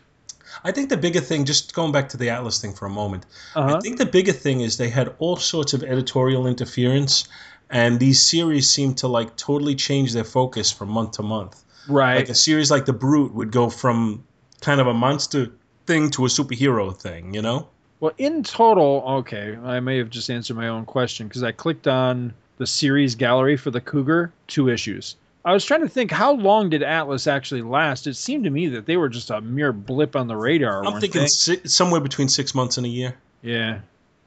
I 0.63 0.71
think 0.71 0.89
the 0.89 0.97
bigger 0.97 1.19
thing, 1.19 1.45
just 1.45 1.73
going 1.73 1.91
back 1.91 2.09
to 2.09 2.17
the 2.17 2.29
Atlas 2.29 2.61
thing 2.61 2.73
for 2.73 2.85
a 2.85 2.89
moment, 2.89 3.25
Uh-huh. 3.55 3.75
I 3.75 3.79
think 3.79 3.97
the 3.97 4.05
bigger 4.05 4.31
thing 4.33 4.61
is 4.61 4.77
they 4.77 4.89
had 4.89 5.15
all 5.17 5.35
sorts 5.35 5.73
of 5.73 5.83
editorial 5.83 6.45
interference, 6.45 7.27
and 7.71 7.99
these 7.99 8.21
series 8.21 8.69
seem 8.69 8.93
to 8.95 9.07
like 9.07 9.35
totally 9.35 9.73
change 9.73 10.13
their 10.13 10.23
focus 10.23 10.71
from 10.71 10.89
month 10.89 11.13
to 11.13 11.23
month. 11.23 11.63
Right. 11.87 12.17
Like 12.17 12.29
a 12.29 12.35
series 12.35 12.69
like 12.69 12.85
The 12.85 12.93
Brute 12.93 13.33
would 13.33 13.51
go 13.51 13.69
from 13.69 14.23
kind 14.61 14.79
of 14.79 14.85
a 14.87 14.93
monster 14.93 15.47
thing 15.87 16.11
to 16.11 16.25
a 16.25 16.29
superhero 16.29 16.95
thing, 16.95 17.33
you 17.33 17.41
know? 17.41 17.67
Well, 17.99 18.13
in 18.17 18.43
total, 18.43 19.03
okay, 19.19 19.57
I 19.63 19.79
may 19.79 19.97
have 19.97 20.09
just 20.09 20.29
answered 20.29 20.55
my 20.55 20.67
own 20.67 20.85
question 20.85 21.27
because 21.27 21.41
I 21.43 21.51
clicked 21.51 21.87
on 21.87 22.33
the 22.57 22.67
series 22.67 23.15
gallery 23.15 23.57
for 23.57 23.71
the 23.71 23.81
Cougar, 23.81 24.31
two 24.47 24.69
issues. 24.69 25.15
I 25.45 25.51
was 25.51 25.65
trying 25.65 25.81
to 25.81 25.89
think 25.89 26.09
how 26.09 26.33
long 26.33 26.69
did 26.69 26.83
Atlas 26.83 27.27
actually 27.27 27.63
last? 27.63 28.07
It 28.07 28.15
seemed 28.15 28.45
to 28.45 28.49
me 28.49 28.67
that 28.67 28.85
they 28.85 28.95
were 28.95 29.09
just 29.09 29.29
a 29.29 29.41
mere 29.41 29.73
blip 29.73 30.15
on 30.15 30.27
the 30.27 30.37
radar. 30.37 30.85
I'm 30.85 31.01
thinking 31.01 31.27
si- 31.27 31.67
somewhere 31.67 31.99
between 31.99 32.29
six 32.29 32.55
months 32.55 32.77
and 32.77 32.85
a 32.85 32.89
year. 32.89 33.15
Yeah. 33.41 33.79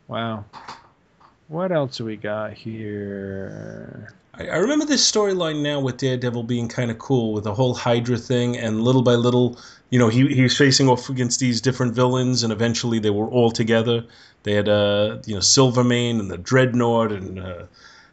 Wow. 0.09 0.45
What 1.49 1.73
else 1.73 1.97
do 1.97 2.05
we 2.05 2.17
got 2.17 2.53
here? 2.53 4.13
I, 4.35 4.49
I 4.49 4.57
remember 4.57 4.85
this 4.85 5.11
storyline 5.11 5.63
now 5.63 5.81
with 5.81 5.97
Daredevil 5.97 6.43
being 6.43 6.69
kind 6.69 6.91
of 6.91 6.99
cool 6.99 7.33
with 7.33 7.45
the 7.45 7.55
whole 7.55 7.75
Hydra 7.75 8.19
thing, 8.19 8.57
and 8.59 8.83
little 8.83 9.03
by 9.03 9.15
little, 9.15 9.59
you 9.91 9.99
know, 9.99 10.09
he 10.09 10.27
he 10.29 10.43
was 10.43 10.57
facing 10.57 10.89
off 10.89 11.09
against 11.09 11.41
these 11.41 11.61
different 11.61 11.95
villains, 11.95 12.43
and 12.43 12.53
eventually 12.53 12.99
they 12.99 13.11
were 13.11 13.29
all 13.29 13.51
together. 13.51 14.05
They 14.43 14.53
had 14.53 14.69
uh, 14.69 15.19
you 15.25 15.35
know, 15.35 15.41
Silvermane 15.41 16.21
and 16.21 16.31
the 16.31 16.39
Dreadnought, 16.39 17.13
and 17.13 17.39
uh, 17.41 17.63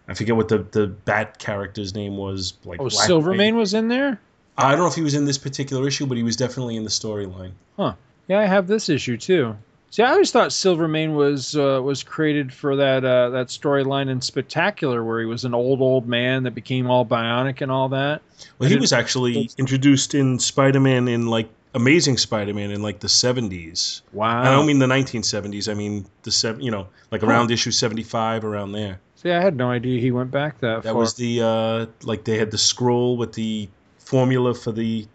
I 0.08 0.14
forget 0.14 0.36
what 0.36 0.48
the 0.50 0.60
the 0.72 0.88
Bat 0.88 1.40
character's 1.40 1.96
name 1.96 2.18
was. 2.18 2.54
Like 2.66 2.80
Oh, 2.82 2.90
Black 2.90 3.08
Silvermane 3.08 3.56
was 3.56 3.74
in 3.74 3.88
there? 3.88 4.20
I 4.58 4.72
don't 4.72 4.80
know 4.80 4.88
if 4.88 4.96
he 4.96 5.02
was 5.02 5.16
in 5.16 5.26
this 5.26 5.38
particular 5.38 5.88
issue, 5.88 6.06
but 6.06 6.18
he 6.18 6.24
was 6.24 6.36
definitely 6.36 6.76
in 6.76 6.84
the 6.84 6.90
storyline. 6.90 7.52
Huh? 7.78 7.94
Yeah, 8.28 8.40
I 8.40 8.46
have 8.46 8.68
this 8.68 8.90
issue 8.90 9.18
too. 9.18 9.56
See, 9.90 10.02
I 10.02 10.10
always 10.10 10.32
thought 10.32 10.52
Silvermane 10.52 11.14
was 11.14 11.56
uh, 11.56 11.80
was 11.84 12.02
created 12.02 12.52
for 12.52 12.76
that 12.76 13.06
uh, 13.06 13.30
that 13.30 13.48
storyline 13.48 14.10
in 14.10 14.22
Spectacular, 14.22 15.04
where 15.04 15.20
he 15.20 15.26
was 15.26 15.46
an 15.46 15.54
old 15.54 15.82
old 15.82 16.08
man 16.08 16.44
that 16.44 16.56
became 16.56 16.90
all 16.90 17.06
bionic 17.06 17.62
and 17.62 17.72
all 17.72 17.90
that. 17.90 18.22
Well, 18.58 18.70
he 18.70 18.76
was 18.76 18.92
actually 18.92 19.50
introduced 19.58 20.16
in 20.16 20.40
Spider-Man 20.40 21.08
in 21.08 21.28
like 21.28 21.48
Amazing 21.76 22.18
Spider-Man 22.18 22.72
in 22.72 22.82
like 22.82 23.00
the 23.00 23.08
70s. 23.08 24.02
Wow. 24.12 24.42
I 24.42 24.52
don't 24.52 24.66
mean 24.66 24.80
the 24.80 24.88
1970s. 24.88 25.70
I 25.70 25.76
mean 25.76 26.06
the 26.24 26.32
seven, 26.32 26.62
you 26.62 26.72
know, 26.72 26.88
like 27.12 27.24
around 27.24 27.52
issue 27.52 27.72
75, 27.72 28.46
around 28.46 28.72
there. 28.72 29.00
See, 29.24 29.32
I 29.32 29.42
had 29.42 29.56
no 29.56 29.72
idea 29.72 30.02
he 30.02 30.12
went 30.12 30.32
back 30.32 30.60
that, 30.60 30.84
That 30.84 30.84
far. 30.84 30.94
That 30.94 30.96
was 30.96 31.14
the 31.14 31.42
uh, 31.42 31.86
like 32.04 32.26
they 32.26 32.38
had 32.38 32.52
the 32.52 32.58
scroll 32.58 33.16
with 33.16 33.34
the 33.34 33.70
formula 33.98 34.54
for 34.54 34.74
the 34.74 35.08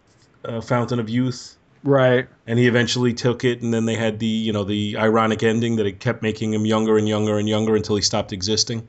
uh, 0.43 0.61
Fountain 0.61 0.99
of 0.99 1.09
Youth, 1.09 1.57
right. 1.83 2.27
and 2.47 2.57
he 2.57 2.67
eventually 2.67 3.13
took 3.13 3.43
it, 3.43 3.61
and 3.61 3.71
then 3.71 3.85
they 3.85 3.95
had 3.95 4.17
the 4.17 4.25
you 4.25 4.51
know 4.51 4.63
the 4.63 4.97
ironic 4.97 5.43
ending 5.43 5.75
that 5.75 5.85
it 5.85 5.99
kept 5.99 6.23
making 6.23 6.53
him 6.53 6.65
younger 6.65 6.97
and 6.97 7.07
younger 7.07 7.37
and 7.37 7.47
younger 7.47 7.75
until 7.75 7.95
he 7.95 8.01
stopped 8.01 8.33
existing. 8.33 8.87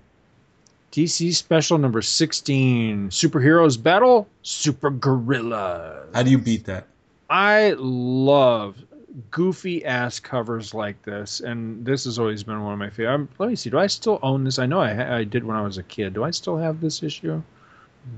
DC 0.93 1.35
Special 1.35 1.77
number 1.77 2.01
sixteen: 2.01 3.11
Superheroes 3.11 3.81
Battle 3.81 4.27
Super 4.41 4.89
Gorilla. 4.89 6.07
How 6.15 6.23
do 6.23 6.31
you 6.31 6.39
beat 6.39 6.65
that? 6.65 6.87
I 7.29 7.75
love 7.77 8.83
goofy 9.31 9.85
ass 9.85 10.21
covers 10.21 10.75
like 10.75 11.03
this, 11.03 11.41
and 11.41 11.85
this 11.85 12.05
has 12.05 12.19
always 12.19 12.43
been 12.43 12.63
one 12.63 12.73
of 12.73 12.79
my 12.79 12.91
favorite. 12.91 13.15
Um, 13.15 13.29
let 13.39 13.49
me 13.49 13.57
see. 13.57 13.71
Do 13.71 13.79
I 13.79 13.87
still 13.87 14.19
own 14.23 14.45
this? 14.45 14.59
I 14.59 14.67
know 14.67 14.81
I, 14.81 15.19
I 15.19 15.25
did 15.25 15.45
when 15.45 15.57
I 15.57 15.63
was 15.63 15.79
a 15.79 15.83
kid. 15.83 16.15
Do 16.15 16.25
I 16.25 16.31
still 16.31 16.57
have 16.57 16.81
this 16.81 17.03
issue? 17.03 17.43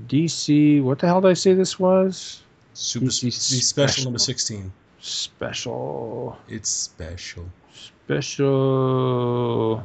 DC. 0.07 0.81
What 0.81 0.99
the 0.99 1.07
hell 1.07 1.21
did 1.21 1.31
I 1.31 1.33
say 1.33 1.53
this 1.53 1.79
was? 1.79 2.41
Super 2.73 3.07
DC 3.07 3.31
special 3.31 3.61
special. 3.61 4.03
number 4.05 4.19
16. 4.19 4.71
Special. 4.99 6.37
It's 6.47 6.69
special. 6.69 7.45
Special. 8.05 9.83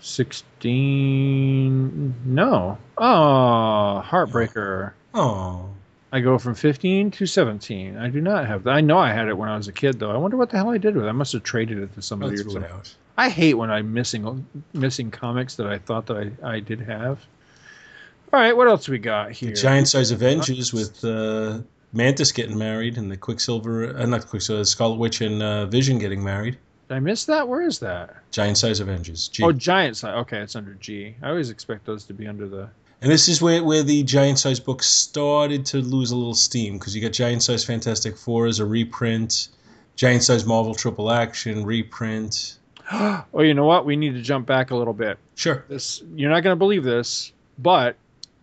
16. 0.00 2.14
No. 2.24 2.78
Oh, 2.96 4.02
Heartbreaker. 4.06 4.92
Oh, 5.14 5.68
I 6.12 6.20
go 6.20 6.38
from 6.38 6.54
15 6.54 7.12
to 7.12 7.26
17. 7.26 7.96
I 7.96 8.08
do 8.08 8.20
not 8.20 8.46
have 8.46 8.64
that. 8.64 8.70
I 8.70 8.80
know 8.80 8.98
I 8.98 9.12
had 9.12 9.28
it 9.28 9.38
when 9.38 9.48
I 9.48 9.56
was 9.56 9.68
a 9.68 9.72
kid, 9.72 9.98
though. 9.98 10.10
I 10.10 10.16
wonder 10.16 10.36
what 10.36 10.50
the 10.50 10.56
hell 10.56 10.70
I 10.70 10.78
did 10.78 10.96
with 10.96 11.04
it. 11.04 11.08
I 11.08 11.12
must 11.12 11.32
have 11.32 11.44
traded 11.44 11.78
it 11.78 11.94
to 11.94 12.02
somebody 12.02 12.36
I 12.36 12.40
or 12.40 12.50
something. 12.50 12.70
I 13.16 13.28
hate 13.28 13.54
when 13.54 13.70
I'm 13.70 13.92
missing 13.92 14.46
missing 14.72 15.10
comics 15.10 15.56
that 15.56 15.66
I 15.66 15.78
thought 15.78 16.06
that 16.06 16.32
I, 16.42 16.54
I 16.54 16.60
did 16.60 16.80
have. 16.80 17.24
All 18.32 18.40
right, 18.40 18.56
what 18.56 18.66
else 18.68 18.88
we 18.88 18.98
got 18.98 19.32
here? 19.32 19.50
The 19.50 19.56
giant 19.56 19.88
size 19.88 20.10
Avengers 20.10 20.72
with 20.72 21.04
uh, 21.04 21.58
Mantis 21.92 22.32
getting 22.32 22.56
married 22.56 22.96
and 22.96 23.10
the 23.10 23.16
Quicksilver, 23.16 23.96
uh, 23.96 24.06
not 24.06 24.26
Quicksilver, 24.26 24.64
Scarlet 24.64 24.96
Witch 24.96 25.20
and 25.20 25.42
uh, 25.42 25.66
Vision 25.66 25.98
getting 25.98 26.22
married. 26.22 26.56
Did 26.88 26.94
I 26.94 27.00
miss 27.00 27.24
that? 27.26 27.46
Where 27.46 27.62
is 27.62 27.78
that? 27.80 28.16
Giant 28.30 28.56
size 28.58 28.80
Avengers. 28.80 29.28
G. 29.28 29.42
Oh, 29.42 29.52
giant 29.52 29.96
size. 29.96 30.14
Okay, 30.22 30.38
it's 30.38 30.56
under 30.56 30.74
G. 30.74 31.14
I 31.22 31.28
always 31.28 31.50
expect 31.50 31.84
those 31.84 32.04
to 32.04 32.14
be 32.14 32.26
under 32.26 32.48
the. 32.48 32.68
And 33.02 33.10
this 33.10 33.28
is 33.28 33.40
where, 33.40 33.64
where 33.64 33.82
the 33.82 34.02
giant 34.02 34.38
size 34.38 34.60
books 34.60 34.86
started 34.86 35.64
to 35.66 35.78
lose 35.78 36.10
a 36.10 36.16
little 36.16 36.34
steam 36.34 36.78
because 36.78 36.94
you 36.94 37.00
got 37.00 37.12
giant 37.12 37.42
size 37.42 37.64
Fantastic 37.64 38.16
Four 38.16 38.46
as 38.46 38.58
a 38.58 38.66
reprint, 38.66 39.48
giant 39.96 40.22
size 40.22 40.44
Marvel 40.44 40.74
Triple 40.74 41.10
Action 41.10 41.64
reprint. 41.64 42.58
oh, 42.92 43.24
you 43.40 43.54
know 43.54 43.64
what? 43.64 43.86
We 43.86 43.96
need 43.96 44.14
to 44.14 44.22
jump 44.22 44.46
back 44.46 44.70
a 44.70 44.76
little 44.76 44.92
bit. 44.92 45.18
Sure. 45.34 45.64
This 45.68 46.02
you're 46.14 46.30
not 46.30 46.42
going 46.42 46.52
to 46.52 46.58
believe 46.58 46.84
this, 46.84 47.32
but 47.58 47.96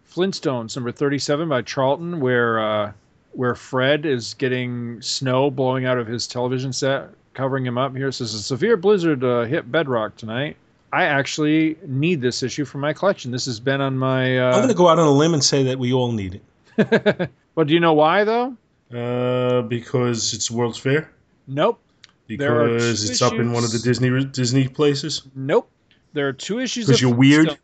Flintstones 0.10 0.76
number 0.76 0.92
37 0.92 1.48
by 1.48 1.62
Charlton, 1.62 2.20
where 2.20 2.60
uh, 2.60 2.92
where 3.34 3.54
Fred 3.54 4.06
is 4.08 4.34
getting 4.34 5.00
snow 5.02 5.52
blowing 5.52 5.86
out 5.86 6.00
of 6.00 6.08
his 6.08 6.26
television 6.26 6.74
set, 6.74 7.10
covering 7.36 7.64
him 7.64 7.78
up. 7.78 7.96
Here 7.96 8.08
it 8.08 8.14
says 8.14 8.34
a 8.34 8.42
severe 8.42 8.78
blizzard 8.78 9.24
uh, 9.24 9.44
hit 9.44 9.72
Bedrock 9.72 10.16
tonight. 10.16 10.58
I 10.98 11.04
actually 11.06 11.78
need 11.86 12.22
this 12.22 12.42
issue 12.42 12.66
for 12.66 12.80
my 12.80 12.92
collection. 12.94 13.30
This 13.32 13.46
has 13.46 13.60
been 13.60 13.82
on 13.82 13.98
my. 13.98 14.24
I'm 14.40 14.52
going 14.54 14.64
Uh, 14.64 14.68
to 14.68 14.74
go 14.74 14.88
out 14.90 14.98
on 14.98 15.08
a 15.08 15.12
limb 15.12 15.34
and 15.36 15.44
say 15.44 15.62
that 15.64 15.78
we 15.78 15.94
all 15.94 16.12
need 16.12 16.42
it 16.78 17.30
well, 17.56 17.66
do 17.66 17.74
you 17.74 17.80
know 17.80 17.94
why 17.94 18.24
though? 18.24 18.56
uh, 18.94 19.62
because 19.64 20.34
it's 20.34 20.50
World's 20.50 20.78
Fair. 20.80 21.12
Nope. 21.48 21.80
There 22.28 22.62
are 22.62 22.68
Because 22.74 23.06
two 23.06 23.12
it's 23.12 23.22
up 23.22 23.34
in 23.34 23.52
one 23.54 23.64
of 23.64 23.72
the. 23.72 23.80
Disney 23.80 24.26
Disney 24.26 24.68
places. 24.68 25.22
Nope. 25.36 25.70
There 26.14 26.28
are 26.28 26.34
two 26.34 26.60
issues. 26.60 26.86
'Cause 26.88 26.96
of 26.96 27.02
you're 27.02 27.14
weird? 27.14 27.58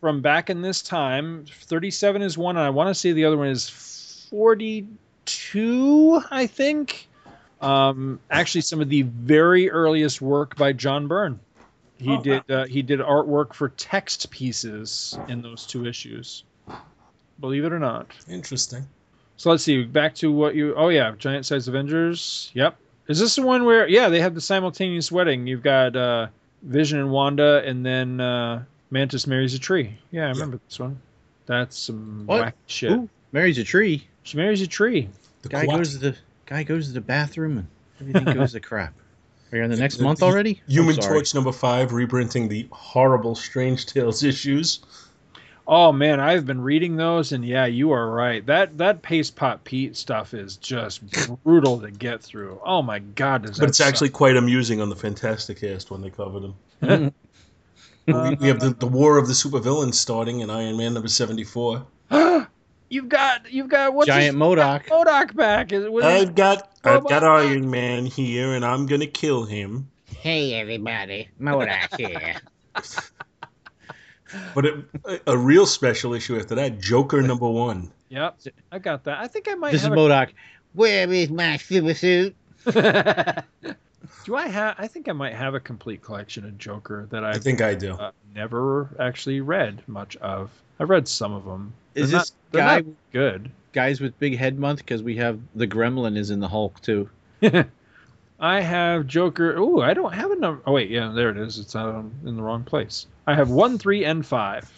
From 0.00 0.20
back 0.22 0.48
in 0.50 0.62
this 0.62 0.80
time, 0.82 1.44
37 1.50 2.22
is 2.22 2.38
one, 2.38 2.56
and 2.56 2.64
I 2.64 2.70
want 2.70 2.88
to 2.88 2.94
say 2.94 3.10
the 3.12 3.24
other 3.24 3.36
one 3.36 3.48
is 3.48 3.68
42, 4.30 6.22
I 6.30 6.46
think. 6.46 7.08
Um, 7.60 8.20
actually, 8.30 8.60
some 8.60 8.80
of 8.80 8.88
the 8.88 9.02
very 9.02 9.68
earliest 9.70 10.20
work 10.22 10.54
by 10.56 10.72
John 10.72 11.08
Byrne. 11.08 11.40
He 11.98 12.10
Oh, 12.16 12.22
did 12.22 12.50
uh, 12.50 12.64
he 12.66 12.82
did 12.82 13.00
artwork 13.00 13.52
for 13.54 13.70
text 13.70 14.30
pieces 14.30 15.18
in 15.28 15.42
those 15.42 15.66
two 15.66 15.86
issues. 15.86 16.44
Believe 17.40 17.64
it 17.64 17.72
or 17.72 17.78
not. 17.78 18.06
Interesting. 18.28 18.86
So 19.36 19.50
let's 19.50 19.62
see. 19.62 19.84
Back 19.84 20.14
to 20.16 20.30
what 20.32 20.54
you. 20.54 20.74
Oh 20.76 20.88
yeah, 20.88 21.12
giant 21.18 21.46
size 21.46 21.68
Avengers. 21.68 22.50
Yep. 22.54 22.76
Is 23.08 23.18
this 23.20 23.36
the 23.36 23.42
one 23.42 23.64
where? 23.64 23.88
Yeah, 23.88 24.08
they 24.08 24.20
have 24.20 24.34
the 24.34 24.40
simultaneous 24.40 25.10
wedding. 25.10 25.46
You've 25.46 25.62
got 25.62 25.96
uh, 25.96 26.26
Vision 26.62 26.98
and 26.98 27.10
Wanda, 27.10 27.62
and 27.64 27.84
then 27.86 28.20
uh, 28.20 28.64
Mantis 28.90 29.26
marries 29.26 29.54
a 29.54 29.58
tree. 29.58 29.96
Yeah, 30.10 30.26
I 30.26 30.30
remember 30.30 30.60
this 30.68 30.78
one. 30.78 31.00
That's 31.46 31.78
some 31.78 32.24
What? 32.26 32.40
whack 32.40 32.54
shit. 32.66 32.92
Ooh, 32.92 33.08
marries 33.32 33.58
a 33.58 33.64
tree. 33.64 34.06
She 34.24 34.36
marries 34.36 34.60
a 34.60 34.66
tree. 34.66 35.08
The 35.42 35.48
Guy 35.48 35.64
Quat- 35.64 35.78
goes 35.78 35.92
to 35.92 35.98
the 35.98 36.16
guy 36.46 36.62
goes 36.64 36.88
to 36.88 36.92
the 36.92 37.00
bathroom 37.00 37.58
and 37.58 37.66
everything 38.14 38.34
goes 38.34 38.52
to 38.52 38.60
crap. 38.70 38.92
Are 39.52 39.58
you 39.58 39.64
on 39.64 39.70
the 39.70 39.76
next 39.76 39.96
The- 39.96 40.04
month 40.04 40.22
already? 40.22 40.60
Human 40.68 40.96
Torch 40.96 41.34
number 41.34 41.52
five, 41.52 41.92
reprinting 41.92 42.48
the 42.48 42.68
horrible 42.70 43.34
Strange 43.34 43.86
Tales 43.86 44.22
issues. 44.32 44.80
Oh 45.70 45.92
man, 45.92 46.18
I've 46.18 46.46
been 46.46 46.62
reading 46.62 46.96
those, 46.96 47.32
and 47.32 47.44
yeah, 47.44 47.66
you 47.66 47.90
are 47.92 48.10
right. 48.10 48.44
That 48.46 48.78
that 48.78 49.02
Paste 49.02 49.36
Pot 49.36 49.64
Pete 49.64 49.96
stuff 49.96 50.32
is 50.32 50.56
just 50.56 51.02
brutal 51.44 51.78
to 51.80 51.90
get 51.90 52.22
through. 52.22 52.58
Oh 52.64 52.80
my 52.80 53.00
god, 53.00 53.42
does 53.42 53.52
But 53.52 53.60
that 53.64 53.68
it's 53.68 53.80
actually 53.80 54.08
quite 54.08 54.36
amusing 54.36 54.80
on 54.80 54.88
the 54.88 54.96
Fantasticast 54.96 55.90
when 55.90 56.00
they 56.00 56.10
cover 56.10 56.40
them. 56.40 57.14
We, 58.06 58.14
we 58.36 58.48
have 58.48 58.58
the, 58.60 58.70
the 58.70 58.86
War 58.86 59.18
of 59.18 59.26
the 59.26 59.34
Supervillains 59.34 59.92
starting 59.96 60.40
in 60.40 60.48
Iron 60.48 60.78
Man 60.78 60.94
number 60.94 61.08
74. 61.10 61.84
you've 62.88 63.08
got 63.10 63.52
you've 63.52 63.68
got 63.68 63.92
what's 63.92 64.06
Giant 64.06 64.34
his- 64.34 64.34
MODOK. 64.42 64.86
MODOK 64.86 65.36
back. 65.36 65.72
Is 65.74 65.84
it, 65.84 65.92
was 65.92 66.06
it- 66.06 66.08
I've 66.08 66.34
got 66.34 66.72
I've 66.84 67.06
got 67.08 67.24
Iron 67.24 67.70
Man 67.70 68.06
here 68.06 68.54
and 68.54 68.64
I'm 68.64 68.86
gonna 68.86 69.06
kill 69.06 69.44
him. 69.44 69.90
Hey 70.20 70.54
everybody, 70.54 71.28
MODOK 71.40 71.96
here. 71.96 72.36
But 74.54 74.66
it, 74.66 74.74
a, 75.06 75.20
a 75.28 75.38
real 75.38 75.64
special 75.64 76.12
issue 76.12 76.38
after 76.38 76.54
that, 76.56 76.78
Joker 76.80 77.22
number 77.22 77.48
one. 77.48 77.90
Yep, 78.10 78.38
I 78.70 78.78
got 78.78 79.04
that. 79.04 79.18
I 79.20 79.26
think 79.26 79.48
I 79.48 79.54
might 79.54 79.72
This 79.72 79.80
is 79.80 79.86
have. 79.88 79.94
a- 79.94 79.96
MODOK. 79.96 80.32
Where 80.74 81.10
is 81.10 81.30
my 81.30 81.56
super 81.56 81.94
suit? 81.94 82.36
Do 84.24 84.36
I 84.36 84.46
have? 84.48 84.76
I 84.78 84.86
think 84.86 85.08
I 85.08 85.12
might 85.12 85.34
have 85.34 85.54
a 85.54 85.60
complete 85.60 86.02
collection 86.02 86.44
of 86.44 86.56
Joker 86.58 87.06
that 87.10 87.24
I 87.24 87.30
I've 87.30 87.42
think 87.42 87.60
I 87.60 87.74
do. 87.74 87.94
uh, 87.94 88.12
never 88.34 88.88
actually 88.98 89.40
read 89.40 89.82
much 89.88 90.16
of. 90.16 90.50
I've 90.78 90.88
read 90.90 91.08
some 91.08 91.32
of 91.32 91.44
them. 91.44 91.72
Is 91.94 92.10
They're 92.10 92.20
this 92.20 92.32
not, 92.52 92.58
guy 92.58 92.76
not 92.76 92.84
good? 93.12 93.50
guys 93.72 94.00
with 94.00 94.18
big 94.18 94.36
head 94.36 94.58
month? 94.58 94.78
Because 94.78 95.02
we 95.02 95.16
have 95.16 95.40
the 95.54 95.66
Gremlin 95.66 96.16
is 96.16 96.30
in 96.30 96.38
the 96.40 96.48
Hulk 96.48 96.80
too. 96.80 97.08
I 98.40 98.60
have 98.60 99.06
Joker. 99.08 99.56
Oh, 99.58 99.80
I 99.80 99.94
don't 99.94 100.12
have 100.12 100.30
a 100.30 100.36
number. 100.36 100.62
Oh 100.64 100.72
wait, 100.72 100.90
yeah, 100.90 101.10
there 101.14 101.30
it 101.30 101.36
is. 101.36 101.58
It's 101.58 101.74
um, 101.74 102.12
in 102.24 102.36
the 102.36 102.42
wrong 102.42 102.62
place. 102.62 103.06
I 103.26 103.34
have 103.34 103.50
one, 103.50 103.78
three, 103.78 104.04
and 104.04 104.24
five. 104.24 104.70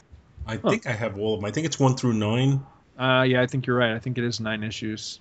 I 0.47 0.57
think 0.57 0.87
I 0.87 0.93
have 0.93 1.19
all 1.19 1.35
of 1.35 1.41
them. 1.41 1.45
I 1.47 1.51
think 1.53 1.67
it's 1.67 1.79
one 1.79 1.95
through 1.95 2.15
nine. 2.15 2.65
Uh, 2.99 3.23
yeah, 3.23 3.43
I 3.43 3.47
think 3.47 3.67
you're 3.67 3.77
right. 3.77 3.93
I 3.93 3.99
think 3.99 4.17
it 4.19 4.25
is 4.25 4.41
nine 4.41 4.63
issues. 4.65 5.21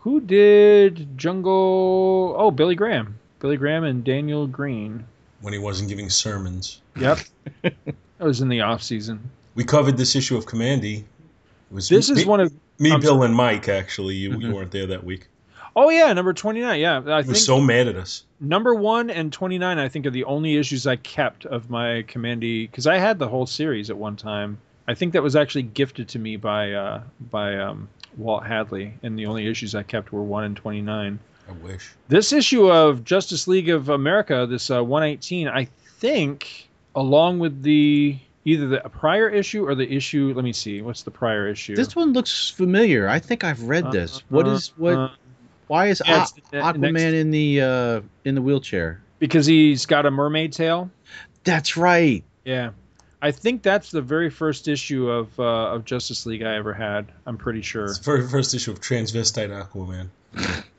Who 0.00 0.20
did 0.20 1.16
Jungle? 1.18 2.34
Oh, 2.38 2.50
Billy 2.50 2.74
Graham. 2.74 3.18
Billy 3.44 3.58
Graham 3.58 3.84
and 3.84 4.02
Daniel 4.02 4.46
Green. 4.46 5.04
when 5.42 5.52
he 5.52 5.58
wasn't 5.58 5.90
giving 5.90 6.08
sermons. 6.08 6.80
Yep. 6.96 7.18
that 7.62 7.74
was 8.18 8.40
in 8.40 8.48
the 8.48 8.62
off 8.62 8.82
season. 8.82 9.20
We 9.54 9.64
covered 9.64 9.98
this 9.98 10.16
issue 10.16 10.38
of 10.38 10.46
Kamandi. 10.46 11.00
It 11.00 11.04
was 11.70 11.90
This 11.90 12.08
is 12.08 12.24
one 12.24 12.40
of. 12.40 12.54
me, 12.78 12.90
I'm 12.90 13.02
Bill, 13.02 13.22
and 13.22 13.34
Mike. 13.34 13.68
Actually, 13.68 14.14
you, 14.14 14.30
Mhm. 14.30 14.40
you 14.40 14.54
weren't 14.54 14.70
there 14.70 14.86
that 14.86 15.04
week. 15.04 15.26
Oh 15.76 15.90
yeah, 15.90 16.10
number 16.14 16.32
twenty 16.32 16.62
nine. 16.62 16.80
Yeah, 16.80 17.02
I 17.06 17.16
He 17.18 17.22
think 17.24 17.26
was 17.34 17.44
so 17.44 17.60
mad 17.60 17.86
at 17.86 17.96
us. 17.96 18.24
number 18.40 18.74
one 18.74 19.10
and 19.10 19.30
29 19.30 19.78
i 19.78 19.88
think 19.90 20.06
are 20.06 20.10
the 20.10 20.24
only 20.24 20.56
issues 20.56 20.86
i 20.86 20.96
kept 20.96 21.44
of 21.44 21.68
my 21.68 22.02
kamandi 22.08 22.70
because 22.70 22.86
i 22.86 22.96
had 22.96 23.18
the 23.18 23.28
whole 23.28 23.44
series 23.46 23.90
at 23.90 23.96
one 23.98 24.16
time 24.16 24.56
i 24.88 24.94
think 24.94 25.12
that 25.12 25.22
was 25.22 25.36
actually 25.36 25.62
gifted 25.62 26.08
to 26.08 26.18
me 26.18 26.36
by 26.36 26.72
uh, 26.72 27.02
by 27.30 27.56
um, 27.58 27.88
walt 28.16 28.44
hadley 28.46 28.94
and 29.02 29.18
the 29.18 29.26
only 29.26 29.46
issues 29.46 29.74
i 29.74 29.82
kept 29.82 30.12
were 30.12 30.22
1 30.22 30.44
and 30.44 30.56
29 30.56 31.18
I 31.48 31.52
wish. 31.52 31.92
this 32.08 32.32
issue 32.32 32.70
of 32.70 33.04
justice 33.04 33.46
league 33.48 33.68
of 33.68 33.88
america 33.88 34.46
this 34.48 34.70
uh, 34.70 34.82
118 34.82 35.48
i 35.48 35.66
think 35.98 36.68
along 36.94 37.38
with 37.38 37.62
the 37.62 38.18
either 38.44 38.68
the 38.68 38.80
prior 38.80 39.28
issue 39.28 39.66
or 39.66 39.74
the 39.74 39.90
issue 39.90 40.32
let 40.34 40.44
me 40.44 40.52
see 40.52 40.82
what's 40.82 41.02
the 41.02 41.10
prior 41.10 41.48
issue 41.48 41.74
This 41.74 41.96
one 41.96 42.12
looks 42.12 42.50
familiar. 42.50 43.08
I 43.08 43.18
think 43.18 43.42
I've 43.42 43.62
read 43.62 43.90
this. 43.90 44.22
What 44.28 44.46
is 44.46 44.68
what? 44.76 44.94
Uh, 44.94 45.08
why 45.66 45.86
is 45.86 46.02
yeah, 46.04 46.24
Aqu- 46.24 46.50
the 46.50 46.56
Aquaman 46.58 46.92
next- 46.92 47.02
in 47.02 47.30
the 47.30 47.60
uh, 47.62 48.00
in 48.24 48.34
the 48.34 48.42
wheelchair? 48.42 49.00
because 49.18 49.46
he's 49.46 49.86
got 49.86 50.04
a 50.04 50.10
mermaid 50.10 50.52
tail 50.52 50.90
That's 51.44 51.76
right. 51.78 52.22
Yeah, 52.44 52.70
I 53.22 53.30
think 53.30 53.62
that's 53.62 53.90
the 53.90 54.02
very 54.02 54.28
first 54.28 54.68
issue 54.68 55.08
of 55.08 55.40
uh, 55.40 55.74
of 55.74 55.86
Justice 55.86 56.26
League 56.26 56.42
I 56.42 56.56
ever 56.56 56.74
had. 56.74 57.06
I'm 57.24 57.38
pretty 57.38 57.62
sure. 57.62 57.86
It's 57.86 57.98
the 57.98 58.04
very 58.04 58.28
first 58.28 58.54
issue 58.54 58.72
of 58.72 58.80
Transvestite 58.82 59.48
Aquaman. 59.50 60.08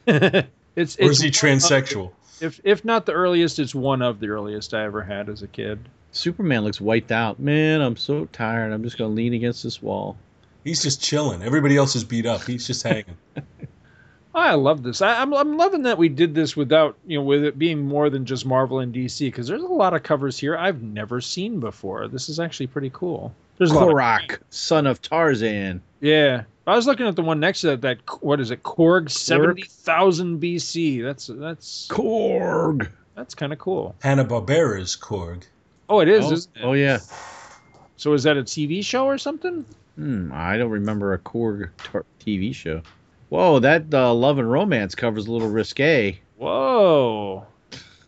it's 0.76 0.95
Or 0.99 1.10
it's 1.10 1.22
is 1.22 1.22
he 1.22 1.28
one 1.47 1.56
of- 1.58 1.62
transsexual? 1.62 2.12
if 2.41 2.60
if 2.64 2.84
not 2.86 3.06
the 3.06 3.14
earliest, 3.14 3.60
it's 3.60 3.74
one 3.76 4.01
of 4.01 4.20
the 4.20 4.28
earliest 4.28 4.74
I 4.74 4.84
ever 4.84 5.01
had 5.01 5.30
as 5.30 5.41
a 5.41 5.47
kid. 5.47 5.80
Superman 6.12 6.64
looks 6.64 6.80
wiped 6.82 7.12
out. 7.12 7.39
Man, 7.39 7.82
I'm 7.82 7.97
so 7.97 8.26
tired. 8.32 8.72
I'm 8.72 8.84
just 8.84 8.97
gonna 8.97 9.14
lean 9.14 9.34
against 9.34 9.64
this 9.64 9.82
wall. 9.82 10.18
He's 10.64 10.82
just 10.82 11.01
chilling. 11.01 11.43
Everybody 11.43 11.78
else 11.78 11.95
is 11.95 12.03
beat 12.03 12.26
up. 12.26 12.43
He's 12.43 12.66
just 12.68 12.84
hanging. 12.84 13.18
I 14.34 14.56
love 14.56 14.84
this. 14.84 15.01
I, 15.01 15.22
I'm 15.22 15.34
I'm 15.34 15.56
loving 15.58 15.84
that 15.84 15.97
we 15.97 16.10
did 16.10 16.36
this 16.36 16.58
without 16.58 16.97
you 17.08 17.18
know 17.18 17.24
with 17.24 17.43
it 17.45 17.58
being 17.58 17.82
more 17.82 18.10
than 18.10 18.26
just 18.26 18.45
Marvel 18.45 18.80
and 18.80 18.93
DC 18.93 19.20
because 19.20 19.47
there's 19.47 19.62
a 19.64 19.68
lot 19.68 19.93
of 19.93 20.03
covers 20.03 20.38
here 20.38 20.58
I've 20.58 20.82
never 20.82 21.22
seen 21.22 21.60
before. 21.62 22.08
This 22.10 22.28
is 22.28 22.39
actually 22.39 22.68
pretty 22.68 22.89
cool. 22.93 23.34
There's 23.58 23.72
a 23.72 23.76
lot. 23.76 24.32
Of, 24.34 24.39
son 24.49 24.88
of 24.88 25.01
Tarzan. 25.01 25.82
Yeah, 26.02 26.43
I 26.68 26.76
was 26.76 26.88
looking 26.88 27.08
at 27.08 27.16
the 27.16 27.22
one 27.22 27.39
next 27.39 27.62
to 27.62 27.68
that. 27.68 27.82
That 27.82 27.98
what 28.22 28.39
is 28.39 28.52
it? 28.52 28.64
Korg 28.64 29.10
seventy 29.10 29.64
thousand 29.64 30.41
BC. 30.41 31.04
That's 31.04 31.28
that's 31.28 31.88
Korg. 31.89 32.89
that's 33.16 33.36
kind 33.36 33.54
of 33.54 33.60
cool. 33.60 33.96
Hanna 34.02 34.26
Barbera's 34.26 34.96
Korg. 34.96 35.43
Oh, 35.88 36.00
it 36.00 36.08
is. 36.10 36.26
Oh, 36.26 36.34
isn't 36.34 36.56
it? 36.56 36.64
oh 36.64 36.74
yeah. 36.74 37.00
So 37.98 38.14
is 38.14 38.24
that 38.24 38.38
a 38.38 38.43
TV 38.43 38.84
show 38.84 39.06
or 39.06 39.18
something? 39.18 39.66
Hmm, 39.96 40.32
I 40.34 40.58
don't 40.58 40.72
remember 40.72 41.14
a 41.14 41.20
Korg 41.20 41.70
tar- 41.78 42.06
TV 42.20 42.54
show. 42.54 42.82
Whoa, 43.30 43.60
that 43.60 43.93
uh, 43.93 44.14
love 44.14 44.38
and 44.39 44.52
romance 44.52 44.96
cover's 44.96 45.28
a 45.28 45.32
little 45.32 45.50
risque. 45.50 46.20
Whoa. 46.38 47.46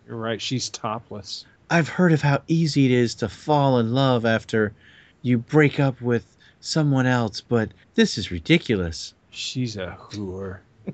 You're 0.08 0.18
right. 0.18 0.42
She's 0.42 0.70
topless. 0.70 1.46
I've 1.70 1.90
heard 1.90 2.12
of 2.14 2.22
how 2.22 2.42
easy 2.48 2.86
it 2.86 2.92
is 2.92 3.16
to 3.16 3.30
fall 3.30 3.80
in 3.80 3.94
love 3.94 4.26
after 4.26 4.74
you 5.22 5.38
break 5.38 5.80
up 5.80 6.02
with 6.02 6.26
someone 6.68 7.05
else, 7.05 7.41
but 7.41 7.72
this 7.95 8.18
is 8.18 8.30
ridiculous. 8.32 9.13
She's 9.30 9.78
a 9.78 9.97
whore. 9.99 10.59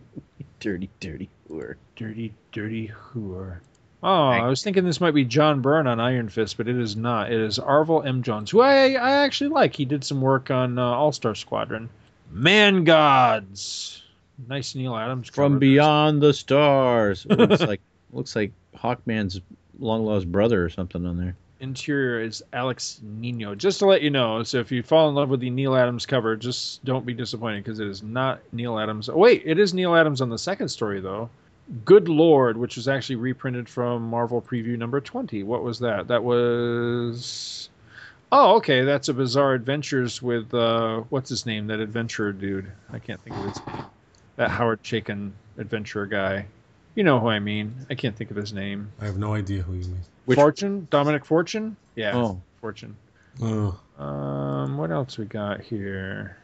Dirty, 0.59 0.89
dirty 1.01 1.29
whore. 1.49 1.75
Dirty, 1.97 2.33
dirty 2.53 2.87
whore. 2.87 3.57
Oh, 4.01 4.27
I 4.27 4.47
was 4.47 4.63
thinking 4.63 4.85
this 4.85 5.01
might 5.01 5.13
be 5.13 5.25
John 5.25 5.61
Byrne 5.61 5.87
on 5.87 5.99
Iron 5.99 6.29
Fist, 6.29 6.55
but 6.57 6.67
it 6.67 6.77
is 6.77 6.95
not. 6.95 7.31
It 7.31 7.39
is 7.39 7.57
Arvell 7.57 8.05
M. 8.05 8.21
Jones, 8.23 8.51
who 8.51 8.61
I, 8.61 8.93
I 8.93 9.11
actually 9.23 9.49
like. 9.49 9.75
He 9.75 9.85
did 9.85 10.03
some 10.03 10.21
work 10.21 10.51
on 10.51 10.77
uh, 10.77 10.83
All 10.83 11.11
Star 11.11 11.35
Squadron. 11.35 11.89
Man 12.31 12.83
Gods. 12.83 14.01
Nice 14.47 14.75
Neal 14.75 14.95
Adams. 14.95 15.29
From 15.29 15.53
cover. 15.53 15.59
beyond 15.59 16.21
the 16.21 16.33
stars. 16.33 17.25
It 17.29 17.37
looks 17.37 17.61
like 17.67 17.81
looks 18.11 18.35
like 18.35 18.51
Hawkman's 18.75 19.41
long 19.79 20.05
lost 20.05 20.31
brother 20.31 20.63
or 20.63 20.69
something 20.69 21.05
on 21.05 21.17
there. 21.17 21.35
Interior 21.63 22.21
is 22.21 22.43
Alex 22.51 22.99
Nino. 23.01 23.55
Just 23.55 23.79
to 23.79 23.85
let 23.85 24.01
you 24.01 24.09
know, 24.09 24.43
so 24.43 24.59
if 24.59 24.69
you 24.69 24.83
fall 24.83 25.07
in 25.07 25.15
love 25.15 25.29
with 25.29 25.39
the 25.39 25.49
Neal 25.49 25.75
Adams 25.75 26.05
cover, 26.05 26.35
just 26.35 26.83
don't 26.83 27.05
be 27.05 27.13
disappointed 27.13 27.63
because 27.63 27.79
it 27.79 27.87
is 27.87 28.03
not 28.03 28.41
Neal 28.51 28.77
Adams. 28.77 29.07
Oh, 29.07 29.17
wait, 29.17 29.43
it 29.45 29.57
is 29.57 29.73
Neal 29.73 29.95
Adams 29.95 30.19
on 30.19 30.29
the 30.29 30.37
second 30.37 30.67
story 30.67 30.99
though. 30.99 31.29
Good 31.85 32.09
Lord, 32.09 32.57
which 32.57 32.75
was 32.75 32.89
actually 32.89 33.15
reprinted 33.15 33.69
from 33.69 34.09
Marvel 34.09 34.41
Preview 34.41 34.77
number 34.77 34.99
20. 34.99 35.43
What 35.43 35.63
was 35.63 35.79
that? 35.79 36.09
That 36.09 36.23
was 36.23 37.69
Oh, 38.35 38.55
okay, 38.57 38.83
that's 38.83 39.07
a 39.09 39.13
Bizarre 39.13 39.53
Adventures 39.53 40.21
with 40.21 40.53
uh 40.53 41.03
what's 41.09 41.29
his 41.29 41.45
name? 41.45 41.67
That 41.67 41.79
adventurer 41.79 42.33
dude. 42.33 42.69
I 42.91 42.99
can't 42.99 43.21
think 43.21 43.37
of 43.37 43.45
his 43.45 43.67
name. 43.67 43.85
That 44.35 44.49
Howard 44.49 44.83
Chaykin 44.83 45.31
adventurer 45.57 46.07
guy. 46.07 46.47
You 46.95 47.03
know 47.03 47.19
who 47.19 47.27
I 47.27 47.39
mean. 47.39 47.73
I 47.89 47.95
can't 47.95 48.15
think 48.15 48.29
of 48.31 48.37
his 48.37 48.53
name. 48.53 48.91
I 49.01 49.05
have 49.05 49.17
no 49.17 49.33
idea 49.33 49.61
who 49.63 49.73
you 49.73 49.85
mean. 49.85 50.01
Which- 50.25 50.37
Fortune? 50.37 50.87
Dominic 50.89 51.25
Fortune? 51.25 51.75
Yeah. 51.95 52.15
Oh, 52.15 52.41
Fortune. 52.61 52.95
Oh, 53.41 53.79
Um, 53.99 54.77
what 54.77 54.91
else 54.91 55.17
we 55.17 55.25
got 55.25 55.61
here? 55.61 56.37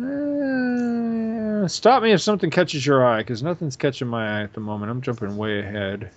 Uh, 0.00 1.66
stop 1.68 2.02
me 2.02 2.12
if 2.12 2.20
something 2.20 2.50
catches 2.50 2.84
your 2.86 3.04
eye, 3.04 3.18
because 3.18 3.42
nothing's 3.42 3.76
catching 3.76 4.08
my 4.08 4.38
eye 4.38 4.42
at 4.44 4.52
the 4.52 4.60
moment. 4.60 4.90
I'm 4.90 5.02
jumping 5.02 5.36
way 5.36 5.58
ahead. 5.60 6.10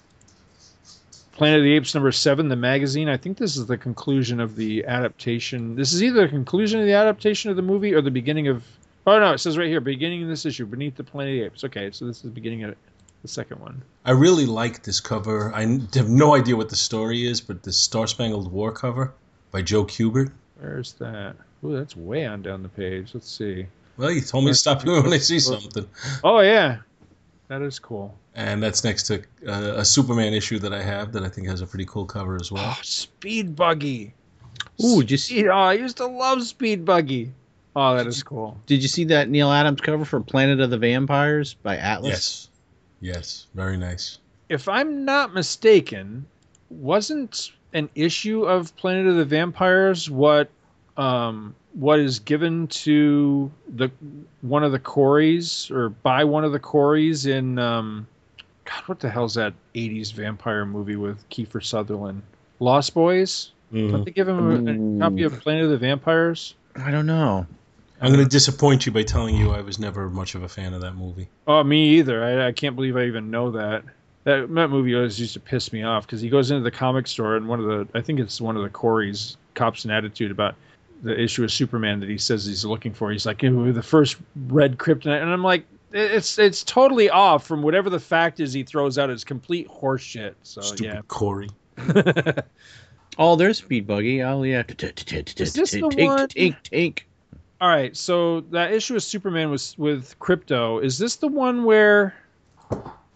Planet 1.33 1.59
of 1.59 1.63
the 1.63 1.73
Apes 1.73 1.95
number 1.95 2.11
seven, 2.11 2.49
the 2.49 2.55
magazine. 2.55 3.09
I 3.09 3.17
think 3.17 3.37
this 3.37 3.57
is 3.57 3.65
the 3.65 3.77
conclusion 3.77 4.39
of 4.39 4.55
the 4.55 4.85
adaptation. 4.85 5.75
This 5.75 5.93
is 5.93 6.03
either 6.03 6.21
the 6.21 6.27
conclusion 6.27 6.79
of 6.79 6.85
the 6.85 6.93
adaptation 6.93 7.49
of 7.49 7.55
the 7.55 7.61
movie 7.63 7.93
or 7.93 8.01
the 8.01 8.11
beginning 8.11 8.47
of. 8.47 8.63
Oh 9.07 9.19
no, 9.19 9.31
it 9.33 9.39
says 9.39 9.57
right 9.57 9.67
here, 9.67 9.79
beginning 9.81 10.21
of 10.21 10.29
this 10.29 10.45
issue, 10.45 10.65
beneath 10.67 10.95
the 10.95 11.03
Planet 11.03 11.33
of 11.33 11.39
the 11.39 11.45
Apes. 11.45 11.63
Okay, 11.63 11.89
so 11.91 12.05
this 12.05 12.17
is 12.17 12.21
the 12.23 12.29
beginning 12.29 12.63
of 12.63 12.75
the 13.21 13.27
second 13.27 13.59
one. 13.61 13.81
I 14.05 14.11
really 14.11 14.45
like 14.45 14.83
this 14.83 14.99
cover. 14.99 15.53
I 15.53 15.61
have 15.93 16.09
no 16.09 16.35
idea 16.35 16.55
what 16.55 16.69
the 16.69 16.75
story 16.75 17.25
is, 17.25 17.41
but 17.41 17.63
the 17.63 17.71
Star 17.71 18.07
Spangled 18.07 18.51
War 18.51 18.71
cover 18.71 19.13
by 19.51 19.61
Joe 19.61 19.85
Kubert. 19.85 20.31
Where's 20.59 20.93
that? 20.93 21.35
Ooh, 21.63 21.75
that's 21.75 21.95
way 21.95 22.25
on 22.25 22.41
down 22.41 22.63
the 22.63 22.69
page. 22.69 23.11
Let's 23.13 23.29
see. 23.29 23.67
Well, 23.97 24.11
you 24.11 24.21
told 24.21 24.45
me 24.45 24.51
to 24.51 24.55
stop 24.55 24.83
doing 24.83 25.03
when 25.03 25.13
I 25.13 25.17
see 25.17 25.39
something. 25.39 25.87
Oh 26.23 26.39
yeah, 26.39 26.77
that 27.47 27.61
is 27.61 27.79
cool. 27.79 28.17
And 28.33 28.63
that's 28.63 28.83
next 28.83 29.03
to 29.03 29.19
uh, 29.45 29.73
a 29.77 29.85
Superman 29.85 30.33
issue 30.33 30.57
that 30.59 30.73
I 30.73 30.81
have 30.81 31.11
that 31.11 31.23
I 31.23 31.29
think 31.29 31.47
has 31.47 31.61
a 31.61 31.67
pretty 31.67 31.85
cool 31.85 32.05
cover 32.05 32.37
as 32.39 32.51
well. 32.51 32.63
Oh, 32.65 32.79
Speed 32.81 33.55
Buggy. 33.55 34.13
Ooh, 34.83 35.03
just 35.03 35.27
see? 35.27 35.47
oh, 35.47 35.53
I 35.53 35.73
used 35.73 35.97
to 35.97 36.05
love 36.05 36.43
Speed 36.43 36.85
Buggy. 36.85 37.33
Oh, 37.75 37.95
that 37.95 38.07
is 38.07 38.21
cool. 38.23 38.57
did 38.65 38.81
you 38.81 38.89
see 38.89 39.05
that 39.05 39.29
Neal 39.29 39.51
Adams 39.51 39.79
cover 39.81 40.03
for 40.03 40.19
Planet 40.19 40.59
of 40.59 40.69
the 40.69 40.77
Vampires 40.77 41.53
by 41.53 41.77
Atlas? 41.77 42.09
Yes. 42.11 42.49
Yes. 43.01 43.47
Very 43.55 43.77
nice. 43.77 44.19
If 44.47 44.69
I'm 44.69 45.03
not 45.05 45.33
mistaken, 45.33 46.25
wasn't 46.69 47.51
an 47.73 47.89
issue 47.95 48.43
of 48.43 48.75
Planet 48.77 49.07
of 49.07 49.15
the 49.15 49.25
Vampires 49.25 50.09
what 50.09 50.49
um 50.97 51.55
what 51.73 51.99
is 51.99 52.19
given 52.19 52.67
to 52.67 53.49
the 53.75 53.89
one 54.41 54.63
of 54.63 54.71
the 54.71 54.79
Coreys 54.79 55.71
or 55.71 55.89
by 55.89 56.23
one 56.23 56.43
of 56.43 56.51
the 56.51 56.59
Coreys 56.59 57.25
in 57.25 57.57
um 57.59 58.07
God, 58.65 58.83
what 58.85 58.99
the 58.99 59.09
hell's 59.09 59.33
that 59.35 59.53
80s 59.73 60.13
vampire 60.13 60.65
movie 60.65 60.95
with 60.95 61.27
Kiefer 61.29 61.63
Sutherland? 61.63 62.21
Lost 62.59 62.93
Boys? 62.93 63.51
Don't 63.73 64.05
they 64.05 64.11
give 64.11 64.27
him 64.27 64.67
a, 64.67 64.71
a 64.71 64.99
copy 64.99 65.23
of 65.23 65.39
Planet 65.39 65.63
of 65.65 65.71
the 65.71 65.77
Vampires? 65.77 66.55
I 66.75 66.91
don't 66.91 67.05
know. 67.05 67.47
I'm 68.01 68.11
going 68.11 68.23
to 68.23 68.29
disappoint 68.29 68.85
you 68.85 68.91
by 68.91 69.03
telling 69.03 69.35
you 69.35 69.51
I 69.51 69.61
was 69.61 69.77
never 69.79 70.09
much 70.09 70.33
of 70.35 70.43
a 70.43 70.49
fan 70.49 70.73
of 70.73 70.81
that 70.81 70.95
movie. 70.95 71.29
Oh, 71.47 71.63
me 71.63 71.99
either. 71.99 72.23
I, 72.23 72.47
I 72.47 72.51
can't 72.51 72.75
believe 72.75 72.97
I 72.97 73.03
even 73.05 73.29
know 73.29 73.51
that. 73.51 73.83
That, 74.23 74.53
that 74.53 74.67
movie 74.69 74.95
always 74.95 75.19
used 75.19 75.33
to 75.33 75.39
piss 75.39 75.71
me 75.71 75.83
off 75.83 76.05
because 76.05 76.21
he 76.21 76.29
goes 76.29 76.51
into 76.51 76.63
the 76.63 76.71
comic 76.71 77.07
store 77.07 77.35
and 77.37 77.47
one 77.47 77.59
of 77.59 77.65
the 77.65 77.87
I 77.97 78.01
think 78.01 78.19
it's 78.19 78.39
one 78.41 78.55
of 78.55 78.63
the 78.63 78.69
Corey's 78.69 79.37
cops 79.55 79.83
an 79.85 79.91
attitude 79.91 80.29
about 80.31 80.55
the 81.03 81.19
issue 81.19 81.43
of 81.43 81.51
Superman 81.51 81.99
that 82.01 82.09
he 82.09 82.17
says 82.19 82.45
he's 82.45 82.63
looking 82.63 82.93
for. 82.93 83.11
He's 83.11 83.25
like, 83.25 83.41
"Ew, 83.41 83.71
the 83.73 83.81
first 83.81 84.17
red 84.47 84.77
kryptonite, 84.77 85.21
and 85.21 85.31
I'm 85.31 85.43
like, 85.43 85.65
it's 85.91 86.37
it's 86.37 86.63
totally 86.63 87.09
off 87.09 87.47
from 87.47 87.63
whatever 87.63 87.89
the 87.89 87.99
fact 87.99 88.39
is 88.39 88.53
he 88.53 88.61
throws 88.63 88.99
out. 88.99 89.09
It's 89.09 89.23
complete 89.23 89.67
horseshit. 89.67 90.35
So 90.43 90.61
Stupid 90.61 91.07
Corey. 91.07 91.49
Oh, 93.17 93.35
there's 93.35 93.57
Speed 93.57 93.87
Buggy. 93.87 94.23
Oh 94.23 94.43
yeah. 94.43 94.63
Is 94.69 95.53
this 95.53 95.71
the 95.71 95.81
Tink, 95.81 96.05
one- 96.05 96.27
Tink, 96.29 96.55
tink. 96.63 96.99
All 97.61 97.69
right, 97.69 97.95
so 97.95 98.41
that 98.49 98.73
issue 98.73 98.95
of 98.95 99.03
Superman 99.03 99.51
was 99.51 99.77
with 99.77 100.17
Krypto. 100.17 100.83
Is 100.83 100.97
this 100.97 101.17
the 101.17 101.27
one 101.27 101.63
where 101.63 102.15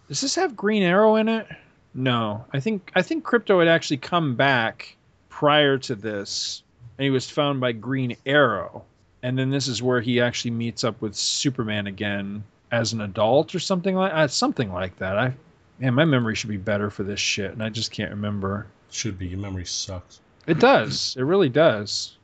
does 0.08 0.22
this 0.22 0.36
have 0.36 0.56
Green 0.56 0.84
Arrow 0.84 1.16
in 1.16 1.28
it? 1.28 1.48
No, 1.96 2.46
I 2.54 2.60
think 2.60 2.92
I 2.94 3.02
think 3.02 3.24
Krypto 3.24 3.58
had 3.58 3.68
actually 3.68 3.98
come 3.98 4.36
back 4.36 4.98
prior 5.30 5.80
to 5.80 5.96
this, 5.96 6.62
and 7.00 7.06
he 7.06 7.10
was 7.10 7.28
found 7.28 7.60
by 7.60 7.72
Green 7.72 8.18
Arrow, 8.28 8.86
and 9.24 9.36
then 9.36 9.50
this 9.50 9.68
is 9.68 9.82
where 9.82 10.00
he 10.00 10.22
actually 10.22 10.52
meets 10.52 10.84
up 10.84 11.02
with 11.02 11.16
Superman 11.16 11.88
again 11.88 12.44
as 12.72 12.94
an 12.94 13.02
adult 13.02 13.56
or 13.56 13.60
something 13.60 13.96
like 13.96 14.14
uh, 14.14 14.28
something 14.28 14.72
like 14.72 14.96
that. 14.98 15.18
I 15.18 15.34
man, 15.80 15.96
my 15.96 16.06
memory 16.06 16.36
should 16.36 16.52
be 16.52 16.58
better 16.58 16.92
for 16.92 17.02
this 17.02 17.20
shit, 17.20 17.52
and 17.52 17.64
I 17.64 17.70
just 17.70 17.92
can't 17.92 18.12
remember. 18.12 18.68
Should 18.92 19.18
be. 19.18 19.26
Your 19.26 19.40
memory 19.40 19.66
sucks. 19.66 20.22
It 20.46 20.60
does. 20.60 21.16
It 21.18 21.24
really 21.24 21.50
does. 21.50 22.15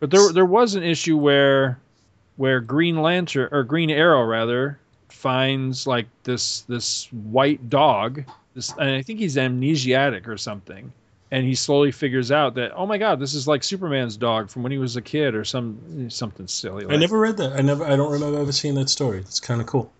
But 0.00 0.10
there 0.10 0.32
there 0.32 0.44
was 0.46 0.74
an 0.74 0.82
issue 0.82 1.16
where 1.16 1.78
where 2.36 2.60
Green 2.60 3.02
Lantern 3.02 3.48
or 3.50 3.64
Green 3.64 3.90
Arrow 3.90 4.24
rather 4.24 4.78
finds 5.08 5.86
like 5.86 6.06
this 6.24 6.60
this 6.62 7.08
white 7.12 7.68
dog. 7.68 8.24
This 8.54 8.70
and 8.78 8.90
I 8.90 9.02
think 9.02 9.18
he's 9.18 9.36
amnesiac 9.36 10.26
or 10.28 10.36
something. 10.36 10.92
And 11.30 11.44
he 11.44 11.54
slowly 11.54 11.92
figures 11.92 12.32
out 12.32 12.54
that 12.54 12.72
oh 12.74 12.86
my 12.86 12.96
god, 12.96 13.20
this 13.20 13.34
is 13.34 13.46
like 13.46 13.62
Superman's 13.62 14.16
dog 14.16 14.48
from 14.48 14.62
when 14.62 14.72
he 14.72 14.78
was 14.78 14.96
a 14.96 15.02
kid 15.02 15.34
or 15.34 15.44
some 15.44 16.08
something 16.10 16.46
silly. 16.46 16.86
I 16.88 16.96
never 16.96 17.18
read 17.18 17.36
that. 17.38 17.52
I 17.52 17.60
never. 17.60 17.84
I 17.84 17.96
don't 17.96 18.10
remember 18.12 18.38
ever 18.40 18.52
seeing 18.52 18.74
that 18.76 18.88
story. 18.88 19.18
It's 19.18 19.40
kind 19.40 19.60
of 19.60 19.66
cool. 19.66 19.92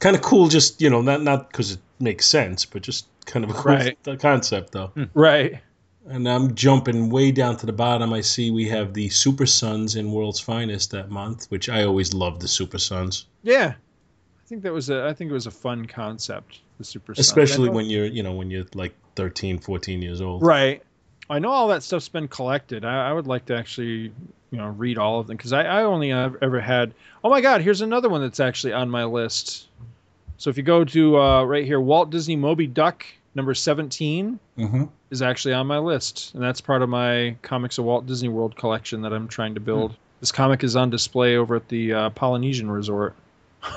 Kind 0.00 0.16
of 0.16 0.22
cool. 0.22 0.48
Just 0.48 0.80
you 0.82 0.90
know, 0.90 1.02
not 1.02 1.22
not 1.22 1.50
because 1.50 1.72
it 1.72 1.78
makes 2.00 2.26
sense, 2.26 2.64
but 2.64 2.82
just 2.82 3.06
kind 3.26 3.44
of 3.44 3.50
a 3.50 3.54
cool 3.54 3.74
Right. 3.74 3.98
concept 4.18 4.72
though. 4.72 4.90
Right. 5.14 5.60
And 6.08 6.28
I'm 6.28 6.54
jumping 6.54 7.10
way 7.10 7.32
down 7.32 7.56
to 7.58 7.66
the 7.66 7.72
bottom. 7.72 8.12
I 8.12 8.20
see 8.20 8.50
we 8.50 8.68
have 8.68 8.94
the 8.94 9.08
Super 9.08 9.46
Sons 9.46 9.96
in 9.96 10.12
World's 10.12 10.40
Finest 10.40 10.92
that 10.92 11.10
month, 11.10 11.46
which 11.46 11.68
I 11.68 11.84
always 11.84 12.14
loved 12.14 12.40
the 12.40 12.48
Super 12.48 12.78
Sons, 12.78 13.26
Yeah. 13.42 13.74
I 13.74 14.48
think 14.48 14.62
that 14.62 14.72
was 14.72 14.90
a 14.90 15.04
I 15.04 15.12
think 15.12 15.30
it 15.30 15.34
was 15.34 15.48
a 15.48 15.50
fun 15.50 15.86
concept. 15.86 16.60
The 16.78 16.84
Super 16.84 17.16
Sons. 17.16 17.26
Especially 17.26 17.68
when 17.68 17.86
you're 17.86 18.06
you 18.06 18.22
know 18.22 18.32
when 18.32 18.48
you're 18.48 18.66
like 18.74 18.94
13, 19.16 19.58
14 19.58 20.00
years 20.02 20.20
old. 20.20 20.42
Right. 20.42 20.82
I 21.28 21.40
know 21.40 21.50
all 21.50 21.68
that 21.68 21.82
stuff's 21.82 22.08
been 22.08 22.28
collected. 22.28 22.84
I, 22.84 23.08
I 23.08 23.12
would 23.12 23.26
like 23.26 23.46
to 23.46 23.56
actually, 23.56 24.12
you 24.52 24.58
know, 24.58 24.68
read 24.68 24.98
all 24.98 25.18
of 25.18 25.26
them 25.26 25.36
because 25.36 25.52
I, 25.52 25.62
I 25.64 25.82
only 25.82 26.12
ever 26.12 26.60
had. 26.60 26.94
Oh 27.24 27.30
my 27.30 27.40
God! 27.40 27.60
Here's 27.60 27.80
another 27.80 28.08
one 28.08 28.20
that's 28.20 28.38
actually 28.38 28.72
on 28.72 28.88
my 28.88 29.04
list. 29.04 29.66
So 30.36 30.50
if 30.50 30.56
you 30.56 30.62
go 30.62 30.84
to 30.84 31.18
uh, 31.18 31.42
right 31.42 31.64
here, 31.64 31.80
Walt 31.80 32.10
Disney 32.10 32.36
Moby 32.36 32.68
Duck 32.68 33.04
number 33.34 33.52
17 33.52 34.38
hmm 34.56 34.84
is 35.10 35.22
actually 35.22 35.54
on 35.54 35.66
my 35.66 35.78
list, 35.78 36.32
and 36.34 36.42
that's 36.42 36.60
part 36.60 36.82
of 36.82 36.88
my 36.88 37.36
comics 37.42 37.78
of 37.78 37.84
Walt 37.84 38.06
Disney 38.06 38.28
World 38.28 38.56
collection 38.56 39.02
that 39.02 39.12
I'm 39.12 39.28
trying 39.28 39.54
to 39.54 39.60
build. 39.60 39.94
This 40.20 40.32
comic 40.32 40.64
is 40.64 40.76
on 40.76 40.90
display 40.90 41.36
over 41.36 41.56
at 41.56 41.68
the 41.68 41.92
uh, 41.92 42.10
Polynesian 42.10 42.70
Resort. 42.70 43.14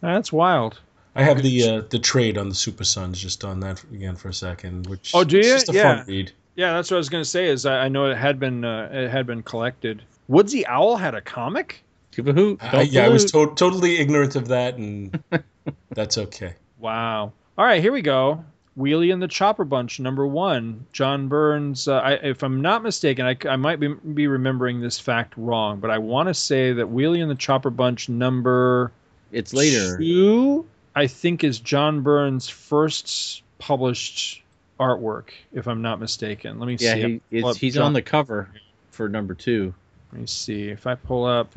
that's 0.00 0.32
wild. 0.32 0.80
I 1.16 1.22
have 1.22 1.42
the 1.42 1.68
uh, 1.68 1.82
the 1.90 1.98
trade 1.98 2.36
on 2.38 2.48
the 2.48 2.54
Super 2.54 2.84
Sons 2.84 3.20
just 3.20 3.44
on 3.44 3.60
that 3.60 3.82
again 3.84 4.16
for 4.16 4.28
a 4.28 4.34
second, 4.34 4.86
which 4.88 5.12
Oh, 5.14 5.24
do 5.24 5.36
you? 5.36 5.42
just 5.44 5.68
a 5.68 5.72
Yeah. 5.72 5.96
fun 5.98 6.06
read. 6.06 6.32
Yeah, 6.56 6.72
that's 6.74 6.90
what 6.90 6.96
I 6.96 6.98
was 6.98 7.08
gonna 7.08 7.24
say. 7.24 7.46
Is 7.48 7.66
I, 7.66 7.84
I 7.84 7.88
know 7.88 8.06
it 8.10 8.16
had 8.16 8.38
been 8.40 8.64
uh, 8.64 8.88
it 8.92 9.10
had 9.10 9.26
been 9.26 9.42
collected. 9.42 10.02
Woodsy 10.28 10.66
Owl 10.66 10.96
had 10.96 11.14
a 11.14 11.20
comic. 11.20 11.82
Give 12.12 12.26
a 12.28 12.32
hoot. 12.32 12.62
I, 12.62 12.70
Don't 12.70 12.90
yeah, 12.90 13.04
I 13.04 13.08
was 13.08 13.30
to- 13.32 13.52
totally 13.56 13.98
ignorant 13.98 14.36
of 14.36 14.48
that, 14.48 14.76
and 14.76 15.20
that's 15.90 16.16
okay. 16.18 16.54
Wow. 16.78 17.32
All 17.58 17.64
right, 17.64 17.80
here 17.82 17.92
we 17.92 18.02
go. 18.02 18.44
Wheelie 18.78 19.12
and 19.12 19.22
the 19.22 19.28
Chopper 19.28 19.64
Bunch, 19.64 20.00
number 20.00 20.26
one. 20.26 20.84
John 20.92 21.28
Byrne's. 21.28 21.86
Uh, 21.86 21.94
I, 21.98 22.12
if 22.14 22.42
I'm 22.42 22.60
not 22.60 22.82
mistaken, 22.82 23.24
I, 23.24 23.36
I 23.48 23.54
might 23.56 23.78
be, 23.78 23.88
be 23.88 24.26
remembering 24.26 24.80
this 24.80 24.98
fact 24.98 25.34
wrong, 25.36 25.78
but 25.78 25.90
I 25.90 25.98
want 25.98 26.28
to 26.28 26.34
say 26.34 26.72
that 26.72 26.86
Wheelie 26.92 27.22
and 27.22 27.30
the 27.30 27.36
Chopper 27.36 27.70
Bunch, 27.70 28.08
number 28.08 28.90
It's 29.30 29.54
later. 29.54 29.96
two, 29.98 30.66
I 30.96 31.06
think 31.06 31.44
is 31.44 31.60
John 31.60 32.00
Byrne's 32.02 32.48
first 32.48 33.42
published 33.58 34.42
artwork. 34.80 35.28
If 35.52 35.68
I'm 35.68 35.80
not 35.82 36.00
mistaken, 36.00 36.58
let 36.58 36.66
me 36.66 36.76
Yeah, 36.80 36.94
see. 36.94 37.20
he, 37.30 37.38
it's, 37.38 37.46
up 37.46 37.56
he's 37.56 37.74
John- 37.74 37.84
on 37.84 37.92
the 37.92 38.02
cover 38.02 38.48
for 38.90 39.08
number 39.08 39.34
two. 39.34 39.72
Let 40.12 40.20
me 40.22 40.26
see 40.26 40.68
if 40.68 40.86
I 40.88 40.96
pull 40.96 41.24
up. 41.26 41.52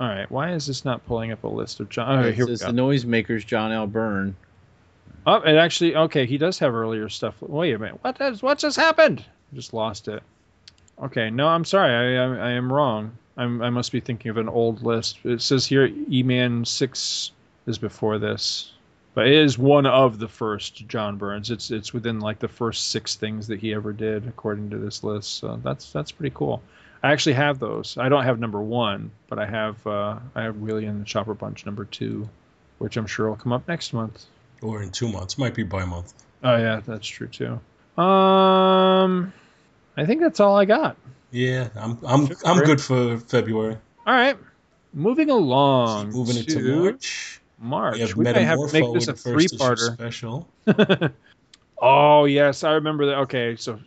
All 0.00 0.06
right, 0.06 0.30
why 0.30 0.52
is 0.52 0.66
this 0.66 0.84
not 0.84 1.04
pulling 1.06 1.32
up 1.32 1.42
a 1.42 1.48
list 1.48 1.80
of 1.80 1.88
John? 1.88 2.20
Oh, 2.20 2.28
it 2.28 2.34
here 2.36 2.46
we 2.46 2.56
says 2.56 2.60
the 2.60 2.72
noisemakers 2.72 3.44
John 3.44 3.72
L. 3.72 3.88
Byrne. 3.88 4.36
Oh, 5.26 5.36
it 5.36 5.56
actually 5.56 5.96
okay. 5.96 6.26
He 6.26 6.38
does 6.38 6.58
have 6.58 6.74
earlier 6.74 7.08
stuff. 7.08 7.34
Wait 7.40 7.74
a 7.74 7.78
minute. 7.78 7.98
What 8.02 8.18
has 8.18 8.42
what 8.42 8.58
just 8.58 8.76
happened? 8.76 9.24
I 9.52 9.56
just 9.56 9.74
lost 9.74 10.08
it. 10.08 10.22
Okay, 11.02 11.30
no, 11.30 11.46
I'm 11.48 11.64
sorry. 11.64 12.16
I 12.16 12.24
I, 12.24 12.48
I 12.48 12.50
am 12.52 12.72
wrong. 12.72 13.12
I'm 13.36 13.62
I 13.62 13.70
must 13.70 13.92
be 13.92 14.00
thinking 14.00 14.30
of 14.30 14.36
an 14.36 14.48
old 14.48 14.82
list. 14.82 15.18
It 15.24 15.42
says 15.42 15.66
here 15.66 15.86
E-Man 16.10 16.64
six 16.64 17.32
is 17.66 17.78
before 17.78 18.18
this, 18.18 18.72
but 19.14 19.26
it 19.26 19.34
is 19.34 19.58
one 19.58 19.86
of 19.86 20.18
the 20.18 20.28
first 20.28 20.88
John 20.88 21.16
Byrne's. 21.18 21.50
It's 21.50 21.70
it's 21.70 21.92
within 21.92 22.20
like 22.20 22.38
the 22.38 22.48
first 22.48 22.90
six 22.90 23.14
things 23.14 23.46
that 23.46 23.60
he 23.60 23.74
ever 23.74 23.92
did 23.92 24.26
according 24.26 24.70
to 24.70 24.78
this 24.78 25.04
list. 25.04 25.38
So 25.38 25.60
that's 25.62 25.92
that's 25.92 26.10
pretty 26.10 26.34
cool. 26.34 26.62
I 27.02 27.12
actually 27.12 27.34
have 27.34 27.60
those. 27.60 27.96
I 27.96 28.08
don't 28.08 28.24
have 28.24 28.40
number 28.40 28.60
one, 28.60 29.12
but 29.28 29.38
I 29.38 29.46
have 29.46 29.86
uh, 29.86 30.18
I 30.34 30.42
have 30.42 30.56
Wheelie 30.56 30.88
and 30.88 31.00
the 31.00 31.04
Chopper 31.04 31.34
Bunch 31.34 31.64
number 31.64 31.84
two, 31.84 32.28
which 32.78 32.96
I'm 32.96 33.06
sure 33.06 33.28
will 33.28 33.36
come 33.36 33.52
up 33.52 33.68
next 33.68 33.92
month. 33.92 34.24
Or 34.62 34.82
in 34.82 34.90
two 34.90 35.08
months, 35.08 35.38
might 35.38 35.54
be 35.54 35.62
by 35.62 35.84
month. 35.84 36.14
Oh 36.42 36.56
yeah, 36.56 36.80
that's 36.86 37.06
true 37.06 37.28
too. 37.28 37.60
Um, 38.00 39.32
I 39.96 40.04
think 40.06 40.20
that's 40.20 40.40
all 40.40 40.56
I 40.56 40.64
got. 40.64 40.96
Yeah, 41.30 41.68
I'm 41.76 41.98
I'm 42.06 42.28
I'm 42.44 42.64
good 42.64 42.80
for 42.80 43.18
February. 43.18 43.76
All 44.06 44.14
right, 44.14 44.36
moving 44.94 45.30
along. 45.30 46.10
Moving 46.12 46.36
to 46.36 46.40
into 46.40 46.80
March, 46.82 47.40
March. 47.58 47.94
we 47.94 48.00
have 48.00 48.16
We 48.16 48.24
may 48.24 48.42
have 48.44 48.58
to 48.58 48.72
make 48.72 48.92
this 48.94 49.08
a 49.08 49.12
with 49.12 49.22
the 49.22 49.30
first 49.30 49.44
issue 49.46 49.56
three-parter. 49.58 49.94
special. 49.94 50.48
oh 51.82 52.24
yes, 52.24 52.64
I 52.64 52.72
remember 52.72 53.06
that. 53.06 53.18
Okay, 53.18 53.56
so 53.56 53.78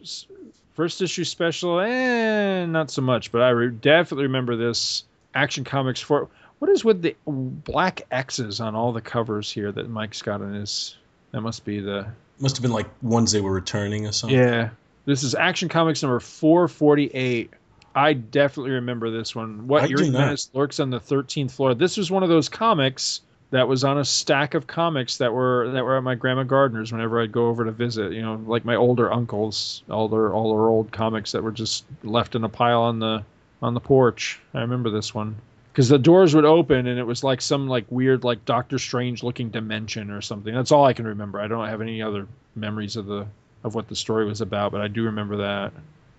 first 0.76 1.02
issue 1.02 1.24
special, 1.24 1.80
eh, 1.80 2.66
not 2.66 2.92
so 2.92 3.02
much, 3.02 3.32
but 3.32 3.42
I 3.42 3.50
re- 3.50 3.72
definitely 3.72 4.24
remember 4.26 4.56
this 4.56 5.04
Action 5.34 5.64
Comics 5.64 6.00
for. 6.02 6.28
What 6.62 6.70
is 6.70 6.86
with 6.86 7.02
the 7.02 7.16
black 7.26 8.04
X's 8.12 8.62
on 8.62 8.76
all 8.76 8.94
the 8.94 9.02
covers 9.02 9.52
here 9.52 9.72
that 9.72 9.90
Mike's 9.90 10.22
got 10.22 10.42
in 10.42 10.54
his? 10.54 10.96
That 11.32 11.42
must 11.42 11.66
be 11.66 11.80
the 11.80 12.06
Must 12.38 12.56
have 12.56 12.62
been 12.62 12.72
like 12.72 12.86
ones 13.02 13.32
they 13.32 13.42
were 13.42 13.52
returning 13.52 14.06
or 14.06 14.12
something. 14.12 14.38
Yeah. 14.38 14.70
This 15.06 15.24
is 15.24 15.34
Action 15.34 15.70
Comics 15.70 16.04
number 16.04 16.20
448. 16.20 17.50
I 17.96 18.14
definitely 18.14 18.74
remember 18.74 19.10
this 19.10 19.36
one. 19.36 19.68
What 19.68 19.90
Your. 19.90 20.12
Menace 20.12 20.52
lurks 20.54 20.80
on 20.80 20.92
the 20.92 21.00
13th 21.00 21.50
floor. 21.50 21.74
This 21.74 21.98
was 21.98 22.12
one 22.12 22.22
of 22.22 22.30
those 22.30 22.48
comics 22.48 23.22
that 23.50 23.68
was 23.68 23.84
on 23.84 23.98
a 23.98 24.06
stack 24.06 24.54
of 24.54 24.68
comics 24.68 25.18
that 25.18 25.34
were 25.34 25.72
that 25.72 25.84
were 25.84 25.98
at 25.98 26.04
my 26.04 26.14
grandma 26.14 26.44
Gardner's 26.44 26.92
whenever 26.92 27.20
I'd 27.20 27.32
go 27.32 27.48
over 27.48 27.66
to 27.66 27.72
visit. 27.72 28.12
You 28.12 28.22
know, 28.22 28.40
like 28.46 28.66
my 28.66 28.76
older 28.76 29.12
uncles, 29.12 29.82
all 29.90 30.10
their 30.10 30.32
all 30.32 30.56
their 30.56 30.68
old 30.68 30.92
comics 30.92 31.32
that 31.32 31.42
were 31.42 31.52
just 31.52 31.86
left 32.04 32.36
in 32.36 32.44
a 32.44 32.50
pile 32.50 32.84
on 32.84 33.00
the 33.00 33.24
on 33.64 33.74
the 33.74 33.80
porch. 33.80 34.40
I 34.54 34.60
remember 34.60 34.92
this 34.92 35.12
one 35.12 35.38
because 35.72 35.90
the 35.90 36.00
doors 36.00 36.36
would 36.36 36.46
open 36.46 36.88
and 36.88 37.00
it 37.00 37.06
was 37.06 37.24
like 37.24 37.42
some 37.42 37.68
like 37.68 37.86
weird 37.90 38.24
like 38.24 38.44
Doctor 38.46 38.78
Strange 38.78 39.24
looking 39.24 39.50
dimension 39.50 40.12
or 40.12 40.22
something. 40.22 40.54
That's 40.54 40.72
all 40.72 40.86
I 40.86 40.94
can 40.94 41.08
remember. 41.08 41.40
I 41.40 41.48
don't 41.48 41.68
have 41.68 41.82
any 41.82 42.02
other 42.02 42.28
memories 42.56 42.96
of 42.96 43.06
the 43.06 43.28
of 43.64 43.76
what 43.76 43.88
the 43.88 43.96
story 43.96 44.26
was 44.26 44.42
about, 44.42 44.72
but 44.72 44.82
I 44.82 44.88
do 44.88 45.04
remember 45.04 45.38
that. 45.38 45.72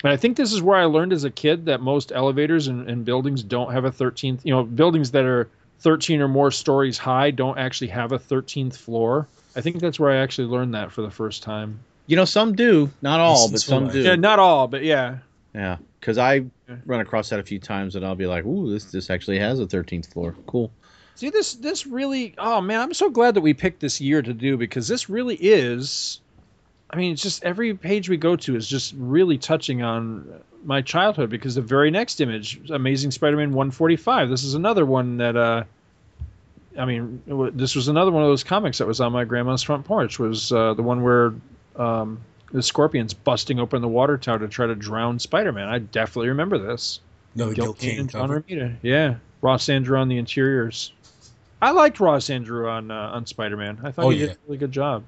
And 0.05 0.12
I 0.12 0.16
think 0.16 0.37
this 0.37 0.53
is 0.53 0.62
where 0.62 0.79
I 0.79 0.85
learned 0.85 1.12
as 1.12 1.24
a 1.24 1.31
kid 1.31 1.66
that 1.66 1.81
most 1.81 2.12
elevators 2.12 2.69
and, 2.69 2.89
and 2.89 3.05
buildings 3.05 3.43
don't 3.43 3.73
have 3.73 3.85
a 3.85 3.91
13th, 3.91 4.41
you 4.45 4.53
know, 4.53 4.65
buildings 4.65 5.12
that 5.12 5.24
are 5.24 5.49
13 5.81 6.20
or 6.20 6.29
more 6.29 6.51
stories 6.51 6.99
high 6.99 7.31
don't 7.31 7.59
actually 7.59 7.89
have 7.89 8.12
a 8.12 8.19
13th 8.19 8.77
floor. 8.77 9.29
I 9.55 9.61
think 9.61 9.81
that's 9.81 10.01
where 10.01 10.11
I 10.11 10.16
actually 10.16 10.49
learned 10.49 10.74
that 10.74 10.93
for 10.93 11.03
the 11.03 11.11
first 11.11 11.43
time. 11.43 11.81
You 12.07 12.16
know, 12.16 12.24
some 12.24 12.55
do, 12.55 12.91
not 13.01 13.20
all, 13.20 13.51
but 13.51 13.61
some 13.61 13.85
what 13.85 13.93
do. 13.93 14.03
Yeah, 14.03 14.16
not 14.16 14.39
all, 14.39 14.66
but 14.66 14.83
yeah. 14.83 15.19
Yeah, 15.55 15.77
because 16.01 16.19
I 16.19 16.45
run 16.87 17.01
across 17.01 17.29
that 17.29 17.41
a 17.41 17.43
few 17.43 17.59
times, 17.59 17.95
and 17.97 18.05
I'll 18.05 18.15
be 18.15 18.27
like, 18.27 18.45
"Ooh, 18.45 18.70
this 18.70 18.85
this 18.85 19.11
actually 19.11 19.39
has 19.39 19.61
a 19.61 19.66
13th 19.66 20.12
floor. 20.12 20.35
Cool." 20.47 20.70
See 21.15 21.31
this 21.31 21.55
this 21.55 21.87
really 21.87 22.35
oh 22.39 22.61
man, 22.61 22.81
I'm 22.81 22.95
so 22.95 23.11
glad 23.11 23.35
that 23.35 23.43
we 23.43 23.53
picked 23.53 23.81
this 23.81 24.01
year 24.01 24.23
to 24.23 24.33
do 24.33 24.57
because 24.57 24.89
this 24.89 25.11
really 25.11 25.37
is 25.37 26.20
I 26.93 26.97
mean, 26.97 27.12
it's 27.12 27.23
just 27.23 27.43
every 27.43 27.74
page 27.74 28.09
we 28.09 28.19
go 28.19 28.37
to 28.37 28.55
is 28.55 28.69
just 28.69 28.95
really 28.99 29.39
touching 29.39 29.83
on 29.83 30.41
my 30.65 30.83
childhood 30.83 31.31
because 31.31 31.55
the 31.55 31.62
very 31.62 31.91
next 31.91 32.20
image, 32.20 32.61
Amazing 32.70 33.12
Spider-Man 33.12 33.53
145. 33.53 34.29
This 34.29 34.45
is 34.45 34.55
another 34.55 34.85
one 34.85 35.16
that 35.16 35.37
uh 35.37 35.65
I 36.79 36.87
mean, 36.87 37.23
this 37.55 37.74
was 37.74 37.89
another 37.89 38.11
one 38.11 38.23
of 38.23 38.29
those 38.31 38.45
comics 38.45 38.79
that 38.79 38.87
was 38.87 39.01
on 39.01 39.12
my 39.12 39.24
grandma's 39.24 39.62
front 39.62 39.85
porch 39.85 40.19
was 40.19 40.51
uh, 40.53 40.73
the 40.73 40.83
one 40.83 41.03
where 41.03 41.35
um 41.77 42.20
the 42.53 42.62
Scorpions 42.62 43.15
busting 43.15 43.59
open 43.59 43.83
the 43.83 43.89
water 43.89 44.16
tower 44.19 44.39
to 44.39 44.49
try 44.49 44.66
to 44.66 44.74
drown 44.74 45.19
Spider-Man. 45.19 45.69
I 45.69 45.79
definitely 45.79 46.29
remember 46.29 46.59
this. 46.59 47.01
No, 47.35 47.47
Gil 47.47 47.55
Gil 47.55 47.73
Kane 47.74 47.91
Kane 47.91 48.01
and 48.01 48.11
John. 48.11 48.29
Romita. 48.31 48.77
Yeah, 48.83 49.16
Ross 49.41 49.66
Andru 49.66 49.99
on 49.99 50.09
the 50.09 50.19
interiors. 50.19 50.93
I 51.61 51.70
liked 51.70 52.01
Ross 52.01 52.27
Andru 52.27 52.70
on 52.70 52.91
uh, 52.91 52.95
on 53.15 53.27
Spider-Man. 53.27 53.81
I 53.83 53.91
thought 53.91 54.05
Oh, 54.05 54.11
he 54.11 54.19
did 54.19 54.31
a 54.31 54.37
really 54.47 54.59
good 54.59 54.73
job. 54.73 55.05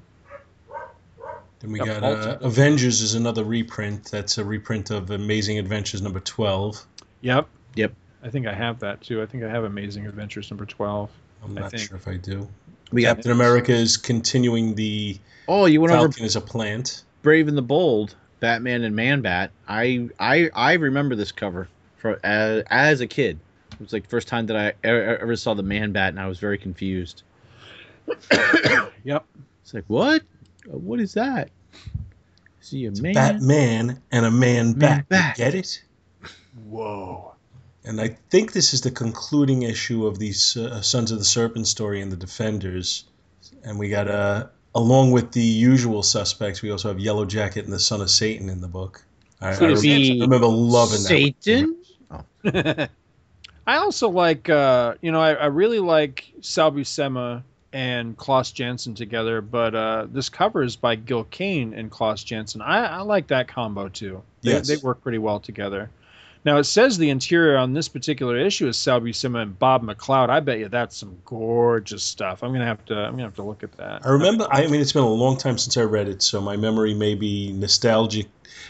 Then 1.60 1.72
we 1.72 1.78
Got 1.78 2.00
got 2.00 2.02
uh. 2.02 2.38
Avengers 2.40 3.00
is 3.00 3.14
another 3.14 3.44
reprint. 3.44 4.10
That's 4.10 4.38
a 4.38 4.44
reprint 4.44 4.90
of 4.90 5.10
Amazing 5.10 5.58
Adventures 5.58 6.02
number 6.02 6.20
12. 6.20 6.84
Yep. 7.22 7.48
Yep. 7.74 7.92
I 8.22 8.30
think 8.30 8.46
I 8.46 8.54
have 8.54 8.78
that 8.80 9.00
too. 9.02 9.22
I 9.22 9.26
think 9.26 9.44
I 9.44 9.48
have 9.50 9.64
Amazing 9.64 10.06
Adventures 10.06 10.50
number 10.50 10.64
twelve. 10.64 11.10
I'm 11.44 11.56
I 11.58 11.62
not 11.62 11.70
think. 11.72 11.88
sure 11.88 11.96
if 11.96 12.08
I 12.08 12.16
do. 12.16 12.48
We 12.90 13.02
got 13.02 13.16
Captain 13.16 13.32
America 13.32 13.72
is 13.72 13.96
continuing 13.98 14.74
the 14.74 15.18
oh, 15.46 15.66
you 15.66 15.80
went 15.80 15.92
over 15.92 16.08
Falcon 16.08 16.24
as 16.24 16.36
a 16.36 16.40
plant. 16.40 17.02
Brave 17.24 17.48
and 17.48 17.58
the 17.58 17.62
Bold, 17.62 18.14
Batman 18.38 18.84
and 18.84 18.94
Man 18.94 19.22
Bat. 19.22 19.50
I 19.66 20.10
I 20.20 20.50
I 20.54 20.74
remember 20.74 21.16
this 21.16 21.32
cover 21.32 21.68
for 21.96 22.20
as, 22.22 22.62
as 22.70 23.00
a 23.00 23.08
kid. 23.08 23.40
It 23.72 23.80
was 23.80 23.92
like 23.92 24.04
the 24.04 24.08
first 24.10 24.28
time 24.28 24.46
that 24.46 24.56
I 24.56 24.74
ever, 24.84 25.18
ever 25.18 25.34
saw 25.34 25.54
the 25.54 25.64
Man 25.64 25.90
Bat, 25.90 26.10
and 26.10 26.20
I 26.20 26.28
was 26.28 26.38
very 26.38 26.58
confused. 26.58 27.24
Yep. 29.06 29.26
It's 29.60 29.74
like 29.74 29.84
what? 29.88 30.22
What 30.66 30.98
is 30.98 31.12
that? 31.12 31.50
Is 32.62 32.70
he 32.70 32.86
a 32.86 32.92
man? 32.92 33.12
Batman 33.12 34.02
and 34.10 34.24
a 34.24 34.30
man 34.30 34.72
bat. 34.72 35.06
bat. 35.10 35.36
Get 35.36 35.54
it? 35.54 35.82
Whoa. 36.66 37.34
And 37.84 38.00
I 38.00 38.16
think 38.30 38.52
this 38.52 38.72
is 38.72 38.80
the 38.80 38.90
concluding 38.90 39.62
issue 39.62 40.06
of 40.06 40.18
these 40.18 40.56
uh, 40.56 40.80
Sons 40.80 41.10
of 41.10 41.18
the 41.18 41.24
Serpent 41.24 41.66
story 41.66 42.00
and 42.00 42.10
the 42.10 42.16
Defenders. 42.16 43.04
And 43.62 43.78
we 43.78 43.90
got, 43.90 44.08
uh, 44.08 44.46
along 44.74 45.12
with 45.12 45.32
the 45.32 45.42
usual 45.42 46.02
suspects, 46.02 46.62
we 46.62 46.70
also 46.70 46.88
have 46.88 46.98
Yellow 46.98 47.24
Jacket 47.24 47.64
and 47.64 47.72
the 47.72 47.78
Son 47.78 48.00
of 48.00 48.10
Satan 48.10 48.48
in 48.48 48.60
the 48.60 48.68
book. 48.68 49.04
I, 49.40 49.50
I 49.50 49.56
Could 49.56 49.70
it 49.70 49.74
rem- 49.74 49.82
be 49.82 50.20
I 50.20 50.24
remember 50.24 50.46
loving 50.46 50.98
Satan? 50.98 51.76
I 53.66 53.76
also 53.76 54.08
like, 54.10 54.48
uh, 54.50 54.94
you 55.00 55.10
know, 55.10 55.20
I, 55.20 55.32
I 55.32 55.46
really 55.46 55.80
like 55.80 56.30
Sal 56.40 56.70
Buscema 56.72 57.42
and 57.72 58.16
Klaus 58.16 58.52
Janson 58.52 58.94
together, 58.94 59.40
but 59.40 59.74
uh, 59.74 60.06
this 60.10 60.28
cover 60.28 60.62
is 60.62 60.76
by 60.76 60.94
Gil 60.96 61.24
Kane 61.24 61.74
and 61.74 61.90
Klaus 61.90 62.22
Janson. 62.22 62.60
I, 62.60 62.86
I 62.86 63.00
like 63.00 63.26
that 63.28 63.48
combo 63.48 63.88
too. 63.88 64.22
They, 64.42 64.52
Yes. 64.52 64.68
they 64.68 64.76
work 64.76 65.02
pretty 65.02 65.18
well 65.18 65.40
together. 65.40 65.90
Now 66.44 66.58
it 66.58 66.64
says 66.64 66.98
the 66.98 67.08
interior 67.08 67.56
on 67.56 67.72
this 67.72 67.88
particular 67.88 68.36
issue 68.36 68.68
is 68.68 68.76
Sal 68.76 69.00
Buscema 69.00 69.42
and 69.42 69.58
Bob 69.58 69.82
McLeod. 69.82 70.28
I 70.28 70.40
bet 70.40 70.58
you 70.58 70.68
that's 70.68 70.96
some 70.96 71.16
gorgeous 71.24 72.02
stuff. 72.02 72.42
I'm 72.42 72.52
gonna 72.52 72.66
have 72.66 72.84
to. 72.86 72.94
I'm 72.94 73.12
gonna 73.12 73.24
have 73.24 73.34
to 73.36 73.42
look 73.42 73.62
at 73.62 73.72
that. 73.78 74.04
I 74.04 74.10
remember. 74.10 74.46
I 74.50 74.66
mean, 74.66 74.80
it's 74.80 74.92
been 74.92 75.02
a 75.02 75.08
long 75.08 75.38
time 75.38 75.56
since 75.56 75.76
I 75.78 75.82
read 75.82 76.08
it, 76.08 76.22
so 76.22 76.40
my 76.42 76.56
memory 76.56 76.92
may 76.92 77.14
be 77.14 77.52
nostalgic, 77.52 78.26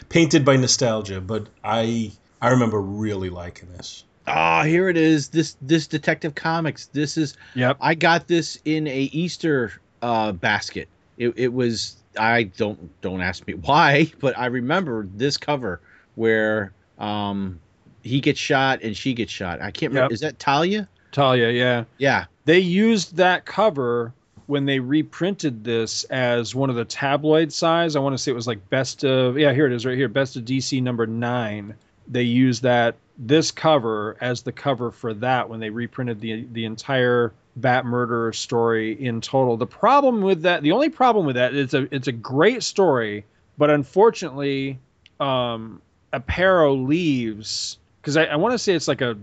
painted 0.07 0.45
by 0.45 0.55
nostalgia. 0.55 1.19
But 1.19 1.47
I, 1.63 2.13
I 2.41 2.49
remember 2.51 2.81
really 2.81 3.29
liking 3.29 3.69
this. 3.73 4.05
Ah, 4.27 4.63
here 4.63 4.87
it 4.87 4.97
is. 4.97 5.27
This 5.27 5.57
this 5.61 5.85
Detective 5.85 6.33
Comics. 6.33 6.87
This 6.87 7.17
is 7.17 7.35
Yep. 7.55 7.77
I 7.81 7.93
got 7.95 8.27
this 8.27 8.57
in 8.63 8.87
a 8.87 9.01
Easter 9.11 9.73
uh, 10.01 10.31
basket. 10.31 10.87
It, 11.17 11.33
it 11.35 11.53
was 11.53 11.97
I 12.17 12.43
don't 12.43 12.89
don't 13.01 13.21
ask 13.21 13.45
me 13.45 13.53
why, 13.65 14.11
but 14.19 14.37
I 14.37 14.45
remember 14.45 15.07
this 15.13 15.35
cover 15.35 15.81
where 16.15 16.71
um 16.97 17.59
he 18.05 18.21
gets 18.21 18.39
shot 18.39 18.83
and 18.83 18.95
she 18.95 19.13
gets 19.13 19.31
shot. 19.31 19.61
I 19.61 19.71
can't 19.71 19.91
remember. 19.91 20.11
Yep. 20.11 20.13
Is 20.13 20.19
that 20.21 20.37
Talia? 20.39 20.87
Talia, 21.11 21.49
yeah. 21.49 21.85
Yeah. 21.97 22.25
They 22.45 22.59
used 22.59 23.17
that 23.17 23.45
cover 23.45 24.13
when 24.45 24.65
they 24.65 24.79
reprinted 24.79 25.63
this 25.63 26.03
as 26.05 26.53
one 26.53 26.69
of 26.69 26.75
the 26.75 26.85
tabloid 26.85 27.51
size. 27.51 27.95
I 27.95 27.99
want 27.99 28.13
to 28.13 28.17
say 28.19 28.31
it 28.31 28.35
was 28.35 28.45
like 28.45 28.69
best 28.69 29.03
of 29.03 29.39
yeah, 29.39 29.53
here 29.53 29.65
it 29.65 29.73
is 29.73 29.85
right 29.85 29.97
here, 29.97 30.07
best 30.07 30.35
of 30.35 30.45
DC 30.45 30.81
number 30.83 31.07
nine. 31.07 31.73
They 32.07 32.21
used 32.21 32.61
that 32.61 32.95
this 33.17 33.49
cover 33.49 34.17
as 34.21 34.43
the 34.43 34.51
cover 34.51 34.91
for 34.91 35.13
that 35.15 35.49
when 35.49 35.59
they 35.59 35.71
reprinted 35.71 36.21
the 36.21 36.45
the 36.51 36.65
entire 36.65 37.33
Bat 37.55 37.85
Murderer 37.85 38.33
story 38.33 38.91
in 39.03 39.21
total. 39.21 39.57
The 39.57 39.65
problem 39.65 40.21
with 40.21 40.43
that, 40.43 40.61
the 40.61 40.73
only 40.73 40.89
problem 40.89 41.25
with 41.25 41.37
that, 41.37 41.55
it's 41.55 41.73
a 41.73 41.87
it's 41.95 42.07
a 42.07 42.11
great 42.11 42.61
story, 42.61 43.25
but 43.57 43.71
unfortunately, 43.71 44.77
um, 45.19 45.81
Aparo 46.13 46.85
leaves 46.85 47.79
because 48.05 48.17
I, 48.17 48.25
I 48.25 48.35
want 48.35 48.51
to 48.51 48.59
say 48.59 48.75
it's 48.75 48.87
like 48.87 49.01
a 49.01 49.17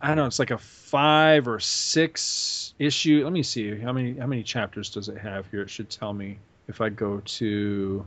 I 0.00 0.06
don't 0.06 0.16
know, 0.16 0.26
it's 0.26 0.38
like 0.38 0.52
a 0.52 0.58
five 0.58 1.48
or 1.48 1.58
six 1.58 2.72
issue. 2.78 3.24
Let 3.24 3.32
me 3.32 3.42
see 3.42 3.76
how 3.76 3.92
many 3.92 4.16
how 4.16 4.28
many 4.28 4.44
chapters 4.44 4.90
does 4.90 5.08
it 5.08 5.18
have 5.18 5.50
here. 5.50 5.62
It 5.62 5.70
should 5.70 5.90
tell 5.90 6.14
me 6.14 6.38
if 6.68 6.80
I 6.80 6.88
go 6.88 7.20
to 7.24 8.06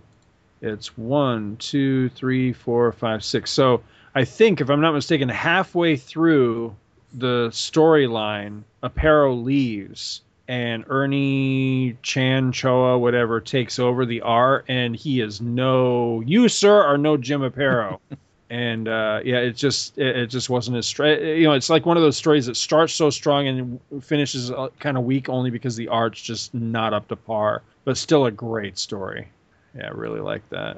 it's 0.61 0.97
one, 0.97 1.57
two, 1.57 2.07
three, 2.09 2.53
four, 2.53 2.93
five, 2.93 3.25
six. 3.25 3.51
So 3.51 3.83
I 4.15 4.23
think 4.23 4.61
if 4.61 4.69
I'm 4.69 4.79
not 4.79 4.93
mistaken, 4.93 5.27
halfway 5.27 5.97
through 5.97 6.77
the 7.13 7.49
storyline, 7.49 8.61
Aparo 8.81 9.43
leaves 9.43 10.21
and 10.47 10.85
Ernie 10.87 11.97
Chan 12.03 12.53
Chua, 12.53 12.97
whatever, 12.97 13.41
takes 13.41 13.79
over 13.79 14.05
the 14.05 14.21
art, 14.21 14.63
and 14.69 14.95
he 14.95 15.19
is 15.19 15.41
no 15.41 16.21
you, 16.21 16.47
sir, 16.47 16.83
are 16.83 16.97
no 16.97 17.17
Jim 17.17 17.41
Aparo. 17.41 17.99
and 18.51 18.89
uh, 18.89 19.21
yeah, 19.23 19.37
it 19.37 19.53
just 19.55 19.97
it, 19.97 20.15
it 20.17 20.27
just 20.27 20.49
wasn't 20.49 20.75
as 20.75 20.85
straight. 20.85 21.37
You 21.37 21.45
know, 21.45 21.53
it's 21.53 21.69
like 21.69 21.85
one 21.85 21.95
of 21.95 22.03
those 22.03 22.17
stories 22.17 22.47
that 22.47 22.57
starts 22.57 22.93
so 22.93 23.09
strong 23.09 23.47
and 23.47 23.79
finishes 24.03 24.51
uh, 24.51 24.67
kind 24.77 24.97
of 24.97 25.05
weak, 25.05 25.29
only 25.29 25.49
because 25.49 25.77
the 25.77 25.87
art's 25.87 26.21
just 26.21 26.53
not 26.53 26.93
up 26.93 27.07
to 27.07 27.15
par. 27.15 27.63
But 27.85 27.97
still 27.97 28.25
a 28.25 28.31
great 28.31 28.77
story. 28.77 29.29
Yeah, 29.73 29.87
I 29.87 29.91
really 29.91 30.19
like 30.19 30.47
that. 30.49 30.77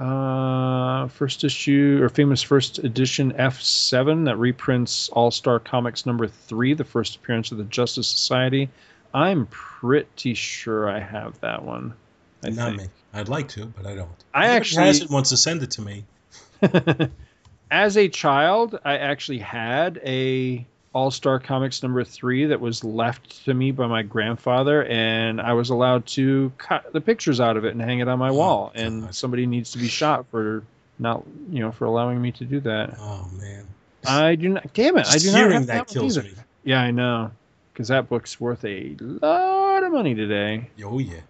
Uh, 0.00 1.08
first 1.08 1.44
issue 1.44 2.00
or 2.02 2.08
famous 2.08 2.42
first 2.42 2.78
edition 2.78 3.32
F7 3.34 4.24
that 4.24 4.38
reprints 4.38 5.10
All 5.10 5.30
Star 5.30 5.58
Comics 5.58 6.06
number 6.06 6.26
three, 6.26 6.72
the 6.72 6.84
first 6.84 7.16
appearance 7.16 7.52
of 7.52 7.58
the 7.58 7.64
Justice 7.64 8.08
Society. 8.08 8.70
I'm 9.12 9.44
pretty 9.46 10.32
sure 10.32 10.88
I 10.88 11.00
have 11.00 11.38
that 11.40 11.62
one. 11.62 11.92
I 12.42 12.48
Not 12.48 12.68
think. 12.70 12.82
me. 12.82 12.88
I'd 13.12 13.28
like 13.28 13.48
to, 13.48 13.66
but 13.66 13.86
I 13.86 13.94
don't. 13.94 14.08
I 14.32 14.46
actually- 14.46 14.86
has 14.86 15.02
it 15.02 15.10
wants 15.10 15.28
to 15.28 15.36
send 15.36 15.62
it 15.62 15.72
to 15.72 15.82
me. 15.82 16.04
As 17.70 17.96
a 17.96 18.08
child, 18.08 18.78
I 18.84 18.98
actually 18.98 19.38
had 19.38 19.98
a 20.04 20.66
All 20.92 21.10
Star 21.10 21.38
Comics 21.38 21.82
number 21.82 22.04
three 22.04 22.46
that 22.46 22.60
was 22.60 22.84
left 22.84 23.44
to 23.46 23.54
me 23.54 23.70
by 23.72 23.86
my 23.86 24.02
grandfather, 24.02 24.84
and 24.84 25.40
I 25.40 25.54
was 25.54 25.70
allowed 25.70 26.06
to 26.08 26.52
cut 26.58 26.92
the 26.92 27.00
pictures 27.00 27.40
out 27.40 27.56
of 27.56 27.64
it 27.64 27.72
and 27.72 27.80
hang 27.80 28.00
it 28.00 28.08
on 28.08 28.18
my 28.18 28.28
Oh, 28.28 28.34
wall. 28.34 28.72
And 28.74 29.14
somebody 29.14 29.46
needs 29.46 29.72
to 29.72 29.78
be 29.78 29.88
shot 29.88 30.26
for 30.30 30.62
not, 30.98 31.24
you 31.50 31.60
know, 31.60 31.72
for 31.72 31.86
allowing 31.86 32.20
me 32.20 32.32
to 32.32 32.44
do 32.44 32.60
that. 32.60 32.96
Oh 33.00 33.28
man. 33.40 33.66
I 34.06 34.34
do 34.34 34.50
not. 34.50 34.72
Damn 34.74 34.98
it! 34.98 35.06
I 35.06 35.12
Just 35.12 35.26
do 35.26 35.32
not 35.32 35.38
hearing 35.38 35.52
have 35.52 35.66
that 35.68 35.88
that 35.88 35.94
kills 35.94 36.18
either. 36.18 36.28
me. 36.28 36.34
Yeah, 36.64 36.82
I 36.82 36.90
know, 36.90 37.30
because 37.72 37.88
that 37.88 38.08
book's 38.08 38.38
worth 38.40 38.64
a 38.64 38.96
lot 39.00 39.82
of 39.82 39.92
money 39.92 40.14
today. 40.14 40.68
Oh 40.84 40.98
yeah. 40.98 41.20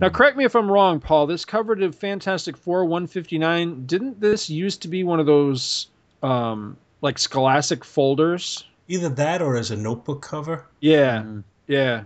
Now, 0.00 0.08
correct 0.08 0.36
me 0.36 0.44
if 0.44 0.54
I'm 0.54 0.70
wrong, 0.70 1.00
Paul. 1.00 1.26
This 1.26 1.44
cover 1.44 1.74
to 1.76 1.90
Fantastic 1.92 2.56
Four 2.56 2.84
159. 2.84 3.86
Didn't 3.86 4.20
this 4.20 4.48
used 4.50 4.82
to 4.82 4.88
be 4.88 5.04
one 5.04 5.20
of 5.20 5.26
those 5.26 5.88
um, 6.22 6.76
like 7.00 7.18
Scholastic 7.18 7.84
folders? 7.84 8.64
Either 8.88 9.08
that 9.08 9.40
or 9.42 9.56
as 9.56 9.70
a 9.70 9.76
notebook 9.76 10.20
cover. 10.22 10.66
Yeah, 10.80 11.22
Mhm. 11.22 11.44
yeah, 11.68 12.02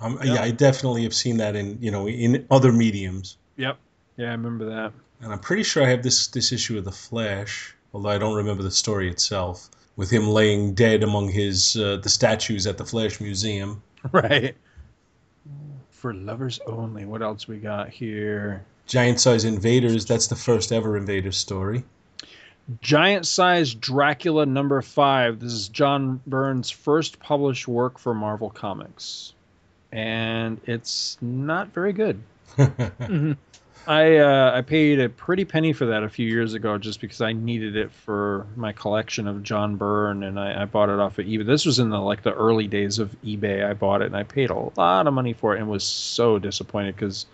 Um, 0.00 0.18
Yeah. 0.24 0.34
Yeah, 0.34 0.42
I 0.42 0.50
definitely 0.50 1.02
have 1.04 1.14
seen 1.14 1.36
that 1.38 1.54
in 1.56 1.78
you 1.80 1.90
know 1.90 2.08
in 2.08 2.44
other 2.50 2.72
mediums, 2.72 3.36
yep, 3.56 3.76
yeah. 4.16 4.28
I 4.28 4.32
remember 4.32 4.64
that. 4.66 4.92
and 5.20 5.32
I'm 5.32 5.38
pretty 5.38 5.62
sure 5.62 5.84
I 5.84 5.88
have 5.90 6.02
this 6.02 6.26
this 6.28 6.50
issue 6.52 6.76
of 6.78 6.84
the 6.84 6.90
Flash, 6.92 7.74
although 7.94 8.08
I 8.08 8.18
don't 8.18 8.34
remember 8.34 8.62
the 8.62 8.70
story 8.70 9.08
itself, 9.10 9.68
with 9.96 10.10
him 10.10 10.26
laying 10.28 10.74
dead 10.74 11.02
among 11.04 11.28
his 11.28 11.76
uh, 11.76 11.98
the 12.02 12.08
statues 12.08 12.66
at 12.66 12.78
the 12.78 12.84
Flash 12.84 13.20
Museum. 13.20 13.82
Right. 14.10 14.56
For 16.02 16.12
lovers 16.12 16.58
only. 16.66 17.04
What 17.04 17.22
else 17.22 17.46
we 17.46 17.58
got 17.58 17.88
here? 17.90 18.64
Giant 18.88 19.20
size 19.20 19.44
invaders. 19.44 20.04
That's 20.04 20.26
the 20.26 20.34
first 20.34 20.72
ever 20.72 20.96
Invaders 20.96 21.36
story. 21.36 21.84
Giant 22.80 23.24
size 23.24 23.72
Dracula 23.72 24.44
number 24.44 24.82
five. 24.82 25.38
This 25.38 25.52
is 25.52 25.68
John 25.68 26.20
Byrne's 26.26 26.70
first 26.70 27.20
published 27.20 27.68
work 27.68 28.00
for 28.00 28.14
Marvel 28.14 28.50
Comics, 28.50 29.34
and 29.92 30.60
it's 30.66 31.18
not 31.20 31.72
very 31.72 31.92
good. 31.92 32.20
Mm-hmm. 32.56 33.34
I 33.86 34.18
uh, 34.18 34.52
I 34.54 34.60
paid 34.62 35.00
a 35.00 35.08
pretty 35.08 35.44
penny 35.44 35.72
for 35.72 35.86
that 35.86 36.04
a 36.04 36.08
few 36.08 36.28
years 36.28 36.54
ago 36.54 36.78
just 36.78 37.00
because 37.00 37.20
I 37.20 37.32
needed 37.32 37.76
it 37.76 37.90
for 37.90 38.46
my 38.54 38.72
collection 38.72 39.26
of 39.26 39.42
John 39.42 39.76
Byrne, 39.76 40.22
and 40.22 40.38
I, 40.38 40.62
I 40.62 40.64
bought 40.66 40.88
it 40.88 41.00
off 41.00 41.18
of 41.18 41.26
eBay. 41.26 41.44
This 41.44 41.66
was 41.66 41.80
in 41.80 41.90
the 41.90 41.98
like 41.98 42.22
the 42.22 42.32
early 42.32 42.68
days 42.68 42.98
of 43.00 43.14
eBay. 43.24 43.64
I 43.68 43.74
bought 43.74 44.02
it 44.02 44.06
and 44.06 44.16
I 44.16 44.22
paid 44.22 44.50
a 44.50 44.70
lot 44.76 45.06
of 45.06 45.14
money 45.14 45.32
for 45.32 45.56
it 45.56 45.58
and 45.58 45.68
was 45.68 45.84
so 45.84 46.38
disappointed 46.38 46.94
because 46.94 47.26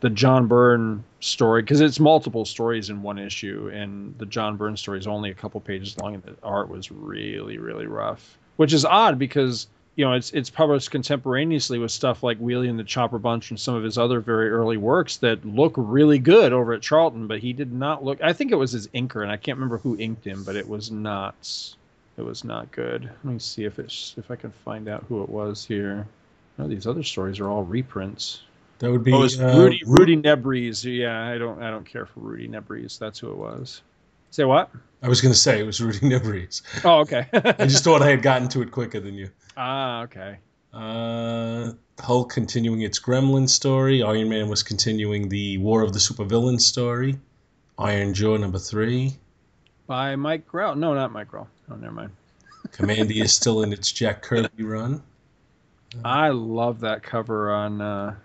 the 0.00 0.10
John 0.10 0.46
Byrne 0.46 1.02
story 1.20 1.62
because 1.62 1.80
it's 1.80 1.98
multiple 1.98 2.44
stories 2.44 2.90
in 2.90 3.02
one 3.02 3.18
issue, 3.18 3.70
and 3.72 4.14
the 4.18 4.26
John 4.26 4.58
Byrne 4.58 4.76
story 4.76 4.98
is 4.98 5.06
only 5.06 5.30
a 5.30 5.34
couple 5.34 5.60
pages 5.60 5.98
long, 5.98 6.14
and 6.14 6.22
the 6.22 6.36
art 6.42 6.68
was 6.68 6.90
really 6.92 7.56
really 7.56 7.86
rough, 7.86 8.36
which 8.56 8.74
is 8.74 8.84
odd 8.84 9.18
because 9.18 9.68
you 9.96 10.04
know, 10.04 10.12
it's 10.14 10.32
it's 10.32 10.50
published 10.50 10.90
contemporaneously 10.90 11.78
with 11.78 11.90
stuff 11.90 12.22
like 12.22 12.38
Wheelie 12.40 12.68
and 12.68 12.78
the 12.78 12.84
Chopper 12.84 13.18
Bunch 13.18 13.50
and 13.50 13.60
some 13.60 13.74
of 13.74 13.84
his 13.84 13.96
other 13.96 14.20
very 14.20 14.50
early 14.50 14.76
works 14.76 15.18
that 15.18 15.44
look 15.44 15.74
really 15.76 16.18
good 16.18 16.52
over 16.52 16.72
at 16.72 16.82
Charlton. 16.82 17.26
But 17.26 17.38
he 17.40 17.52
did 17.52 17.72
not 17.72 18.04
look. 18.04 18.22
I 18.22 18.32
think 18.32 18.50
it 18.50 18.56
was 18.56 18.72
his 18.72 18.88
inker, 18.88 19.22
and 19.22 19.30
I 19.30 19.36
can't 19.36 19.56
remember 19.56 19.78
who 19.78 19.96
inked 19.98 20.26
him, 20.26 20.42
but 20.44 20.56
it 20.56 20.68
was 20.68 20.90
not. 20.90 21.74
It 22.16 22.22
was 22.22 22.44
not 22.44 22.70
good. 22.70 23.04
Let 23.04 23.32
me 23.32 23.38
see 23.38 23.64
if 23.64 23.78
it's 23.78 24.14
if 24.16 24.30
I 24.30 24.36
can 24.36 24.52
find 24.64 24.88
out 24.88 25.04
who 25.08 25.22
it 25.22 25.28
was 25.28 25.64
here. 25.64 26.06
No, 26.58 26.68
these 26.68 26.86
other 26.86 27.02
stories 27.02 27.40
are 27.40 27.48
all 27.48 27.64
reprints. 27.64 28.42
That 28.80 28.90
would 28.90 29.04
be 29.04 29.12
Oh, 29.12 29.22
uh, 29.22 29.56
Rudy 29.58 29.80
Ru- 29.86 29.96
Rudy 29.96 30.16
Nebres. 30.16 30.84
Yeah, 30.84 31.24
I 31.24 31.38
don't 31.38 31.62
I 31.62 31.70
don't 31.70 31.86
care 31.86 32.06
for 32.06 32.20
Rudy 32.20 32.48
Nebres. 32.48 32.98
That's 32.98 33.18
who 33.18 33.30
it 33.30 33.36
was. 33.36 33.82
Say 34.30 34.44
what? 34.44 34.70
I 35.02 35.08
was 35.08 35.20
going 35.20 35.32
to 35.32 35.38
say 35.38 35.60
it 35.60 35.66
was 35.66 35.80
Rudy 35.80 35.98
Nebres. 36.08 36.62
Oh, 36.84 37.00
okay. 37.00 37.26
I 37.32 37.66
just 37.66 37.84
thought 37.84 38.02
I 38.02 38.10
had 38.10 38.22
gotten 38.30 38.48
to 38.50 38.62
it 38.62 38.70
quicker 38.72 38.98
than 39.00 39.14
you. 39.14 39.28
Ah, 39.56 40.02
okay. 40.02 40.38
Uh, 40.72 41.72
Hulk 42.00 42.32
continuing 42.32 42.82
its 42.82 42.98
Gremlin 42.98 43.48
story. 43.48 44.02
Iron 44.02 44.28
Man 44.28 44.48
was 44.48 44.62
continuing 44.62 45.28
the 45.28 45.58
War 45.58 45.82
of 45.82 45.92
the 45.92 45.98
Supervillains 45.98 46.62
story. 46.62 47.18
Iron 47.78 48.14
Jaw 48.14 48.36
number 48.36 48.58
three. 48.58 49.14
By 49.86 50.16
Mike 50.16 50.46
Grell. 50.46 50.74
No, 50.74 50.94
not 50.94 51.12
Mike 51.12 51.28
Grell. 51.28 51.48
Oh, 51.70 51.76
never 51.76 51.92
mind. 51.92 52.10
Kamandi 52.68 53.22
is 53.22 53.32
still 53.32 53.62
in 53.62 53.72
its 53.72 53.92
Jack 53.92 54.22
Kirby 54.22 54.64
run. 54.64 55.02
I 56.04 56.30
love 56.30 56.80
that 56.80 57.02
cover 57.02 57.52
on 57.52 57.80
uh, 57.80 58.16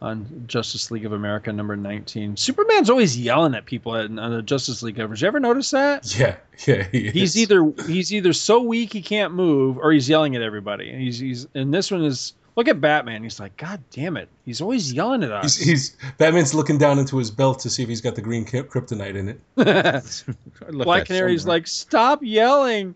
on 0.00 0.44
Justice 0.46 0.90
League 0.90 1.04
of 1.06 1.12
America 1.12 1.52
number 1.52 1.76
nineteen. 1.76 2.36
Superman's 2.36 2.88
always 2.90 3.18
yelling 3.18 3.54
at 3.54 3.66
people 3.66 3.92
on 3.92 4.18
on 4.18 4.32
the 4.32 4.42
Justice 4.42 4.82
League 4.82 4.96
covers. 4.96 5.20
You 5.20 5.28
ever 5.28 5.40
notice 5.40 5.70
that? 5.70 6.16
Yeah, 6.18 6.36
yeah. 6.66 6.84
He 6.90 7.10
He's 7.10 7.36
either 7.36 7.72
he's 7.86 8.12
either 8.12 8.32
so 8.32 8.62
weak 8.62 8.92
he 8.92 9.02
can't 9.02 9.34
move, 9.34 9.78
or 9.78 9.92
he's 9.92 10.08
yelling 10.08 10.36
at 10.36 10.42
everybody. 10.42 10.90
And 10.90 11.00
he's 11.00 11.18
he's 11.18 11.46
and 11.54 11.72
this 11.74 11.90
one 11.90 12.04
is 12.04 12.34
look 12.56 12.68
at 12.68 12.80
Batman. 12.80 13.22
He's 13.22 13.40
like, 13.40 13.56
God 13.56 13.82
damn 13.90 14.16
it! 14.16 14.28
He's 14.44 14.60
always 14.60 14.92
yelling 14.92 15.22
at 15.24 15.32
us. 15.32 15.56
He's, 15.56 15.66
he's 15.66 15.96
Batman's 16.18 16.54
looking 16.54 16.78
down 16.78 16.98
into 16.98 17.16
his 17.18 17.30
belt 17.30 17.60
to 17.60 17.70
see 17.70 17.82
if 17.82 17.88
he's 17.88 18.00
got 18.00 18.14
the 18.14 18.22
green 18.22 18.44
ki- 18.44 18.62
kryptonite 18.62 19.16
in 19.16 19.28
it. 19.28 19.40
I 19.58 19.62
left 19.62 20.26
Black 20.70 21.06
that 21.06 21.08
Canary's 21.08 21.42
somewhere. 21.42 21.56
like, 21.58 21.66
stop 21.66 22.20
yelling. 22.22 22.94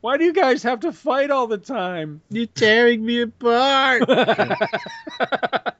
Why 0.00 0.16
do 0.16 0.24
you 0.24 0.32
guys 0.32 0.62
have 0.62 0.80
to 0.80 0.92
fight 0.92 1.30
all 1.30 1.48
the 1.48 1.58
time? 1.58 2.20
you're 2.30 2.46
tearing 2.46 3.04
me 3.04 3.22
apart. 3.22 4.08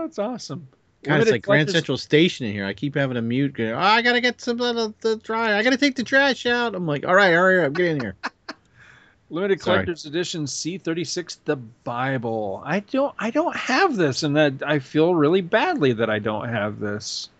oh, 0.00 0.04
it's 0.04 0.18
awesome. 0.18 0.68
God, 1.02 1.20
it's 1.20 1.30
like 1.30 1.42
Grand 1.42 1.70
Central 1.70 1.96
Station 1.96 2.46
in 2.46 2.52
here. 2.52 2.66
I 2.66 2.74
keep 2.74 2.94
having 2.94 3.14
to 3.14 3.22
mute. 3.22 3.54
Going, 3.54 3.72
oh, 3.72 3.78
I 3.78 4.02
gotta 4.02 4.20
get 4.20 4.40
some 4.40 4.60
of 4.60 4.94
the 5.00 5.16
dry. 5.16 5.56
I 5.56 5.62
gotta 5.62 5.78
take 5.78 5.96
the 5.96 6.04
trash 6.04 6.44
out. 6.44 6.74
I'm 6.74 6.86
like, 6.86 7.06
all 7.06 7.14
right, 7.14 7.32
hurry 7.32 7.64
up, 7.64 7.72
get 7.72 7.86
in 7.86 8.00
here. 8.00 8.16
Limited 9.30 9.60
Sorry. 9.60 9.76
collector's 9.76 10.04
edition 10.06 10.44
C36 10.44 11.38
the 11.44 11.56
Bible. 11.56 12.62
I 12.66 12.80
don't 12.80 13.14
I 13.18 13.30
don't 13.30 13.56
have 13.56 13.96
this 13.96 14.24
and 14.24 14.36
that 14.36 14.54
I 14.66 14.80
feel 14.80 15.14
really 15.14 15.40
badly 15.40 15.92
that 15.94 16.10
I 16.10 16.18
don't 16.18 16.48
have 16.48 16.80
this. 16.80 17.30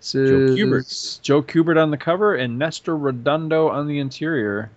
Joe 0.00 0.18
Kubert. 0.18 1.20
Joe 1.22 1.42
Kubert 1.42 1.80
on 1.80 1.90
the 1.90 1.96
cover 1.96 2.34
and 2.34 2.58
Nestor 2.58 2.96
Redondo 2.96 3.68
on 3.68 3.86
the 3.86 3.98
interior. 3.98 4.70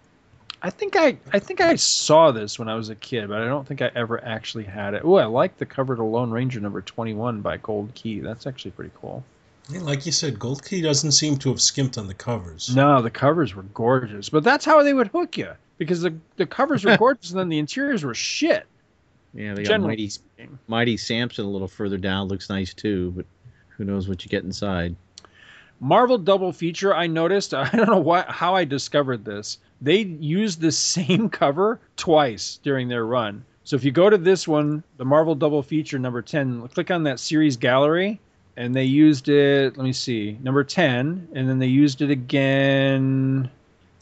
I 0.62 0.70
think 0.70 0.96
I 0.96 1.18
I 1.34 1.40
think 1.40 1.60
I 1.60 1.76
saw 1.76 2.32
this 2.32 2.60
when 2.60 2.70
I 2.70 2.76
was 2.76 2.90
a 2.90 2.96
kid, 2.96 3.30
but 3.30 3.42
I 3.42 3.46
don't 3.46 3.68
think 3.68 3.82
I 3.82 3.92
ever 3.96 4.24
actually 4.24 4.66
had 4.66 4.94
it. 4.94 5.02
Oh, 5.04 5.16
I 5.16 5.26
like 5.26 5.58
the 5.58 5.66
cover 5.66 5.96
to 5.96 6.04
Lone 6.04 6.32
Ranger 6.32 6.60
number 6.60 6.82
21 6.82 7.42
by 7.42 7.58
Gold 7.58 7.94
Key. 7.96 8.20
That's 8.20 8.46
actually 8.46 8.72
pretty 8.72 8.92
cool. 9.02 9.24
Yeah, 9.70 9.82
like 9.82 10.06
you 10.06 10.12
said, 10.12 10.38
Gold 10.38 10.64
Key 10.64 10.82
doesn't 10.82 11.14
seem 11.14 11.38
to 11.38 11.50
have 11.50 11.62
skimped 11.62 11.98
on 11.98 12.08
the 12.08 12.14
covers. 12.14 12.76
No, 12.76 13.02
the 13.02 13.10
covers 13.10 13.56
were 13.56 13.64
gorgeous, 13.64 14.30
but 14.30 14.44
that's 14.44 14.66
how 14.66 14.84
they 14.84 14.94
would 14.94 15.08
hook 15.08 15.38
you 15.38 15.52
because 15.78 16.02
the 16.02 16.14
the 16.36 16.46
covers 16.46 16.86
were 16.86 16.98
gorgeous 17.00 17.32
and 17.32 17.40
then 17.40 17.50
the 17.50 17.60
interiors 17.60 18.04
were 18.04 18.14
shit. 18.14 18.66
Yeah, 19.34 19.54
they 19.54 19.64
got 19.64 19.70
Generally 19.70 19.92
Mighty, 19.92 20.10
speaking. 20.10 20.60
Mighty 20.68 20.98
Samson 20.98 21.46
a 21.46 21.50
little 21.50 21.68
further 21.68 21.98
down. 21.98 22.28
Looks 22.28 22.50
nice 22.50 22.74
too, 22.74 23.12
but 23.16 23.26
who 23.70 23.86
knows 23.86 24.08
what 24.08 24.24
you 24.24 24.30
get 24.30 24.44
inside. 24.44 24.96
Marvel 25.82 26.20
double 26.20 26.53
feature. 26.53 26.95
I 26.95 27.08
noticed. 27.08 27.53
I 27.56 27.70
don't 27.72 27.90
know 27.90 27.98
why 27.98 28.24
how 28.28 28.56
I 28.56 28.64
discovered 28.64 29.26
this. 29.26 29.58
They 29.82 29.98
used 30.02 30.62
the 30.62 30.72
same 30.72 31.28
cover 31.41 31.80
twice 31.98 32.60
during 32.64 32.88
their 32.88 33.06
run. 33.06 33.44
So 33.64 33.76
if 33.76 33.84
you 33.84 33.91
go 33.91 34.10
to 34.10 34.18
this 34.18 34.48
one, 34.48 34.84
the 34.98 35.06
Marvel 35.06 35.36
double 35.36 35.64
feature 35.64 35.99
number 35.99 36.22
ten, 36.22 36.68
click 36.70 36.91
on 36.91 37.03
that 37.03 37.20
series 37.20 37.58
gallery, 37.58 38.20
and 38.58 38.76
they 38.76 38.84
used 38.86 39.28
it. 39.28 39.76
Let 39.76 39.84
me 39.84 39.94
see, 39.94 40.38
number 40.41 40.64
ten, 40.64 41.28
and 41.34 41.49
then 41.49 41.60
they 41.60 41.68
used 41.68 42.02
it 42.02 42.12
again. 42.12 43.49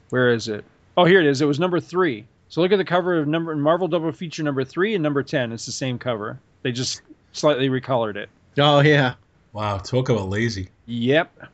Where 0.10 0.30
is 0.30 0.48
it? 0.48 0.66
Oh, 0.98 1.06
here 1.06 1.22
it 1.22 1.28
is. 1.28 1.42
It 1.42 1.46
was 1.46 1.60
number 1.60 1.80
three. 1.80 2.26
So 2.50 2.62
look 2.62 2.72
at 2.72 2.78
the 2.78 2.86
cover 2.86 3.18
of 3.18 3.28
number 3.28 3.56
Marvel 3.56 3.88
double 3.88 4.12
feature 4.12 4.44
number 4.44 4.66
three 4.66 4.96
and 4.96 5.04
number 5.04 5.24
ten. 5.24 5.54
It's 5.54 5.66
the 5.66 5.72
same 5.72 5.98
cover. 5.98 6.40
They 6.62 6.74
just 6.74 7.02
slightly 7.32 7.70
recolored 7.70 8.18
it. 8.18 8.30
Oh 8.58 8.82
yeah. 8.82 9.14
Wow, 9.54 9.78
talk 9.78 10.10
about 10.10 10.30
lazy. 10.30 10.70
Yep. 10.86 11.48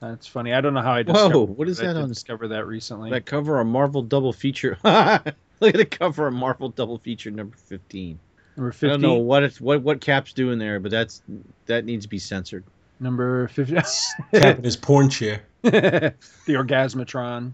That's 0.00 0.26
funny. 0.26 0.52
I 0.52 0.60
don't 0.60 0.74
know 0.74 0.82
how 0.82 0.92
I 0.92 1.02
Whoa, 1.02 1.12
discovered 1.12 1.44
what 1.56 1.68
is 1.68 1.78
but 1.78 1.84
I 1.84 1.88
that 1.88 1.94
did 1.94 2.02
on- 2.02 2.08
discover 2.08 2.48
that 2.48 2.66
recently. 2.66 3.10
That 3.10 3.24
cover 3.26 3.58
on 3.60 3.66
Marvel 3.68 4.02
double 4.02 4.32
feature. 4.32 4.78
Look 4.84 5.74
at 5.74 5.76
the 5.78 5.86
cover 5.86 6.26
of 6.26 6.34
Marvel 6.34 6.68
double 6.68 6.98
feature 6.98 7.30
number 7.30 7.56
fifteen. 7.56 8.18
number 8.56 8.72
fifteen. 8.72 8.90
I 8.90 8.92
don't 8.94 9.02
know 9.02 9.14
what 9.14 9.42
it's 9.42 9.60
what 9.60 9.80
what 9.82 10.00
Cap's 10.02 10.32
doing 10.34 10.58
there, 10.58 10.80
but 10.80 10.90
that's 10.90 11.22
that 11.66 11.84
needs 11.86 12.04
to 12.04 12.08
be 12.10 12.18
censored. 12.18 12.64
Number 13.00 13.48
15. 13.48 13.76
Cap 14.32 14.58
in 14.58 14.64
his 14.64 14.76
porn 14.76 15.08
chair. 15.10 15.42
the 15.62 16.14
Orgasmatron. 16.48 17.52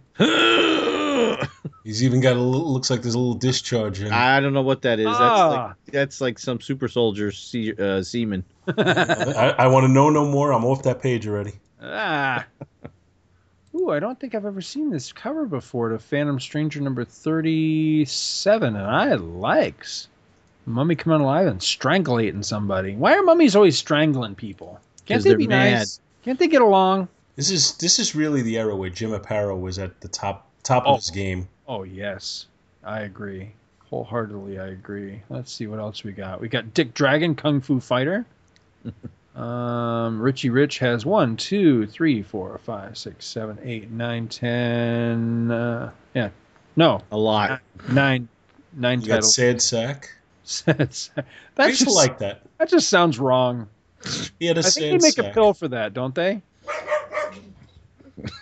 He's 1.84 2.04
even 2.04 2.20
got 2.20 2.36
a 2.36 2.40
little, 2.40 2.72
looks 2.72 2.90
like 2.90 3.02
there's 3.02 3.14
a 3.14 3.18
little 3.18 3.34
discharge 3.34 4.00
in. 4.00 4.12
I 4.12 4.38
don't 4.38 4.52
know 4.52 4.62
what 4.62 4.82
that 4.82 5.00
is. 5.00 5.06
That's 5.06 5.18
Ah. 5.18 5.48
like 5.68 5.92
that's 5.92 6.20
like 6.20 6.38
some 6.38 6.60
super 6.60 6.86
soldier 6.86 7.32
sea, 7.32 7.74
uh, 7.76 8.02
seaman. 8.02 8.44
I, 8.68 9.54
I 9.58 9.66
want 9.66 9.84
to 9.84 9.88
know 9.88 10.10
no 10.10 10.24
more. 10.24 10.52
I'm 10.52 10.64
off 10.64 10.84
that 10.84 11.02
page 11.02 11.26
already. 11.26 11.54
Ah. 11.82 12.44
Ooh, 13.74 13.90
I 13.90 13.98
don't 14.00 14.18
think 14.20 14.34
I've 14.34 14.44
ever 14.44 14.60
seen 14.60 14.90
this 14.90 15.12
cover 15.12 15.46
before 15.46 15.88
to 15.88 15.98
Phantom 15.98 16.38
Stranger 16.38 16.80
number 16.80 17.04
37, 17.04 18.76
and 18.76 18.86
I 18.86 19.14
likes. 19.14 20.08
Mummy 20.66 20.94
coming 20.94 21.20
alive 21.22 21.46
and 21.48 21.58
strangulating 21.58 22.44
somebody. 22.44 22.94
Why 22.94 23.14
are 23.16 23.22
mummies 23.22 23.56
always 23.56 23.76
strangling 23.78 24.34
people? 24.34 24.78
Can't 25.06 25.24
they 25.24 25.34
be 25.34 25.48
mad. 25.48 25.78
nice? 25.78 26.00
Can't 26.22 26.38
they 26.38 26.46
get 26.48 26.62
along? 26.62 27.08
This 27.34 27.50
is 27.50 27.76
this 27.78 27.98
is 27.98 28.14
really 28.14 28.42
the 28.42 28.58
era 28.58 28.76
where 28.76 28.90
Jim 28.90 29.10
Aparo 29.10 29.58
was 29.60 29.78
at 29.80 30.00
the 30.00 30.08
top 30.08 30.46
top 30.62 30.84
Oh. 30.86 30.92
of 30.92 30.96
his 31.00 31.10
game. 31.10 31.48
Oh 31.66 31.82
yes, 31.82 32.46
I 32.84 33.00
agree. 33.00 33.50
Wholeheartedly, 33.90 34.58
I 34.60 34.68
agree. 34.68 35.22
Let's 35.30 35.50
see 35.52 35.66
what 35.66 35.80
else 35.80 36.04
we 36.04 36.12
got. 36.12 36.40
We 36.40 36.48
got 36.48 36.74
Dick 36.74 36.94
Dragon, 36.94 37.34
Kung 37.34 37.60
Fu 37.60 37.80
Fighter. 37.80 38.24
um, 39.34 40.20
Richie 40.20 40.50
Rich 40.50 40.78
has 40.80 41.06
one, 41.06 41.36
two, 41.36 41.86
three, 41.86 42.22
four, 42.22 42.58
five, 42.58 42.96
six, 42.98 43.26
seven, 43.26 43.58
eight, 43.62 43.90
nine, 43.90 44.28
ten. 44.28 45.50
Uh, 45.50 45.90
yeah, 46.14 46.30
no, 46.76 47.00
A 47.10 47.16
lot. 47.16 47.60
nine, 47.88 48.28
nine 48.74 49.00
You 49.00 49.08
got 49.08 49.14
titles. 49.16 49.34
Sad 49.34 49.62
Sack. 49.62 50.10
That's 50.66 51.10
I 51.16 51.22
that 51.54 51.68
used 51.68 51.78
to 51.80 51.84
just 51.86 51.96
like 51.96 52.18
that. 52.18 52.42
that 52.58 52.68
just 52.68 52.88
sounds 52.88 53.18
wrong. 53.18 53.68
He 54.40 54.46
had 54.46 54.58
a 54.58 54.60
I 54.60 54.62
sad 54.62 54.74
think 54.74 55.00
they 55.02 55.06
make 55.06 55.14
sack. 55.14 55.30
a 55.30 55.34
pill 55.34 55.54
for 55.54 55.68
that, 55.68 55.94
don't 55.94 56.14
they? 56.14 56.42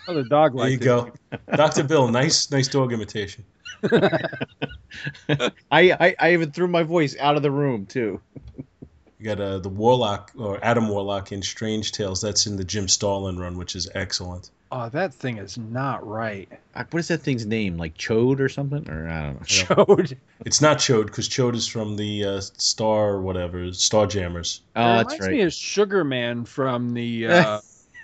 Oh, 0.07 0.13
the 0.13 0.23
dog 0.23 0.55
There 0.55 0.63
like 0.65 0.71
you 0.71 0.77
go, 0.77 1.11
Doctor 1.55 1.83
Bill. 1.83 2.07
Nice 2.09 2.51
nice 2.51 2.67
dog 2.67 2.91
imitation. 2.91 3.45
I, 3.89 5.51
I 5.71 6.15
I 6.19 6.33
even 6.33 6.51
threw 6.51 6.67
my 6.67 6.83
voice 6.83 7.15
out 7.17 7.35
of 7.37 7.41
the 7.43 7.51
room 7.51 7.85
too. 7.85 8.19
You 9.21 9.27
got 9.35 9.39
uh, 9.39 9.59
the 9.59 9.69
Warlock 9.69 10.31
or 10.35 10.57
Adam 10.63 10.89
Warlock 10.89 11.31
in 11.31 11.43
Strange 11.43 11.91
Tales. 11.91 12.21
That's 12.21 12.47
in 12.47 12.55
the 12.57 12.63
Jim 12.63 12.87
Starlin 12.87 13.37
run, 13.37 13.55
which 13.55 13.75
is 13.75 13.87
excellent. 13.93 14.49
Oh, 14.71 14.89
that 14.89 15.13
thing 15.13 15.37
is 15.37 15.59
not 15.59 16.07
right. 16.07 16.49
I- 16.73 16.85
What 16.89 16.99
is 17.01 17.09
that 17.09 17.21
thing's 17.21 17.45
name? 17.45 17.77
Like 17.77 17.95
Chode 17.97 18.39
or 18.39 18.49
something? 18.49 18.89
Or 18.89 19.07
I 19.07 19.21
don't 19.27 19.39
know. 19.39 19.45
Showed. 19.45 20.17
It's 20.43 20.59
not 20.59 20.77
Chode 20.79 21.05
because 21.05 21.29
Chode 21.29 21.53
is 21.53 21.67
from 21.67 21.97
the 21.97 22.25
uh, 22.25 22.41
Star 22.41 23.21
whatever 23.21 23.71
Star 23.73 24.07
Jammers. 24.07 24.61
Oh, 24.75 24.81
it 24.81 24.97
that's 24.97 25.13
reminds 25.13 25.27
me 25.27 25.39
right. 25.41 25.45
of 25.47 25.53
Sugar 25.53 26.03
Man 26.03 26.43
from 26.45 26.93
the. 26.95 27.27
Uh, 27.27 27.59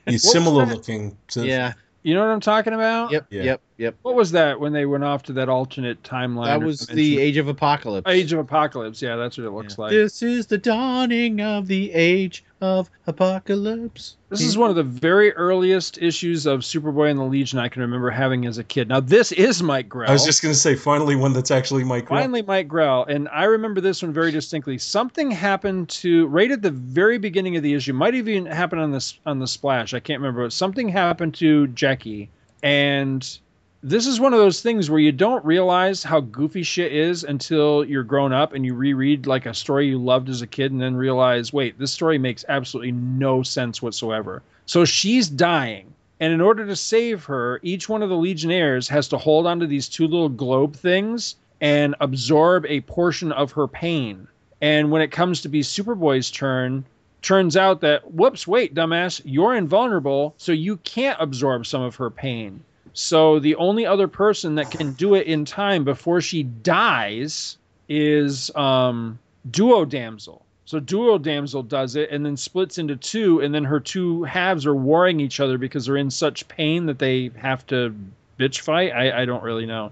He's 0.05 0.23
was 0.23 0.31
similar 0.31 0.65
that? 0.67 0.75
looking 0.75 1.17
to 1.29 1.45
Yeah. 1.47 1.73
You 2.07 2.15
know 2.15 2.21
what 2.21 2.31
I'm 2.31 2.39
talking 2.39 2.71
about? 2.71 3.11
Yep. 3.11 3.27
Yeah. 3.29 3.43
Yep. 3.43 3.61
Yep. 3.79 3.95
What 4.03 4.15
was 4.15 4.31
that 4.31 4.61
when 4.61 4.71
they 4.71 4.85
went 4.85 5.03
off 5.03 5.23
to 5.23 5.33
that 5.33 5.49
alternate 5.49 6.01
timeline? 6.03 6.45
That 6.45 6.61
was 6.61 6.87
the? 6.87 7.19
Age 7.19 7.35
of 7.35 7.49
Apocalypse. 7.49 8.09
Age 8.09 8.31
of 8.31 8.39
Apocalypse. 8.39 9.01
Yeah, 9.01 9.17
that's 9.17 9.37
what 9.37 9.45
it 9.45 9.51
looks 9.51 9.77
like. 9.77 9.91
This 9.91 10.23
is 10.23 10.47
the 10.47 10.57
dawning 10.57 11.41
of 11.41 11.67
the 11.67 11.91
Age 11.91 12.45
of 12.61 12.89
Apocalypse. 13.05 14.15
This 14.29 14.41
is 14.41 14.57
one 14.57 14.69
of 14.69 14.75
the 14.75 14.83
very 14.83 15.31
earliest 15.33 15.97
issues 16.01 16.45
of 16.45 16.61
Superboy 16.61 17.09
and 17.09 17.19
the 17.19 17.23
Legion 17.23 17.59
I 17.59 17.69
can 17.69 17.81
remember 17.81 18.09
having 18.09 18.45
as 18.45 18.57
a 18.57 18.63
kid. 18.63 18.89
Now 18.89 18.99
this 18.99 19.31
is 19.31 19.63
Mike 19.63 19.87
Grell. 19.87 20.09
I 20.09 20.13
was 20.13 20.25
just 20.25 20.41
gonna 20.41 20.55
say, 20.55 20.75
finally 20.75 21.15
one 21.15 21.33
that's 21.33 21.51
actually 21.51 21.83
Mike. 21.83 22.05
Grell. 22.05 22.19
Finally, 22.19 22.41
Mike 22.41 22.67
Grell, 22.67 23.05
and 23.05 23.29
I 23.29 23.45
remember 23.45 23.81
this 23.81 24.01
one 24.01 24.13
very 24.13 24.31
distinctly. 24.31 24.77
Something 24.77 25.31
happened 25.31 25.89
to 25.89 26.27
right 26.27 26.51
at 26.51 26.61
the 26.61 26.71
very 26.71 27.17
beginning 27.17 27.55
of 27.57 27.63
the 27.63 27.73
issue. 27.73 27.93
Might 27.93 28.13
have 28.13 28.27
even 28.27 28.45
happened 28.45 28.81
on 28.81 28.91
this 28.91 29.19
on 29.25 29.39
the 29.39 29.47
splash. 29.47 29.93
I 29.93 29.99
can't 29.99 30.19
remember. 30.19 30.43
But 30.43 30.53
something 30.53 30.89
happened 30.89 31.35
to 31.35 31.67
Jackie, 31.67 32.29
and 32.63 33.39
this 33.83 34.07
is 34.07 34.19
one 34.19 34.33
of 34.33 34.39
those 34.39 34.61
things 34.61 34.89
where 34.89 34.99
you 34.99 35.11
don't 35.11 35.45
realize 35.45 36.01
how 36.01 36.19
goofy 36.19 36.63
shit 36.63 36.91
is 36.91 37.23
until 37.23 37.85
you're 37.85 38.03
grown 38.03 38.33
up 38.33 38.53
and 38.53 38.65
you 38.65 38.73
reread 38.73 39.27
like 39.27 39.45
a 39.45 39.53
story 39.53 39.87
you 39.87 39.99
loved 39.99 40.29
as 40.29 40.41
a 40.41 40.47
kid 40.47 40.71
and 40.71 40.81
then 40.81 40.95
realize, 40.95 41.53
wait, 41.53 41.77
this 41.77 41.91
story 41.91 42.17
makes 42.17 42.43
absolutely 42.49 42.91
no 42.91 43.43
sense 43.43 43.81
whatsoever. 43.81 44.41
So 44.65 44.83
she's 44.83 45.29
dying. 45.29 45.93
And 46.19 46.33
in 46.33 46.41
order 46.41 46.65
to 46.65 46.75
save 46.75 47.25
her, 47.25 47.59
each 47.61 47.87
one 47.87 48.01
of 48.01 48.09
the 48.09 48.17
Legionnaires 48.17 48.87
has 48.89 49.07
to 49.09 49.17
hold 49.17 49.45
onto 49.45 49.67
these 49.67 49.87
two 49.87 50.07
little 50.07 50.29
globe 50.29 50.75
things 50.75 51.35
and 51.61 51.95
absorb 51.99 52.65
a 52.65 52.81
portion 52.81 53.31
of 53.31 53.51
her 53.51 53.67
pain. 53.67 54.27
And 54.59 54.89
when 54.89 55.03
it 55.03 55.11
comes 55.11 55.41
to 55.41 55.49
be 55.49 55.61
Superboy's 55.61 56.31
turn, 56.31 56.85
turns 57.21 57.55
out 57.55 57.81
that, 57.81 58.11
whoops, 58.11 58.47
wait, 58.47 58.73
dumbass, 58.73 59.21
you're 59.23 59.55
invulnerable, 59.55 60.33
so 60.37 60.51
you 60.51 60.77
can't 60.77 61.21
absorb 61.21 61.67
some 61.67 61.83
of 61.83 61.97
her 61.97 62.09
pain. 62.09 62.63
So 62.99 63.37
the 63.37 63.53
only 63.57 63.85
other 63.85 64.07
person 64.07 64.55
that 64.55 64.71
can 64.71 64.93
do 64.93 65.13
it 65.13 65.27
in 65.27 65.45
time 65.45 65.83
before 65.83 66.19
she 66.19 66.41
dies 66.41 67.55
is 67.87 68.49
um, 68.55 69.19
Duo 69.51 69.85
Damsel. 69.85 70.43
So 70.65 70.79
Duo 70.79 71.19
Damsel 71.19 71.61
does 71.61 71.95
it 71.95 72.09
and 72.09 72.25
then 72.25 72.35
splits 72.35 72.79
into 72.79 72.95
two, 72.95 73.41
and 73.41 73.53
then 73.53 73.63
her 73.65 73.79
two 73.79 74.23
halves 74.23 74.65
are 74.65 74.73
warring 74.73 75.19
each 75.19 75.39
other 75.39 75.59
because 75.59 75.85
they're 75.85 75.95
in 75.95 76.09
such 76.09 76.47
pain 76.47 76.87
that 76.87 76.97
they 76.97 77.29
have 77.35 77.67
to 77.67 77.93
bitch 78.39 78.61
fight. 78.61 78.91
I, 78.93 79.21
I 79.21 79.25
don't 79.25 79.43
really 79.43 79.67
know. 79.67 79.91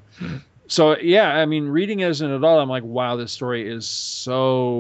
So 0.68 0.98
yeah, 0.98 1.30
I 1.30 1.46
mean, 1.46 1.68
reading 1.68 2.02
as 2.02 2.22
an 2.22 2.32
adult, 2.32 2.60
I'm 2.60 2.70
like, 2.70 2.84
wow, 2.84 3.18
this 3.18 3.32
story 3.32 3.70
is 3.70 3.88
so 3.88 4.74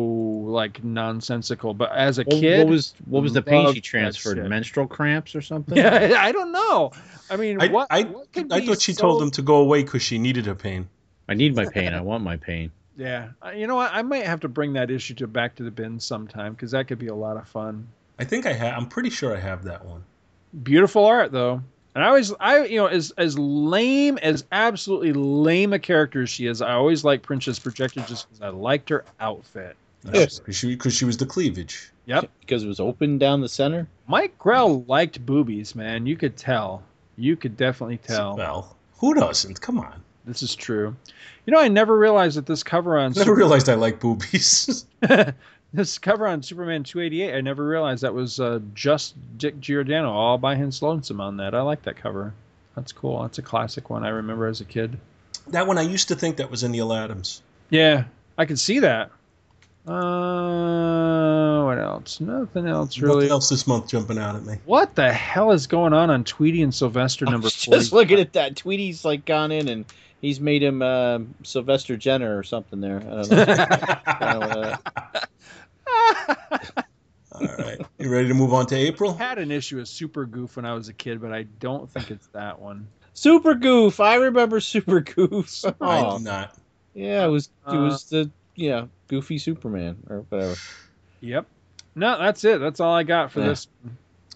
like 0.47 0.84
nonsensical. 0.84 1.76
But 1.76 1.91
as 1.91 2.18
a 2.18 2.26
kid, 2.26 2.65
what 2.65 2.72
was 2.72 2.95
what 3.06 3.22
was 3.22 3.34
the 3.34 3.43
pain 3.43 3.72
she 3.72 3.81
transferred? 3.81 4.49
Menstrual 4.49 4.88
cramps 4.88 5.35
or 5.35 5.43
something? 5.43 5.77
yeah, 5.77 6.15
I 6.18 6.31
don't 6.31 6.52
know. 6.52 6.91
I 7.30 7.38
mean, 7.38 7.61
I, 7.61 7.68
what? 7.68 7.88
I, 7.89 8.03
what 8.03 8.31
could 8.31 8.52
I 8.52 8.60
be 8.60 8.68
thought 8.68 8.81
she 8.81 8.93
so- 8.93 9.02
told 9.02 9.22
him 9.23 9.31
to 9.31 9.41
go 9.41 9.57
away 9.57 9.84
because 9.84 10.02
she 10.02 10.18
needed 10.18 10.45
her 10.45 10.56
pain. 10.56 10.88
I 11.27 11.34
need 11.34 11.56
my 11.56 11.65
pain. 11.65 11.93
I 11.93 12.02
want 12.02 12.23
my 12.23 12.38
pain. 12.38 12.72
Yeah, 12.97 13.30
Uh, 13.45 13.49
you 13.49 13.68
know 13.68 13.76
what? 13.76 13.91
I 13.93 14.03
might 14.03 14.26
have 14.26 14.39
to 14.41 14.47
bring 14.47 14.73
that 14.73 14.89
issue 14.89 15.15
to 15.15 15.27
back 15.27 15.56
to 15.56 15.64
the 15.64 15.72
bin 15.72 15.99
sometime 15.99 16.53
because 16.53 16.72
that 16.72 16.88
could 16.88 16.99
be 16.99 17.07
a 17.07 17.15
lot 17.15 17.35
of 17.35 17.45
fun. 17.47 17.88
I 18.19 18.23
think 18.23 18.45
I 18.45 18.53
have. 18.53 18.77
I'm 18.77 18.88
pretty 18.88 19.10
sure 19.10 19.35
I 19.35 19.39
have 19.39 19.64
that 19.65 19.84
one. 19.84 20.03
Beautiful 20.64 21.03
art 21.06 21.34
though, 21.34 21.61
and 21.95 22.03
I 22.03 22.07
always, 22.07 22.31
I 22.39 22.64
you 22.65 22.77
know, 22.77 22.85
as 22.85 23.11
as 23.18 23.38
lame 23.38 24.18
as 24.19 24.45
absolutely 24.53 25.11
lame 25.11 25.73
a 25.73 25.80
character 25.80 26.22
as 26.22 26.30
she 26.30 26.45
is, 26.47 26.61
I 26.61 26.72
always 26.73 27.03
like 27.03 27.22
Princess 27.23 27.60
Projectra 27.60 28.07
just 28.07 28.30
because 28.30 28.41
I 28.41 28.49
liked 28.49 28.88
her 28.89 29.03
outfit. 29.19 29.76
Yes, 30.14 30.38
Because 30.39 30.56
she, 30.56 30.77
'cause 30.77 30.93
she 30.93 31.03
was 31.03 31.18
the 31.18 31.26
cleavage. 31.26 31.91
Yep, 32.06 32.30
Because 32.39 32.64
it 32.64 32.68
was 32.68 32.80
open 32.80 33.18
down 33.18 33.41
the 33.41 33.49
center. 33.49 33.88
Mike 34.07 34.38
Grell 34.38 34.84
liked 34.88 35.26
boobies, 35.26 35.73
man. 35.76 36.06
You 36.06 36.15
could 36.15 36.38
tell. 36.38 36.84
You 37.17 37.35
could 37.35 37.57
definitely 37.57 37.97
tell. 37.97 38.35
Well, 38.35 38.75
who 38.97 39.13
doesn't? 39.13 39.61
Come 39.61 39.79
on. 39.79 40.01
This 40.25 40.41
is 40.41 40.55
true. 40.55 40.95
You 41.45 41.53
know, 41.53 41.59
I 41.59 41.67
never 41.67 41.97
realized 41.97 42.37
that 42.37 42.45
this 42.45 42.63
cover 42.63 42.97
on 42.97 43.13
never 43.15 43.35
realized 43.35 43.69
I 43.69 43.75
like 43.75 43.99
boobies. 43.99 44.85
this 45.73 45.97
cover 45.99 46.27
on 46.27 46.41
Superman 46.41 46.83
288, 46.83 47.35
I 47.35 47.41
never 47.41 47.65
realized 47.65 48.03
that 48.03 48.13
was 48.13 48.39
uh, 48.39 48.59
just 48.73 49.15
Dick 49.37 49.59
Giordano 49.59 50.11
all 50.11 50.37
by 50.37 50.55
his 50.55 50.81
lonesome 50.81 51.21
on 51.21 51.37
that. 51.37 51.53
I 51.53 51.61
like 51.61 51.83
that 51.83 51.97
cover. 51.97 52.33
That's 52.75 52.91
cool. 52.91 53.21
That's 53.21 53.37
a 53.37 53.43
classic 53.43 53.89
one 53.89 54.03
I 54.03 54.09
remember 54.09 54.47
as 54.47 54.61
a 54.61 54.65
kid. 54.65 54.97
that 55.47 55.67
one 55.67 55.77
I 55.77 55.83
used 55.83 56.07
to 56.09 56.15
think 56.15 56.37
that 56.37 56.49
was 56.49 56.63
in 56.63 56.71
Neal 56.71 56.91
Adams. 56.91 57.41
Yeah, 57.69 58.05
I 58.37 58.45
can 58.45 58.57
see 58.57 58.79
that. 58.79 59.11
Uh, 59.87 61.63
what 61.65 61.77
else? 61.79 62.19
Nothing 62.19 62.67
else 62.67 62.97
really. 62.97 63.15
Nothing 63.15 63.31
else 63.31 63.49
this 63.49 63.67
month 63.67 63.87
jumping 63.89 64.17
out 64.17 64.35
at 64.35 64.43
me. 64.45 64.57
What 64.65 64.95
the 64.95 65.11
hell 65.13 65.51
is 65.51 65.67
going 65.67 65.93
on 65.93 66.09
on 66.09 66.23
Tweety 66.23 66.61
and 66.61 66.73
Sylvester 66.73 67.25
number 67.25 67.49
four? 67.49 67.73
just 67.77 67.93
looking 67.93 68.19
at 68.19 68.33
that. 68.33 68.55
Tweety's 68.55 69.05
like 69.05 69.25
gone 69.25 69.51
in 69.51 69.67
and 69.69 69.85
he's 70.21 70.39
made 70.39 70.63
him 70.63 70.81
uh, 70.81 71.19
Sylvester 71.43 71.97
Jenner 71.97 72.37
or 72.37 72.43
something 72.43 72.81
there. 72.81 72.97
I 72.97 73.01
don't 73.21 73.29
know. 73.31 73.45
I 74.07 74.33
don't 74.33 74.39
know, 74.39 74.77
uh, 75.87 76.81
All 77.31 77.41
right. 77.57 77.81
You 77.99 78.09
ready 78.09 78.29
to 78.29 78.33
move 78.33 78.53
on 78.53 78.65
to 78.67 78.75
April? 78.75 79.13
had 79.13 79.37
an 79.39 79.51
issue 79.51 79.77
with 79.77 79.87
Super 79.89 80.25
Goof 80.25 80.55
when 80.55 80.65
I 80.65 80.73
was 80.73 80.87
a 80.87 80.93
kid, 80.93 81.21
but 81.21 81.33
I 81.33 81.43
don't 81.43 81.89
think 81.89 82.09
it's 82.09 82.27
that 82.27 82.59
one. 82.59 82.87
Super 83.13 83.55
Goof. 83.55 83.99
I 83.99 84.15
remember 84.15 84.59
Super 84.61 85.01
Goof. 85.01 85.63
I 85.81 86.17
do 86.17 86.23
not. 86.23 86.55
yeah, 86.93 87.25
it 87.25 87.29
was 87.29 87.47
it 87.67 87.71
Uh, 87.71 87.81
was 87.81 88.03
the 88.05 88.31
you 88.55 88.69
know 88.69 88.89
Goofy 89.07 89.38
Superman 89.38 89.98
or 90.10 90.19
whatever. 90.30 90.56
Yep. 91.22 91.45
No, 91.95 92.19
that's 92.19 92.44
it. 92.44 92.60
That's 92.60 92.80
all 92.80 92.94
I 92.94 93.03
got 93.03 93.32
for 93.32 93.40
Yeah. 93.40 93.48
this. 93.48 93.68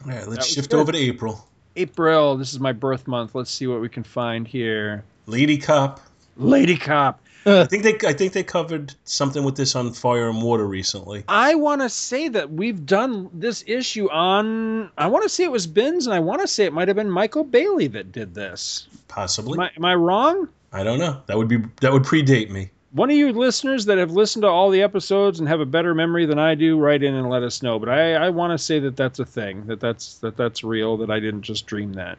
All 0.06 0.12
right, 0.12 0.28
let's 0.28 0.48
shift 0.48 0.72
good. 0.72 0.80
over 0.80 0.92
to 0.92 0.98
April. 0.98 1.46
April. 1.76 2.38
This 2.38 2.54
is 2.54 2.60
my 2.60 2.72
birth 2.72 3.08
month. 3.08 3.36
Let's 3.36 3.52
see 3.52 3.68
what 3.68 3.82
we 3.82 3.90
can 3.90 4.04
find 4.04 4.48
here. 4.48 5.04
Lady 5.26 5.58
Cop. 5.58 6.00
Lady 6.38 6.78
Cop. 6.78 7.22
I 7.46 7.66
think 7.66 7.84
they 7.84 7.96
I 8.08 8.14
think 8.14 8.34
they 8.34 8.44
covered 8.44 8.94
something 9.06 9.44
with 9.44 9.56
this 9.56 9.76
on 9.76 9.92
Fire 9.94 10.30
and 10.30 10.42
Water 10.42 10.66
recently. 10.66 11.24
I 11.28 11.56
want 11.56 11.82
to 11.82 11.90
say 11.90 12.28
that 12.30 12.52
we've 12.52 12.86
done 12.86 13.30
this 13.34 13.64
issue 13.66 14.10
on. 14.10 14.92
I 14.98 15.08
want 15.08 15.24
to 15.24 15.30
say 15.30 15.46
it 15.46 15.52
was 15.52 15.66
Ben's, 15.66 16.06
and 16.06 16.14
I 16.14 16.20
want 16.20 16.42
to 16.42 16.48
say 16.48 16.66
it 16.66 16.74
might 16.74 16.90
have 16.90 16.98
been 16.98 17.10
Michael 17.10 17.46
Bailey 17.46 17.88
that 17.88 18.12
did 18.12 18.36
this. 18.36 18.88
Possibly. 19.08 19.54
Am 19.58 19.62
I, 19.62 19.72
am 19.78 19.86
I 19.86 19.96
wrong? 19.96 20.50
I 20.74 20.84
don't 20.84 21.00
know. 21.00 21.22
That 21.28 21.38
would 21.38 21.48
be 21.48 21.58
that 21.82 21.92
would 21.94 22.04
predate 22.04 22.50
me. 22.50 22.72
One 22.92 23.12
of 23.12 23.16
you 23.16 23.32
listeners 23.32 23.86
that 23.86 24.00
have 24.00 24.12
listened 24.12 24.42
to 24.44 24.48
all 24.48 24.72
the 24.72 24.82
episodes 24.82 25.40
and 25.40 25.48
have 25.48 25.60
a 25.60 25.66
better 25.66 25.94
memory 25.94 26.26
than 26.26 26.40
I 26.40 26.56
do, 26.56 26.80
write 26.80 27.04
in 27.04 27.14
and 27.14 27.30
let 27.30 27.44
us 27.44 27.62
know. 27.62 27.78
But 27.78 27.90
I, 27.90 28.16
I 28.16 28.30
want 28.30 28.52
to 28.52 28.58
say 28.58 28.80
that 28.80 28.96
that's 28.96 29.20
a 29.20 29.26
thing, 29.26 29.68
that 29.68 29.80
that's 29.80 30.16
that 30.18 30.36
that's 30.36 30.64
real, 30.64 30.98
that 30.98 31.12
I 31.12 31.20
didn't 31.20 31.44
just 31.44 31.68
dream 31.68 31.94
that. 31.94 32.18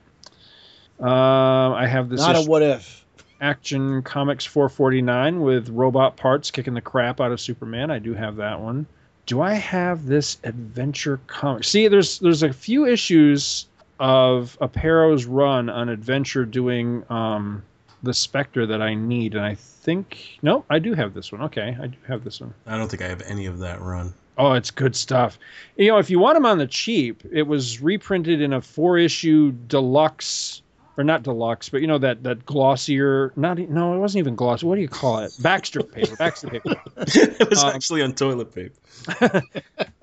Um, 1.00 1.72
I 1.72 1.86
have 1.86 2.08
this 2.08 2.20
Not 2.20 2.36
a 2.36 2.42
what 2.42 2.62
if. 2.62 3.04
Action 3.40 4.02
Comics 4.02 4.44
449 4.44 5.40
with 5.40 5.70
robot 5.70 6.16
parts 6.16 6.50
kicking 6.50 6.74
the 6.74 6.80
crap 6.82 7.20
out 7.20 7.32
of 7.32 7.40
Superman. 7.40 7.90
I 7.90 7.98
do 7.98 8.12
have 8.12 8.36
that 8.36 8.60
one. 8.60 8.86
Do 9.26 9.40
I 9.40 9.54
have 9.54 10.06
this 10.06 10.38
adventure 10.44 11.20
comic? 11.26 11.64
See, 11.64 11.88
there's 11.88 12.18
there's 12.18 12.42
a 12.42 12.52
few 12.52 12.86
issues 12.86 13.66
of 13.98 14.58
Aparo's 14.60 15.26
run 15.26 15.68
on 15.68 15.88
Adventure 15.88 16.44
doing 16.44 17.04
um, 17.10 17.62
the 18.02 18.14
Spectre 18.14 18.66
that 18.66 18.80
I 18.82 18.94
need, 18.94 19.34
and 19.34 19.44
I 19.44 19.54
think 19.54 20.38
no, 20.42 20.64
I 20.70 20.78
do 20.78 20.94
have 20.94 21.14
this 21.14 21.32
one. 21.32 21.42
Okay, 21.42 21.76
I 21.80 21.86
do 21.88 21.96
have 22.08 22.24
this 22.24 22.40
one. 22.40 22.54
I 22.66 22.76
don't 22.78 22.88
think 22.90 23.02
I 23.02 23.08
have 23.08 23.22
any 23.22 23.46
of 23.46 23.58
that 23.58 23.80
run. 23.80 24.14
Oh, 24.38 24.52
it's 24.54 24.70
good 24.70 24.96
stuff. 24.96 25.38
You 25.76 25.88
know, 25.88 25.98
if 25.98 26.08
you 26.08 26.18
want 26.18 26.36
them 26.36 26.46
on 26.46 26.56
the 26.58 26.66
cheap, 26.66 27.22
it 27.30 27.42
was 27.42 27.82
reprinted 27.82 28.40
in 28.40 28.52
a 28.54 28.60
four 28.62 28.96
issue 28.96 29.52
deluxe 29.68 30.62
or 30.96 31.04
not 31.04 31.22
deluxe, 31.22 31.68
but 31.68 31.80
you 31.82 31.86
know 31.86 31.98
that 31.98 32.22
that 32.22 32.46
glossier. 32.46 33.32
Not 33.36 33.58
no, 33.58 33.94
it 33.94 33.98
wasn't 33.98 34.20
even 34.20 34.34
glossy. 34.36 34.66
What 34.66 34.76
do 34.76 34.80
you 34.80 34.88
call 34.88 35.18
it? 35.20 35.32
Baxter 35.40 35.82
paper. 35.82 36.16
Baxter 36.16 36.48
paper. 36.48 36.76
it 36.96 37.50
was 37.50 37.62
Um, 37.62 37.70
actually 37.74 38.02
on 38.02 38.14
toilet 38.14 38.54
paper. 38.54 39.42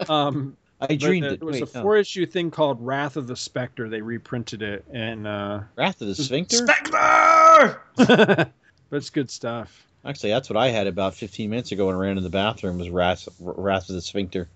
Um, 0.10 0.56
I 0.80 0.96
dreamed 0.96 1.26
it, 1.26 1.34
it. 1.34 1.44
was 1.44 1.62
Wait, 1.62 1.74
a 1.74 1.78
no. 1.78 1.82
four 1.82 1.98
issue 1.98 2.26
thing 2.26 2.52
called 2.52 2.86
Wrath 2.86 3.18
of 3.18 3.28
the 3.28 3.36
Spectre. 3.36 3.90
They 3.90 4.02
reprinted 4.02 4.62
it, 4.62 4.86
and 4.92 5.26
uh, 5.26 5.62
Wrath 5.76 6.02
of 6.02 6.08
the 6.08 6.16
Sphincter. 6.16 6.58
Spectre! 6.58 7.82
but 7.96 8.52
it's 8.92 9.10
good 9.10 9.32
stuff. 9.32 9.86
Actually, 10.06 10.30
that's 10.30 10.50
what 10.50 10.58
I 10.58 10.70
had 10.70 10.88
about 10.88 11.16
15 11.16 11.50
minutes 11.50 11.72
ago 11.72 11.88
when 11.88 11.96
I 11.96 12.00
ran 12.00 12.18
in 12.18 12.24
the 12.24 12.30
bathroom. 12.30 12.78
Was 12.78 12.90
Wrath, 12.90 13.28
Wrath 13.40 13.90
of 13.90 13.96
the 13.96 14.02
Sphincter. 14.02 14.48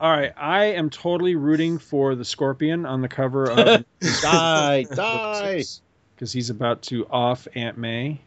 All 0.00 0.10
right, 0.10 0.32
I 0.36 0.64
am 0.72 0.90
totally 0.90 1.34
rooting 1.36 1.78
for 1.78 2.14
the 2.14 2.24
Scorpion 2.24 2.84
on 2.84 3.00
the 3.00 3.08
cover 3.08 3.50
of 3.50 3.84
die, 4.22 4.84
die. 4.84 5.64
because 6.14 6.32
he's 6.32 6.50
about 6.50 6.82
to 6.82 7.06
off 7.08 7.46
Aunt 7.54 7.78
May. 7.78 8.20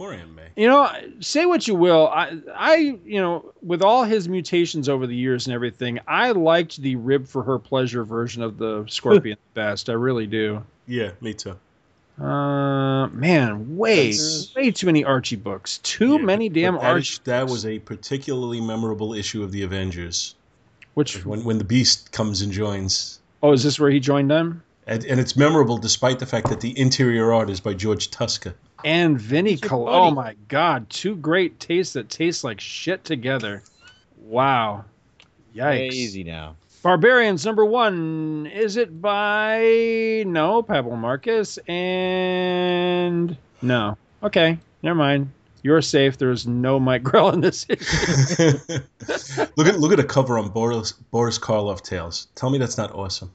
May. 0.00 0.48
you 0.56 0.66
know 0.66 0.90
say 1.20 1.44
what 1.44 1.68
you 1.68 1.74
will 1.74 2.08
i 2.08 2.34
i 2.56 2.76
you 3.04 3.20
know 3.20 3.52
with 3.62 3.82
all 3.82 4.02
his 4.04 4.28
mutations 4.30 4.88
over 4.88 5.06
the 5.06 5.14
years 5.14 5.46
and 5.46 5.54
everything 5.54 5.98
i 6.08 6.30
liked 6.30 6.78
the 6.80 6.96
rib 6.96 7.26
for 7.28 7.42
her 7.42 7.58
pleasure 7.58 8.02
version 8.02 8.42
of 8.42 8.56
the 8.56 8.84
scorpion 8.88 9.36
the 9.54 9.60
best 9.60 9.90
i 9.90 9.92
really 9.92 10.26
do 10.26 10.62
Yeah, 10.86 11.10
me 11.20 11.34
too. 11.34 11.54
uh 12.18 13.08
man 13.08 13.76
way 13.76 14.12
That's- 14.12 14.52
way 14.56 14.70
too 14.70 14.86
many 14.86 15.04
archie 15.04 15.36
books 15.36 15.78
too 15.78 16.12
Yeah, 16.12 16.24
many 16.24 16.48
damn 16.48 16.74
that 16.76 16.82
archie 16.84 17.12
is- 17.14 17.20
that 17.24 17.46
was 17.48 17.66
a 17.66 17.78
particularly 17.80 18.60
memorable 18.62 19.12
issue 19.12 19.42
of 19.42 19.52
the 19.52 19.62
Avengers. 19.64 20.34
which 20.94 21.24
When 21.26 21.44
when 21.44 21.58
the 21.58 21.64
Beast 21.64 22.10
comes 22.12 22.40
and 22.40 22.50
joins. 22.50 23.20
oh 23.42 23.52
is 23.52 23.62
this 23.64 23.78
where 23.78 23.90
he 23.90 24.00
joined 24.00 24.30
them 24.30 24.62
And, 24.86 25.04
and 25.04 25.20
it's 25.20 25.36
memorable 25.36 25.76
despite 25.76 26.18
the 26.18 26.26
fact 26.26 26.48
that 26.48 26.60
the 26.62 26.72
interior 26.78 27.32
art 27.34 27.50
is 27.50 27.60
by 27.60 27.74
George 27.74 28.10
Tuska. 28.10 28.54
And 28.84 29.20
vinny 29.20 29.52
It's 29.54 29.62
Col- 29.62 29.88
oh 29.88 30.10
my 30.10 30.34
god 30.48 30.88
two 30.90 31.16
great 31.16 31.58
tastes 31.60 31.92
that 31.94 32.08
taste 32.08 32.44
like 32.44 32.60
shit 32.60 33.04
together 33.04 33.62
wow 34.18 34.84
yikes 35.54 35.92
Easy 35.92 36.24
now. 36.24 36.56
Barbarians 36.82 37.44
number 37.44 37.64
one. 37.64 38.46
Is 38.46 38.78
it 38.78 39.02
by 39.02 40.22
no 40.26 40.62
Pablo 40.62 40.96
Marcos 40.96 41.58
and 41.68 43.36
no? 43.60 43.98
Okay, 44.22 44.56
never 44.82 44.94
mind. 44.94 45.30
You're 45.62 45.82
safe. 45.82 46.16
There's 46.16 46.46
no 46.46 46.80
Mike 46.80 47.02
Grell 47.10 47.30
in 47.30 47.40
this 47.42 47.66
issue. 47.68 48.58
look 49.56 49.66
at 49.66 49.78
look 49.78 49.92
at 49.92 50.00
a 50.00 50.04
cover 50.04 50.38
on 50.38 50.48
Boris 50.48 50.92
Boris 50.92 51.38
Karloff 51.38 51.82
Tales. 51.82 52.28
Tell 52.34 52.48
me 52.48 52.56
that's 52.56 52.78
not 52.78 52.94
awesome. 52.94 53.30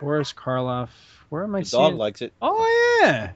Boris 0.00 0.32
Karloff. 0.32 0.88
Where 1.28 1.42
am 1.44 1.54
I 1.54 1.60
The 1.60 1.66
seeing? 1.66 1.82
dog 1.82 1.94
likes 1.96 2.22
it. 2.22 2.32
oh 2.40 3.00
yeah, 3.02 3.32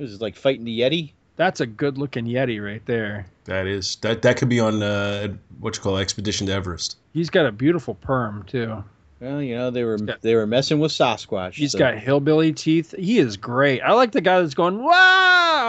This 0.00 0.12
is 0.12 0.22
like 0.22 0.34
fighting 0.34 0.64
the 0.64 0.80
Yeti. 0.80 1.12
That's 1.36 1.60
a 1.60 1.66
good 1.66 1.98
looking 1.98 2.24
Yeti 2.24 2.64
right 2.64 2.80
there. 2.86 3.26
That 3.44 3.66
is 3.66 3.96
that 3.96 4.22
that 4.22 4.38
could 4.38 4.48
be 4.48 4.58
on 4.58 4.82
uh, 4.82 5.28
what 5.58 5.76
you 5.76 5.82
call 5.82 5.98
Expedition 5.98 6.46
to 6.46 6.54
Everest. 6.54 6.96
He's 7.12 7.28
got 7.28 7.44
a 7.44 7.52
beautiful 7.52 7.96
perm 7.96 8.44
too. 8.44 8.82
Well, 9.20 9.42
you 9.42 9.56
know 9.56 9.70
they 9.70 9.84
were 9.84 9.98
got- 9.98 10.22
they 10.22 10.36
were 10.36 10.46
messing 10.46 10.80
with 10.80 10.90
Sasquatch. 10.90 11.52
He's 11.52 11.72
so- 11.72 11.78
got 11.78 11.98
hillbilly 11.98 12.54
teeth. 12.54 12.94
He 12.98 13.18
is 13.18 13.36
great. 13.36 13.82
I 13.82 13.92
like 13.92 14.12
the 14.12 14.22
guy 14.22 14.40
that's 14.40 14.54
going 14.54 14.82
wah 14.82 14.90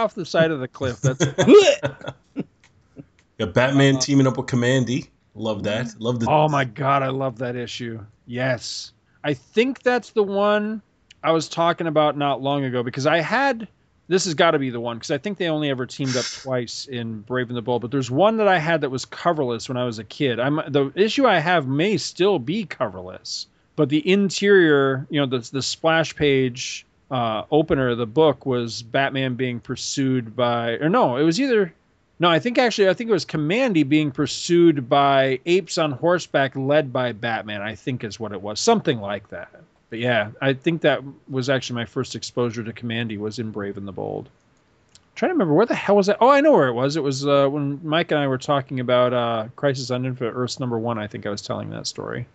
off 0.02 0.14
the 0.14 0.24
side 0.24 0.50
of 0.50 0.60
the 0.60 0.68
cliff. 0.68 1.02
That's 1.02 1.26
Got 3.38 3.52
Batman 3.52 3.98
teaming 3.98 4.26
up 4.26 4.38
with 4.38 4.46
Kamandi. 4.46 5.08
Love 5.34 5.62
that. 5.64 5.88
Love 5.98 6.20
the. 6.20 6.30
oh 6.30 6.48
my 6.48 6.64
god, 6.64 7.02
I 7.02 7.08
love 7.08 7.36
that 7.38 7.54
issue. 7.54 8.00
Yes, 8.26 8.92
I 9.24 9.34
think 9.34 9.82
that's 9.82 10.10
the 10.10 10.22
one 10.22 10.80
I 11.22 11.32
was 11.32 11.50
talking 11.50 11.86
about 11.86 12.16
not 12.16 12.40
long 12.40 12.64
ago 12.64 12.82
because 12.82 13.06
I 13.06 13.20
had. 13.20 13.68
This 14.12 14.26
has 14.26 14.34
got 14.34 14.50
to 14.50 14.58
be 14.58 14.68
the 14.68 14.78
one 14.78 14.98
because 14.98 15.10
I 15.10 15.16
think 15.16 15.38
they 15.38 15.48
only 15.48 15.70
ever 15.70 15.86
teamed 15.86 16.18
up 16.18 16.26
twice 16.42 16.84
in 16.84 17.20
Brave 17.22 17.48
and 17.48 17.56
the 17.56 17.62
Bold. 17.62 17.80
But 17.80 17.90
there's 17.90 18.10
one 18.10 18.36
that 18.36 18.46
I 18.46 18.58
had 18.58 18.82
that 18.82 18.90
was 18.90 19.06
coverless 19.06 19.68
when 19.68 19.78
I 19.78 19.84
was 19.84 19.98
a 19.98 20.04
kid. 20.04 20.38
I'm 20.38 20.56
the 20.68 20.92
issue 20.94 21.26
I 21.26 21.38
have 21.38 21.66
may 21.66 21.96
still 21.96 22.38
be 22.38 22.66
coverless, 22.66 23.46
but 23.74 23.88
the 23.88 24.06
interior, 24.06 25.06
you 25.08 25.18
know, 25.18 25.24
the 25.26 25.48
the 25.50 25.62
splash 25.62 26.14
page 26.14 26.84
uh, 27.10 27.44
opener 27.50 27.88
of 27.88 27.98
the 27.98 28.06
book 28.06 28.44
was 28.44 28.82
Batman 28.82 29.34
being 29.34 29.60
pursued 29.60 30.36
by, 30.36 30.72
or 30.72 30.90
no, 30.90 31.16
it 31.16 31.22
was 31.22 31.40
either. 31.40 31.72
No, 32.18 32.28
I 32.28 32.38
think 32.38 32.58
actually, 32.58 32.90
I 32.90 32.94
think 32.94 33.08
it 33.08 33.14
was 33.14 33.24
Kamandi 33.24 33.88
being 33.88 34.12
pursued 34.12 34.90
by 34.90 35.40
apes 35.46 35.78
on 35.78 35.90
horseback, 35.90 36.54
led 36.54 36.92
by 36.92 37.12
Batman. 37.12 37.62
I 37.62 37.76
think 37.76 38.04
is 38.04 38.20
what 38.20 38.32
it 38.32 38.42
was, 38.42 38.60
something 38.60 39.00
like 39.00 39.30
that. 39.30 39.48
But 39.92 39.98
yeah, 39.98 40.30
I 40.40 40.54
think 40.54 40.80
that 40.80 41.02
was 41.28 41.50
actually 41.50 41.74
my 41.74 41.84
first 41.84 42.14
exposure 42.14 42.64
to 42.64 42.72
Kamandi 42.72 43.18
was 43.18 43.38
in 43.38 43.50
Brave 43.50 43.76
and 43.76 43.86
the 43.86 43.92
Bold. 43.92 44.30
trying 45.16 45.28
to 45.28 45.34
remember 45.34 45.52
where 45.52 45.66
the 45.66 45.74
hell 45.74 45.96
was 45.96 46.06
that? 46.06 46.16
Oh, 46.18 46.30
I 46.30 46.40
know 46.40 46.52
where 46.52 46.68
it 46.68 46.72
was. 46.72 46.96
It 46.96 47.02
was 47.02 47.26
uh, 47.26 47.46
when 47.48 47.78
Mike 47.86 48.10
and 48.10 48.18
I 48.18 48.26
were 48.26 48.38
talking 48.38 48.80
about 48.80 49.12
uh, 49.12 49.48
Crisis 49.54 49.90
on 49.90 50.06
Infinite 50.06 50.30
Earths 50.30 50.58
number 50.58 50.78
one. 50.78 50.98
I 50.98 51.08
think 51.08 51.26
I 51.26 51.28
was 51.28 51.42
telling 51.42 51.68
that 51.72 51.86
story. 51.86 52.26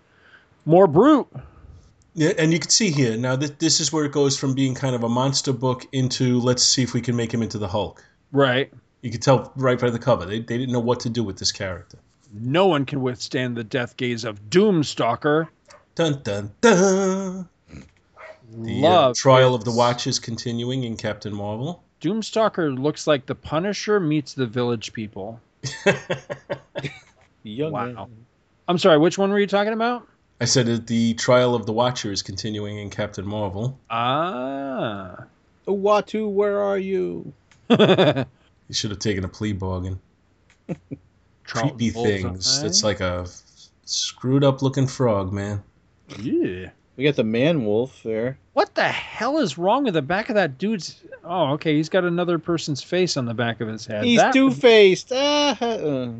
More 0.67 0.85
brute. 0.85 1.25
Yeah, 2.13 2.33
and 2.37 2.53
you 2.53 2.59
can 2.59 2.69
see 2.69 2.91
here 2.91 3.17
now 3.17 3.35
that 3.35 3.57
this 3.57 3.79
is 3.79 3.91
where 3.91 4.05
it 4.05 4.11
goes 4.11 4.37
from 4.37 4.53
being 4.53 4.75
kind 4.75 4.93
of 4.93 5.03
a 5.03 5.09
monster 5.09 5.51
book 5.51 5.83
into 5.91 6.39
let's 6.39 6.61
see 6.61 6.83
if 6.83 6.93
we 6.93 7.01
can 7.01 7.15
make 7.15 7.33
him 7.33 7.41
into 7.41 7.57
the 7.57 7.67
Hulk. 7.67 8.05
Right. 8.31 8.71
You 9.01 9.09
could 9.09 9.23
tell 9.23 9.51
right 9.55 9.79
by 9.79 9.89
the 9.89 9.97
cover 9.97 10.25
they 10.25 10.41
they 10.41 10.59
didn't 10.59 10.73
know 10.73 10.79
what 10.79 10.99
to 10.99 11.09
do 11.09 11.23
with 11.23 11.39
this 11.39 11.51
character. 11.51 11.97
No 12.31 12.67
one 12.67 12.85
can 12.85 13.01
withstand 13.01 13.57
the 13.57 13.63
death 13.63 13.97
gaze 13.97 14.25
of 14.25 14.47
Doomstalker. 14.47 15.47
Dun 15.97 16.21
dun 16.21 16.51
dun. 16.61 17.49
The 18.49 18.77
uh, 18.85 18.89
Love 18.89 19.15
trial 19.15 19.55
of 19.55 19.63
the 19.65 19.71
Watch 19.71 20.01
is- 20.05 20.17
Watchers 20.17 20.19
continuing 20.19 20.83
in 20.83 20.95
Captain 20.95 21.33
Marvel. 21.33 21.83
Doomstalker 22.01 22.77
looks 22.77 23.07
like 23.07 23.25
the 23.25 23.33
Punisher 23.33 23.99
meets 23.99 24.35
the 24.35 24.45
Village 24.45 24.93
People. 24.93 25.41
Young 27.43 27.71
Wow. 27.71 27.85
man. 27.85 28.07
I'm 28.67 28.77
sorry, 28.77 28.99
which 28.99 29.17
one 29.17 29.31
were 29.31 29.39
you 29.39 29.47
talking 29.47 29.73
about? 29.73 30.07
I 30.39 30.45
said 30.45 30.67
that 30.67 30.85
the 30.85 31.15
trial 31.15 31.55
of 31.55 31.65
the 31.65 31.73
Watcher 31.73 32.11
is 32.11 32.21
continuing 32.21 32.77
in 32.77 32.91
Captain 32.91 33.25
Marvel. 33.25 33.79
Ah. 33.89 35.23
Uatu, 35.67 36.29
where 36.31 36.61
are 36.61 36.77
you? 36.77 37.33
You 38.69 38.73
should 38.73 38.91
have 38.91 38.99
taken 38.99 39.23
a 39.23 39.29
plea 39.29 39.53
bargain. 39.53 39.97
Creepy 41.45 41.89
Bullseye. 41.89 42.17
things. 42.21 42.61
It's 42.61 42.83
like 42.83 42.99
a 42.99 43.25
screwed 43.85 44.43
up 44.43 44.61
looking 44.61 44.85
frog, 44.87 45.31
man. 45.31 45.63
Yeah. 46.19 46.69
We 46.95 47.03
got 47.03 47.15
the 47.15 47.23
man 47.23 47.63
wolf 47.63 48.01
there. 48.03 48.39
What 48.53 48.73
the 48.73 48.87
hell 48.87 49.37
is 49.37 49.57
wrong 49.57 49.83
with 49.83 49.93
the 49.93 50.01
back 50.01 50.29
of 50.29 50.35
that 50.35 50.57
dude's? 50.57 51.03
Oh, 51.23 51.51
okay. 51.53 51.75
He's 51.75 51.89
got 51.89 52.03
another 52.03 52.39
person's 52.39 52.81
face 52.81 53.17
on 53.17 53.25
the 53.25 53.35
back 53.35 53.61
of 53.61 53.67
his 53.67 53.85
head. 53.85 54.03
He's 54.03 54.19
that, 54.19 54.33
two 54.33 54.49
faced. 54.49 55.11
Uh, 55.11 55.55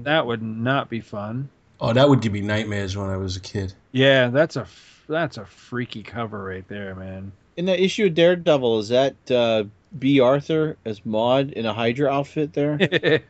that 0.03 0.27
would 0.27 0.43
not 0.43 0.89
be 0.89 1.01
fun. 1.01 1.49
Oh, 1.79 1.93
that 1.93 2.07
would 2.07 2.21
give 2.21 2.33
me 2.33 2.41
nightmares 2.41 2.95
when 2.95 3.09
I 3.09 3.17
was 3.17 3.35
a 3.37 3.39
kid. 3.39 3.73
Yeah, 3.91 4.27
that's 4.27 4.55
a 4.55 4.67
that's 5.07 5.37
a 5.37 5.45
freaky 5.45 6.03
cover 6.03 6.43
right 6.43 6.67
there, 6.67 6.93
man. 6.95 7.31
in 7.55 7.65
that 7.65 7.79
issue 7.79 8.05
of 8.07 8.13
Daredevil, 8.13 8.79
is 8.79 8.89
that 8.89 9.15
uh, 9.31 9.63
Bea 9.97 10.19
Arthur 10.19 10.77
as 10.85 11.05
Maude 11.05 11.51
in 11.51 11.65
a 11.65 11.73
Hydra 11.73 12.11
outfit 12.11 12.53
there 12.53 12.77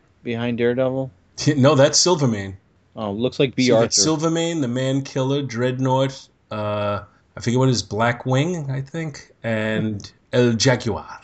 behind 0.24 0.58
Daredevil? 0.58 1.12
no, 1.56 1.76
that's 1.76 2.00
Silvermane. 2.00 2.58
Oh, 2.96 3.12
looks 3.12 3.40
like 3.40 3.56
B. 3.56 3.68
So 3.68 3.78
Arthur. 3.78 3.92
Silvermane, 3.92 4.62
the 4.62 4.68
Man 4.68 5.04
Killer, 5.04 5.44
Dreadnought. 5.44 6.28
Uh, 6.52 7.04
I 7.36 7.40
forget 7.42 7.60
what 7.60 7.68
his 7.70 7.84
Black 7.84 8.26
Wing, 8.26 8.70
I 8.72 8.82
think, 8.82 9.32
and 9.44 10.10
El 10.34 10.54
Jaguar. 10.54 11.20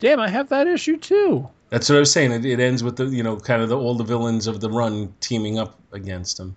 Damn, 0.00 0.20
I 0.20 0.28
have 0.28 0.48
that 0.50 0.66
issue 0.66 0.96
too. 0.96 1.48
That's 1.70 1.88
what 1.88 1.96
I 1.96 2.00
was 2.00 2.12
saying. 2.12 2.32
It, 2.32 2.44
it 2.44 2.60
ends 2.60 2.84
with 2.84 2.96
the 2.96 3.06
you 3.06 3.22
know 3.22 3.36
kind 3.36 3.62
of 3.62 3.68
the, 3.68 3.76
all 3.78 3.94
the 3.94 4.04
villains 4.04 4.46
of 4.46 4.60
the 4.60 4.70
run 4.70 5.14
teaming 5.20 5.58
up 5.58 5.78
against 5.92 6.38
him. 6.38 6.54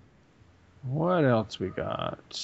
What 0.84 1.24
else 1.24 1.58
we 1.58 1.68
got? 1.68 2.40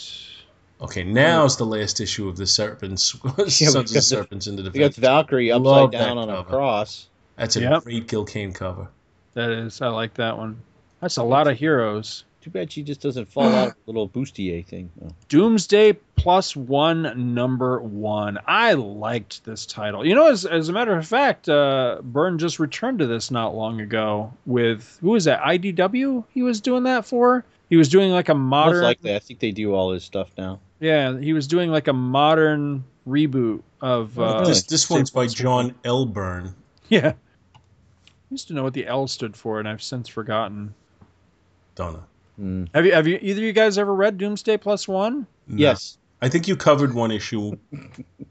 Okay, 0.80 1.04
now's 1.04 1.56
the 1.56 1.64
last 1.66 2.00
issue 2.00 2.28
of 2.28 2.36
the 2.36 2.46
Serpents, 2.46 3.14
we 3.36 3.48
Sons 3.48 3.74
got 3.74 3.84
of 3.84 3.92
the- 3.92 4.02
Serpents 4.02 4.46
into 4.48 4.62
we 4.70 4.80
got 4.80 4.94
Valkyrie 4.94 5.52
upside 5.52 5.64
Love 5.64 5.92
down 5.92 6.16
that 6.16 6.22
on 6.22 6.30
a 6.30 6.44
cross. 6.44 7.08
That's 7.36 7.56
a 7.56 7.60
Yep. 7.60 7.84
great 7.84 8.08
Gil 8.08 8.24
Kane 8.24 8.52
cover. 8.52 8.88
That 9.34 9.50
is, 9.50 9.80
I 9.80 9.88
like 9.88 10.14
that 10.14 10.36
one. 10.36 10.60
That's 11.00 11.16
a 11.16 11.22
lot 11.22 11.48
of 11.48 11.56
heroes. 11.58 12.24
Too 12.44 12.50
bad 12.50 12.70
she 12.70 12.82
just 12.82 13.00
doesn't 13.00 13.24
fall 13.24 13.46
out 13.46 13.68
of 13.68 13.74
the 13.86 13.90
little 13.90 14.06
bustier 14.06 14.66
thing. 14.66 14.90
Oh. 15.02 15.08
Doomsday 15.30 15.94
plus 16.14 16.54
one 16.54 17.32
number 17.34 17.80
one. 17.80 18.38
I 18.46 18.74
liked 18.74 19.46
this 19.46 19.64
title. 19.64 20.06
You 20.06 20.14
know, 20.14 20.30
as, 20.30 20.44
as 20.44 20.68
a 20.68 20.74
matter 20.74 20.94
of 20.94 21.08
fact, 21.08 21.48
uh, 21.48 22.02
Byrne 22.02 22.36
just 22.36 22.58
returned 22.58 22.98
to 22.98 23.06
this 23.06 23.30
not 23.30 23.54
long 23.54 23.80
ago 23.80 24.30
with 24.44 24.98
who 25.00 25.12
was 25.12 25.24
that? 25.24 25.40
IDW. 25.40 26.22
He 26.34 26.42
was 26.42 26.60
doing 26.60 26.82
that 26.82 27.06
for. 27.06 27.46
He 27.70 27.76
was 27.78 27.88
doing 27.88 28.10
like 28.10 28.28
a 28.28 28.34
modern. 28.34 28.74
Most 28.74 28.82
likely, 28.82 29.14
I 29.14 29.20
think 29.20 29.40
they 29.40 29.50
do 29.50 29.72
all 29.72 29.92
his 29.92 30.04
stuff 30.04 30.28
now. 30.36 30.60
Yeah, 30.80 31.18
he 31.18 31.32
was 31.32 31.46
doing 31.46 31.70
like 31.70 31.88
a 31.88 31.94
modern 31.94 32.84
reboot 33.08 33.62
of. 33.80 34.18
Uh. 34.18 34.44
This 34.44 34.64
this 34.64 34.90
one's 34.90 35.10
by 35.10 35.28
John 35.28 35.74
L. 35.82 36.04
Byrne. 36.04 36.54
Yeah. 36.90 37.14
used 38.30 38.48
to 38.48 38.52
know 38.52 38.64
what 38.64 38.74
the 38.74 38.86
L 38.86 39.06
stood 39.06 39.34
for, 39.34 39.60
and 39.60 39.66
I've 39.66 39.82
since 39.82 40.08
forgotten. 40.08 40.74
Donna. 41.74 42.06
Hmm. 42.36 42.64
Have 42.74 42.86
you? 42.86 42.92
Have 42.92 43.06
you? 43.06 43.18
Either 43.20 43.40
of 43.40 43.44
you 43.44 43.52
guys 43.52 43.78
ever 43.78 43.94
read 43.94 44.18
Doomsday 44.18 44.56
Plus 44.58 44.88
One? 44.88 45.26
No. 45.46 45.56
Yes. 45.56 45.98
I 46.22 46.28
think 46.28 46.48
you 46.48 46.56
covered 46.56 46.94
one 46.94 47.10
issue 47.10 47.56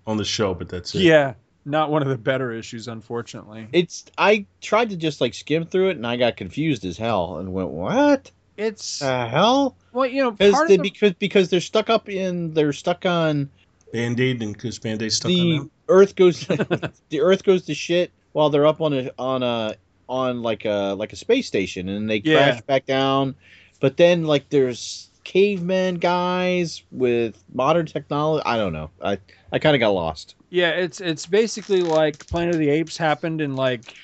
on 0.07 0.17
the 0.17 0.25
show, 0.25 0.53
but 0.55 0.67
that's 0.67 0.95
it. 0.95 1.01
Yeah, 1.03 1.35
not 1.63 1.91
one 1.91 2.01
of 2.01 2.07
the 2.07 2.17
better 2.17 2.51
issues, 2.51 2.87
unfortunately. 2.87 3.67
It's 3.71 4.05
I 4.17 4.45
tried 4.61 4.89
to 4.89 4.97
just 4.97 5.21
like 5.21 5.33
skim 5.35 5.65
through 5.65 5.89
it 5.89 5.97
and 5.97 6.07
I 6.07 6.17
got 6.17 6.35
confused 6.35 6.85
as 6.85 6.97
hell 6.97 7.37
and 7.37 7.53
went, 7.53 7.69
What 7.69 8.31
It's 8.57 8.99
the 8.99 9.27
hell? 9.27 9.75
well, 9.91 10.07
you 10.07 10.23
know, 10.23 10.31
Because 10.31 10.53
part 10.53 10.67
they, 10.69 10.75
of 10.75 10.81
the, 10.81 10.89
because 10.89 11.13
because 11.13 11.49
they're 11.49 11.59
stuck 11.61 11.89
up 11.91 12.09
in 12.09 12.53
they're 12.55 12.73
stuck 12.73 13.05
on 13.05 13.49
Band 13.91 14.19
Aid 14.19 14.41
and 14.41 14.53
because 14.53 14.79
Band 14.79 15.01
Aid's 15.03 15.17
stuck 15.17 15.29
on 15.29 15.35
the 15.37 15.57
them. 15.59 15.71
earth 15.87 16.15
goes 16.15 16.39
the 17.09 17.21
earth 17.21 17.43
goes 17.43 17.63
to 17.65 17.75
shit 17.75 18.11
while 18.31 18.49
they're 18.49 18.65
up 18.65 18.81
on 18.81 18.91
a 18.93 19.11
on 19.19 19.43
a 19.43 19.75
on 20.09 20.41
like 20.41 20.65
a 20.65 20.95
like 20.97 21.13
a 21.13 21.17
space 21.17 21.45
station 21.45 21.89
and 21.89 22.09
they 22.09 22.21
Yeah. 22.23 22.49
crash 22.49 22.61
back 22.63 22.85
down 22.87 23.35
but 23.83 23.97
then 23.97 24.23
like 24.23 24.47
there's 24.49 25.11
cavemen 25.23 25.95
guys 25.95 26.83
with 26.91 27.43
modern 27.53 27.85
technology 27.85 28.43
i 28.45 28.57
don't 28.57 28.73
know 28.73 28.89
i 29.01 29.17
i 29.51 29.59
kind 29.59 29.75
of 29.75 29.79
got 29.79 29.89
lost 29.89 30.35
yeah, 30.53 30.69
it's 30.69 31.01
it's 31.01 31.25
basically 31.25 31.81
like 31.81 32.29
Planet 32.29 32.53
of 32.53 32.59
the 32.59 32.69
Apes 32.69 32.95
happened 32.95 33.41
in 33.41 33.55
like 33.55 33.95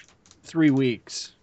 three 0.45 0.71
weeks, 0.71 1.33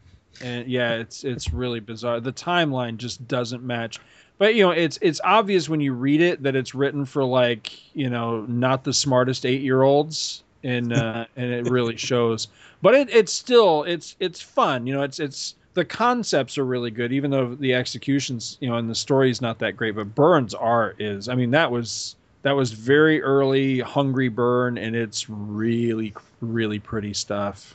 and 0.41 0.67
yeah, 0.67 0.95
it's 0.95 1.23
it's 1.23 1.53
really 1.53 1.79
bizarre. 1.79 2.19
The 2.19 2.33
timeline 2.33 2.97
just 2.97 3.29
doesn't 3.29 3.63
match. 3.63 4.01
But 4.37 4.57
you 4.57 4.65
know, 4.65 4.73
it's 4.73 4.99
it's 5.01 5.21
obvious 5.23 5.69
when 5.69 5.81
you 5.81 5.93
read 5.93 6.21
it 6.21 6.43
that 6.43 6.57
it's 6.57 6.75
written 6.75 7.05
for 7.05 7.23
like 7.23 7.71
you 7.95 8.11
know 8.11 8.41
not 8.47 8.83
the 8.83 8.93
smartest 8.93 9.47
eight 9.47 9.63
year 9.63 9.83
olds, 9.83 10.43
and 10.65 10.93
uh, 10.93 11.27
and 11.37 11.53
it 11.53 11.71
really 11.71 11.97
shows. 12.11 12.49
But 12.83 12.97
it, 12.97 13.09
it's 13.15 13.33
still 13.33 13.85
it's 13.85 14.17
it's 14.19 14.41
fun. 14.41 14.89
You 14.89 14.95
know, 14.95 15.03
it's 15.03 15.21
it's 15.21 15.55
the 15.77 15.85
concepts 15.85 16.59
are 16.59 16.65
really 16.65 16.91
good, 16.91 17.13
even 17.13 17.31
though 17.31 17.55
the 17.55 17.75
executions 17.75 18.59
you 18.61 18.69
know 18.69 18.77
and 18.77 18.91
the 18.91 18.95
story 18.95 19.31
is 19.31 19.41
not 19.41 19.61
that 19.61 19.77
great. 19.77 19.95
But 19.95 20.15
Byrne's 20.15 20.55
art 20.55 21.01
is. 21.01 21.29
I 21.29 21.37
mean, 21.37 21.53
that 21.53 21.71
was 21.71 22.17
that 22.47 22.55
was 22.55 22.71
very 22.71 23.21
early 23.23 23.81
hungry 23.81 24.29
Byrne 24.29 24.79
and 24.79 24.95
it's 24.95 25.29
really 25.29 26.15
really 26.41 26.79
pretty 26.79 27.13
stuff 27.13 27.75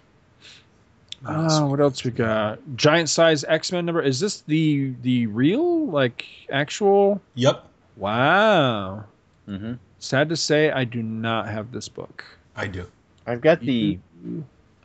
uh, 1.26 1.62
what 1.66 1.82
else 1.82 2.06
we 2.06 2.12
got 2.12 2.58
giant 2.78 3.10
size 3.10 3.44
x-men 3.44 3.86
number 3.86 4.02
is 4.02 4.22
this 4.22 4.42
the 4.48 4.94
the 5.02 5.28
real 5.28 5.88
like 5.88 6.26
actual 6.50 7.22
Yep, 7.36 7.66
wow 7.98 9.04
mm-hmm. 9.46 9.74
sad 10.00 10.30
to 10.30 10.38
say 10.38 10.72
i 10.72 10.86
do 10.86 11.04
not 11.04 11.50
have 11.50 11.74
this 11.74 11.90
book 11.90 12.24
I 12.56 12.68
do. 12.68 12.86
i've 13.28 13.42
got 13.42 13.60
the 13.60 14.00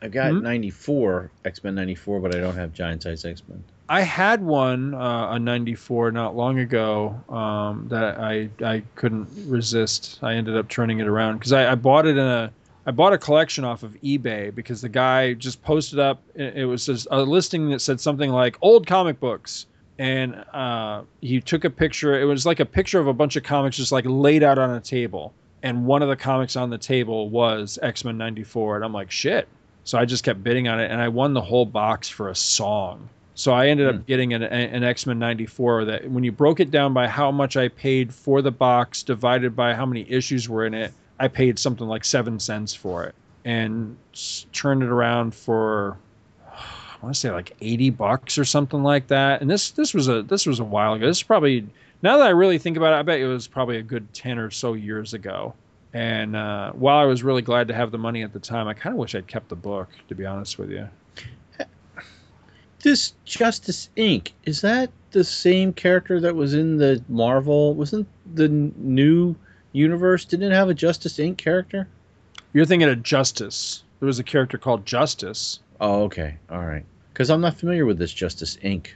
i've 0.01 0.11
got 0.11 0.31
Mhm. 0.31 0.41
94 0.43 1.31
x-men 1.45 1.75
94 1.75 2.19
but 2.19 2.35
i 2.35 2.39
don't 2.39 2.55
have 2.55 2.73
giant 2.73 3.03
size 3.03 3.25
x-men 3.25 3.63
i 3.89 4.01
had 4.01 4.41
one 4.43 4.93
uh, 4.93 5.29
a 5.31 5.39
94 5.39 6.11
not 6.11 6.35
long 6.35 6.59
ago 6.59 7.15
um, 7.29 7.87
that 7.89 8.19
i 8.19 8.49
i 8.63 8.81
couldn't 8.95 9.27
resist 9.47 10.19
i 10.21 10.33
ended 10.33 10.55
up 10.57 10.67
turning 10.69 10.99
it 10.99 11.07
around 11.07 11.37
because 11.37 11.53
I, 11.53 11.71
I 11.71 11.75
bought 11.75 12.05
it 12.05 12.17
in 12.17 12.25
a 12.25 12.51
I 12.85 12.91
bought 12.91 13.11
a 13.11 13.17
collection 13.17 13.65
off 13.65 13.83
of 13.83 13.91
eBay 14.01 14.55
because 14.55 14.79
the 14.79 14.87
guy 14.87 15.33
just 15.33 15.61
posted 15.61 15.99
up. 15.99 16.21
It 16.35 16.55
it 16.55 16.65
was 16.65 16.85
just 16.85 17.05
a 17.11 17.21
listing 17.21 17.69
that 17.71 17.81
said 17.81 17.99
something 17.99 18.29
like 18.31 18.55
old 18.61 18.87
comic 18.87 19.19
books, 19.19 19.65
and 19.99 20.33
uh, 20.53 21.01
he 21.19 21.41
took 21.41 21.65
a 21.65 21.69
picture. 21.69 22.17
It 22.17 22.23
was 22.23 22.45
like 22.45 22.61
a 22.61 22.65
picture 22.65 22.97
of 23.01 23.07
a 23.07 23.13
bunch 23.13 23.35
of 23.35 23.43
comics 23.43 23.75
just 23.75 23.91
like 23.91 24.05
laid 24.07 24.41
out 24.41 24.57
on 24.57 24.69
a 24.69 24.79
table, 24.79 25.33
and 25.63 25.85
one 25.85 26.01
of 26.01 26.07
the 26.07 26.15
comics 26.15 26.55
on 26.55 26.69
the 26.69 26.77
table 26.77 27.29
was 27.29 27.77
X 27.81 28.05
Men 28.05 28.17
'94, 28.17 28.77
and 28.77 28.85
I'm 28.85 28.93
like, 28.93 29.11
shit. 29.11 29.49
So 29.87 29.97
I 29.97 30.03
just 30.05 30.23
kept 30.25 30.43
bidding 30.43 30.67
on 30.67 30.81
it, 30.81 30.91
and 30.91 31.01
I 31.01 31.07
won 31.07 31.33
the 31.33 31.41
whole 31.41 31.65
box 31.65 32.09
for 32.09 32.29
a 32.29 32.35
song. 32.35 33.09
So 33.35 33.53
I 33.53 33.67
ended 33.67 33.87
Hmm. 33.87 33.99
up 34.01 34.05
getting 34.05 34.33
an, 34.33 34.43
an 34.43 34.83
X 34.83 35.05
Men 35.05 35.17
'94 35.17 35.85
that, 35.85 36.11
when 36.11 36.23
you 36.25 36.31
broke 36.31 36.59
it 36.59 36.71
down 36.71 36.93
by 36.93 37.07
how 37.07 37.31
much 37.31 37.55
I 37.55 37.69
paid 37.69 38.13
for 38.13 38.41
the 38.41 38.51
box 38.51 39.01
divided 39.03 39.55
by 39.55 39.73
how 39.73 39.85
many 39.85 40.05
issues 40.09 40.49
were 40.49 40.65
in 40.65 40.73
it, 40.73 40.93
I 41.19 41.29
paid 41.29 41.57
something 41.57 41.87
like 41.87 42.03
seven 42.03 42.39
cents 42.39 42.73
for 42.73 43.05
it, 43.05 43.15
and 43.45 43.97
turned 44.51 44.83
it 44.83 44.89
around 44.89 45.33
for 45.35 45.97
I 46.51 46.97
want 47.01 47.13
to 47.15 47.19
say 47.19 47.31
like 47.31 47.55
80 47.61 47.91
bucks 47.91 48.37
or 48.37 48.45
something 48.45 48.83
like 48.83 49.07
that. 49.07 49.41
And 49.41 49.49
this 49.49 49.71
this 49.71 49.93
was 49.93 50.07
a 50.09 50.23
this 50.23 50.45
was 50.45 50.59
a 50.59 50.63
while 50.65 50.93
ago. 50.95 51.05
This 51.07 51.17
is 51.17 51.23
probably 51.23 51.65
now 52.01 52.17
that 52.17 52.27
I 52.27 52.31
really 52.31 52.57
think 52.57 52.75
about 52.77 52.93
it, 52.93 52.97
I 52.97 53.03
bet 53.03 53.19
it 53.19 53.27
was 53.27 53.47
probably 53.47 53.77
a 53.77 53.83
good 53.83 54.13
10 54.13 54.37
or 54.39 54.51
so 54.51 54.73
years 54.73 55.13
ago. 55.13 55.55
And 55.93 56.35
uh, 56.35 56.73
while 56.73 56.97
I 56.97 57.05
was 57.05 57.23
really 57.23 57.41
glad 57.41 57.67
to 57.69 57.73
have 57.73 57.91
the 57.91 57.97
money 57.97 58.23
at 58.23 58.33
the 58.33 58.39
time, 58.39 58.67
I 58.67 58.73
kind 58.73 58.93
of 58.93 58.99
wish 58.99 59.15
I'd 59.15 59.27
kept 59.27 59.49
the 59.49 59.55
book, 59.55 59.89
to 60.09 60.15
be 60.15 60.25
honest 60.25 60.57
with 60.59 60.69
you. 60.69 60.87
This 62.83 63.13
Justice 63.25 63.89
Inc. 63.97 64.31
is 64.45 64.61
that 64.61 64.91
the 65.11 65.23
same 65.23 65.73
character 65.73 66.19
that 66.19 66.35
was 66.35 66.53
in 66.53 66.77
the 66.77 67.03
Marvel? 67.09 67.73
Wasn't 67.73 68.07
the 68.35 68.47
new 68.49 69.35
universe? 69.71 70.25
Didn't 70.25 70.51
it 70.51 70.55
have 70.55 70.69
a 70.69 70.73
Justice 70.73 71.17
Inc. 71.17 71.37
character? 71.37 71.87
You're 72.53 72.65
thinking 72.65 72.87
of 72.89 73.01
Justice. 73.01 73.83
There 73.99 74.07
was 74.07 74.19
a 74.19 74.23
character 74.23 74.57
called 74.57 74.85
Justice. 74.85 75.59
Oh, 75.81 76.03
okay, 76.03 76.37
all 76.49 76.65
right. 76.65 76.85
Because 77.11 77.31
I'm 77.31 77.41
not 77.41 77.57
familiar 77.57 77.85
with 77.85 77.97
this 77.97 78.13
Justice 78.13 78.57
Inc. 78.57 78.89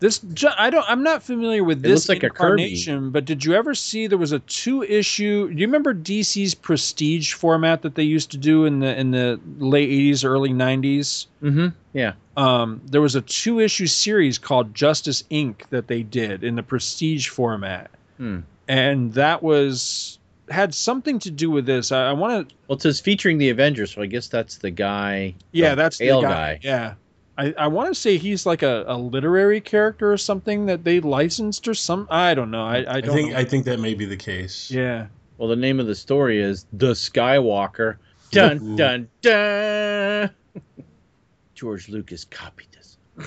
This 0.00 0.20
I 0.56 0.70
don't 0.70 0.84
I'm 0.88 1.02
not 1.02 1.24
familiar 1.24 1.64
with 1.64 1.78
It 1.78 1.82
this 1.88 2.08
looks 2.08 2.22
like 2.22 2.22
a 2.22 2.30
Kirby. 2.32 2.62
incarnation, 2.62 3.10
but 3.10 3.24
did 3.24 3.44
you 3.44 3.54
ever 3.54 3.74
see 3.74 4.06
there 4.06 4.16
was 4.18 4.30
a 4.30 4.38
two 4.40 4.84
issue? 4.84 5.48
Do 5.52 5.60
you 5.60 5.66
remember 5.66 5.92
DC's 5.92 6.54
Prestige 6.54 7.32
format 7.32 7.82
that 7.82 7.96
they 7.96 8.04
used 8.04 8.30
to 8.30 8.36
do 8.36 8.64
in 8.64 8.78
the 8.78 8.96
in 8.96 9.10
the 9.10 9.40
late 9.58 9.88
80s, 9.90 10.24
early 10.24 10.50
90s? 10.50 11.26
Mm-hmm. 11.42 11.68
Yeah. 11.94 12.12
um, 12.36 12.80
there 12.86 13.00
was 13.00 13.16
a 13.16 13.22
two 13.22 13.58
issue 13.58 13.88
series 13.88 14.38
called 14.38 14.72
Justice 14.72 15.24
Inc. 15.32 15.62
that 15.70 15.88
they 15.88 16.04
did 16.04 16.44
in 16.44 16.54
the 16.54 16.62
prestige 16.62 17.26
format. 17.28 17.90
Hmm. 18.18 18.40
And 18.68 19.12
that 19.14 19.42
was 19.42 20.18
had 20.48 20.74
something 20.74 21.18
to 21.18 21.30
do 21.30 21.50
with 21.50 21.66
this. 21.66 21.90
I, 21.90 22.10
I 22.10 22.12
want 22.12 22.48
to 22.48 22.54
Well, 22.68 22.76
it 22.76 22.82
says 22.82 23.00
featuring 23.00 23.38
the 23.38 23.50
Avengers, 23.50 23.90
so 23.94 24.02
I 24.02 24.06
guess 24.06 24.28
that's 24.28 24.58
the 24.58 24.70
guy. 24.70 25.34
yeah, 25.50 25.70
the 25.70 25.76
that's 25.76 25.98
the 25.98 26.06
ale 26.06 26.22
guy. 26.22 26.60
Yeah. 26.62 26.94
I, 27.38 27.54
I 27.56 27.66
want 27.68 27.88
to 27.88 27.94
say 27.94 28.18
he's 28.18 28.44
like 28.46 28.62
a, 28.62 28.84
a 28.88 28.98
literary 28.98 29.60
character 29.60 30.12
or 30.12 30.16
something 30.18 30.66
that 30.66 30.82
they 30.84 30.98
licensed 31.00 31.68
or 31.68 31.74
some 31.74 32.08
I 32.10 32.34
don't 32.34 32.50
know. 32.50 32.64
I, 32.66 32.78
I 32.82 32.94
I 32.96 33.00
don't 33.00 33.14
think 33.14 33.32
know. 33.32 33.38
I 33.38 33.44
think 33.44 33.64
that 33.66 33.78
may 33.80 33.94
be 33.94 34.04
the 34.06 34.16
case. 34.16 34.70
yeah. 34.70 35.06
Well, 35.38 35.48
the 35.48 35.54
name 35.56 35.78
of 35.78 35.86
the 35.86 35.94
story 35.94 36.42
is 36.42 36.66
The 36.72 36.92
Skywalker. 36.94 37.96
Dun 38.32 38.58
Ooh. 38.60 38.76
dun 38.76 39.08
dun. 39.22 40.30
George 41.54 41.88
Lucas 41.88 42.24
copied 42.24 42.66
this. 42.72 42.96
I 43.18 43.26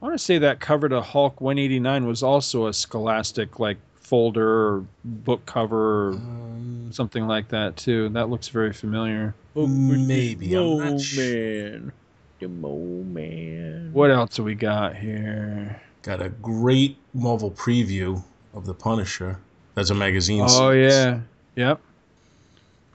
want 0.00 0.14
to 0.14 0.18
say 0.24 0.38
that 0.38 0.60
cover 0.60 0.88
to 0.88 1.00
Hulk 1.00 1.40
189 1.40 2.06
was 2.06 2.22
also 2.22 2.66
a 2.68 2.72
scholastic 2.72 3.58
like 3.58 3.76
folder 4.00 4.48
or 4.76 4.84
book 5.04 5.44
cover 5.46 6.10
or 6.10 6.12
Um, 6.12 6.90
something 6.92 7.26
like 7.26 7.48
that 7.48 7.76
too. 7.76 8.08
That 8.10 8.30
looks 8.30 8.48
very 8.48 8.72
familiar. 8.72 9.34
Maybe, 9.56 10.54
I'm 10.54 10.62
Mo 10.64 10.78
not 10.92 11.00
sh- 11.00 11.18
man. 11.18 11.92
The 12.40 12.48
Mo 12.48 12.76
man. 13.04 13.90
What 13.92 14.10
else 14.10 14.36
do 14.36 14.44
we 14.44 14.54
got 14.54 14.96
here? 14.96 15.80
got 16.02 16.22
a 16.22 16.28
great 16.28 16.96
Marvel 17.12 17.50
preview 17.50 18.22
of 18.54 18.64
the 18.64 18.72
Punisher. 18.72 19.38
That's 19.74 19.90
a 19.90 19.94
magazine. 19.94 20.42
Oh 20.42 20.46
series. 20.70 20.92
yeah, 20.94 21.20
yep. 21.56 21.80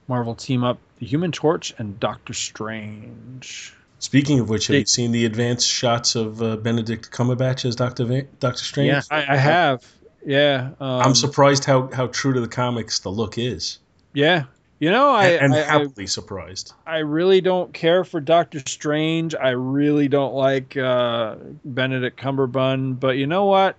Marvel 0.08 0.34
team 0.36 0.64
up 0.64 0.80
the 1.00 1.06
Human 1.06 1.32
Torch 1.32 1.74
and 1.78 2.00
Doctor 2.00 2.34
Strange. 2.34 3.74
Speaking 4.00 4.40
of 4.40 4.50
which, 4.50 4.68
have 4.68 4.74
They- 4.74 4.80
you 4.80 4.86
seen 4.86 5.12
the 5.12 5.26
advanced 5.26 5.68
shots 5.68 6.16
of 6.16 6.42
uh, 6.42 6.58
Benedict 6.58 7.12
Cumberbatch 7.12 7.66
as 7.66 7.76
Doctor 7.76 8.06
Va- 8.06 8.24
Doctor 8.40 8.64
Strange? 8.64 8.88
Yeah. 8.90 9.02
I, 9.12 9.34
I 9.34 9.38
have, 9.38 9.86
yeah. 10.26 10.72
Um, 10.80 11.02
I'm 11.02 11.16
surprised 11.16 11.66
how, 11.66 11.90
how 11.92 12.08
true 12.08 12.34
to 12.34 12.42
the 12.42 12.48
comics 12.50 13.00
the 13.00 13.10
look 13.10 13.38
is, 13.38 13.80
Yeah, 14.14 14.44
you 14.84 14.92
know, 14.92 15.12
I 15.12 15.28
and, 15.28 15.54
and 15.54 15.56
I, 15.56 15.60
I, 15.60 15.80
happily 15.80 16.08
surprised. 16.08 16.74
I 16.86 16.98
really 16.98 17.40
don't 17.40 17.72
care 17.72 18.04
for 18.04 18.20
Doctor 18.20 18.60
Strange. 18.60 19.34
I 19.34 19.52
really 19.52 20.10
don't 20.10 20.34
like 20.34 20.76
uh, 20.76 21.38
Benedict 21.64 22.20
Cumberbatch, 22.20 23.00
but 23.00 23.16
you 23.16 23.26
know 23.26 23.46
what? 23.46 23.78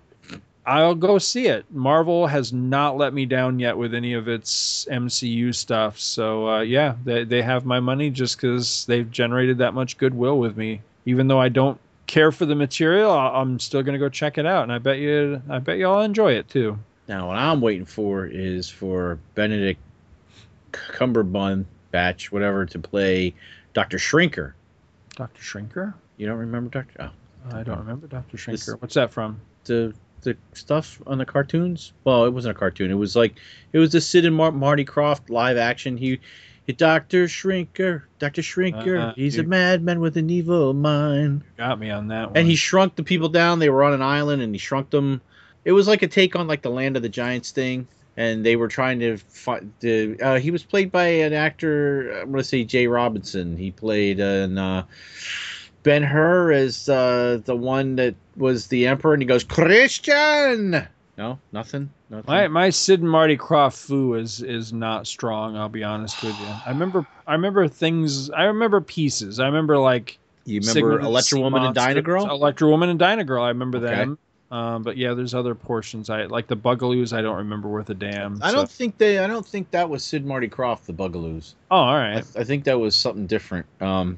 I'll 0.65 0.95
go 0.95 1.19
see 1.19 1.45
it. 1.45 1.63
Marvel 1.69 2.25
has 2.25 2.51
not 2.51 2.97
let 2.97 3.13
me 3.13 3.27
down 3.27 3.59
yet 3.59 3.77
with 3.77 3.93
any 3.93 4.13
of 4.13 4.27
its 4.27 4.87
MCU 4.89 5.53
stuff. 5.53 5.99
So 5.99 6.49
uh, 6.49 6.61
yeah, 6.61 6.95
they 7.03 7.23
they 7.23 7.43
have 7.43 7.65
my 7.65 7.79
money 7.79 8.09
just 8.09 8.37
because 8.37 8.83
they've 8.87 9.09
generated 9.11 9.59
that 9.59 9.75
much 9.75 9.99
goodwill 9.99 10.39
with 10.39 10.57
me. 10.57 10.81
Even 11.05 11.27
though 11.27 11.39
I 11.39 11.49
don't 11.49 11.79
care 12.07 12.31
for 12.31 12.47
the 12.47 12.55
material, 12.55 13.11
I'm 13.11 13.59
still 13.59 13.83
gonna 13.83 13.99
go 13.99 14.09
check 14.09 14.39
it 14.39 14.47
out, 14.47 14.63
and 14.63 14.71
I 14.71 14.79
bet 14.79 14.97
you 14.97 15.39
I 15.51 15.59
bet 15.59 15.77
you 15.77 15.87
all 15.87 16.01
enjoy 16.01 16.31
it 16.31 16.49
too. 16.49 16.79
Now, 17.07 17.27
what 17.27 17.37
I'm 17.37 17.61
waiting 17.61 17.85
for 17.85 18.25
is 18.25 18.67
for 18.67 19.19
Benedict 19.35 19.79
Cumberbund 20.91 21.65
Batch, 21.91 22.31
whatever, 22.31 22.65
to 22.65 22.79
play 22.79 23.33
Doctor 23.73 23.97
Shrinker. 23.97 24.53
Doctor 25.15 25.41
Shrinker? 25.41 25.93
You 26.17 26.27
don't 26.27 26.37
remember 26.39 26.69
Doctor? 26.69 27.11
Oh, 27.51 27.55
I 27.57 27.63
don't 27.63 27.79
remember 27.79 28.07
Doctor 28.07 28.37
Shrinker. 28.37 28.51
This- 28.51 28.69
What's 28.79 28.95
that 28.95 29.11
from? 29.11 29.39
the 29.65 29.93
the 30.21 30.35
stuff 30.53 30.99
on 31.05 31.19
the 31.19 31.25
cartoons. 31.25 31.93
Well, 32.03 32.25
it 32.25 32.31
wasn't 32.33 32.55
a 32.55 32.59
cartoon. 32.59 32.89
It 32.89 32.95
was 32.95 33.15
like 33.15 33.35
it 33.73 33.77
was 33.79 33.91
the 33.91 34.01
Sid 34.01 34.25
and 34.25 34.35
Mar- 34.35 34.51
Marty 34.51 34.83
Krofft 34.83 35.29
live 35.29 35.55
action. 35.57 35.97
He, 35.97 36.19
he 36.65 36.73
Doctor 36.73 37.25
Shrinker, 37.25 38.03
Doctor 38.17 38.41
Shrinker. 38.41 38.99
Uh-huh. 38.99 39.13
He's 39.15 39.37
a 39.37 39.43
madman 39.43 39.99
with 39.99 40.17
an 40.17 40.29
evil 40.31 40.73
mind. 40.73 41.43
Got 41.57 41.79
me 41.79 41.91
on 41.91 42.07
that 42.07 42.29
one. 42.29 42.37
And 42.37 42.47
he 42.47 42.55
shrunk 42.55 42.95
the 42.95 43.03
people 43.03 43.29
down. 43.29 43.59
They 43.59 43.69
were 43.69 43.83
on 43.83 43.93
an 43.93 44.01
island, 44.01 44.41
and 44.41 44.53
he 44.53 44.57
shrunk 44.57 44.89
them. 44.89 45.21
It 45.63 45.73
was 45.73 45.87
like 45.87 46.01
a 46.01 46.07
take 46.07 46.35
on 46.35 46.47
like 46.47 46.63
the 46.63 46.71
Land 46.71 46.95
of 46.97 47.03
the 47.03 47.09
Giants 47.09 47.51
thing. 47.51 47.87
And 48.17 48.45
they 48.45 48.55
were 48.55 48.67
trying 48.69 48.99
to 48.99 49.17
find. 49.17 49.73
The, 49.81 50.17
uh, 50.21 50.39
he 50.39 50.49
was 50.51 50.63
played 50.63 50.91
by 50.91 51.05
an 51.05 51.33
actor. 51.33 52.11
I'm 52.21 52.31
gonna 52.31 52.43
say 52.43 52.63
Jay 52.63 52.87
Robinson. 52.87 53.57
He 53.57 53.71
played 53.71 54.19
an 54.21 54.57
uh, 54.57 54.85
Ben 55.83 56.01
Hur 56.03 56.51
as 56.51 56.87
uh, 56.87 57.41
the 57.43 57.55
one 57.55 57.97
that 57.97 58.15
was 58.37 58.67
the 58.67 58.87
emperor, 58.87 59.13
and 59.13 59.21
he 59.21 59.25
goes 59.27 59.43
Christian. 59.43 60.87
No, 61.17 61.39
nothing. 61.51 61.89
Nothing. 62.09 62.25
My 62.27 62.47
my 62.47 62.69
Sid 62.69 63.01
and 63.01 63.09
Marty 63.09 63.37
Krofft 63.37 63.77
foo 63.85 64.13
is 64.13 64.41
is 64.41 64.71
not 64.71 65.07
strong. 65.07 65.57
I'll 65.57 65.69
be 65.69 65.83
honest 65.83 66.23
with 66.23 66.39
you. 66.39 66.53
I 66.65 66.69
remember 66.69 67.05
I 67.27 67.33
remember 67.33 67.67
things. 67.67 68.29
I 68.29 68.43
remember 68.43 68.81
pieces. 68.81 69.39
I 69.39 69.45
remember 69.47 69.77
like 69.77 70.17
you 70.45 70.59
remember 70.61 70.99
Electra 70.99 71.39
Woman 71.39 71.63
and 71.63 71.75
Dyna 71.75 72.01
Girl? 72.01 72.29
Electra 72.29 72.67
Woman 72.67 72.89
and 72.89 72.99
Dyna 72.99 73.23
Girl. 73.23 73.43
I 73.43 73.49
remember 73.49 73.79
Okay. 73.79 73.87
them. 73.87 74.17
Um, 74.51 74.83
but 74.83 74.95
yeah, 74.95 75.13
there's 75.15 75.33
other 75.33 75.55
portions. 75.55 76.09
I 76.09 76.25
like 76.25 76.47
the 76.47 76.55
Bugaloos. 76.55 77.13
I 77.13 77.21
don't 77.21 77.37
remember 77.37 77.67
worth 77.67 77.89
a 77.89 77.93
damn. 77.95 78.41
I 78.43 78.49
so- 78.49 78.57
don't 78.57 78.69
think 78.69 78.97
they. 78.97 79.19
I 79.19 79.27
don't 79.27 79.45
think 79.45 79.71
that 79.71 79.89
was 79.89 80.03
Sid 80.03 80.25
Marty 80.25 80.47
Krofft, 80.47 80.85
the 80.85 80.93
Bugaloos. 80.93 81.55
Oh, 81.71 81.77
all 81.77 81.87
I, 81.89 82.13
right. 82.15 82.25
I 82.37 82.43
think 82.43 82.63
that 82.65 82.79
was 82.79 82.95
something 82.95 83.25
different. 83.27 83.65
Um, 83.81 84.17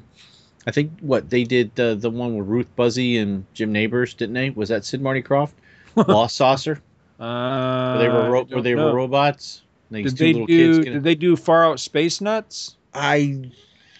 I 0.67 0.71
think 0.71 0.91
what 0.99 1.29
they 1.29 1.45
did 1.45 1.73
the 1.75 1.95
the 1.95 2.09
one 2.09 2.35
with 2.35 2.47
Ruth 2.47 2.67
Buzzi 2.77 3.21
and 3.21 3.45
Jim 3.53 3.71
Nabors, 3.71 4.13
didn't 4.13 4.33
they? 4.33 4.49
Was 4.49 4.67
that 4.69 4.83
Sid 4.83 5.01
Marty 5.01 5.21
Krofft? 5.23 5.53
Lost 5.95 6.35
Saucer. 6.35 6.81
Uh, 7.19 7.95
Where 7.95 8.03
they 8.03 8.09
were 8.09 8.29
ro- 8.29 8.47
I 8.51 8.53
where 8.53 8.61
they 8.61 8.75
know. 8.75 8.85
were 8.87 8.95
robots. 8.95 9.63
Did 9.91 10.17
they 10.17 10.33
little 10.33 10.45
do? 10.45 10.83
Did 10.83 11.03
they 11.03 11.15
do 11.15 11.35
Far 11.37 11.65
Out 11.65 11.79
Space 11.79 12.19
Nuts? 12.19 12.75
I 12.93 13.49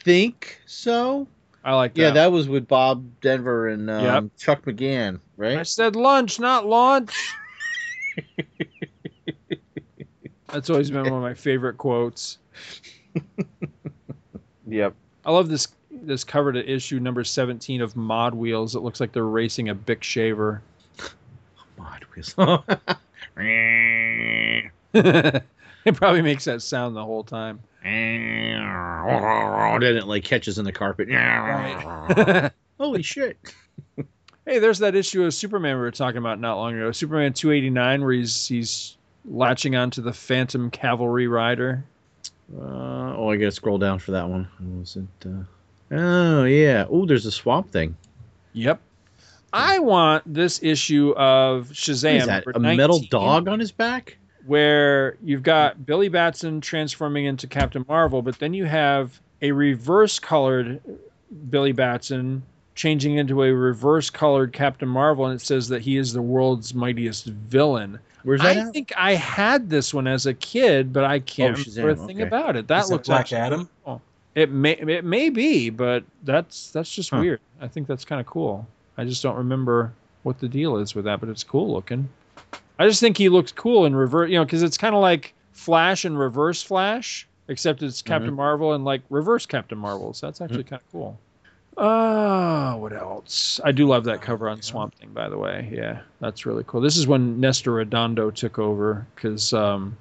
think 0.04 0.62
so. 0.66 1.26
I 1.68 1.76
like 1.76 1.94
that. 1.96 2.02
Yeah, 2.02 2.12
that 2.12 2.32
was 2.32 2.48
with 2.48 2.66
Bob 2.66 3.20
Denver 3.20 3.68
and 3.68 3.90
um, 3.90 4.06
Yep. 4.06 4.24
Chuck 4.38 4.62
McCann, 4.64 5.20
right? 5.36 5.58
I 5.58 5.64
said 5.64 5.98
lunch, 5.98 6.40
not 6.40 6.66
launch. 6.66 7.14
That's 10.48 10.70
always 10.70 10.90
been 10.90 11.04
one 11.04 11.12
of 11.12 11.22
my 11.22 11.34
favorite 11.34 11.78
quotes. 11.78 12.38
Yep. 14.66 14.96
I 15.26 15.32
love 15.32 15.50
this 15.50 15.68
this 15.92 16.24
cover 16.24 16.54
to 16.54 16.74
issue 16.74 17.02
number 17.02 17.26
17 17.26 17.82
of 17.82 17.98
Mod 17.98 18.34
Wheels. 18.34 18.78
It 18.78 18.80
looks 18.80 19.02
like 19.02 19.12
they're 19.12 19.26
racing 19.26 19.68
a 19.68 19.76
Bic 19.76 20.04
shaver. 20.04 20.62
Mod 21.78 22.06
Wheels. 22.16 22.34
it 24.94 25.44
probably 25.96 26.22
makes 26.22 26.46
that 26.46 26.62
sound 26.62 26.96
the 26.96 27.04
whole 27.04 27.26
time. 27.26 27.60
Then 29.80 29.98
it 29.98 30.08
like 30.08 30.24
catches 30.24 30.58
in 30.58 30.66
the 30.66 30.72
carpet. 30.72 31.08
Right. 31.10 32.52
Holy 32.80 33.02
shit! 33.02 33.38
hey, 34.46 34.60
there's 34.60 34.80
that 34.80 34.96
issue 34.96 35.24
of 35.24 35.34
Superman 35.34 35.76
we 35.76 35.82
were 35.82 35.92
talking 35.92 36.18
about 36.18 36.40
not 36.40 36.58
long 36.58 36.76
ago. 36.76 36.92
Superman 36.92 37.34
289 37.34 38.02
where 38.02 38.14
he's 38.14 38.48
he's 38.48 38.98
latching 39.26 39.76
onto 39.76 40.02
the 40.02 40.14
Phantom 40.14 40.72
Cavalry 40.72 41.28
Rider. 41.28 41.84
Uh, 42.56 43.16
oh, 43.18 43.30
I 43.30 43.38
gotta 43.38 43.52
scroll 43.52 43.78
down 43.78 44.00
for 44.00 44.12
that 44.12 44.28
one. 44.28 44.48
Was 44.80 44.96
it? 44.96 45.28
Uh, 45.28 45.44
oh 45.96 46.44
yeah. 46.46 46.86
Oh, 46.90 47.06
there's 47.06 47.26
a 47.26 47.32
swamp 47.32 47.72
thing. 47.72 47.98
Yep. 48.54 48.82
I 49.54 49.80
want 49.80 50.24
this 50.32 50.62
issue 50.62 51.14
of 51.16 51.70
Shazam 51.70 52.20
is 52.20 52.26
that? 52.28 52.44
A 52.54 52.60
metal 52.60 53.00
dog 53.10 53.48
on 53.48 53.60
his 53.60 53.72
back? 53.72 54.18
Where 54.48 55.18
you've 55.24 55.44
got 55.44 55.86
Billy 55.86 56.10
Batson 56.10 56.62
transforming 56.62 57.26
into 57.26 57.48
Captain 57.48 57.86
Marvel, 57.88 58.22
but 58.22 58.40
then 58.40 58.54
you 58.54 58.66
have 58.66 59.20
a 59.42 59.52
reverse 59.52 60.20
colored 60.20 60.82
Billy 61.50 61.72
Batson 61.74 62.42
changing 62.76 63.16
into 63.18 63.44
a 63.44 63.52
reverse 63.52 64.10
colored 64.10 64.54
Captain 64.54 64.88
Marvel, 64.88 65.26
and 65.26 65.40
it 65.40 65.44
says 65.44 65.68
that 65.68 65.82
he 65.82 65.98
is 65.98 66.14
the 66.14 66.22
world's 66.22 66.74
mightiest 66.74 67.26
villain. 67.26 68.00
Where's 68.24 68.42
that? 68.42 68.58
I 68.58 68.62
at? 68.62 68.74
think 68.74 68.94
I 68.98 69.14
had 69.16 69.70
this 69.70 69.94
one 69.94 70.08
as 70.08 70.26
a 70.26 70.34
kid, 70.34 70.92
but 70.94 71.04
I 71.04 71.18
oh, 71.18 71.20
can't 71.22 71.58
Oh, 71.58 71.64
remember 71.76 72.04
a 72.04 72.08
thing 72.08 72.18
okay. 72.18 72.28
about 72.28 72.56
it. 72.56 72.68
That 72.68 72.86
Is 72.86 72.92
looks 72.92 73.08
like 73.08 73.30
Black 73.30 73.42
actually- 73.42 73.68
Adam. 73.86 74.02
It 74.36 74.52
may 74.52 74.74
it 74.74 75.04
may 75.04 75.30
be, 75.32 75.72
but 75.72 76.04
that's 76.24 76.70
that's 76.70 76.94
just 76.94 77.10
Huh. 77.10 77.20
weird. 77.22 77.40
I 77.60 77.68
think 77.68 77.88
that's 77.88 78.06
kind 78.06 78.22
of 78.22 78.28
cool. 78.28 78.68
I 78.96 79.04
just 79.04 79.24
don't 79.24 79.36
remember 79.36 79.92
what 80.22 80.38
the 80.40 80.48
deal 80.48 80.78
is 80.78 80.94
with 80.94 81.06
that, 81.06 81.20
but 81.20 81.28
it's 81.30 81.44
cool 81.44 81.74
looking. 81.74 82.08
I 82.80 82.88
just 82.88 83.00
think 83.00 83.18
he 83.18 83.30
looks 83.30 83.52
cool 83.52 83.86
in 83.86 83.96
reverse, 83.96 84.30
you 84.30 84.38
know, 84.38 84.46
because 84.46 84.64
it's 84.64 84.78
kind 84.78 84.96
of 84.96 85.02
like 85.02 85.34
Flash 85.52 86.06
and 86.06 86.18
Reverse 86.18 86.62
Flash, 86.62 87.28
except 87.48 87.82
it's 87.82 88.02
Captain 88.02 88.34
Marvel 88.34 88.74
and 88.74 88.86
like 88.86 89.02
Reverse 89.10 89.46
Captain 89.46 89.78
Marvel. 89.78 90.14
So 90.14 90.28
that's 90.28 90.42
actually 90.42 90.64
kind 90.64 90.82
of 90.82 90.92
cool. 90.92 91.20
Uh, 91.78 92.76
what 92.76 92.92
else? 92.92 93.60
I 93.64 93.72
do 93.72 93.86
love 93.86 94.04
that 94.06 94.22
cover 94.22 94.50
on 94.50 94.62
Swamp 94.64 94.96
Thing, 94.96 95.10
by 95.12 95.30
the 95.30 95.38
way. 95.38 95.70
Yeah, 95.72 96.02
that's 96.20 96.46
really 96.46 96.64
cool. 96.66 96.82
This 96.82 96.98
is 96.98 97.06
when 97.06 97.40
Nestor 97.40 97.72
Redondo 97.72 98.32
took 98.32 98.58
over 98.58 99.06
because, 99.14 99.54
um, 99.54 99.96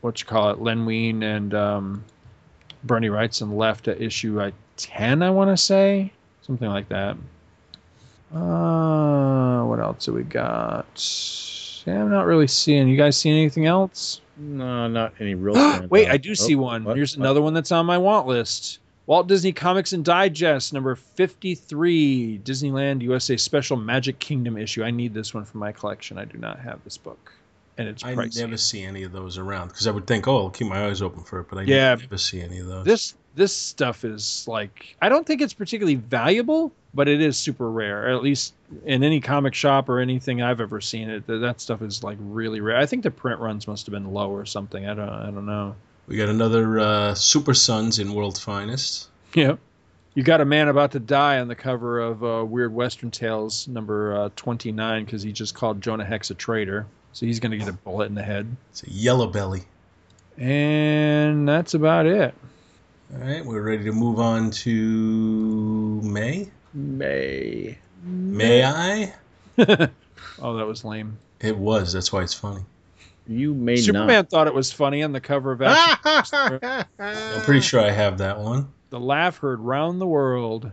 what 0.00 0.20
you 0.20 0.26
call 0.26 0.50
it, 0.50 0.60
Len 0.60 0.86
Wein 0.86 1.22
and 1.22 1.52
um, 1.52 2.04
Bernie 2.84 3.08
Wrightson 3.08 3.54
left 3.54 3.86
at 3.88 4.00
issue 4.00 4.40
I 4.40 4.52
ten, 4.78 5.22
I 5.22 5.28
want 5.28 5.50
to 5.50 5.58
say, 5.58 6.10
something 6.40 6.68
like 6.68 6.88
that. 6.88 7.16
Uh, 8.34 9.64
what 9.64 9.78
else 9.78 10.06
do 10.06 10.14
we 10.14 10.22
got? 10.22 10.86
Yeah, 11.86 12.02
I'm 12.02 12.10
not 12.10 12.26
really 12.26 12.46
seeing. 12.46 12.88
You 12.88 12.96
guys 12.96 13.16
see 13.16 13.30
anything 13.30 13.66
else? 13.66 14.20
No, 14.36 14.88
not 14.88 15.12
any 15.20 15.34
real. 15.34 15.54
Wait. 15.90 16.08
I 16.08 16.16
do 16.16 16.30
oh, 16.30 16.34
see 16.34 16.54
one. 16.56 16.84
what? 16.84 16.96
Here's 16.96 17.16
What? 17.16 17.24
another 17.24 17.42
one 17.42 17.54
that's 17.54 17.72
on 17.72 17.86
my 17.86 17.98
want 17.98 18.26
list. 18.26 18.78
Walt 19.06 19.26
Disney 19.26 19.52
Comics 19.52 19.92
and 19.92 20.04
Digest 20.04 20.72
number 20.72 20.94
53, 20.94 22.40
Disneyland 22.44 23.02
USA 23.02 23.36
Special 23.36 23.76
Magic 23.76 24.18
Kingdom 24.18 24.56
issue. 24.56 24.84
I 24.84 24.90
need 24.90 25.14
this 25.14 25.34
one 25.34 25.44
for 25.44 25.58
my 25.58 25.72
collection. 25.72 26.16
I 26.18 26.24
do 26.24 26.38
not 26.38 26.58
have 26.60 26.82
this 26.84 26.96
book. 26.96 27.32
And 27.78 27.88
it's 27.88 28.04
I 28.04 28.14
pricey. 28.14 28.40
never 28.40 28.56
see 28.56 28.82
any 28.82 29.02
of 29.04 29.12
those 29.12 29.38
around 29.38 29.68
because 29.68 29.86
I 29.86 29.90
would 29.90 30.06
think, 30.06 30.28
oh, 30.28 30.36
I'll 30.44 30.50
keep 30.50 30.66
my 30.68 30.86
eyes 30.86 31.00
open 31.02 31.22
for 31.24 31.40
it, 31.40 31.46
but 31.48 31.58
I 31.58 31.62
Yeah. 31.62 31.94
never 31.94 32.18
see 32.18 32.40
any 32.40 32.58
of 32.58 32.66
those. 32.66 32.84
this 32.84 33.14
this 33.36 33.56
stuff 33.56 34.04
is 34.04 34.44
like 34.48 34.96
I 35.00 35.08
don't 35.08 35.26
think 35.26 35.40
it's 35.40 35.54
particularly 35.54 35.94
valuable, 35.94 36.72
but 36.94 37.08
it 37.08 37.20
is 37.20 37.38
super 37.38 37.70
rare. 37.70 38.08
At 38.10 38.22
least 38.22 38.54
in 38.84 39.02
any 39.02 39.20
comic 39.20 39.54
shop 39.54 39.88
or 39.88 40.00
anything 40.00 40.42
I've 40.42 40.60
ever 40.60 40.80
seen 40.80 41.10
it, 41.10 41.26
that, 41.26 41.38
that 41.38 41.60
stuff 41.60 41.82
is 41.82 42.02
like 42.02 42.18
really 42.20 42.60
rare. 42.60 42.76
I 42.76 42.86
think 42.86 43.02
the 43.02 43.10
print 43.10 43.40
runs 43.40 43.66
must 43.66 43.86
have 43.86 43.92
been 43.92 44.12
low 44.12 44.30
or 44.30 44.46
something. 44.46 44.86
I 44.88 44.94
don't 44.94 45.08
I 45.08 45.26
don't 45.26 45.46
know. 45.46 45.74
we 46.06 46.16
got 46.16 46.28
another 46.28 46.78
uh, 46.78 47.14
Super 47.14 47.54
Sons 47.54 47.98
in 47.98 48.12
World's 48.12 48.40
Finest. 48.40 49.08
Yep. 49.34 49.58
You 50.14 50.24
got 50.24 50.40
a 50.40 50.44
man 50.44 50.68
about 50.68 50.92
to 50.92 51.00
die 51.00 51.38
on 51.38 51.46
the 51.46 51.54
cover 51.54 52.00
of 52.00 52.24
uh, 52.24 52.44
Weird 52.44 52.74
Western 52.74 53.12
Tales 53.12 53.68
number 53.68 54.16
uh, 54.16 54.28
29 54.34 55.04
because 55.04 55.22
he 55.22 55.30
just 55.30 55.54
called 55.54 55.80
Jonah 55.80 56.04
Hex 56.04 56.30
a 56.30 56.34
traitor. 56.34 56.86
So 57.12 57.26
he's 57.26 57.38
going 57.38 57.52
to 57.52 57.58
get 57.58 57.68
a 57.68 57.72
bullet 57.72 58.06
in 58.06 58.14
the 58.14 58.22
head. 58.22 58.56
It's 58.70 58.82
a 58.82 58.90
Yellow 58.90 59.28
Belly. 59.28 59.62
And 60.36 61.48
that's 61.48 61.74
about 61.74 62.06
it. 62.06 62.34
All 63.12 63.20
right, 63.20 63.44
we're 63.44 63.62
ready 63.62 63.84
to 63.84 63.92
move 63.92 64.18
on 64.20 64.50
to 64.50 66.00
May. 66.02 66.48
May. 66.74 67.78
May 68.02 68.64
I? 68.64 69.14
Oh, 70.42 70.56
that 70.56 70.66
was 70.66 70.84
lame. 70.86 71.18
It 71.40 71.54
was. 71.56 71.92
That's 71.92 72.12
why 72.12 72.22
it's 72.22 72.32
funny. 72.32 72.62
You 73.26 73.52
may 73.52 73.74
not. 73.74 73.80
Superman 73.82 74.24
thought 74.24 74.46
it 74.46 74.54
was 74.54 74.72
funny 74.72 75.02
on 75.02 75.12
the 75.12 75.20
cover 75.20 75.52
of 75.52 75.60
Action. 75.60 76.58
I'm 76.98 77.40
pretty 77.42 77.60
sure 77.60 77.80
I 77.80 77.90
have 77.90 78.16
that 78.18 78.38
one. 78.38 78.68
the 78.88 78.98
laugh 78.98 79.36
heard 79.38 79.60
round 79.60 80.00
the 80.00 80.06
world. 80.06 80.70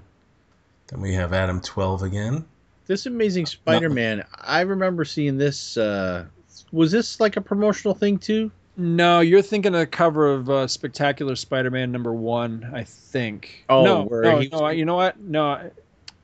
Then 0.88 1.02
we 1.02 1.14
have 1.16 1.34
Adam 1.34 1.60
12 1.60 2.04
again. 2.04 2.46
This 2.86 3.06
Amazing 3.08 3.48
Spider-Man. 3.48 4.24
I 4.40 4.62
remember 4.62 5.04
seeing 5.04 5.38
this. 5.38 5.76
Uh, 5.76 6.26
was 6.72 6.92
this 6.94 7.20
like 7.20 7.36
a 7.36 7.42
promotional 7.42 7.94
thing 7.94 8.18
too? 8.20 8.50
No, 8.78 9.20
you're 9.20 9.42
thinking 9.42 9.74
of 9.74 9.80
the 9.82 9.88
cover 9.88 10.32
of 10.34 10.50
uh, 10.50 10.68
Spectacular 10.68 11.36
Spider-Man 11.36 11.92
number 11.92 12.14
one, 12.14 12.70
I 12.74 12.84
think. 12.86 13.66
Oh, 13.68 13.84
no, 13.84 14.04
where 14.06 14.22
no, 14.22 14.40
he 14.40 14.48
was- 14.48 14.52
no. 14.62 14.66
I- 14.66 14.72
You 14.74 14.86
know 14.86 14.96
what? 14.96 15.20
No, 15.20 15.46
I- 15.52 15.72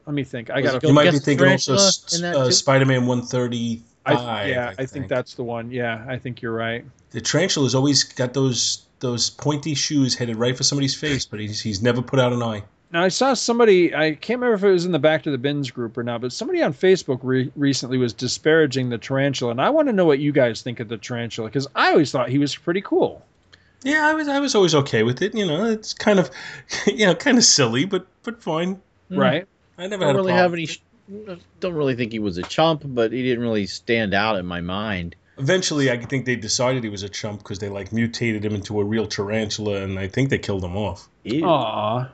let 0.05 0.13
me 0.13 0.23
think. 0.23 0.49
I 0.49 0.61
got 0.61 0.75
it 0.75 0.79
to 0.81 0.87
You 0.87 0.93
might 0.93 1.11
be 1.11 1.19
thinking 1.19 1.47
also 1.47 1.75
Tarantula 1.75 2.45
S- 2.45 2.49
uh. 2.49 2.51
Spider-Man 2.51 3.05
135. 3.05 3.83
I, 4.05 4.45
yeah, 4.47 4.73
I, 4.77 4.85
think, 4.85 5.07
that's 5.07 5.35
the 5.35 5.43
one. 5.43 5.71
Yeah, 5.71 6.03
I 6.07 6.17
think 6.17 6.41
you're 6.41 6.53
right. 6.53 6.83
the 7.11 7.21
tarantula's 7.21 7.73
always 7.73 8.03
got 8.03 8.33
those 8.33 8.83
those 8.99 9.29
pointy 9.29 9.75
shoes 9.75 10.15
headed 10.15 10.37
right 10.37 10.55
for 10.55 10.63
somebody's 10.63 10.95
face, 10.95 11.25
but 11.25 11.39
he's 11.39 11.61
he's 11.61 11.81
never 11.81 12.01
put 12.01 12.19
out 12.19 12.33
an 12.33 12.43
eye. 12.43 12.63
Now 12.91 13.03
I 13.03 13.07
saw 13.07 13.33
somebody. 13.33 13.95
I 13.95 14.15
can't 14.15 14.39
remember 14.39 14.53
if 14.53 14.63
it 14.63 14.71
was 14.71 14.85
in 14.85 14.91
the 14.91 14.99
Back 14.99 15.23
to 15.23 15.31
the 15.31 15.37
Bins 15.37 15.71
group 15.71 15.97
or 15.97 16.03
not, 16.03 16.21
but 16.21 16.31
somebody 16.31 16.61
on 16.61 16.73
Facebook 16.73 17.19
re- 17.23 17.51
recently 17.55 17.97
was 17.97 18.13
disparaging 18.13 18.89
the 18.89 18.97
tarantula, 18.97 19.51
and 19.51 19.61
I 19.61 19.69
want 19.69 19.87
to 19.87 19.93
know 19.93 20.05
what 20.05 20.19
you 20.19 20.31
guys 20.31 20.61
think 20.61 20.79
of 20.79 20.89
the 20.89 20.97
tarantula 20.97 21.49
because 21.49 21.67
I 21.75 21.91
always 21.91 22.11
thought 22.11 22.29
he 22.29 22.37
was 22.37 22.55
pretty 22.55 22.81
cool. 22.81 23.25
Yeah, 23.83 24.07
I 24.07 24.13
was 24.13 24.27
I 24.27 24.39
was 24.39 24.53
always 24.53 24.75
okay 24.75 25.03
with 25.03 25.21
it. 25.21 25.33
You 25.33 25.45
know, 25.45 25.65
it's 25.65 25.93
kind 25.93 26.19
of 26.19 26.29
you 26.85 27.05
know 27.05 27.15
kind 27.15 27.37
of 27.37 27.43
silly, 27.43 27.85
but 27.85 28.05
but 28.23 28.41
fine. 28.41 28.81
Hmm. 29.09 29.19
Right? 29.19 29.47
I 29.83 29.87
never 29.87 30.05
don't 30.05 30.15
a 30.15 30.17
really 30.17 30.31
problem. 30.31 30.37
have 30.37 30.53
any. 30.53 30.65
sh- 30.65 30.81
Don't 31.59 31.73
really 31.73 31.95
think 31.95 32.11
he 32.13 32.19
was 32.19 32.37
a 32.37 32.43
chump, 32.43 32.83
but 32.85 33.11
he 33.11 33.21
didn't 33.21 33.43
really 33.43 33.65
stand 33.65 34.13
out 34.13 34.37
in 34.37 34.45
my 34.45 34.61
mind. 34.61 35.15
Eventually, 35.37 35.91
I 35.91 35.97
think 35.97 36.25
they 36.25 36.35
decided 36.35 36.83
he 36.83 36.89
was 36.89 37.03
a 37.03 37.09
chump 37.09 37.39
because 37.39 37.59
they 37.59 37.67
like 37.69 37.91
mutated 37.91 38.45
him 38.45 38.55
into 38.55 38.79
a 38.79 38.83
real 38.83 39.07
tarantula, 39.07 39.81
and 39.83 39.99
I 39.99 40.07
think 40.07 40.29
they 40.29 40.37
killed 40.37 40.63
him 40.63 40.77
off. 40.77 41.09
Ew. 41.23 41.45
Aw. 41.45 42.09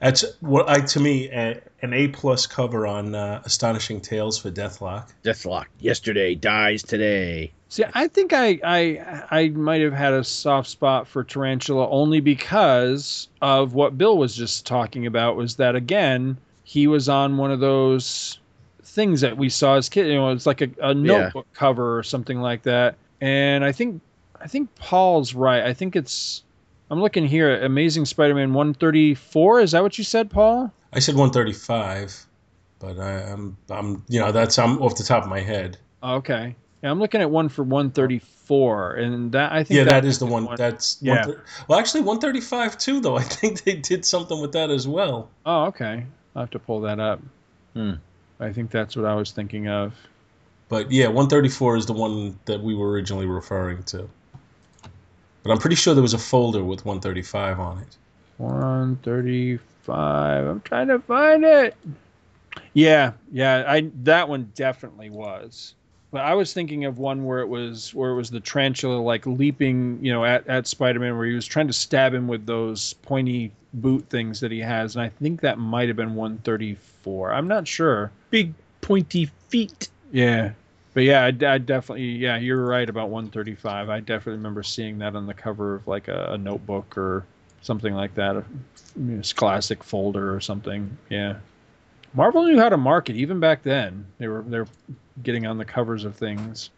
That's 0.00 0.24
what 0.40 0.68
I 0.68 0.80
to 0.80 1.00
me 1.00 1.28
a, 1.30 1.60
an 1.82 1.92
A 1.92 2.08
plus 2.08 2.46
cover 2.46 2.86
on 2.86 3.14
uh, 3.14 3.42
Astonishing 3.44 4.00
Tales 4.00 4.38
for 4.38 4.50
Deathlok. 4.50 5.08
Deathlok. 5.24 5.64
Yesterday 5.80 6.34
dies 6.36 6.82
today. 6.84 7.52
See, 7.68 7.84
I 7.94 8.06
think 8.08 8.32
I 8.32 8.60
I 8.62 9.24
I 9.30 9.48
might 9.48 9.80
have 9.80 9.92
had 9.92 10.12
a 10.12 10.22
soft 10.22 10.68
spot 10.68 11.08
for 11.08 11.24
tarantula 11.24 11.88
only 11.90 12.20
because 12.20 13.28
of 13.42 13.74
what 13.74 13.98
Bill 13.98 14.16
was 14.16 14.36
just 14.36 14.66
talking 14.66 15.06
about. 15.06 15.36
Was 15.36 15.56
that 15.56 15.74
again? 15.74 16.36
He 16.68 16.86
was 16.86 17.08
on 17.08 17.38
one 17.38 17.50
of 17.50 17.60
those 17.60 18.38
things 18.82 19.22
that 19.22 19.38
we 19.38 19.48
saw 19.48 19.76
as 19.76 19.88
kids. 19.88 20.08
You 20.08 20.16
know, 20.16 20.32
it's 20.32 20.44
like 20.44 20.60
a, 20.60 20.68
a 20.82 20.92
notebook 20.92 21.46
cover 21.54 21.96
or 21.98 22.02
something 22.02 22.42
like 22.42 22.62
that. 22.64 22.96
And 23.22 23.64
I 23.64 23.72
think 23.72 24.02
I 24.38 24.48
think 24.48 24.74
Paul's 24.74 25.32
right. 25.34 25.62
I 25.64 25.72
think 25.72 25.96
it's. 25.96 26.42
I'm 26.90 27.00
looking 27.00 27.26
here 27.26 27.48
at 27.48 27.62
Amazing 27.64 28.04
Spider-Man 28.04 28.52
134. 28.52 29.60
Is 29.60 29.70
that 29.72 29.82
what 29.82 29.96
you 29.96 30.04
said, 30.04 30.30
Paul? 30.30 30.70
I 30.92 30.98
said 30.98 31.14
135, 31.14 32.26
but 32.80 32.98
I, 32.98 33.22
I'm 33.32 33.56
I'm 33.70 34.04
you 34.06 34.20
know 34.20 34.30
that's 34.30 34.58
I'm 34.58 34.82
off 34.82 34.96
the 34.96 35.04
top 35.04 35.22
of 35.24 35.30
my 35.30 35.40
head. 35.40 35.78
Okay. 36.02 36.54
Yeah, 36.82 36.90
I'm 36.90 37.00
looking 37.00 37.22
at 37.22 37.30
one 37.30 37.48
for 37.48 37.62
134, 37.64 38.94
and 38.94 39.32
that 39.32 39.52
I 39.52 39.64
think 39.64 39.78
Yeah, 39.78 39.84
that 39.84 40.04
that's 40.04 40.18
the 40.18 40.26
one. 40.26 40.46
That's 40.56 40.98
Yeah. 41.00 41.24
one 41.26 41.34
thir- 41.34 41.44
well, 41.66 41.78
actually 41.78 42.02
135 42.02 42.76
too. 42.78 43.00
Though 43.00 43.16
I 43.22 43.22
think 43.22 43.64
they 43.64 43.76
did 43.76 44.04
something 44.04 44.38
with 44.40 44.52
that 44.52 44.70
as 44.70 44.86
well. 44.86 45.30
Oh, 45.46 45.64
okay. 45.66 46.04
I'll 46.38 46.44
have 46.44 46.50
to 46.50 46.58
pull 46.60 46.80
that 46.82 47.00
up. 47.00 47.20
Hmm. 47.74 47.94
I 48.38 48.52
think 48.52 48.70
that's 48.70 48.94
what 48.94 49.04
I 49.04 49.16
was 49.16 49.32
thinking 49.32 49.66
of. 49.66 49.92
But 50.68 50.92
yeah, 50.92 51.08
134 51.08 51.78
is 51.78 51.86
the 51.86 51.94
one 51.94 52.38
that 52.44 52.62
we 52.62 52.76
were 52.76 52.92
originally 52.92 53.26
referring 53.26 53.82
to. 53.84 54.08
But 55.42 55.50
I'm 55.50 55.58
pretty 55.58 55.74
sure 55.74 55.94
there 55.94 56.02
was 56.02 56.14
a 56.14 56.18
folder 56.18 56.62
with 56.62 56.84
135 56.84 57.58
on 57.58 57.78
it. 57.78 57.96
135. 58.36 60.46
I'm 60.46 60.60
trying 60.60 60.86
to 60.86 61.00
find 61.00 61.42
it. 61.42 61.76
Yeah, 62.72 63.14
yeah, 63.32 63.64
I 63.66 63.90
that 64.04 64.28
one 64.28 64.52
definitely 64.54 65.10
was. 65.10 65.74
But 66.10 66.22
I 66.22 66.34
was 66.34 66.54
thinking 66.54 66.86
of 66.86 66.98
one 66.98 67.26
where 67.26 67.40
it 67.40 67.48
was 67.48 67.94
where 67.94 68.10
it 68.10 68.14
was 68.14 68.30
the 68.30 68.40
tarantula 68.40 68.96
like 68.98 69.26
leaping, 69.26 69.98
you 70.02 70.10
know, 70.10 70.24
at, 70.24 70.46
at 70.48 70.66
Spider-Man 70.66 71.16
where 71.16 71.26
he 71.26 71.34
was 71.34 71.46
trying 71.46 71.66
to 71.66 71.72
stab 71.72 72.14
him 72.14 72.28
with 72.28 72.46
those 72.46 72.94
pointy 72.94 73.52
boot 73.74 74.08
things 74.08 74.40
that 74.40 74.50
he 74.50 74.60
has, 74.60 74.96
and 74.96 75.02
I 75.02 75.10
think 75.10 75.40
that 75.42 75.58
might 75.58 75.88
have 75.88 75.96
been 75.96 76.14
134. 76.14 77.32
I'm 77.32 77.48
not 77.48 77.68
sure. 77.68 78.10
Big 78.30 78.54
pointy 78.80 79.30
feet. 79.48 79.88
Yeah. 80.12 80.52
But 80.94 81.04
yeah, 81.04 81.24
I, 81.24 81.26
I 81.26 81.58
definitely, 81.58 82.06
yeah, 82.06 82.38
you're 82.38 82.64
right 82.64 82.88
about 82.88 83.10
135. 83.10 83.88
I 83.88 84.00
definitely 84.00 84.38
remember 84.38 84.62
seeing 84.62 84.98
that 84.98 85.14
on 85.14 85.26
the 85.26 85.34
cover 85.34 85.76
of 85.76 85.86
like 85.86 86.08
a, 86.08 86.32
a 86.32 86.38
notebook 86.38 86.96
or 86.96 87.24
something 87.62 87.94
like 87.94 88.14
that, 88.14 88.36
a 88.36 88.44
you 88.96 89.16
know, 89.16 89.22
classic 89.34 89.84
folder 89.84 90.34
or 90.34 90.40
something. 90.40 90.96
Yeah. 91.10 91.36
Marvel 92.14 92.44
knew 92.44 92.58
how 92.58 92.68
to 92.68 92.76
market 92.76 93.16
even 93.16 93.40
back 93.40 93.62
then. 93.62 94.06
They 94.18 94.28
were 94.28 94.42
they're 94.46 94.66
getting 95.22 95.46
on 95.46 95.58
the 95.58 95.64
covers 95.64 96.04
of 96.04 96.16
things. 96.16 96.70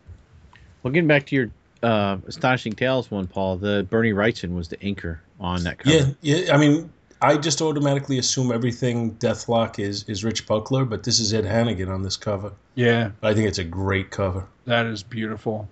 Well, 0.82 0.93
getting 0.93 1.09
back 1.09 1.27
to 1.27 1.36
your 1.36 1.51
uh, 1.82 2.19
astonishing 2.27 2.73
tales 2.73 3.11
one, 3.11 3.27
Paul. 3.27 3.57
The 3.57 3.86
Bernie 3.89 4.12
Wrightson 4.12 4.55
was 4.55 4.69
the 4.69 4.82
anchor 4.82 5.20
on 5.39 5.62
that 5.65 5.78
cover. 5.78 5.97
Yeah, 5.97 6.07
yeah. 6.20 6.55
I 6.55 6.59
mean, 6.59 6.90
I 7.23 7.36
just 7.36 7.61
automatically 7.61 8.19
assume 8.19 8.51
everything 8.51 9.15
Deathlok 9.16 9.78
is 9.78 10.05
is 10.05 10.24
Rich 10.24 10.47
Buckler, 10.47 10.85
but 10.85 11.02
this 11.05 11.19
is 11.20 11.35
Ed 11.35 11.44
Hannigan 11.44 11.89
on 11.90 12.02
this 12.02 12.16
cover. 12.16 12.52
Yeah, 12.74 13.11
I 13.23 13.35
think 13.35 13.47
it's 13.48 13.59
a 13.59 13.65
great 13.65 14.11
cover. 14.11 14.47
that 14.65 14.86
is 14.86 15.02
beautiful. 15.02 15.69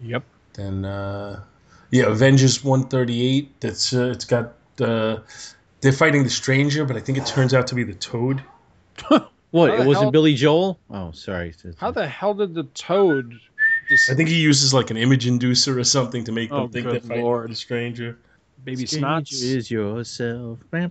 Yep. 0.00 0.22
Then, 0.54 0.84
uh, 0.84 1.42
yeah, 1.90 2.06
Avengers 2.06 2.64
138. 2.64 3.60
That's 3.60 3.92
uh, 3.92 4.10
it's 4.10 4.24
got 4.24 4.54
uh, 4.80 5.18
they're 5.80 5.92
fighting 5.92 6.24
the 6.24 6.30
Stranger, 6.30 6.84
but 6.84 6.96
I 6.96 7.00
think 7.00 7.18
it 7.18 7.26
turns 7.26 7.54
out 7.54 7.66
to 7.68 7.74
be 7.74 7.84
the 7.84 7.94
Toad. 7.94 8.42
What? 9.52 9.70
How 9.70 9.76
It 9.82 9.86
wasn't 9.86 10.04
hell- 10.04 10.10
Billy 10.12 10.34
Joel? 10.34 10.78
Oh, 10.90 11.10
sorry. 11.10 11.52
How 11.78 11.90
the 11.90 12.06
hell 12.06 12.34
did 12.34 12.54
the 12.54 12.62
toad? 12.64 13.34
Just, 13.88 14.08
I 14.08 14.14
think 14.14 14.28
he 14.28 14.36
uses 14.40 14.72
like 14.72 14.90
an 14.92 14.96
image 14.96 15.26
inducer 15.26 15.76
or 15.76 15.82
something 15.82 16.22
to 16.24 16.30
make 16.32 16.50
them 16.50 16.58
Oh, 16.60 16.68
think 16.68 16.86
good 16.86 16.94
they're 16.94 17.00
fighting 17.00 17.24
Lord. 17.24 17.50
the 17.50 17.56
Stranger. 17.56 18.16
baby 18.64 18.86
Stranger 18.86 19.06
snots. 19.08 19.42
is 19.42 19.68
yourself. 19.68 20.60
Baby 20.70 20.86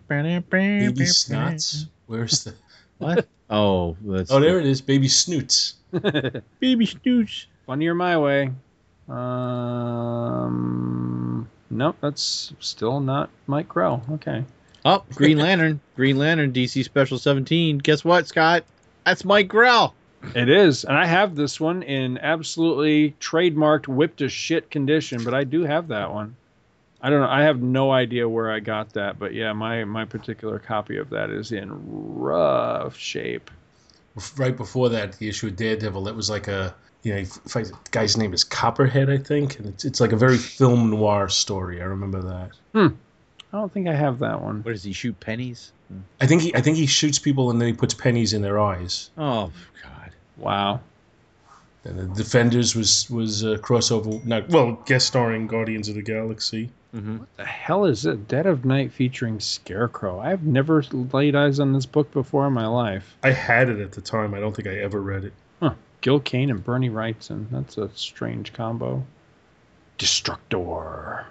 Snots. 1.06 1.88
Where's 2.08 2.44
the? 2.44 2.54
What? 2.98 3.28
Oh, 3.50 3.96
that's 4.02 4.30
Oh, 4.30 4.42
there 4.42 4.60
it 4.60 4.66
is. 4.66 4.82
Baby 4.82 5.08
Snoots. 5.08 5.76
baby 6.60 6.86
snoots. 6.86 7.48
One 7.66 7.80
year 7.80 7.94
my 7.94 8.18
way. 8.18 8.52
Um, 9.80 11.50
nope, 11.70 11.96
that's 12.02 12.52
still 12.60 13.00
not 13.00 13.30
Mike 13.48 13.70
Grell. 13.70 14.04
Okay. 14.12 14.44
Oh, 14.86 15.04
Green 15.14 15.38
Lantern. 15.38 15.80
Green 15.96 16.18
Lantern 16.18 16.54
DC 16.54 16.84
Special 16.84 17.18
17. 17.18 17.80
Guess 17.80 18.04
what, 18.06 18.28
Scott? 18.28 18.64
That's 19.06 19.26
Mike 19.26 19.48
Grell. 19.48 19.94
It 20.36 20.50
is, 20.50 20.84
and 20.84 20.98
I 20.98 21.06
have 21.06 21.36
this 21.36 21.60
one 21.62 21.82
in 21.82 22.18
absolutely 22.18 23.16
trademarked 23.22 23.88
whipped 23.88 24.18
to 24.18 24.28
shit 24.28 24.70
condition, 24.70 25.24
but 25.24 25.34
I 25.34 25.46
do 25.46 25.64
have 25.64 25.88
that 25.88 26.12
one. 26.12 26.36
I 27.02 27.10
don't 27.10 27.22
know. 27.22 27.30
I 27.30 27.44
have 27.44 27.62
no 27.62 27.92
idea 27.92 28.28
where 28.28 28.52
I 28.52 28.60
got 28.60 28.94
that, 28.94 29.18
but 29.18 29.34
yeah, 29.34 29.54
my 29.54 29.86
my 29.86 30.04
particular 30.04 30.60
copy 30.60 30.98
of 30.98 31.12
that 31.12 31.30
is 31.30 31.54
in 31.54 31.70
rough 31.72 32.98
shape. 32.98 33.50
Right 34.36 34.56
before 34.56 34.90
that, 34.90 35.14
the 35.14 35.30
issue 35.30 35.48
of 35.48 35.56
Daredevil, 35.56 36.10
it 36.10 36.16
was 36.16 36.30
like 36.30 36.50
a 36.50 36.76
you 37.04 37.14
know, 37.14 37.20
he 37.20 37.26
fights, 37.26 37.72
the 37.72 37.78
guy's 37.92 38.18
name 38.18 38.34
is 38.34 38.44
Copperhead, 38.44 39.10
I 39.10 39.18
think, 39.18 39.58
and 39.58 39.68
it's 39.68 39.86
it's 39.86 40.02
like 40.02 40.12
a 40.12 40.18
very 40.18 40.38
film 40.38 40.90
noir 40.90 41.30
story. 41.30 41.82
I 41.82 41.86
remember 41.86 42.22
that. 42.22 42.52
Hmm. 42.74 42.96
I 43.52 43.58
don't 43.58 43.72
think 43.72 43.88
I 43.88 43.96
have 43.96 44.20
that 44.20 44.42
one. 44.42 44.64
What 44.64 44.74
does 44.74 44.84
he 44.84 44.94
shoot 44.94 45.20
pennies? 45.20 45.72
I 46.22 46.28
think 46.28 46.42
he 46.44 46.56
I 46.56 46.62
think 46.62 46.78
he 46.78 46.86
shoots 46.86 47.18
people 47.18 47.50
and 47.50 47.60
then 47.60 47.68
he 47.68 47.74
puts 47.74 47.94
pennies 47.94 48.34
in 48.34 48.42
their 48.42 48.60
eyes. 48.60 49.10
Oh 49.18 49.52
God. 49.84 50.12
Wow. 50.38 50.82
And 51.84 51.98
the 51.98 52.16
Defenders 52.16 52.76
was 52.76 53.10
was 53.10 53.44
a 53.44 53.58
crossover, 53.58 54.24
not 54.26 54.50
well, 54.50 54.74
guest 54.86 55.08
starring 55.08 55.48
Guardians 55.48 55.90
of 55.90 55.96
the 55.96 56.02
Galaxy. 56.02 56.70
Mm-hmm. 56.96 57.20
The 57.38 57.46
hell 57.46 57.86
is 57.86 58.06
it? 58.06 58.28
Dead 58.28 58.46
of 58.46 58.66
Night 58.66 58.92
featuring 58.92 59.40
Scarecrow. 59.40 60.20
I've 60.20 60.44
never 60.44 60.84
laid 60.92 61.36
eyes 61.36 61.60
on 61.60 61.74
this 61.74 61.86
book 61.86 62.12
before 62.12 62.48
in 62.48 62.54
my 62.54 62.68
life. 62.68 63.16
I 63.24 63.32
had 63.32 63.70
it 63.70 63.80
at 63.80 63.92
the 63.94 64.02
time. 64.02 64.34
I 64.34 64.40
don't 64.40 64.56
think 64.56 64.68
I 64.68 64.78
ever 64.80 65.02
read 65.02 65.24
it. 65.24 65.34
Huh. 65.60 65.74
Gil 66.02 66.20
Kane 66.20 66.50
and 66.50 66.64
Bernie 66.64 66.90
Wrightson. 66.90 67.48
That's 67.52 67.78
a 67.78 67.90
strange 67.96 68.54
combo. 68.54 69.06
Destructor. 69.98 71.26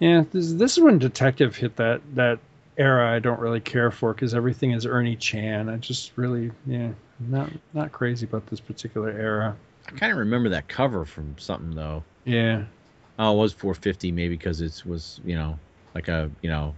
Yeah, 0.00 0.24
this, 0.32 0.52
this 0.54 0.76
is 0.76 0.82
when 0.82 0.98
Detective 0.98 1.56
hit 1.56 1.76
that 1.76 2.00
that 2.14 2.38
era 2.76 3.14
I 3.14 3.18
don't 3.18 3.40
really 3.40 3.60
care 3.60 3.90
for 3.90 4.12
because 4.14 4.34
everything 4.34 4.72
is 4.72 4.86
Ernie 4.86 5.16
Chan. 5.16 5.68
I 5.68 5.76
just 5.76 6.12
really, 6.16 6.50
yeah, 6.66 6.90
not 7.20 7.50
not 7.74 7.92
crazy 7.92 8.26
about 8.26 8.46
this 8.46 8.60
particular 8.60 9.10
era. 9.10 9.56
I 9.86 9.92
kind 9.92 10.10
of 10.12 10.18
remember 10.18 10.48
that 10.50 10.68
cover 10.68 11.04
from 11.04 11.36
something 11.38 11.74
though. 11.74 12.02
Yeah, 12.24 12.64
Oh, 13.20 13.34
it 13.34 13.36
was 13.36 13.52
450 13.52 14.12
maybe 14.12 14.34
because 14.34 14.62
it 14.62 14.82
was 14.86 15.20
you 15.26 15.36
know 15.36 15.58
like 15.94 16.08
a 16.08 16.30
you 16.40 16.48
know 16.48 16.74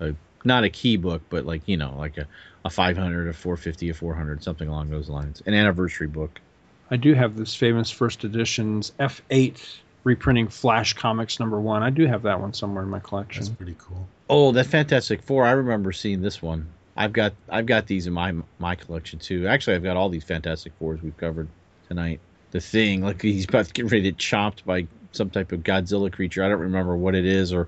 a 0.00 0.14
not 0.44 0.62
a 0.62 0.68
key 0.68 0.98
book 0.98 1.22
but 1.30 1.46
like 1.46 1.62
you 1.66 1.78
know 1.78 1.94
like 1.96 2.18
a, 2.18 2.26
a 2.66 2.70
500 2.70 3.28
a 3.28 3.32
450 3.32 3.88
a 3.88 3.94
400 3.94 4.44
something 4.44 4.68
along 4.68 4.90
those 4.90 5.08
lines 5.08 5.42
an 5.46 5.54
anniversary 5.54 6.06
book 6.06 6.38
I 6.90 6.98
do 6.98 7.14
have 7.14 7.36
this 7.36 7.54
famous 7.54 7.90
first 7.90 8.24
edition's 8.24 8.92
F8 9.00 9.58
reprinting 10.04 10.48
Flash 10.48 10.94
Comics 10.94 11.38
number 11.40 11.60
one. 11.60 11.82
I 11.82 11.90
do 11.90 12.06
have 12.06 12.22
that 12.22 12.40
one 12.40 12.52
somewhere 12.54 12.82
in 12.82 12.90
my 12.90 13.00
collection. 13.00 13.44
That's 13.44 13.54
pretty 13.54 13.76
cool. 13.78 14.06
oh 14.28 14.52
that 14.52 14.66
fantastic 14.66 15.22
four 15.22 15.44
i 15.44 15.50
remember 15.50 15.92
seeing 15.92 16.22
this 16.22 16.40
one 16.40 16.66
i've 16.96 17.12
got 17.12 17.32
i've 17.48 17.66
got 17.66 17.86
these 17.86 18.06
in 18.06 18.12
my 18.12 18.32
my 18.58 18.74
collection 18.76 19.18
too 19.18 19.46
actually 19.48 19.74
i've 19.76 19.82
got 19.82 19.96
all 19.96 20.08
these 20.08 20.24
fantastic 20.24 20.72
fours 20.78 21.02
we've 21.02 21.16
covered 21.16 21.48
tonight 21.88 22.20
the 22.52 22.60
thing 22.60 23.02
like 23.02 23.20
he's 23.22 23.44
about 23.48 23.66
to 23.66 23.72
get 23.72 23.84
ready 23.86 24.02
to 24.02 24.10
get 24.10 24.18
chopped 24.18 24.64
by 24.64 24.86
some 25.12 25.30
type 25.30 25.50
of 25.52 25.60
godzilla 25.64 26.12
creature 26.12 26.44
i 26.44 26.48
don't 26.48 26.60
remember 26.60 26.96
what 26.96 27.14
it 27.14 27.24
is 27.24 27.52
or 27.52 27.66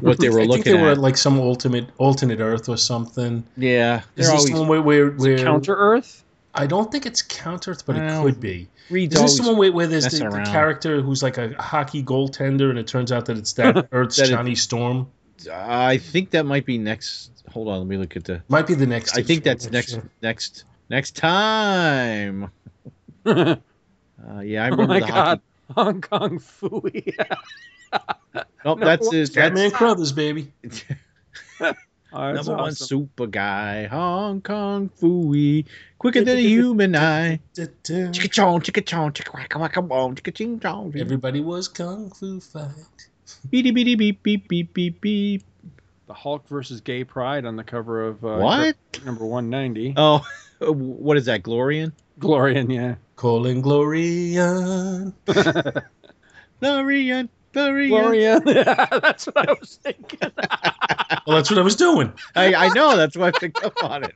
what 0.00 0.18
they 0.20 0.28
were 0.30 0.38
I 0.40 0.42
think 0.42 0.50
looking 0.50 0.72
they 0.74 0.80
were 0.80 0.88
at 0.90 0.92
at 0.92 0.98
like 0.98 1.16
some 1.16 1.38
ultimate 1.40 1.88
alternate 1.98 2.40
Earth 2.40 2.68
or 2.68 2.76
something. 2.76 3.42
yeah 3.56 4.02
Is 4.16 4.26
this 4.26 4.28
always 4.28 4.52
one 4.52 4.68
where 4.68 4.82
where, 4.82 5.08
Is 5.14 5.24
it 5.24 5.28
where 5.28 5.38
Counter 5.38 5.74
Earth? 5.74 6.22
I 6.58 6.66
don't 6.66 6.90
think 6.92 7.06
it's 7.06 7.22
Counter 7.22 7.70
Earth, 7.70 7.86
but 7.86 7.96
Well, 7.96 8.20
it 8.26 8.32
could 8.32 8.40
be. 8.40 8.68
Reed's 8.90 9.14
Is 9.14 9.20
this 9.20 9.30
always 9.32 9.38
the 9.38 9.48
one 9.52 9.58
where, 9.58 9.72
where 9.72 9.86
there's 9.86 10.04
the, 10.06 10.18
the 10.30 10.42
character 10.50 11.00
who's 11.00 11.22
like 11.22 11.38
a 11.38 11.54
hockey 11.62 12.02
goaltender, 12.02 12.70
and 12.70 12.78
it 12.78 12.86
turns 12.86 13.12
out 13.12 13.26
that 13.26 13.36
it's 13.38 13.52
that 13.54 13.88
Earth's 13.92 14.16
That 14.16 14.28
it- 14.28 14.30
Johnny 14.30 14.54
Storm? 14.54 15.08
I 15.52 15.98
think 15.98 16.30
that 16.30 16.46
might 16.46 16.66
be 16.66 16.78
next. 16.78 17.30
Hold 17.52 17.68
on, 17.68 17.78
let 17.78 17.86
me 17.86 17.96
look 17.96 18.16
at 18.16 18.24
the. 18.24 18.42
Might 18.48 18.66
be 18.66 18.74
the 18.74 18.86
next. 18.86 19.16
I 19.16 19.22
think 19.22 19.44
that's 19.44 19.70
next 19.70 19.92
sure. 19.92 20.10
next 20.20 20.64
next 20.88 21.14
time. 21.16 22.50
oh 23.24 23.56
Uh, 24.36 24.40
yeah, 24.40 24.64
I 24.64 24.68
remember 24.68 24.94
my 24.94 25.00
the 25.00 25.06
god, 25.06 25.14
hockey. 25.14 25.42
Hong 25.76 26.00
Kong 26.00 26.38
Phooey. 26.40 27.14
Nope, 28.64 28.80
No, 28.80 28.84
that's 28.84 29.06
what- 29.06 29.14
his. 29.16 29.30
Batman 29.30 29.64
That's 29.68 29.76
Crothers, 29.76 30.12
baby. 30.12 30.52
That's 32.12 32.46
number 32.46 32.62
one 32.62 32.70
awesome. 32.72 32.86
super 32.86 33.26
guy, 33.26 33.86
Hong 33.86 34.40
Kong 34.40 34.90
Phooey, 35.00 35.66
quicker 35.98 36.24
than 36.24 36.38
a 36.38 36.40
human 36.56 36.96
eye. 36.96 37.40
Da-da. 37.54 38.10
Chicka 38.10 38.30
chong, 38.30 38.60
chicka 38.62 38.84
chong, 38.86 39.12
chicka 39.12 39.32
wacka 39.32 39.60
wacka 39.60 39.86
boom, 39.86 40.14
chicka 40.14 40.34
ching 40.34 40.58
chong. 40.58 40.94
Everybody 40.98 41.40
was 41.40 41.68
kung 41.68 42.10
fu 42.10 42.40
fight. 42.40 42.70
Beady 43.50 43.72
beady 43.72 43.94
beep 43.94 44.22
beep 44.22 44.48
beep 44.48 44.72
beep 44.72 45.00
beep. 45.02 45.42
The 46.06 46.14
Hulk 46.14 46.48
versus 46.48 46.80
Gay 46.80 47.04
Pride 47.04 47.44
on 47.44 47.56
the 47.56 47.64
cover 47.64 48.06
of 48.06 48.24
uh, 48.24 48.38
What? 48.38 48.76
number 49.04 49.26
190. 49.26 49.92
Oh, 49.98 50.24
what 50.60 51.18
is 51.18 51.26
that, 51.26 51.42
Glorian? 51.42 51.92
Glorian, 52.18 52.72
yeah. 52.74 52.94
Calling 53.16 53.62
Glorian. 53.62 55.12
Glorian, 56.62 57.28
Glorian. 57.52 58.40
Glorian. 58.40 59.00
that's 59.02 59.26
what 59.26 59.48
I 59.48 59.52
was 59.60 59.78
thinking. 59.82 60.32
Well, 61.26 61.36
that's 61.36 61.50
what 61.50 61.58
I 61.58 61.62
was 61.62 61.76
doing. 61.76 62.12
I, 62.34 62.54
I 62.54 62.68
know, 62.74 62.96
that's 62.96 63.16
why 63.16 63.28
I 63.28 63.30
picked 63.32 63.62
up 63.64 63.82
on 63.84 64.04
it. 64.04 64.14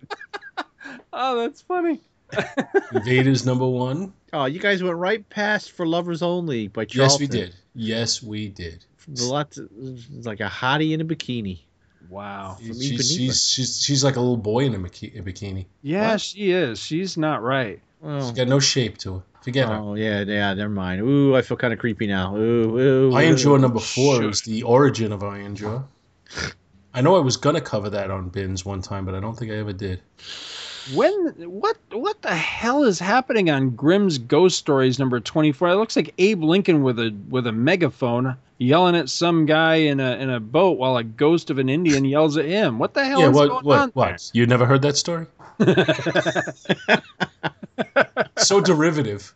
oh, 1.13 1.41
that's 1.41 1.61
funny. 1.63 2.01
Invaders 2.93 3.45
number 3.47 3.67
one. 3.67 4.13
Oh, 4.33 4.47
you 4.47 4.59
guys 4.59 4.83
went 4.83 4.97
right 4.97 5.29
past 5.29 5.73
for 5.73 5.87
lovers 5.87 6.23
only 6.23 6.69
by 6.69 6.87
Yes, 6.91 7.19
we 7.21 7.27
did. 7.27 7.55
Yes, 7.75 8.23
we 8.23 8.49
did. 8.49 8.85
Lots 9.21 9.59
of, 9.59 9.69
like 10.25 10.41
a 10.41 10.49
hottie 10.49 10.93
in 10.93 11.01
a 11.01 11.05
bikini. 11.05 11.61
Wow. 12.09 12.57
She's, 12.61 12.83
she's, 13.11 13.51
she's, 13.51 13.83
she's 13.83 14.05
like 14.05 14.17
a 14.17 14.21
little 14.21 14.37
boy 14.37 14.65
in 14.65 14.75
a, 14.75 14.79
biki- 14.79 15.19
a 15.19 15.23
bikini. 15.23 15.67
Yeah, 15.83 16.13
What? 16.13 16.21
she 16.21 16.51
is. 16.53 16.79
She's 16.79 17.17
not 17.17 17.43
right. 17.43 17.81
Oh, 18.03 18.21
She's 18.21 18.33
got 18.33 18.49
no 18.49 18.59
shape 18.61 18.99
to 18.99 19.17
her. 19.17 19.23
Forget 19.43 19.69
her. 19.69 19.75
oh 19.75 19.95
yeah, 19.95 20.21
yeah. 20.23 20.55
Never 20.55 20.71
mind. 20.73 21.01
Ooh, 21.03 21.35
I 21.35 21.43
feel 21.43 21.57
kind 21.57 21.73
of 21.73 21.79
creepy 21.81 22.07
now. 22.07 22.37
Ooh, 22.37 22.79
ooh. 22.79 23.15
Iron 23.15 23.33
ooh. 23.35 23.37
Jaw 23.37 23.57
number 23.57 23.81
four 23.81 24.17
Sure. 24.17 24.29
is 24.31 24.43
the 24.43 24.63
origin 24.63 25.11
of 25.13 25.23
Iron 25.25 25.57
Jaw. 25.57 25.83
I 26.95 27.01
know 27.01 27.17
I 27.17 27.21
was 27.21 27.37
gonna 27.37 27.61
cover 27.61 27.91
that 27.91 28.11
on 28.11 28.29
bins 28.29 28.65
one 28.65 28.83
time, 28.83 29.05
but 29.05 29.15
I 29.15 29.21
don't 29.21 29.39
think 29.39 29.51
I 29.51 29.57
ever 29.57 29.73
did. 29.73 30.01
When 30.95 31.35
what 31.39 31.77
what 31.91 32.21
the 32.23 32.35
hell 32.35 32.83
is 32.83 32.99
happening 32.99 33.51
on 33.51 33.71
Grimm's 33.71 34.19
Ghost 34.19 34.59
Stories 34.59 34.99
number 34.99 35.21
24? 35.21 35.69
It 35.69 35.77
looks 35.77 35.97
like 35.97 36.13
Abe 36.19 36.43
Lincoln 36.43 36.83
with 36.83 36.99
a 36.99 37.15
with 37.29 37.47
a 37.47 37.53
megaphone 37.53 38.37
yelling 38.59 38.97
at 38.97 39.09
some 39.09 39.47
guy 39.47 39.77
in 39.77 40.01
a 40.01 40.17
in 40.17 40.29
a 40.29 40.41
boat 40.41 40.79
while 40.79 40.97
a 40.97 41.05
ghost 41.05 41.51
of 41.51 41.59
an 41.59 41.69
Indian 41.69 42.05
yells 42.05 42.37
at 42.37 42.47
him. 42.47 42.79
What 42.79 42.95
the 42.95 43.05
hell 43.05 43.21
yeah, 43.21 43.31
is 43.31 43.37
what, 43.37 43.49
going 43.49 43.65
what, 43.65 43.79
on? 43.79 43.91
what? 43.91 44.31
You 44.35 44.47
never 44.47 44.67
heard 44.67 44.83
that 44.83 44.97
story? 44.97 45.27
so 48.39 48.61
derivative. 48.61 49.33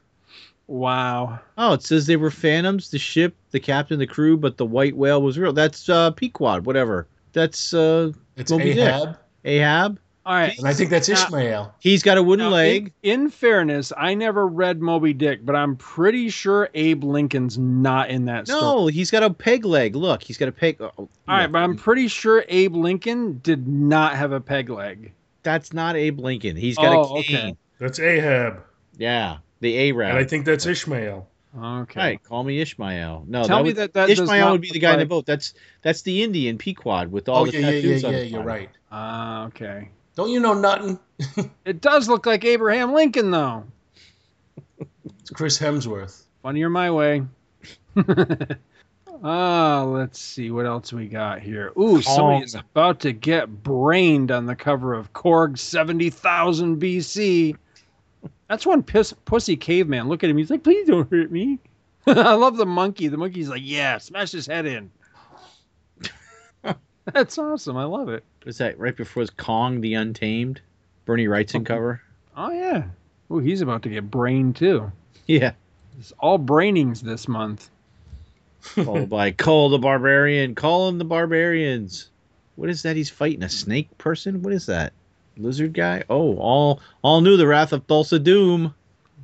Wow. 0.67 1.39
Oh, 1.57 1.75
it 1.75 1.83
says 1.83 2.07
they 2.07 2.17
were 2.17 2.31
phantoms, 2.31 2.91
the 2.91 2.99
ship, 2.99 3.37
the 3.53 3.61
captain, 3.61 4.01
the 4.01 4.07
crew, 4.07 4.37
but 4.37 4.57
the 4.57 4.67
white 4.67 4.97
whale 4.97 5.23
was 5.23 5.39
real. 5.39 5.53
That's 5.53 5.89
uh, 5.89 6.11
Pequod, 6.11 6.67
whatever. 6.67 7.07
That's 7.37 7.75
uh, 7.75 8.13
It's 8.37 8.51
Moby 8.51 8.73
Dick. 8.73 8.79
Ahab, 8.79 9.19
Ahab. 9.45 9.99
All 10.25 10.35
right. 10.35 10.57
and 10.59 10.67
I 10.67 10.73
think 10.73 10.89
that's 10.91 11.09
Now- 11.09 11.15
Ishmael. 11.27 11.75
He's 11.81 12.03
got 12.03 12.17
a 12.19 12.23
wooden 12.23 12.47
Now, 12.47 12.51
leg. 12.57 12.93
In, 13.03 13.21
in 13.25 13.31
fairness, 13.31 13.93
I 13.97 14.15
never 14.15 14.49
read 14.49 14.81
Moby 14.81 15.13
Dick, 15.13 15.45
but 15.45 15.55
I'm 15.55 15.77
pretty 15.77 16.31
sure 16.31 16.71
Abe 16.75 17.05
Lincoln's 17.05 17.59
not 17.59 18.09
in 18.11 18.25
that 18.25 18.47
story. 18.49 18.61
No, 18.63 18.87
he's 18.89 19.11
got 19.11 19.23
a 19.23 19.29
peg 19.31 19.65
leg. 19.67 19.95
Look, 19.95 20.23
he's 20.23 20.39
got 20.39 20.49
a 20.49 20.53
peg. 20.53 20.79
Oh, 20.81 20.91
All 20.97 21.09
right, 21.29 21.47
but 21.53 21.59
I'm 21.59 21.77
pretty 21.77 22.09
sure 22.09 22.43
Abe 22.49 22.75
Lincoln 22.75 23.39
did 23.45 23.69
not 23.69 24.17
have 24.17 24.33
a 24.33 24.41
peg 24.41 24.69
leg. 24.71 25.13
that's 25.43 25.73
not 25.75 25.95
Abe 25.95 26.19
Lincoln. 26.19 26.57
He's 26.57 26.77
got 26.77 26.87
Oh, 26.97 27.19
a 27.19 27.23
cane. 27.23 27.37
okay. 27.37 27.57
That's 27.79 28.01
Ahab, 28.01 28.63
Yeah, 28.97 29.37
the 29.61 29.79
Arab. 29.91 30.09
and 30.09 30.19
I 30.19 30.25
think 30.25 30.45
that's 30.47 30.65
Ishmael. 30.67 31.29
Okay. 31.57 32.01
Right, 32.01 32.23
call 32.23 32.45
me 32.45 32.61
Ishmael. 32.61 33.25
No, 33.27 33.47
Tell 33.47 33.59
that 33.59 33.63
me 33.63 33.71
would, 33.71 33.77
that 33.77 33.95
that 33.95 34.11
Ishmael 34.11 34.29
not 34.29 34.53
would 34.53 34.61
be 34.61 34.69
the 34.69 34.75
look 34.75 34.83
guy 34.83 34.93
in 34.95 34.99
the 34.99 35.07
boat. 35.07 35.25
That's 35.25 35.55
that's 35.83 36.03
the 36.03 36.23
Indian 36.23 36.59
Pequod 36.59 37.11
with 37.11 37.29
all 37.29 37.43
Oh 37.43 37.47
the 37.47 37.53
yeah, 37.53 37.61
yeah, 37.61 37.71
tattoos 37.71 38.03
yeah, 38.03 38.09
on 38.09 38.15
yeah. 38.15 38.21
his 38.21 38.33
You're 38.33 38.43
right. 38.43 38.71
Ah, 38.93 39.47
okay. 39.47 39.91
Don't 40.17 40.31
you 40.31 40.41
know 40.41 40.55
nothing? 40.55 40.99
It 41.65 41.81
does 41.81 42.09
look 42.09 42.27
like 42.27 42.45
Abraham 42.45 42.93
Lincoln, 42.93 43.31
though. 43.31 43.65
It's 45.21 45.31
Chris 45.31 45.59
Hemsworth. 45.59 46.23
Funny 46.43 46.63
or 46.63 46.71
my 46.71 46.91
way. 46.91 47.23
Ah, 49.25 49.83
let's 49.83 50.21
see 50.21 50.51
what 50.51 50.67
else 50.67 50.93
we 50.93 51.09
got 51.09 51.41
here. 51.41 51.73
Ooh, 51.79 52.03
somebody 52.03 52.45
is 52.45 52.55
about 52.55 53.01
to 53.01 53.13
get 53.13 53.49
brained 53.49 54.31
on 54.31 54.47
the 54.47 54.55
cover 54.55 54.93
of 54.95 55.13
Korg 55.13 55.59
70,000 55.59 56.81
BC. 56.81 57.57
That's 58.49 58.67
one 58.67 58.83
piss, 58.83 59.13
pussy 59.25 59.57
caveman. 59.57 60.09
Look 60.09 60.25
at 60.25 60.31
him. 60.31 60.37
He's 60.37 60.51
like, 60.51 60.63
please 60.63 60.87
don't 60.87 61.11
hurt 61.11 61.31
me. 61.31 61.59
I 62.07 62.35
love 62.35 62.57
the 62.57 62.67
monkey. 62.67 63.09
The 63.09 63.17
monkey's 63.17 63.49
like, 63.49 63.63
yeah, 63.65 63.99
smash 63.99 64.33
his 64.33 64.47
head 64.47 64.67
in. 64.67 64.91
That's 67.13 67.39
awesome. 67.39 67.77
I 67.77 67.85
love 67.85 68.09
it. 68.09 68.25
Was 68.45 68.59
that 68.59 68.79
right 68.79 68.97
before 68.97 69.23
his 69.23 69.31
Kong 69.31 69.81
the 69.81 69.95
Untamed? 69.95 70.61
Bernie 71.05 71.27
Wrightson 71.27 71.61
oh, 71.61 71.65
cover. 71.65 72.03
Oh, 72.37 72.51
yeah. 72.51 72.85
Oh, 73.31 73.39
he's 73.39 73.61
about 73.61 73.83
to 73.83 73.89
get 73.89 74.11
brained, 74.11 74.57
too. 74.57 74.91
Yeah, 75.27 75.53
It's 75.99 76.13
all 76.19 76.39
brainings 76.39 77.01
this 77.01 77.27
month. 77.27 77.71
followed 78.61 79.09
by 79.09 79.31
Call 79.33 79.71
the 79.71 79.79
Barbarian. 79.79 80.55
Call 80.55 80.89
him 80.89 80.99
the 80.99 81.05
Barbarians. 81.05 82.11
What 82.55 82.71
is 82.71 82.83
that? 82.83 82.97
He's 82.97 83.11
fighting 83.11 83.43
a 83.43 83.49
snake 83.49 83.97
person. 83.99 84.43
What 84.43 84.53
is 84.53 84.67
that? 84.67 84.93
Lizard 85.37 85.75
guy? 85.75 86.05
Oh, 86.09 86.37
all 86.37 86.81
all 87.03 87.21
knew 87.21 87.37
the 87.37 87.47
Wrath 87.47 87.73
of 87.73 87.87
Thulsa 87.87 88.23
Doom. 88.23 88.75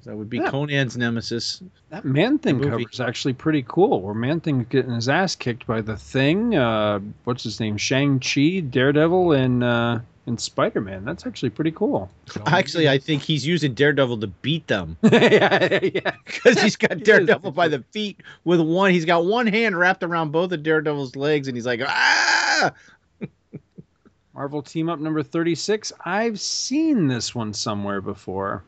That 0.05 0.17
would 0.17 0.29
be. 0.29 0.41
Conan's 0.41 0.97
nemesis. 0.97 1.63
That 1.91 2.05
Man 2.05 2.39
Thing 2.39 2.61
cover 2.61 2.81
is 2.91 3.01
actually 3.01 3.35
pretty 3.35 3.65
cool. 3.69 4.01
Where 4.01 4.15
Man 4.15 4.41
Thing's 4.41 4.67
getting 4.69 4.93
his 4.93 5.09
ass 5.09 5.37
kicked 5.37 5.67
by 5.67 5.81
the 5.81 5.97
Thing. 5.97 6.57
Uh, 6.57 6.99
what's 7.25 7.45
his 7.45 7.61
name? 7.61 7.77
Shang 7.77 8.19
Chi, 8.19 8.61
Daredevil, 8.61 9.33
and 9.33 9.63
uh, 9.63 10.01
and 10.27 10.41
Spider 10.41 10.81
Man. 10.81 11.05
That's 11.05 11.25
actually 11.25 11.51
pretty 11.51 11.71
cool. 11.71 12.11
Actually, 12.47 12.89
I 12.89 12.99
think 12.99 13.23
he's 13.23 13.47
using 13.47 13.75
Daredevil 13.75 14.19
to 14.19 14.27
beat 14.27 14.67
them 14.67 14.97
yeah, 15.03 15.79
yeah. 15.83 16.13
because 16.25 16.61
he's 16.61 16.77
got 16.77 16.99
Daredevil 17.05 17.53
by 17.53 17.69
the 17.69 17.85
feet 17.93 18.21
with 18.45 18.61
one. 18.61 18.91
He's 18.91 19.05
got 19.05 19.25
one 19.25 19.47
hand 19.47 19.79
wrapped 19.79 20.03
around 20.03 20.33
both 20.33 20.51
of 20.53 20.63
Daredevil's 20.63 21.15
legs, 21.15 21.49
and 21.49 21.57
he's 21.57 21.67
like, 21.67 21.81
ah! 21.85 22.73
Marvel 24.43 24.61
Team 24.61 24.89
Up 24.89 24.99
number 24.99 25.23
thirty 25.23 25.55
six. 25.55 25.93
I've 26.05 26.41
seen 26.41 27.07
this 27.07 27.33
one 27.33 27.55
somewhere 27.55 28.01
before. 28.01 28.65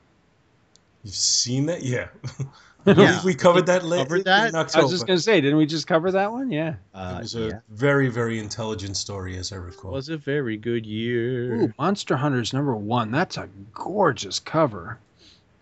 You've 1.02 1.16
seen 1.16 1.66
that? 1.66 1.82
Yeah. 1.82 2.09
Yeah. 2.86 3.22
we, 3.24 3.32
we 3.32 3.34
covered 3.34 3.64
that 3.64 3.82
late 3.82 4.02
Covered 4.09 4.26
that? 4.26 4.55
I 4.55 4.82
was 4.82 4.90
just 4.90 5.06
gonna 5.06 5.18
say, 5.18 5.40
didn't 5.40 5.56
we 5.56 5.64
just 5.64 5.86
cover 5.86 6.12
that 6.12 6.30
one? 6.30 6.51
Yeah. 6.51 6.74
Uh, 6.94 7.14
it 7.16 7.22
was 7.22 7.34
a 7.34 7.40
yeah. 7.40 7.60
very, 7.70 8.09
very 8.09 8.38
intelligent 8.38 8.98
story, 8.98 9.38
as 9.38 9.52
I 9.52 9.56
recall. 9.56 9.92
It 9.92 9.94
was 9.94 10.10
a 10.10 10.18
very 10.18 10.59
good 10.59 10.84
year. 10.84 11.55
Ooh, 11.55 11.72
Monster 11.78 12.14
Hunters 12.14 12.52
number 12.52 12.76
one. 12.76 13.10
That's 13.10 13.38
a 13.38 13.48
gorgeous 13.72 14.38
cover. 14.38 14.98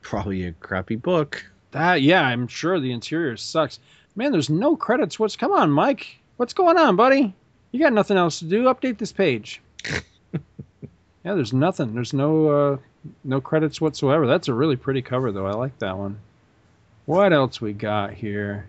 Probably 0.00 0.46
a 0.46 0.52
crappy 0.54 0.96
book. 0.96 1.46
That 1.70 2.02
yeah, 2.02 2.22
I'm 2.22 2.48
sure 2.48 2.80
the 2.80 2.90
interior 2.90 3.36
sucks. 3.36 3.78
Man, 4.16 4.32
there's 4.32 4.50
no 4.50 4.74
credits. 4.74 5.20
What's 5.20 5.36
come 5.36 5.52
on, 5.52 5.70
Mike? 5.70 6.18
What's 6.38 6.54
going 6.54 6.76
on, 6.76 6.96
buddy? 6.96 7.32
You 7.70 7.78
got 7.78 7.92
nothing 7.92 8.16
else 8.16 8.40
to 8.40 8.46
do? 8.46 8.64
Update 8.64 8.98
this 8.98 9.12
page. 9.12 9.62
yeah, 10.32 11.34
there's 11.34 11.52
nothing. 11.52 11.94
There's 11.94 12.12
no 12.12 12.48
uh, 12.48 12.76
no 13.24 13.40
credits 13.40 13.80
whatsoever. 13.80 14.26
That's 14.26 14.48
a 14.48 14.54
really 14.54 14.76
pretty 14.76 15.02
cover 15.02 15.32
though. 15.32 15.46
I 15.46 15.52
like 15.52 15.78
that 15.78 15.96
one. 15.96 16.18
What 17.06 17.32
else 17.32 17.60
we 17.60 17.72
got 17.72 18.12
here? 18.12 18.66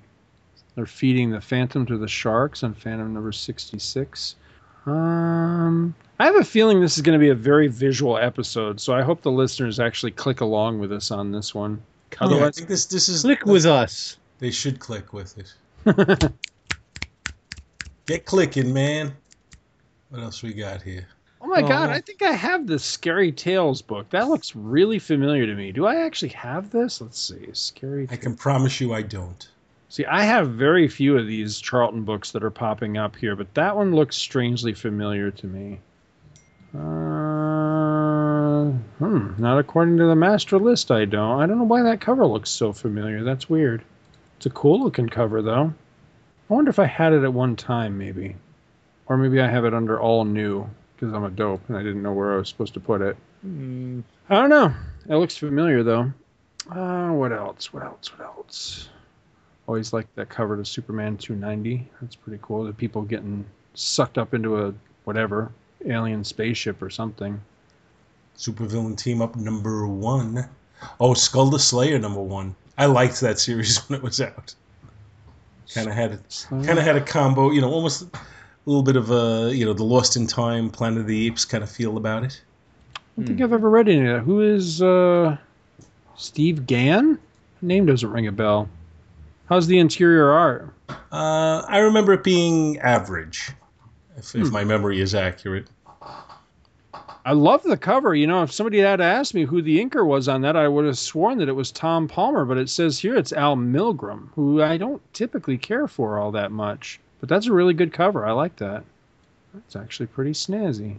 They're 0.76 0.86
feeding 0.86 1.30
the 1.30 1.42
Phantom 1.42 1.86
to 1.86 1.98
the 1.98 2.08
sharks 2.08 2.64
on 2.64 2.74
Phantom 2.74 3.14
number 3.14 3.32
66. 3.32 4.36
Um, 4.86 5.94
I 6.20 6.26
have 6.26 6.36
a 6.36 6.44
feeling 6.44 6.82
this 6.82 6.98
is 6.98 7.04
going 7.04 7.18
to 7.18 7.24
be 7.24 7.30
a 7.30 7.36
very 7.36 7.68
visual 7.68 8.18
episode, 8.18 8.82
so 8.82 8.94
I 8.94 9.04
hope 9.04 9.22
the 9.22 9.32
listeners 9.32 9.80
actually 9.80 10.12
click 10.12 10.42
along 10.42 10.80
with 10.80 10.92
us 10.92 11.12
on 11.12 11.32
this 11.32 11.54
one. 11.54 11.82
Yeah, 12.20 12.46
I 12.46 12.52
think 12.52 12.68
this 12.68 12.86
this 12.86 13.10
is 13.10 13.22
Click 13.22 13.46
with 13.46 13.66
us. 13.66 14.18
They 14.40 14.52
should 14.52 14.80
click 14.80 15.14
with 15.14 15.38
it. 15.38 15.54
Get 18.06 18.26
clicking, 18.26 18.74
man. 18.74 19.14
What 20.14 20.22
else 20.22 20.44
we 20.44 20.54
got 20.54 20.84
here? 20.84 21.08
Oh 21.42 21.48
my 21.48 21.64
Oh. 21.64 21.68
god, 21.68 21.90
I 21.90 22.00
think 22.00 22.22
I 22.22 22.34
have 22.34 22.68
this 22.68 22.86
Scary 22.86 23.32
Tales 23.32 23.82
book. 23.82 24.12
That 24.12 24.28
looks 24.28 24.56
really 24.56 25.00
familiar 25.00 25.48
to 25.48 25.56
me. 25.56 25.72
Do 25.72 25.88
I 25.88 26.06
actually 26.06 26.30
have 26.30 26.70
this? 26.70 27.02
Let's 27.02 27.20
see. 27.20 27.50
Scary 27.54 28.08
I 28.12 28.16
can 28.18 28.36
promise 28.36 28.80
you 28.80 28.94
I 28.94 29.02
don't. 29.02 29.50
See, 29.90 30.06
I 30.06 30.22
have 30.22 30.52
very 30.52 30.88
few 30.88 31.18
of 31.18 31.26
these 31.26 31.60
Charlton 31.60 32.04
books 32.04 32.30
that 32.30 32.44
are 32.44 32.52
popping 32.52 32.96
up 32.96 33.16
here, 33.16 33.36
but 33.36 33.52
that 33.56 33.76
one 33.76 33.96
looks 33.96 34.16
strangely 34.16 34.74
familiar 34.74 35.32
to 35.32 35.48
me. 35.48 35.80
Uh, 36.76 38.66
hmm, 39.00 39.32
not 39.42 39.58
according 39.58 39.98
to 39.98 40.06
the 40.06 40.16
master 40.16 40.60
list, 40.60 40.92
I 40.92 41.06
don't. 41.06 41.42
I 41.42 41.48
don't 41.48 41.58
know 41.58 41.64
why 41.64 41.82
that 41.82 42.02
cover 42.02 42.28
looks 42.28 42.52
so 42.52 42.72
familiar. 42.72 43.24
That's 43.24 43.50
weird. 43.50 43.84
It's 44.38 44.46
a 44.46 44.52
cool 44.52 44.80
looking 44.84 45.10
cover, 45.10 45.42
though. 45.42 45.74
I 46.52 46.54
wonder 46.54 46.70
if 46.70 46.78
I 46.78 46.86
had 46.86 47.14
it 47.14 47.24
at 47.24 47.34
one 47.34 47.56
time, 47.56 47.98
maybe. 47.98 48.36
Or 49.08 49.18
maybe 49.18 49.42
I 49.42 49.48
have 49.48 49.66
it 49.66 49.74
under 49.74 50.00
all 50.00 50.26
new 50.26 50.70
because 50.96 51.14
I'm 51.14 51.24
a 51.24 51.30
dope 51.30 51.62
and 51.68 51.78
I 51.78 51.84
didn't 51.84 52.02
know 52.02 52.14
where 52.14 52.34
I 52.34 52.38
was 52.38 52.50
supposed 52.50 52.74
to 52.76 52.80
put 52.80 53.02
it. 53.02 53.18
Hmm. 53.42 54.02
I 54.30 54.36
don't 54.36 54.50
know. 54.50 54.74
It 55.10 55.16
looks 55.16 55.36
familiar 55.36 55.84
though. 55.84 56.14
Uh, 56.70 57.10
what 57.10 57.34
else? 57.34 57.74
What 57.74 57.84
else? 57.84 58.18
What 58.18 58.26
else? 58.26 58.90
Always 59.68 59.94
like 59.94 60.08
that 60.16 60.30
cover 60.30 60.56
to 60.58 60.66
Superman 60.66 61.18
290. 61.18 61.90
That's 62.02 62.16
pretty 62.16 62.40
cool. 62.42 62.64
The 62.64 62.74
people 62.74 63.02
getting 63.02 63.46
sucked 63.74 64.18
up 64.18 64.34
into 64.34 64.66
a 64.66 64.74
whatever 65.04 65.52
alien 65.86 66.24
spaceship 66.24 66.82
or 66.82 66.90
something. 66.90 67.42
Supervillain 68.38 68.98
team 68.98 69.22
up 69.22 69.36
number 69.36 69.88
one. 69.88 70.48
Oh, 71.00 71.14
Skull 71.14 71.50
the 71.50 71.60
Slayer 71.60 72.00
number 72.00 72.22
one. 72.22 72.56
I 72.78 72.88
liked 72.88 73.22
that 73.22 73.40
series 73.40 73.78
when 73.88 74.00
it 74.00 74.04
was 74.04 74.20
out. 74.22 74.56
Kind 75.74 75.88
of 75.88 75.94
had. 75.94 76.20
Kind 76.50 76.70
of 76.70 76.84
had 76.84 76.96
a 76.96 77.02
combo. 77.02 77.52
You 77.52 77.62
know, 77.62 77.72
almost 77.72 78.02
a 78.02 78.20
little 78.70 78.84
bit 78.84 78.96
of 78.96 79.12
a 79.12 79.52
you 79.54 79.66
know 79.66 79.74
the 79.74 79.84
Lost 79.84 80.16
in 80.16 80.28
Time, 80.28 80.70
Planet 80.70 81.00
of 81.00 81.08
the 81.08 81.28
Apes 81.28 81.46
kind 81.46 81.64
of 81.64 81.70
feel 81.70 81.98
about 81.98 82.24
it. 82.24 82.42
I 82.96 83.00
don't 83.18 83.28
think 83.28 83.42
I've 83.42 83.54
ever 83.54 83.70
read 83.70 83.90
any 83.90 84.08
of 84.08 84.18
that. 84.18 84.24
Who 84.24 84.42
is 84.42 84.82
uh, 84.82 85.38
Steve 86.16 86.66
Gan? 86.66 87.20
Name 87.62 87.86
doesn't 87.86 88.10
ring 88.10 88.28
a 88.28 88.32
bell. 88.32 88.68
How's 89.48 89.68
the 89.68 89.78
interior 89.78 90.32
art? 90.32 90.74
Uh, 90.90 91.64
I 91.68 91.80
remember 91.80 92.14
it 92.14 92.24
being 92.24 92.80
average, 92.80 93.52
if, 94.18 94.36
if 94.36 94.52
my 94.52 94.64
memory 94.64 95.00
is 95.00 95.14
accurate. 95.14 95.68
I 97.26 97.34
love 97.34 97.64
the 97.64 97.78
cover. 97.78 98.16
You 98.16 98.28
know, 98.28 98.44
if 98.44 98.52
somebody 98.52 98.80
had 98.80 99.00
asked 99.00 99.34
me 99.34 99.44
who 99.44 99.62
the 99.62 99.80
inker 99.80 100.06
was 100.06 100.28
on 100.28 100.42
that, 100.42 100.58
I 100.58 100.68
would 100.68 100.86
have 100.86 100.98
sworn 100.98 101.38
that 101.38 101.48
it 101.48 101.56
was 101.56 101.72
Tom 101.72 102.08
Palmer. 102.08 102.46
But 102.46 102.58
it 102.58 102.70
says 102.70 103.00
here 103.00 103.16
it's 103.16 103.32
Al 103.32 103.56
Milgrom, 103.56 104.30
who 104.34 104.62
I 104.62 104.78
don't 104.78 105.02
typically 105.14 105.58
care 105.58 105.88
for 105.88 106.20
all 106.20 106.32
that 106.32 106.52
much. 106.52 107.00
But 107.24 107.30
that's 107.30 107.48
a 107.48 107.54
really 107.54 107.74
good 107.74 107.94
cover. 107.94 108.26
I 108.26 108.34
like 108.34 108.58
that. 108.58 108.84
That's 109.54 109.78
actually 109.78 110.08
pretty 110.08 110.32
snazzy. 110.32 110.98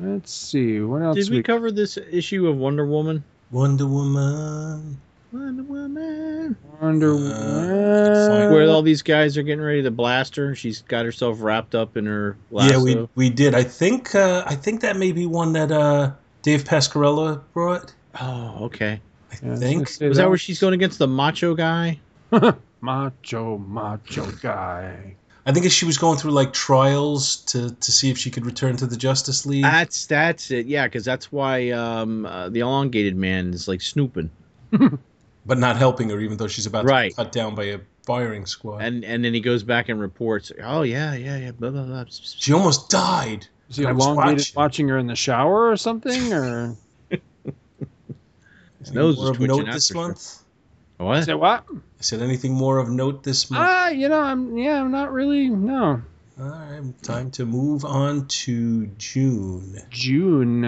Let's 0.00 0.32
see 0.32 0.78
what 0.78 1.02
else. 1.02 1.16
Did 1.16 1.28
we 1.30 1.42
cover 1.42 1.72
this 1.72 1.98
issue 1.98 2.46
of 2.46 2.56
Wonder 2.56 2.86
Woman? 2.86 3.24
Wonder 3.50 3.84
Woman. 3.84 4.96
Wonder 5.32 5.62
Woman. 5.64 6.56
Wonder 6.80 7.14
Uh, 7.14 7.18
Woman. 7.18 8.52
Where 8.52 8.68
all 8.68 8.82
these 8.82 9.02
guys 9.02 9.36
are 9.36 9.42
getting 9.42 9.64
ready 9.64 9.82
to 9.82 9.90
blast 9.90 10.36
her. 10.36 10.54
She's 10.54 10.82
got 10.82 11.04
herself 11.04 11.38
wrapped 11.42 11.74
up 11.74 11.96
in 11.96 12.06
her 12.06 12.36
lasso. 12.52 12.78
Yeah, 12.86 12.94
we 13.00 13.08
we 13.16 13.28
did. 13.28 13.56
I 13.56 13.64
think 13.64 14.14
uh, 14.14 14.44
I 14.46 14.54
think 14.54 14.82
that 14.82 14.96
may 14.96 15.10
be 15.10 15.26
one 15.26 15.52
that 15.54 15.72
uh, 15.72 16.12
Dave 16.42 16.62
Pascarella 16.62 17.40
brought. 17.52 17.92
Oh, 18.20 18.66
okay. 18.66 19.00
I 19.32 19.36
Yeah, 19.42 19.48
I 19.48 19.50
was 19.50 19.58
think. 19.58 19.74
gonna 19.78 19.86
say 19.88 20.08
Was 20.10 20.18
that 20.18 20.28
where 20.28 20.38
she's 20.38 20.60
going 20.60 20.74
against 20.74 21.00
the 21.00 21.08
macho 21.08 21.56
guy? 21.56 21.98
macho 22.80 23.58
macho 23.58 24.30
guy? 24.40 25.16
I 25.46 25.52
think 25.52 25.70
she 25.70 25.84
was 25.84 25.98
going 25.98 26.16
through 26.18 26.30
like 26.30 26.52
trials 26.54 27.36
to 27.46 27.70
to 27.70 27.92
see 27.92 28.10
if 28.10 28.16
she 28.18 28.30
could 28.30 28.46
return 28.46 28.76
to 28.78 28.86
the 28.86 28.96
Justice 28.96 29.44
League. 29.44 29.62
That's 29.62 30.06
that's 30.06 30.50
it. 30.50 30.66
Yeah, 30.66 30.86
because 30.86 31.04
that's 31.04 31.30
why 31.30 31.70
um, 31.70 32.24
uh, 32.24 32.48
the 32.48 32.60
elongated 32.60 33.14
man 33.16 33.52
is 33.52 33.68
like 33.68 33.82
snooping, 33.82 34.30
but 34.70 35.58
not 35.58 35.76
helping 35.76 36.08
her, 36.10 36.18
even 36.20 36.38
though 36.38 36.46
she's 36.48 36.66
about 36.66 36.86
Right. 36.86 37.10
to 37.10 37.16
be 37.16 37.22
cut 37.24 37.32
down 37.32 37.54
by 37.54 37.64
a 37.64 37.80
firing 38.06 38.46
squad. 38.46 38.78
and 38.82 39.04
and 39.04 39.22
then 39.24 39.34
he 39.34 39.40
goes 39.40 39.62
back 39.62 39.88
and 39.90 40.00
reports. 40.00 40.50
Oh 40.62 40.82
yeah, 40.82 41.14
yeah, 41.14 41.36
yeah. 41.36 41.50
Blah 41.52 41.70
blah 41.70 41.84
blah. 41.84 42.04
she 42.08 42.52
almost 42.54 42.88
died. 42.88 43.46
Is 43.68 43.76
he 43.76 43.84
I 43.86 43.90
elongated 43.90 44.38
watching. 44.38 44.54
watching 44.56 44.88
her 44.88 44.98
in 44.98 45.06
the 45.08 45.16
shower 45.16 45.68
or 45.70 45.76
something? 45.76 46.32
Or 46.32 46.74
His 48.80 48.92
nose 48.92 49.18
is 49.18 49.30
twitching 49.36 49.46
note 49.46 49.66
this 49.66 49.88
for 49.88 49.94
sure. 49.94 50.43
Month. 51.04 51.18
What? 51.20 51.24
say 51.26 51.34
what? 51.34 51.64
I 51.70 52.02
said 52.02 52.22
anything 52.22 52.52
more 52.54 52.78
of 52.78 52.88
note 52.88 53.22
this 53.22 53.50
month. 53.50 53.64
Ah, 53.66 53.88
you 53.88 54.08
know, 54.08 54.20
I'm 54.20 54.56
yeah, 54.58 54.80
I'm 54.80 54.90
not 54.90 55.12
really 55.12 55.48
no. 55.48 56.02
All 56.38 56.48
right, 56.48 57.02
time 57.02 57.30
to 57.32 57.46
move 57.46 57.84
on 57.84 58.26
to 58.26 58.86
June. 58.98 59.80
June. 59.90 60.64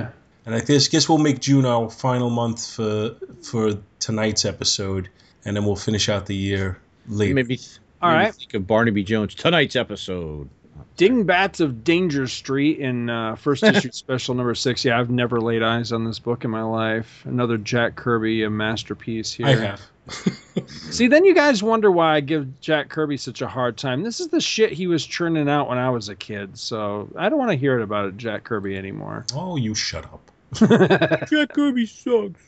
And 0.47 0.55
I 0.55 0.61
guess, 0.61 0.87
guess 0.87 1.09
we'll 1.09 1.19
make 1.19 1.41
June 1.41 1.65
our 1.67 1.91
final 1.91 2.31
month 2.31 2.65
for 2.75 3.17
for 3.43 3.79
tonight's 3.99 4.45
episode. 4.45 5.09
and 5.45 5.57
then 5.57 5.65
we'll 5.65 5.75
finish 5.77 6.09
out 6.09 6.27
the 6.27 6.37
year 6.37 6.79
later. 7.09 7.35
Maybe, 7.35 7.59
All 8.01 8.11
maybe 8.11 8.25
right. 8.27 8.35
think 8.35 8.55
of 8.55 8.67
Barnaby 8.67 9.03
Jones 9.03 9.35
tonight's 9.35 9.75
episode. 9.77 10.49
Dingbats 10.97 11.61
of 11.61 11.85
Danger 11.85 12.27
Street 12.27 12.79
in 12.79 13.11
uh, 13.11 13.37
first 13.37 13.63
issue 13.63 13.93
special 13.93 14.35
number 14.35 14.55
six. 14.55 14.85
Yeah, 14.85 14.99
I've 14.99 15.11
never 15.11 15.41
laid 15.41 15.63
eyes 15.63 15.93
on 15.93 16.05
this 16.05 16.19
book 16.19 16.45
in 16.45 16.51
my 16.51 16.63
life. 16.63 17.23
Another 17.25 17.59
Jack 17.59 17.97
Kirby, 17.97 18.43
a 18.43 18.51
masterpiece 18.51 19.33
here. 19.33 19.47
I 19.47 19.53
have. 19.53 19.81
See, 20.67 21.09
then 21.09 21.25
you 21.25 21.35
guys 21.35 21.63
wonder 21.63 21.91
why 21.91 22.15
I 22.15 22.21
give 22.21 22.61
Jack 22.61 22.89
Kirby 22.89 23.17
such 23.17 23.43
a 23.43 23.49
hard 23.49 23.77
time. 23.77 24.03
This 24.03 24.21
is 24.21 24.29
the 24.29 24.41
shit 24.41 24.73
he 24.73 24.87
was 24.87 25.05
churning 25.05 25.49
out 25.49 25.69
when 25.69 25.79
I 25.79 25.91
was 25.91 26.09
a 26.09 26.15
kid, 26.15 26.57
so 26.59 27.09
I 27.17 27.29
don't 27.29 27.39
want 27.39 27.51
to 27.51 27.57
hear 27.57 27.79
it 27.79 27.83
about 27.83 28.07
it, 28.07 28.17
Jack 28.17 28.45
Kirby 28.45 28.77
anymore. 28.77 29.27
Oh, 29.35 29.57
you 29.57 29.75
shut 29.75 30.05
up. 30.05 30.31
Jack 31.29 31.53
Kirby 31.53 31.87
sucks. 31.87 32.41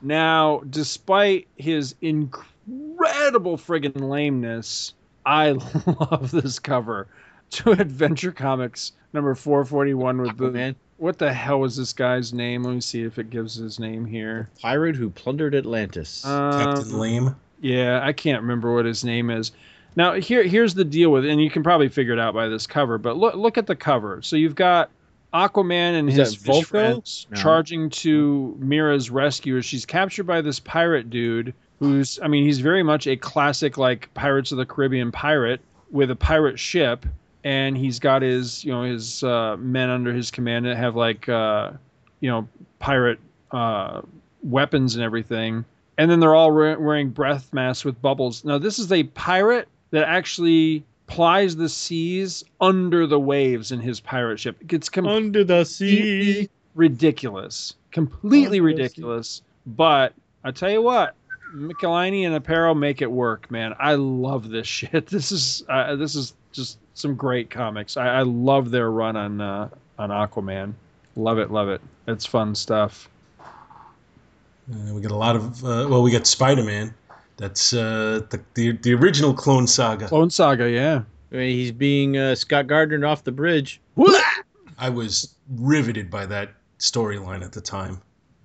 Now, 0.00 0.62
despite 0.70 1.48
his 1.56 1.96
incredible 2.00 3.56
friggin' 3.58 4.00
lameness, 4.00 4.94
I 5.26 5.50
love 5.50 6.30
this 6.30 6.60
cover 6.60 7.08
to 7.50 7.72
Adventure 7.80 8.32
Comics 8.32 8.92
number 9.12 9.34
441 9.34 10.20
with 10.20 10.36
the 10.36 10.50
Man, 10.50 10.76
what 10.98 11.18
the 11.18 11.32
hell 11.32 11.60
was 11.60 11.76
this 11.76 11.92
guy's 11.92 12.32
name? 12.32 12.64
Let 12.64 12.74
me 12.74 12.80
see 12.80 13.02
if 13.02 13.18
it 13.18 13.30
gives 13.30 13.54
his 13.54 13.78
name 13.78 14.04
here. 14.04 14.50
pirate 14.60 14.96
who 14.96 15.10
plundered 15.10 15.54
Atlantis. 15.54 16.22
Captain 16.22 16.92
Um, 16.92 16.98
Lame. 16.98 17.36
Yeah, 17.60 18.00
I 18.02 18.12
can't 18.12 18.42
remember 18.42 18.74
what 18.74 18.84
his 18.84 19.04
name 19.04 19.30
is. 19.30 19.52
Now 19.96 20.12
here 20.14 20.42
here's 20.44 20.74
the 20.74 20.84
deal 20.84 21.10
with 21.10 21.24
it, 21.24 21.30
and 21.30 21.42
you 21.42 21.50
can 21.50 21.62
probably 21.62 21.88
figure 21.88 22.12
it 22.12 22.18
out 22.20 22.34
by 22.34 22.48
this 22.48 22.66
cover, 22.66 22.98
but 22.98 23.16
look 23.16 23.34
look 23.34 23.58
at 23.58 23.66
the 23.66 23.74
cover. 23.76 24.22
So 24.22 24.36
you've 24.36 24.54
got 24.54 24.90
Aquaman 25.34 25.98
and 25.98 26.08
Is 26.08 26.16
his 26.16 26.36
that 26.36 26.40
fish 26.40 26.64
friends 26.64 27.26
No. 27.30 27.36
charging 27.36 27.90
to 27.90 28.56
Mira's 28.60 29.10
rescue 29.10 29.56
as 29.58 29.64
she's 29.64 29.84
captured 29.84 30.24
by 30.24 30.40
this 30.40 30.58
pirate 30.60 31.10
dude 31.10 31.52
who's 31.80 32.18
I 32.22 32.28
mean, 32.28 32.44
he's 32.44 32.60
very 32.60 32.82
much 32.82 33.06
a 33.06 33.16
classic 33.16 33.76
like 33.78 34.12
Pirates 34.14 34.52
of 34.52 34.58
the 34.58 34.66
Caribbean 34.66 35.10
pirate 35.12 35.60
with 35.90 36.10
a 36.10 36.16
pirate 36.16 36.58
ship 36.58 37.04
and 37.44 37.76
he's 37.76 37.98
got 37.98 38.22
his, 38.22 38.64
you 38.64 38.72
know, 38.72 38.82
his 38.82 39.22
uh, 39.22 39.56
men 39.58 39.90
under 39.90 40.12
his 40.12 40.30
command 40.30 40.66
that 40.66 40.76
have 40.76 40.96
like 40.96 41.28
uh, 41.28 41.72
you 42.20 42.30
know, 42.30 42.48
pirate 42.78 43.18
uh, 43.52 44.02
weapons 44.42 44.94
and 44.94 45.04
everything 45.04 45.64
and 45.98 46.08
then 46.10 46.20
they're 46.20 46.34
all 46.34 46.52
we- 46.52 46.76
wearing 46.76 47.10
breath 47.10 47.52
masks 47.52 47.84
with 47.84 48.00
bubbles. 48.00 48.44
Now, 48.44 48.56
this 48.56 48.78
is 48.78 48.90
a 48.92 49.02
pirate 49.02 49.68
that 49.90 50.04
actually 50.04 50.84
plies 51.08 51.56
the 51.56 51.68
seas 51.68 52.44
under 52.60 53.06
the 53.06 53.18
waves 53.18 53.72
in 53.72 53.80
his 53.80 53.98
pirate 54.00 54.38
ship. 54.38 54.56
it 54.60 54.68
gets 54.68 54.88
It's 54.88 54.96
Under 54.96 55.42
the 55.42 55.64
sea 55.64 56.48
ridiculous, 56.74 57.74
completely 57.90 58.58
Under 58.58 58.66
ridiculous. 58.66 59.42
But 59.66 60.14
I 60.44 60.52
tell 60.52 60.70
you 60.70 60.82
what, 60.82 61.16
Michelinie 61.54 62.26
and 62.26 62.44
Aparo 62.44 62.78
make 62.78 63.02
it 63.02 63.10
work, 63.10 63.50
man. 63.50 63.74
I 63.78 63.94
love 63.96 64.48
this 64.48 64.66
shit. 64.78 65.08
This 65.08 65.32
is 65.32 65.64
uh, 65.68 65.96
this 65.96 66.14
is 66.14 66.34
just 66.52 66.78
some 66.98 67.14
great 67.14 67.50
comics. 67.50 67.96
I, 67.96 68.18
I 68.18 68.22
love 68.22 68.70
their 68.70 68.90
run 68.90 69.16
on 69.16 69.40
uh, 69.40 69.68
on 69.98 70.10
Aquaman. 70.10 70.74
Love 71.16 71.38
it, 71.38 71.50
love 71.50 71.68
it. 71.68 71.80
It's 72.06 72.26
fun 72.26 72.54
stuff. 72.54 73.08
Uh, 73.40 74.94
we 74.94 75.00
got 75.00 75.12
a 75.12 75.16
lot 75.16 75.36
of. 75.36 75.64
Uh, 75.64 75.86
well, 75.88 76.02
we 76.02 76.10
got 76.10 76.26
Spider 76.26 76.62
Man. 76.62 76.94
That's 77.36 77.72
uh, 77.72 78.22
the, 78.30 78.40
the 78.54 78.72
the 78.72 78.94
original 78.94 79.32
Clone 79.32 79.66
Saga. 79.66 80.08
Clone 80.08 80.30
Saga, 80.30 80.68
yeah. 80.68 81.02
I 81.32 81.36
mean, 81.36 81.50
he's 81.50 81.72
being 81.72 82.16
uh, 82.16 82.34
Scott 82.34 82.66
Gardner 82.66 83.06
off 83.06 83.24
the 83.24 83.32
bridge. 83.32 83.80
I 84.78 84.88
was 84.90 85.34
riveted 85.50 86.10
by 86.10 86.26
that 86.26 86.50
storyline 86.78 87.44
at 87.44 87.52
the 87.52 87.60
time. 87.60 88.00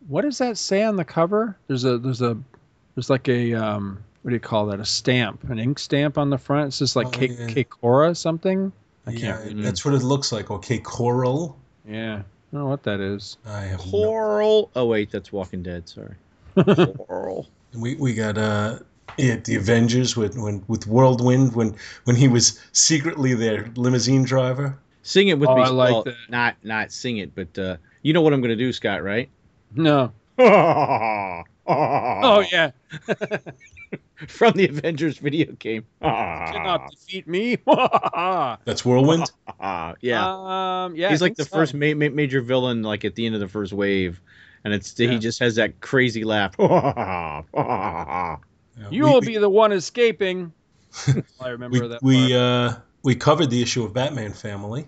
What 0.08 0.24
does 0.24 0.38
that 0.40 0.58
say 0.58 0.84
on 0.84 0.96
the 0.96 1.06
cover? 1.06 1.58
There's 1.68 1.86
a 1.86 1.98
there's 1.98 2.22
a 2.22 2.38
there's 2.96 3.10
like 3.10 3.28
a 3.30 3.54
um 3.54 4.04
what 4.24 4.30
do 4.30 4.36
you 4.36 4.40
call 4.40 4.66
that? 4.68 4.80
A 4.80 4.86
stamp, 4.86 5.44
an 5.50 5.60
ink 5.60 5.78
stamp 5.80 6.18
on 6.18 6.30
the 6.30 6.38
front. 6.38 6.70
It 6.70 6.72
says 6.76 6.96
like 6.96 7.08
Oh, 7.08 7.12
K 7.12 7.28
yeah. 7.28 7.48
Kekora 7.48 8.18
something. 8.18 8.72
I 9.06 9.12
yeah, 9.12 9.20
can't 9.38 9.46
read. 9.56 9.64
that's 9.64 9.86
what 9.86 9.94
it 9.94 10.02
looks 10.04 10.32
like. 10.32 10.50
Okay, 10.50 10.80
Coral. 10.80 11.58
Yeah, 11.88 12.16
I 12.16 12.24
don't 12.52 12.62
know 12.64 12.66
what 12.68 12.84
that 12.84 13.00
is. 13.02 13.38
I 13.46 13.62
have 13.62 13.86
no- 13.92 14.70
Oh 14.76 14.86
wait, 14.86 15.12
that's 15.12 15.32
Walking 15.32 15.62
Dead. 15.62 15.88
Sorry. 15.88 16.16
Coral. 16.56 17.48
We 17.76 17.96
we 17.96 18.14
got 18.14 18.38
uh 18.38 18.80
yeah, 19.18 19.36
the 19.44 19.56
Avengers 19.56 20.16
with 20.16 20.38
when 20.38 20.64
with 20.68 20.88
Whirlwind 20.88 21.54
when 21.56 21.76
when 22.06 22.16
he 22.16 22.28
was 22.28 22.60
secretly 22.72 23.34
their 23.34 23.70
limousine 23.76 24.24
driver. 24.24 24.78
Sing 25.02 25.28
it 25.28 25.38
with 25.38 25.50
Oh, 25.50 25.56
me. 25.58 25.64
I 25.64 25.68
like 25.68 25.92
well, 25.92 26.04
that. 26.04 26.16
Not 26.30 26.56
not 26.64 26.92
sing 26.94 27.18
it, 27.18 27.36
but 27.36 27.58
uh, 27.60 27.76
you 28.04 28.14
know 28.14 28.22
what 28.22 28.32
I'm 28.32 28.40
going 28.40 28.58
to 28.58 28.64
do, 28.64 28.72
Scott, 28.72 29.04
right? 29.04 29.30
No. 29.76 30.14
oh 30.40 31.44
Oh 31.68 32.46
yeah. 32.52 32.72
From 34.28 34.54
the 34.54 34.68
Avengers 34.68 35.18
video 35.18 35.52
game. 35.54 35.86
Cannot 36.02 36.92
defeat 36.92 37.28
me. 37.28 37.58
That's 38.66 38.86
Whirlwind. 38.86 39.32
yeah. 40.02 40.84
Um. 40.86 40.96
Yeah. 40.96 41.10
He's 41.10 41.22
I 41.22 41.26
like 41.26 41.36
the 41.36 41.44
so. 41.46 41.56
first 41.58 41.74
ma- 41.74 41.94
ma- 41.96 42.10
major 42.10 42.42
villain, 42.42 42.84
like 42.84 43.06
at 43.06 43.16
the 43.16 43.26
end 43.26 43.36
of 43.36 43.42
the 43.42 43.48
first 43.48 43.74
wave, 43.74 44.22
and 44.64 44.74
it's 44.74 44.98
Yeah. 45.00 45.10
he 45.12 45.20
just 45.20 45.40
has 45.40 45.56
that 45.56 45.82
crazy 45.82 46.24
laugh. 46.24 46.56
Yeah, 46.60 48.38
You 48.90 49.04
we- 49.04 49.10
will 49.12 49.20
we- 49.22 49.28
be 49.28 49.38
the 49.38 49.50
one 49.50 49.72
escaping. 49.72 50.52
I 51.40 51.50
remember 51.50 51.82
we 51.82 51.88
that. 51.88 52.04
we 52.04 52.34
uh 52.36 52.74
we 53.04 53.16
covered 53.16 53.50
the 53.50 53.62
issue 53.62 53.84
of 53.84 53.94
Batman 53.94 54.32
Family. 54.34 54.88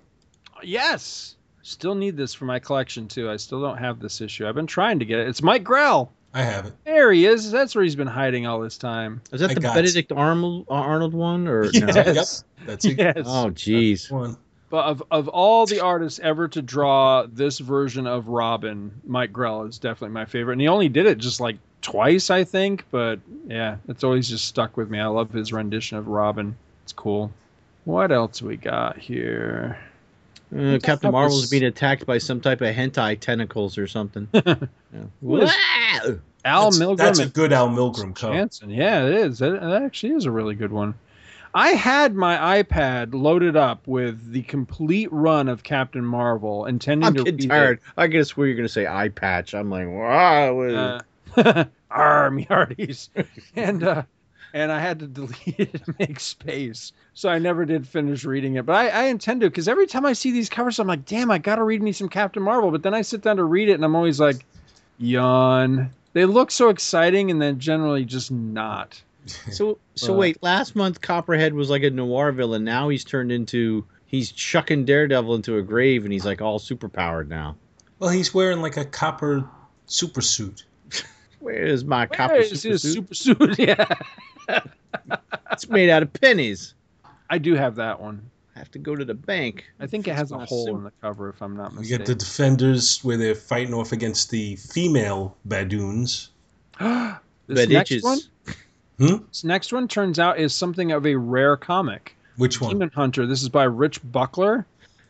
yes. 0.63 1.31
Still 1.63 1.95
need 1.95 2.15
this 2.15 2.31
for 2.35 2.45
my 2.45 2.59
collection 2.59 3.07
too. 3.07 3.27
I 3.27 3.37
still 3.37 3.59
don't 3.59 3.77
have 3.79 3.99
this 3.99 4.21
issue. 4.21 4.47
I've 4.47 4.53
been 4.53 4.67
trying 4.67 4.99
to 4.99 5.05
get 5.05 5.17
it. 5.19 5.27
It's 5.27 5.41
Mike 5.41 5.63
Grell. 5.63 6.11
I 6.35 6.41
have 6.43 6.65
it. 6.67 6.73
There 6.83 7.11
he 7.13 7.25
is. 7.25 7.49
That's 7.49 7.73
where 7.73 7.83
he's 7.83 7.95
been 7.95 8.07
hiding 8.07 8.45
all 8.45 8.59
this 8.59 8.77
time. 8.77 9.21
Is 9.31 9.39
that 9.39 9.51
I 9.51 9.53
the 9.55 9.59
got- 9.61 9.73
Benedict 9.75 10.11
Arnold 10.11 10.65
Arnold 10.69 11.13
one 11.13 11.47
or 11.47 11.63
no? 11.73 11.87
Yes. 11.87 12.43
Yep, 12.57 12.67
that's. 12.67 12.85
Yes. 12.85 13.13
Oh, 13.25 13.49
jeez. 13.51 14.11
One. 14.11 14.37
But 14.69 14.85
of, 14.85 15.03
of 15.11 15.27
all 15.29 15.65
the 15.65 15.79
artists 15.79 16.19
ever 16.21 16.47
to 16.49 16.61
draw 16.61 17.25
this 17.31 17.59
version 17.59 18.05
of 18.07 18.27
Robin, 18.27 18.91
Mike 19.05 19.31
Grell 19.31 19.63
is 19.63 19.77
definitely 19.79 20.13
my 20.13 20.25
favorite. 20.25 20.53
And 20.53 20.61
he 20.61 20.67
only 20.67 20.89
did 20.89 21.05
it 21.05 21.19
just 21.19 21.39
like 21.39 21.57
twice, 21.81 22.29
I 22.29 22.43
think. 22.43 22.83
But 22.91 23.19
yeah, 23.47 23.77
it's 23.87 24.03
always 24.03 24.27
just 24.27 24.45
stuck 24.45 24.75
with 24.75 24.89
me. 24.89 24.99
I 24.99 25.05
love 25.07 25.31
his 25.31 25.53
rendition 25.53 25.97
of 25.97 26.07
Robin. 26.07 26.57
It's 26.83 26.91
cool. 26.93 27.31
What 27.85 28.11
else 28.11 28.41
we 28.41 28.57
got 28.57 28.97
here? 28.97 29.77
Uh, 30.55 30.77
Captain 30.81 31.09
the 31.09 31.11
Marvel's 31.11 31.41
was- 31.43 31.49
being 31.51 31.63
attacked 31.63 32.05
by 32.05 32.17
some 32.17 32.41
type 32.41 32.61
of 32.61 32.75
hentai 32.75 33.19
tentacles 33.19 33.77
or 33.77 33.87
something. 33.87 34.27
Yeah. 34.95 35.01
What 35.19 35.43
is- 35.43 35.51
Wow! 36.03 36.19
Al 36.45 36.65
That's, 36.65 36.77
Milgrom 36.79 36.97
that's 36.97 37.19
a 37.19 37.25
good 37.25 37.51
Al 37.51 37.69
Milgrom 37.69 38.15
cover. 38.15 38.33
Jansen. 38.33 38.69
Yeah, 38.69 39.05
it 39.05 39.13
is. 39.13 39.39
That, 39.39 39.59
that 39.59 39.81
actually 39.81 40.13
is 40.13 40.25
a 40.25 40.31
really 40.31 40.53
good 40.53 40.71
one. 40.71 40.93
I 41.55 41.69
had 41.69 42.15
my 42.15 42.61
iPad 42.61 43.13
loaded 43.13 43.55
up 43.55 43.87
with 43.87 44.31
the 44.31 44.43
complete 44.43 45.11
run 45.11 45.47
of 45.47 45.63
Captain 45.63 46.05
Marvel, 46.05 46.65
intending 46.65 47.07
I'm 47.07 47.13
to 47.15 47.23
getting 47.23 47.37
read 47.37 47.45
it. 47.45 47.49
tired. 47.49 47.79
I 47.97 48.07
guess 48.07 48.37
where 48.37 48.45
you're 48.45 48.57
gonna 48.57 48.69
say 48.69 48.85
eye 48.85 49.09
patch. 49.09 49.55
I'm 49.55 49.71
like, 49.71 49.87
wow. 49.87 51.01
uh, 51.37 51.65
army 51.95 52.47
and 53.55 53.83
uh 53.83 54.03
and 54.53 54.71
i 54.71 54.79
had 54.79 54.99
to 54.99 55.07
delete 55.07 55.59
it 55.59 55.85
to 55.85 55.95
make 55.97 56.19
space 56.19 56.91
so 57.13 57.29
i 57.29 57.39
never 57.39 57.65
did 57.65 57.87
finish 57.87 58.25
reading 58.25 58.55
it 58.55 58.65
but 58.65 58.75
i, 58.75 58.89
I 58.89 59.03
intend 59.05 59.41
to 59.41 59.49
because 59.49 59.67
every 59.67 59.87
time 59.87 60.05
i 60.05 60.13
see 60.13 60.31
these 60.31 60.49
covers 60.49 60.77
i'm 60.79 60.87
like 60.87 61.05
damn 61.05 61.31
i 61.31 61.37
gotta 61.37 61.63
read 61.63 61.81
me 61.81 61.91
some 61.93 62.09
captain 62.09 62.43
marvel 62.43 62.71
but 62.71 62.83
then 62.83 62.93
i 62.93 63.01
sit 63.01 63.21
down 63.21 63.37
to 63.37 63.43
read 63.43 63.69
it 63.69 63.73
and 63.73 63.85
i'm 63.85 63.95
always 63.95 64.19
like 64.19 64.45
yawn 64.97 65.89
they 66.13 66.25
look 66.25 66.51
so 66.51 66.69
exciting 66.69 67.29
and 67.31 67.41
then 67.41 67.59
generally 67.59 68.05
just 68.05 68.31
not 68.31 69.01
So 69.51 69.79
so 69.95 70.13
Uh, 70.13 70.17
wait, 70.17 70.43
last 70.43 70.75
month 70.75 71.01
Copperhead 71.01 71.53
was 71.55 71.69
like 71.71 71.81
a 71.81 71.89
noir 71.89 72.31
villain. 72.31 72.63
Now 72.63 72.89
he's 72.89 73.03
turned 73.03 73.31
into 73.31 73.83
he's 74.05 74.31
chucking 74.31 74.85
Daredevil 74.85 75.33
into 75.33 75.57
a 75.57 75.63
grave 75.63 76.03
and 76.03 76.13
he's 76.13 76.25
like 76.25 76.41
all 76.43 76.59
super 76.59 76.87
powered 76.87 77.27
now. 77.27 77.55
Well, 77.97 78.11
he's 78.11 78.33
wearing 78.35 78.61
like 78.61 78.77
a 78.77 78.85
copper 78.85 79.43
super 79.87 80.21
suit. 80.21 80.65
Where 81.39 81.63
is 81.65 81.83
my 81.83 82.01
Where 82.01 82.07
copper 82.07 82.35
is 82.35 82.61
super 82.61 82.73
his 82.73 82.81
suit? 82.83 82.93
super 82.93 83.13
suit 83.15 83.55
yeah 83.59 83.95
It's 85.51 85.67
made 85.69 85.89
out 85.89 86.03
of 86.03 86.13
pennies. 86.13 86.75
i 87.29 87.37
do 87.39 87.55
have 87.55 87.75
that 87.75 87.99
one 87.99 88.29
I 88.55 88.59
have 88.59 88.71
to 88.71 88.79
go 88.79 88.95
to 88.95 89.03
the 89.03 89.13
bank. 89.13 89.65
i 89.79 89.87
think 89.87 90.07
it 90.07 90.15
has 90.15 90.31
a 90.31 90.37
hole 90.39 90.67
suit. 90.67 90.75
in 90.75 90.83
the 90.83 90.91
cover 91.01 91.29
if 91.29 91.41
i'm 91.41 91.55
not 91.57 91.71
We 91.73 91.79
mistaken 91.79 91.97
get 91.99 92.07
the 92.07 92.15
defenders 92.15 93.03
where 93.03 93.17
they're 93.17 93.35
fighting 93.35 93.73
off 93.73 93.91
against 93.91 94.29
the 94.29 94.55
female 94.55 95.35
Badoons. 95.47 96.29
this 96.79 97.17
But 97.47 97.69
next 97.69 97.91
itches. 97.91 98.03
one 98.03 98.19
Hmm? 98.97 99.25
this 99.27 99.43
next 99.43 99.73
one 99.73 99.87
turns 99.89 100.19
out 100.19 100.39
is 100.39 100.55
something 100.55 100.91
of 100.93 101.05
a 101.05 101.15
rare 101.15 101.57
comic 101.57 102.15
Which 102.37 102.61
one? 102.61 102.71
Demon 102.71 102.91
Hunter. 102.95 103.25
This 103.25 103.41
is 103.43 103.49
by 103.49 103.65
Rich 103.65 103.99
Buckler. 104.11 104.65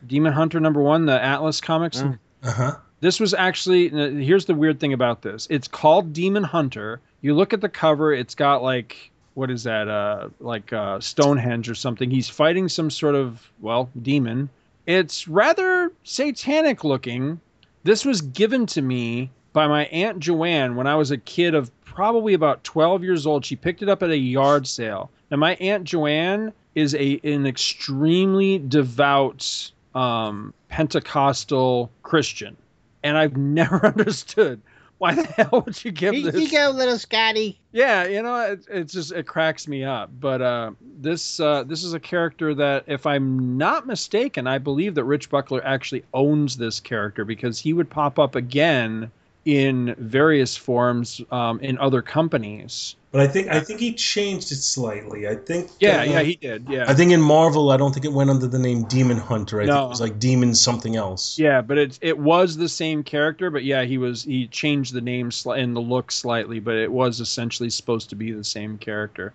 Demon 0.08 0.32
Hunter 0.32 0.58
number 0.60 0.80
one, 0.82 1.06
the 1.06 1.22
Atlas 1.22 1.60
comics. 1.60 2.02
Oh. 2.02 2.16
Uh 2.42 2.52
huh. 2.52 2.76
This 3.00 3.20
was 3.20 3.32
actually. 3.34 3.88
Here's 4.24 4.46
the 4.46 4.54
weird 4.54 4.80
thing 4.80 4.92
about 4.92 5.22
this. 5.22 5.46
It's 5.50 5.68
called 5.68 6.12
Demon 6.12 6.42
Hunter. 6.42 7.00
You 7.20 7.34
look 7.34 7.52
at 7.52 7.60
the 7.60 7.68
cover. 7.68 8.12
It's 8.12 8.34
got 8.34 8.62
like 8.62 9.10
what 9.36 9.50
is 9.50 9.64
that? 9.64 9.86
Uh, 9.86 10.30
like 10.40 10.72
uh, 10.72 10.98
Stonehenge 10.98 11.68
or 11.68 11.74
something. 11.74 12.10
He's 12.10 12.28
fighting 12.28 12.70
some 12.70 12.88
sort 12.88 13.14
of 13.14 13.50
well 13.60 13.90
demon. 14.00 14.48
It's 14.86 15.28
rather 15.28 15.92
satanic 16.04 16.84
looking. 16.84 17.38
This 17.84 18.04
was 18.04 18.22
given 18.22 18.64
to 18.66 18.80
me 18.80 19.30
by 19.52 19.68
my 19.68 19.84
aunt 19.86 20.20
Joanne 20.20 20.74
when 20.74 20.86
I 20.86 20.94
was 20.94 21.10
a 21.10 21.18
kid 21.18 21.54
of 21.54 21.70
probably 21.84 22.32
about 22.32 22.64
12 22.64 23.04
years 23.04 23.26
old. 23.26 23.44
She 23.44 23.56
picked 23.56 23.82
it 23.82 23.90
up 23.90 24.02
at 24.02 24.08
a 24.08 24.16
yard 24.16 24.66
sale. 24.66 25.10
Now 25.30 25.36
my 25.36 25.54
aunt 25.56 25.84
Joanne 25.84 26.52
is 26.74 26.94
a 26.94 27.20
an 27.22 27.46
extremely 27.46 28.58
devout 28.58 29.70
um, 29.94 30.54
Pentecostal 30.70 31.90
Christian, 32.02 32.56
and 33.02 33.18
I've 33.18 33.36
never 33.58 33.84
understood 33.84 34.62
why 34.98 35.14
the 35.14 35.24
hell 35.36 35.62
would 35.64 35.84
you 35.84 35.90
give 35.90 36.14
Here 36.14 36.30
this? 36.30 36.40
you 36.40 36.50
go, 36.50 36.70
little 36.70 36.98
Scotty. 36.98 37.58
Yeah, 37.72 38.06
you 38.06 38.22
know, 38.22 38.52
it, 38.52 38.66
it's 38.70 38.92
just 38.92 39.12
it 39.12 39.26
cracks 39.26 39.68
me 39.68 39.84
up. 39.84 40.10
But 40.18 40.40
uh, 40.42 40.72
this 40.98 41.38
uh, 41.40 41.64
this 41.64 41.84
is 41.84 41.94
a 41.94 42.00
character 42.00 42.54
that, 42.54 42.84
if 42.86 43.06
I'm 43.06 43.58
not 43.58 43.86
mistaken, 43.86 44.46
I 44.46 44.58
believe 44.58 44.94
that 44.94 45.04
Rich 45.04 45.30
Buckler 45.30 45.64
actually 45.64 46.04
owns 46.14 46.56
this 46.56 46.80
character 46.80 47.24
because 47.24 47.58
he 47.60 47.72
would 47.72 47.90
pop 47.90 48.18
up 48.18 48.34
again 48.34 49.10
in 49.46 49.94
various 49.96 50.56
forms 50.56 51.22
um, 51.30 51.60
in 51.60 51.78
other 51.78 52.02
companies. 52.02 52.96
But 53.12 53.20
I 53.22 53.28
think 53.28 53.48
I 53.48 53.60
think 53.60 53.78
he 53.80 53.94
changed 53.94 54.50
it 54.52 54.56
slightly. 54.56 55.26
I 55.26 55.36
think. 55.36 55.70
Yeah, 55.80 56.00
uh, 56.00 56.04
yeah, 56.04 56.22
he 56.22 56.34
did. 56.36 56.68
Yeah, 56.68 56.84
I 56.86 56.92
think 56.94 57.12
in 57.12 57.20
Marvel, 57.22 57.70
I 57.70 57.76
don't 57.78 57.92
think 57.92 58.04
it 58.04 58.12
went 58.12 58.28
under 58.28 58.46
the 58.48 58.58
name 58.58 58.82
Demon 58.84 59.16
Hunter. 59.16 59.60
I 59.60 59.64
think 59.64 59.74
No. 59.74 59.86
it 59.86 59.88
was 59.88 60.00
like 60.00 60.18
Demon 60.18 60.54
something 60.54 60.96
else. 60.96 61.38
yeah, 61.38 61.62
but 61.62 61.78
it 61.78 61.98
it 62.02 62.18
was 62.18 62.56
the 62.56 62.68
same 62.68 63.02
character. 63.04 63.48
But 63.50 63.64
yeah, 63.64 63.84
he 63.84 63.96
was 63.96 64.24
he 64.24 64.48
changed 64.48 64.92
the 64.92 65.00
name 65.00 65.30
sli- 65.30 65.62
and 65.62 65.74
the 65.74 65.80
look 65.80 66.10
slightly, 66.12 66.58
but 66.60 66.74
it 66.74 66.90
was 66.92 67.20
essentially 67.20 67.70
supposed 67.70 68.10
to 68.10 68.16
be 68.16 68.32
the 68.32 68.44
same 68.44 68.76
character. 68.76 69.32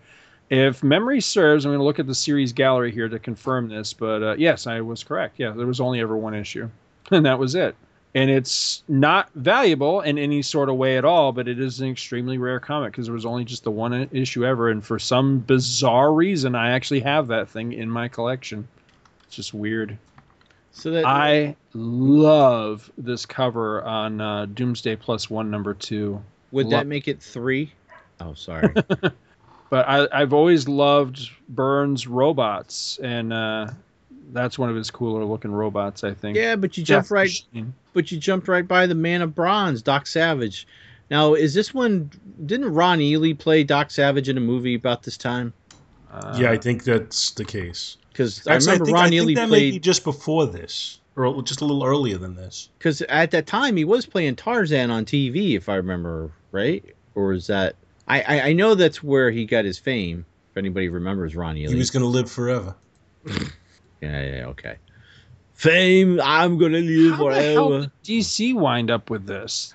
If 0.49 0.83
memory 0.83 1.21
serves, 1.21 1.63
I'm 1.65 1.69
going 1.71 1.79
to 1.79 1.85
look 1.85 1.97
at 1.99 2.07
the 2.07 2.13
series 2.13 2.51
gallery 2.51 2.91
here 2.91 3.07
to 3.07 3.17
confirm 3.17 3.69
this. 3.69 3.93
But 3.93 4.21
uh, 4.21 4.35
yes, 4.38 4.67
I 4.67 4.81
was 4.81 5.01
correct. 5.03 5.35
Yeah, 5.38 5.51
there 5.51 5.65
was 5.65 5.79
only 5.79 6.01
ever 6.01 6.17
one 6.17 6.35
issue, 6.35 6.69
and 7.11 7.25
that 7.25 7.39
was 7.39 7.55
it. 7.55 7.75
And 8.13 8.29
it's 8.29 8.83
not 8.89 9.29
valuable 9.35 10.01
in 10.01 10.17
any 10.17 10.41
sort 10.41 10.67
of 10.67 10.75
way 10.75 10.97
at 10.97 11.05
all, 11.05 11.31
but 11.31 11.47
it 11.47 11.59
is 11.59 11.79
an 11.79 11.89
extremely 11.89 12.38
rare 12.38 12.59
comic 12.59 12.91
because 12.91 13.05
there 13.05 13.13
was 13.13 13.25
only 13.25 13.45
just 13.45 13.63
the 13.63 13.71
one 13.71 14.09
issue 14.11 14.45
ever. 14.45 14.69
And 14.69 14.83
for 14.85 14.99
some 14.99 15.39
bizarre 15.39 16.13
reason, 16.13 16.53
I 16.53 16.71
actually 16.71 16.99
have 17.01 17.27
that 17.27 17.47
thing 17.47 17.71
in 17.71 17.89
my 17.89 18.09
collection. 18.09 18.67
It's 19.27 19.35
just 19.38 19.53
weird. 19.53 19.97
So 20.73 20.91
that 20.91 21.05
I 21.05 21.55
love 21.73 22.91
this 22.97 23.25
cover 23.25 23.81
on 23.83 24.19
uh, 24.19 24.45
Doomsday 24.47 24.97
Plus 24.97 25.29
One 25.29 25.49
number 25.49 25.73
two. 25.73 26.21
would 26.51 26.65
lo- 26.65 26.71
that 26.71 26.88
make 26.88 27.07
it 27.07 27.21
three? 27.21 27.71
Oh, 28.19 28.33
sorry. 28.33 28.73
But 29.71 29.88
I, 29.88 30.05
I've 30.11 30.33
always 30.33 30.67
loved 30.67 31.29
Byrne's 31.47 32.05
robots, 32.05 32.99
and 33.01 33.31
uh, 33.31 33.67
that's 34.31 34.57
one 34.57 34.69
of 34.69 34.75
his 34.75 34.91
cooler 34.91 35.23
looking 35.25 35.51
robots, 35.51 36.03
I 36.03 36.13
think. 36.13 36.37
yeah, 36.37 36.55
but 36.55 36.77
you 36.77 36.83
jumped 36.83 37.05
Death 37.05 37.11
right. 37.11 37.29
Machine. 37.53 37.73
But 37.93 38.11
you 38.11 38.17
jumped 38.17 38.47
right 38.47 38.67
by 38.67 38.87
the 38.87 38.95
Man 38.95 39.21
of 39.21 39.35
Bronze, 39.35 39.81
Doc 39.81 40.07
Savage. 40.07 40.67
Now, 41.09 41.33
is 41.33 41.53
this 41.53 41.73
one? 41.73 42.09
Didn't 42.45 42.73
Ron 42.73 43.01
Ely 43.01 43.33
play 43.33 43.63
Doc 43.63 43.91
Savage 43.91 44.29
in 44.29 44.37
a 44.37 44.41
movie 44.41 44.75
about 44.75 45.03
this 45.03 45.17
time? 45.17 45.53
Uh, 46.11 46.37
yeah, 46.39 46.51
I 46.51 46.57
think 46.57 46.83
that's 46.83 47.31
the 47.31 47.45
case. 47.45 47.97
Because 48.09 48.45
I 48.47 48.55
Actually, 48.55 48.67
remember 48.73 48.85
think, 48.85 48.95
Ron 48.95 49.05
I 49.05 49.09
think 49.09 49.21
Ely 49.21 49.33
that 49.35 49.49
may 49.49 49.59
be 49.59 49.71
played. 49.71 49.83
just 49.83 50.03
before 50.03 50.45
this, 50.45 50.99
or 51.15 51.41
just 51.43 51.61
a 51.61 51.65
little 51.65 51.83
earlier 51.85 52.17
than 52.17 52.35
this. 52.35 52.69
Because 52.77 53.01
at 53.03 53.31
that 53.31 53.47
time 53.47 53.75
he 53.77 53.83
was 53.85 54.05
playing 54.05 54.35
Tarzan 54.35 54.89
on 54.91 55.05
TV, 55.05 55.55
if 55.55 55.69
I 55.69 55.75
remember 55.75 56.31
right. 56.51 56.83
Or 57.15 57.33
is 57.33 57.47
that? 57.47 57.75
I 58.07 58.21
I, 58.21 58.41
I 58.49 58.53
know 58.53 58.75
that's 58.75 59.03
where 59.03 59.31
he 59.31 59.45
got 59.45 59.65
his 59.65 59.77
fame. 59.77 60.25
If 60.51 60.57
anybody 60.57 60.89
remembers 60.89 61.35
Ron 61.35 61.57
Ely. 61.57 61.71
He 61.71 61.77
was 61.77 61.91
going 61.91 62.03
to 62.03 62.09
live 62.09 62.29
forever. 62.29 62.75
yeah, 64.02 64.22
yeah, 64.22 64.45
okay. 64.48 64.76
Fame, 65.53 66.19
I'm 66.23 66.57
gonna 66.57 66.80
live 66.80 67.15
How 67.18 67.30
the 67.30 67.41
hell 67.53 67.69
did 67.82 67.91
DC 68.03 68.53
wind 68.56 68.90
up 68.90 69.10
with 69.10 69.28
this? 69.28 69.73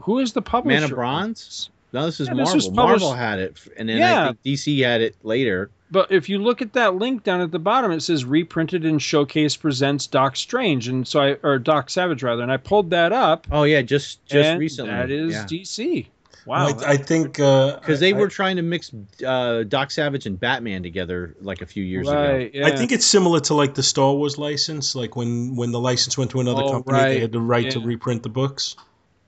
Who 0.00 0.18
is 0.18 0.32
the 0.32 0.42
publisher? 0.42 0.80
Man 0.80 0.84
of 0.84 0.90
Bronze? 0.90 1.70
No, 1.92 2.06
this 2.06 2.20
is 2.20 2.28
Yeah, 2.28 2.34
this 2.34 2.46
Marvel. 2.46 2.70
published- 2.72 2.74
Marvel 3.02 3.12
had 3.12 3.38
it, 3.38 3.58
and 3.76 3.88
then 3.88 3.98
Yeah. 3.98 4.22
I 4.22 4.26
think 4.28 4.42
DC 4.44 4.80
had 4.80 5.00
it 5.02 5.16
later. 5.22 5.70
But 5.90 6.10
if 6.10 6.28
you 6.28 6.38
look 6.38 6.60
at 6.62 6.72
that 6.72 6.96
link 6.96 7.22
down 7.22 7.40
at 7.40 7.52
the 7.52 7.58
bottom, 7.60 7.92
it 7.92 8.00
says 8.00 8.24
reprinted 8.24 8.84
and 8.84 9.00
showcase 9.00 9.56
presents 9.56 10.06
Doc 10.06 10.36
Strange, 10.36 10.88
and 10.88 11.06
so 11.06 11.20
I 11.20 11.36
or 11.42 11.58
Doc 11.58 11.90
Savage 11.90 12.22
rather, 12.22 12.42
and 12.42 12.50
I 12.50 12.56
pulled 12.56 12.90
that 12.90 13.12
up. 13.12 13.46
Oh 13.52 13.62
yeah, 13.62 13.82
just 13.82 14.24
just 14.26 14.58
recently. 14.58 14.90
that 14.90 15.10
is 15.10 15.32
yeah. 15.32 15.44
DC. 15.44 16.06
Wow, 16.46 16.68
I, 16.78 16.92
I 16.92 16.96
think 16.96 17.40
uh, 17.40 17.78
because 17.80 17.98
they 18.00 18.14
I- 18.14 18.16
were 18.16 18.28
trying 18.28 18.56
to 18.56 18.62
mix 18.62 18.92
uh, 19.26 19.64
Doc 19.64 19.90
Savage 19.90 20.26
and 20.26 20.38
Batman 20.38 20.82
together 20.82 21.34
like 21.40 21.60
a 21.62 21.66
few 21.66 21.82
years 21.84 22.08
ago. 22.08 22.48
Yeah. 22.52 22.66
I 22.66 22.76
think 22.76 22.92
it's 22.92 23.04
similar 23.06 23.40
to 23.40 23.54
like 23.54 23.74
the 23.74 23.82
Star 23.82 24.14
Wars 24.14 24.38
license. 24.38 24.94
Like 24.94 25.16
when 25.16 25.56
when 25.56 25.72
the 25.72 25.80
license 25.80 26.16
went 26.16 26.30
to 26.30 26.40
another 26.40 26.62
Oh, 26.62 26.70
company, 26.72 26.98
right. 26.98 27.08
they 27.08 27.20
had 27.20 27.32
the 27.32 27.40
right 27.40 27.70
to 27.72 27.80
reprint 27.80 28.22
the 28.22 28.28
books. 28.28 28.76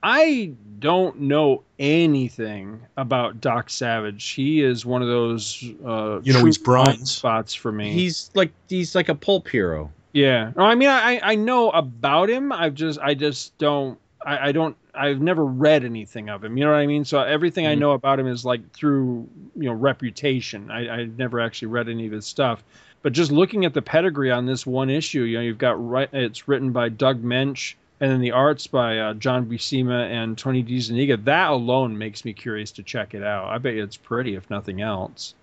I 0.00 0.52
don't 0.78 1.22
know 1.22 1.64
anything 1.80 2.80
about 2.96 3.40
Doc 3.40 3.68
Savage. 3.68 4.28
He 4.30 4.62
is 4.62 4.86
one 4.86 5.02
of 5.02 5.08
those 5.08 5.62
uh, 5.84 6.20
You 6.22 6.32
know, 6.32 6.44
he's 6.44 6.56
blind 6.58 6.86
bronze. 6.98 7.10
spots 7.10 7.52
for 7.54 7.72
me. 7.72 7.92
He's 7.92 8.30
like 8.34 8.52
he's 8.68 8.94
like 8.94 9.08
a 9.08 9.14
pulp 9.14 9.48
hero. 9.48 9.90
Yeah. 10.12 10.52
No, 10.56 10.62
I 10.64 10.74
mean, 10.76 10.88
I 10.88 11.20
I 11.22 11.34
know 11.34 11.70
about 11.70 12.30
him. 12.30 12.52
I've 12.52 12.74
just 12.74 12.98
I 13.00 13.14
just 13.14 13.56
don't. 13.58 13.98
I, 14.24 14.48
I 14.48 14.52
don't. 14.52 14.76
I've 14.98 15.20
never 15.20 15.44
read 15.44 15.84
anything 15.84 16.28
of 16.28 16.42
him. 16.44 16.56
You 16.56 16.64
know 16.64 16.72
what 16.72 16.78
I 16.78 16.86
mean? 16.86 17.04
So 17.04 17.20
everything 17.20 17.66
I 17.66 17.74
Mhm. 17.76 17.78
know 17.78 17.92
about 17.92 18.18
him 18.18 18.26
is 18.26 18.44
like 18.44 18.72
through 18.72 19.28
you 19.56 19.64
know 19.68 19.72
reputation. 19.72 20.70
I 20.70 20.88
I 20.88 21.04
never 21.04 21.40
actually 21.40 21.68
read 21.68 21.88
any 21.88 22.06
of 22.06 22.12
his 22.12 22.26
stuff. 22.26 22.62
But 23.02 23.12
just 23.12 23.30
looking 23.30 23.64
at 23.64 23.74
the 23.74 23.82
pedigree 23.82 24.32
on 24.32 24.46
this 24.46 24.66
one 24.66 24.90
issue, 24.90 25.22
you 25.22 25.36
know, 25.38 25.42
you've 25.42 25.56
got 25.58 25.76
right. 25.88 26.08
It's 26.12 26.48
written 26.48 26.72
by 26.72 26.88
Doug 26.88 27.22
Moench, 27.22 27.74
and 28.00 28.10
then 28.10 28.20
the 28.20 28.32
arts 28.32 28.66
by 28.66 28.98
uh, 28.98 29.14
John 29.14 29.46
Buscema 29.46 30.10
and 30.10 30.36
Tony 30.36 30.64
DeZuniga. 30.64 31.22
That 31.24 31.50
alone 31.50 31.96
makes 31.96 32.24
me 32.24 32.32
curious 32.32 32.72
to 32.72 32.82
check 32.82 33.14
it 33.14 33.22
out. 33.22 33.46
I 33.48 33.58
bet 33.58 33.74
you 33.74 33.84
it's 33.84 33.96
pretty, 33.96 34.34
if 34.34 34.50
nothing 34.50 34.80
else. 34.82 35.34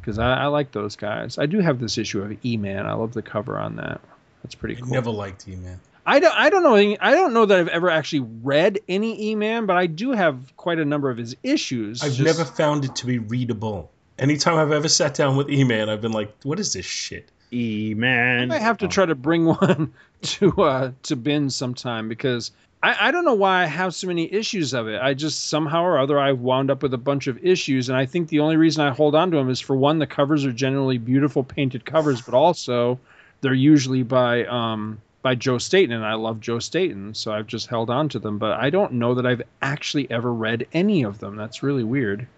Because 0.00 0.18
I, 0.18 0.34
I 0.34 0.46
like 0.46 0.72
those 0.72 0.96
guys. 0.96 1.38
I 1.38 1.46
do 1.46 1.60
have 1.60 1.80
this 1.80 1.96
issue 1.98 2.22
of 2.22 2.44
E-Man. 2.44 2.86
I 2.86 2.92
love 2.94 3.12
the 3.14 3.22
cover 3.22 3.58
on 3.58 3.76
that. 3.76 4.00
That's 4.42 4.54
pretty 4.54 4.76
I 4.76 4.80
cool. 4.80 4.88
never 4.90 5.10
liked 5.10 5.46
E 5.48 5.56
Man. 5.56 5.80
I 6.06 6.20
don't. 6.20 6.34
I 6.34 6.50
don't 6.50 6.62
know. 6.62 6.74
I 7.00 7.12
don't 7.12 7.32
know 7.32 7.46
that 7.46 7.58
I've 7.58 7.68
ever 7.68 7.88
actually 7.90 8.26
read 8.42 8.78
any 8.88 9.30
E-Man, 9.30 9.66
but 9.66 9.76
I 9.76 9.86
do 9.86 10.12
have 10.12 10.54
quite 10.56 10.78
a 10.78 10.84
number 10.84 11.10
of 11.10 11.16
his 11.16 11.34
issues. 11.42 12.02
I've 12.02 12.12
Just- 12.14 12.38
never 12.38 12.44
found 12.44 12.84
it 12.84 12.94
to 12.96 13.06
be 13.06 13.18
readable. 13.18 13.90
Anytime 14.18 14.58
I've 14.58 14.70
ever 14.70 14.88
sat 14.88 15.14
down 15.14 15.36
with 15.36 15.50
E 15.50 15.64
Man, 15.64 15.88
I've 15.88 16.00
been 16.00 16.12
like, 16.12 16.32
"What 16.44 16.60
is 16.60 16.72
this 16.72 16.84
shit?" 16.86 17.30
E 17.52 17.92
I 17.92 17.94
man. 17.94 18.48
might 18.48 18.62
have 18.62 18.78
to 18.78 18.88
try 18.88 19.06
to 19.06 19.14
bring 19.14 19.44
one 19.60 19.92
to 20.22 20.50
uh 20.62 20.90
to 21.04 21.16
bin 21.16 21.50
sometime 21.50 22.08
because 22.08 22.50
I, 22.82 23.08
I 23.08 23.10
don't 23.10 23.24
know 23.24 23.34
why 23.34 23.62
I 23.62 23.66
have 23.66 23.94
so 23.94 24.06
many 24.06 24.32
issues 24.32 24.74
of 24.74 24.88
it. 24.88 25.00
I 25.00 25.14
just 25.14 25.48
somehow 25.48 25.82
or 25.84 25.98
other 25.98 26.18
I've 26.20 26.40
wound 26.40 26.70
up 26.70 26.82
with 26.82 26.92
a 26.94 26.98
bunch 26.98 27.26
of 27.28 27.42
issues, 27.44 27.88
and 27.88 27.96
I 27.96 28.04
think 28.06 28.28
the 28.28 28.40
only 28.40 28.56
reason 28.56 28.84
I 28.84 28.90
hold 28.90 29.14
on 29.14 29.30
to 29.30 29.36
them 29.38 29.48
is 29.50 29.58
for 29.60 29.74
one, 29.74 29.98
the 29.98 30.06
covers 30.06 30.44
are 30.44 30.52
generally 30.52 30.98
beautiful 30.98 31.42
painted 31.42 31.84
covers, 31.84 32.20
but 32.20 32.34
also 32.34 32.98
they're 33.40 33.54
usually 33.54 34.02
by 34.02 34.44
um 34.46 35.00
by 35.24 35.34
Joe 35.34 35.56
Staton, 35.56 35.96
and 35.96 36.04
I 36.04 36.14
love 36.14 36.38
Joe 36.38 36.58
Staton, 36.58 37.14
so 37.14 37.32
I've 37.32 37.46
just 37.46 37.66
held 37.66 37.88
on 37.88 38.10
to 38.10 38.18
them. 38.18 38.38
But 38.38 38.60
I 38.60 38.68
don't 38.68 38.92
know 38.92 39.14
that 39.14 39.24
I've 39.24 39.40
actually 39.62 40.08
ever 40.10 40.32
read 40.32 40.66
any 40.74 41.02
of 41.02 41.18
them. 41.18 41.34
That's 41.34 41.62
really 41.62 41.82
weird. 41.82 42.28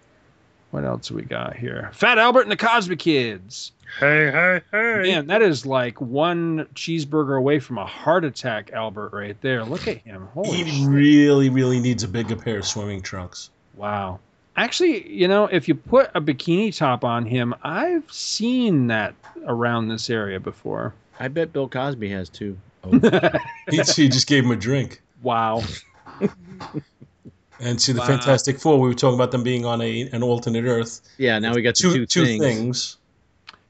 What 0.71 0.85
else 0.85 1.11
we 1.11 1.23
got 1.23 1.57
here? 1.57 1.91
Fat 1.93 2.17
Albert 2.17 2.43
and 2.43 2.51
the 2.51 2.57
Cosby 2.57 2.95
Kids. 2.95 3.73
Hey, 3.99 4.31
hey, 4.31 4.61
hey. 4.71 5.01
Man, 5.03 5.27
that 5.27 5.41
is 5.41 5.65
like 5.65 5.99
one 5.99 6.65
cheeseburger 6.75 7.37
away 7.37 7.59
from 7.59 7.77
a 7.77 7.85
heart 7.85 8.23
attack, 8.23 8.71
Albert, 8.71 9.11
right 9.11 9.39
there. 9.41 9.65
Look 9.65 9.87
at 9.89 9.97
him. 9.97 10.29
Holy 10.33 10.63
he 10.63 10.71
shit. 10.71 10.89
really, 10.89 11.49
really 11.49 11.81
needs 11.81 12.03
a 12.03 12.07
bigger 12.07 12.37
pair 12.37 12.59
of 12.59 12.65
swimming 12.65 13.01
trunks. 13.01 13.49
Wow. 13.75 14.19
Actually, 14.55 15.09
you 15.11 15.27
know, 15.27 15.45
if 15.45 15.67
you 15.67 15.75
put 15.75 16.09
a 16.15 16.21
bikini 16.21 16.75
top 16.75 17.03
on 17.03 17.25
him, 17.25 17.53
I've 17.63 18.09
seen 18.11 18.87
that 18.87 19.13
around 19.45 19.89
this 19.89 20.09
area 20.09 20.39
before. 20.39 20.93
I 21.19 21.27
bet 21.27 21.51
Bill 21.51 21.67
Cosby 21.67 22.09
has 22.11 22.29
too. 22.83 22.99
He, 23.69 23.77
he 24.03 24.09
just 24.09 24.27
gave 24.27 24.45
him 24.45 24.51
a 24.51 24.55
drink. 24.55 25.01
Wow. 25.21 25.63
And 27.59 27.81
see 27.81 27.91
the 27.91 27.99
Wow. 28.01 28.05
Fantastic 28.07 28.59
Four, 28.59 28.79
we 28.79 28.87
were 28.87 28.93
talking 28.93 29.15
about 29.15 29.31
them 29.31 29.43
being 29.43 29.65
on 29.65 29.81
a 29.81 30.01
an 30.11 30.21
alternate 30.23 30.65
Earth. 30.65 31.01
Yeah, 31.17 31.39
now 31.39 31.53
we 31.55 31.61
got 31.63 31.75
the 31.75 31.81
Two, 31.81 31.93
two, 31.93 32.05
two 32.05 32.25
things. 32.25 32.43
things. 32.43 32.97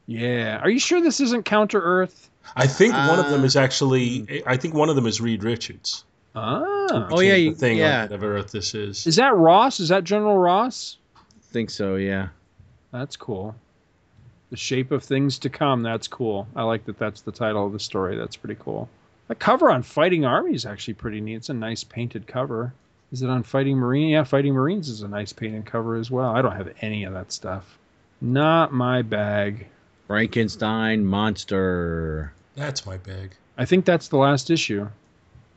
Yeah. 0.08 0.60
Are 0.62 0.70
you 0.70 0.80
sure 0.80 1.02
this 1.02 1.20
isn't 1.22 1.46
Counter 1.46 1.82
Earth? 1.82 2.30
I 2.56 2.68
think 2.68 2.94
one 2.94 3.20
of 3.20 3.30
them 3.30 3.42
Uh, 3.42 3.46
is 3.46 3.56
actually. 3.56 4.44
I 4.46 4.58
think 4.58 4.74
one 4.74 4.90
of 4.90 4.96
them 4.96 5.06
is 5.08 5.22
Reed 5.22 5.44
Richards. 5.44 6.04
Ah. 6.36 6.64
Oh, 7.12 7.20
yeah, 7.22 7.34
The 7.36 7.52
thing 7.54 7.78
yeah. 7.78 7.96
on 7.98 8.02
whatever 8.04 8.38
Earth 8.38 8.52
this 8.52 8.76
is. 8.76 9.08
Is 9.08 9.16
that 9.16 9.36
Ross? 9.36 9.80
Is 9.80 9.90
that 9.90 10.04
General 10.04 10.38
Ross? 10.38 10.98
I 11.16 11.22
Think 11.52 11.70
so? 11.70 11.96
Yeah. 11.96 12.28
That's 12.92 13.16
cool. 13.18 13.56
The 14.50 14.58
shape 14.58 14.92
of 14.92 15.04
things 15.04 15.40
to 15.40 15.50
come. 15.50 15.84
That's 15.84 16.08
cool. 16.08 16.48
I 16.56 16.64
like 16.64 16.86
that. 16.86 16.98
That's 16.98 17.22
the 17.22 17.32
title 17.32 17.66
of 17.66 17.74
the 17.74 17.80
story. 17.80 18.16
That's 18.16 18.38
pretty 18.38 18.60
cool. 18.60 18.90
The 19.28 19.36
cover 19.36 19.70
on 19.70 19.84
Fighting 19.84 20.24
Army 20.24 20.56
is 20.56 20.66
actually 20.66 20.94
pretty 20.94 21.20
neat. 21.20 21.36
It's 21.36 21.50
a 21.50 21.54
nice 21.54 21.84
painted 21.84 22.28
cover. 22.28 22.74
Is 23.12 23.22
it 23.22 23.30
on 23.30 23.44
Fighting 23.44 23.78
Marine? 23.78 24.10
Yeah, 24.10 24.24
Fighting 24.24 24.54
Marines 24.54 24.90
is 24.90 25.02
a 25.02 25.08
nice 25.08 25.34
painted 25.34 25.66
cover 25.66 25.96
as 25.96 26.10
well. 26.10 26.36
I 26.36 26.42
don't 26.42 26.56
have 26.56 26.74
any 26.82 27.04
of 27.04 27.14
that 27.14 27.32
stuff. 27.32 27.78
Not 28.22 28.74
my 28.74 29.02
bag. 29.02 29.68
Frankenstein 30.08 31.06
monster. 31.06 32.34
That's 32.56 32.86
my 32.86 32.98
bag. 32.98 33.32
I 33.58 33.66
think 33.66 33.86
that's 33.86 34.08
the 34.08 34.18
last 34.18 34.50
issue, 34.50 34.88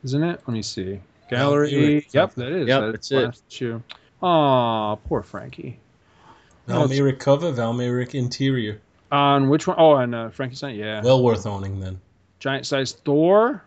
isn't 0.03 0.23
it? 0.23 0.41
Let 0.45 0.53
me 0.53 0.61
see. 0.61 0.99
Gallery. 1.29 2.05
Yep, 2.11 2.35
that 2.35 2.51
is. 2.51 2.67
Yep, 2.67 2.81
that's 2.81 2.91
that's 2.91 3.11
it. 3.11 3.25
last 3.25 3.43
issue. 3.49 3.81
Aw, 4.21 4.95
poor 4.95 5.23
Frankie. 5.23 5.79
No, 6.67 6.83
it's- 6.85 6.97
Val 6.97 7.05
Mayerik 7.07 7.19
cover, 7.19 7.51
Val 7.51 7.73
Mayerik 7.73 8.13
interior. 8.15 8.79
On 9.11 9.49
which 9.49 9.67
one? 9.67 9.75
Oh, 9.79 9.95
and 9.95 10.15
uh, 10.15 10.29
Frankenstein. 10.29 10.75
Yeah. 10.75 11.01
Well 11.03 11.21
worth 11.23 11.45
owning 11.45 11.79
then. 11.81 11.99
Giant 12.39 12.65
sized 12.65 13.01
Thor. 13.03 13.63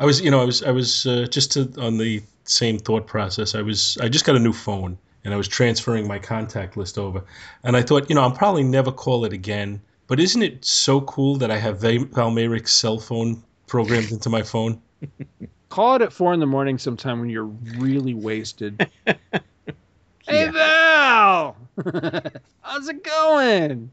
I 0.00 0.04
was, 0.06 0.20
you 0.20 0.30
know, 0.30 0.40
I 0.40 0.44
was, 0.44 0.62
I 0.62 0.70
was 0.70 1.06
uh, 1.06 1.26
just 1.30 1.52
to, 1.52 1.72
on 1.78 1.98
the 1.98 2.22
same 2.44 2.78
thought 2.78 3.06
process. 3.06 3.54
I 3.54 3.62
was, 3.62 3.96
I 4.00 4.08
just 4.08 4.24
got 4.24 4.34
a 4.34 4.38
new 4.40 4.52
phone, 4.52 4.98
and 5.24 5.32
I 5.32 5.36
was 5.36 5.46
transferring 5.48 6.08
my 6.08 6.18
contact 6.18 6.76
list 6.76 6.98
over, 6.98 7.22
and 7.62 7.76
I 7.76 7.82
thought, 7.82 8.08
you 8.08 8.14
know, 8.16 8.22
I'll 8.22 8.30
probably 8.32 8.64
never 8.64 8.90
call 8.90 9.24
it 9.24 9.32
again. 9.32 9.80
But 10.08 10.18
isn't 10.18 10.42
it 10.42 10.64
so 10.64 11.00
cool 11.02 11.36
that 11.36 11.50
I 11.50 11.58
have 11.58 11.80
Val- 11.80 12.06
Valmeric's 12.06 12.72
cell 12.72 12.98
phone 12.98 13.42
programmed 13.66 14.10
into 14.12 14.30
my 14.30 14.42
phone? 14.42 14.80
Call 15.68 15.96
it 15.96 16.02
at 16.02 16.12
four 16.12 16.32
in 16.32 16.38
the 16.40 16.46
morning 16.46 16.78
sometime 16.78 17.18
when 17.20 17.28
you're 17.28 17.44
really 17.78 18.14
wasted. 18.14 18.88
Hey 20.28 20.44
Yeah. 20.46 20.50
Val, 20.52 21.56
how's 22.62 22.88
it 22.88 23.02
going? 23.04 23.90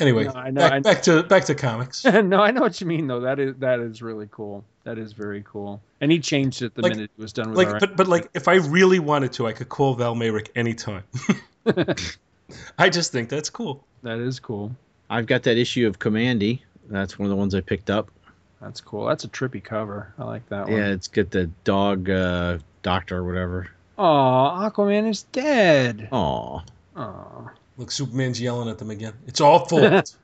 Anyway, 0.00 0.24
No, 0.24 0.30
I 0.32 0.50
know, 0.50 0.60
back, 0.60 0.72
I- 0.72 0.80
back 0.80 1.02
to 1.02 1.22
back 1.24 1.44
to 1.46 1.54
comics. 1.54 2.04
no, 2.04 2.40
I 2.40 2.50
know 2.52 2.60
what 2.60 2.80
you 2.80 2.86
mean 2.86 3.06
though. 3.08 3.20
That 3.20 3.38
is 3.40 3.56
that 3.58 3.80
is 3.80 4.00
really 4.02 4.28
cool. 4.30 4.64
That 4.84 4.96
is 4.98 5.12
very 5.12 5.42
cool. 5.44 5.80
And 6.00 6.12
he 6.12 6.20
changed 6.20 6.62
it 6.62 6.74
the 6.74 6.82
Like- 6.82 6.92
minute 6.92 7.10
it 7.16 7.20
was 7.20 7.32
done 7.32 7.48
with 7.50 7.58
like, 7.58 7.68
our 7.68 7.80
but 7.80 7.96
but 7.96 8.06
like, 8.06 8.28
if 8.34 8.46
I 8.48 8.54
really 8.56 9.00
wanted 9.00 9.32
to, 9.34 9.46
I 9.46 9.52
could 9.52 9.68
call 9.68 9.94
Val 9.94 10.14
Mayerik 10.14 10.48
anytime. 10.54 11.02
I 12.78 12.88
just 12.88 13.12
think 13.12 13.28
that's 13.28 13.50
cool. 13.50 13.84
That 14.02 14.18
is 14.18 14.40
cool. 14.40 14.74
I've 15.10 15.26
got 15.26 15.42
that 15.44 15.56
issue 15.58 15.86
of 15.86 15.98
Kamandi. 15.98 16.60
That's 16.88 17.18
one 17.18 17.26
of 17.26 17.30
the 17.30 17.36
ones 17.36 17.54
I 17.54 17.60
picked 17.60 17.90
up. 17.90 18.10
That's 18.60 18.80
cool. 18.80 19.06
That's 19.06 19.24
a 19.24 19.28
trippy 19.28 19.62
cover. 19.62 20.12
I 20.18 20.24
like 20.24 20.48
that 20.48 20.64
one. 20.68 20.72
Yeah, 20.78 20.88
it's 20.88 21.08
got 21.08 21.30
the 21.30 21.46
dog 21.64 22.08
uh, 22.08 22.58
doctor 22.82 23.18
or 23.18 23.24
whatever. 23.24 23.68
Aw, 23.98 24.70
Aquaman 24.70 25.08
is 25.08 25.24
dead. 25.24 26.08
Aw. 26.12 26.60
Aw. 26.98 27.50
Look, 27.76 27.90
Superman's 27.90 28.40
yelling 28.40 28.68
at 28.68 28.78
them 28.78 28.90
again. 28.90 29.14
It's 29.26 29.40
all 29.40 29.64
fault. 29.68 30.14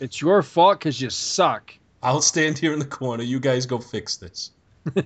It's 0.00 0.20
your 0.20 0.42
fault 0.42 0.80
because 0.80 1.00
you 1.00 1.08
suck. 1.10 1.72
I'll 2.02 2.20
stand 2.20 2.58
here 2.58 2.72
in 2.72 2.78
the 2.80 2.84
corner. 2.84 3.22
You 3.22 3.40
guys 3.40 3.64
go 3.66 3.78
fix 3.78 4.16
this. 4.18 4.50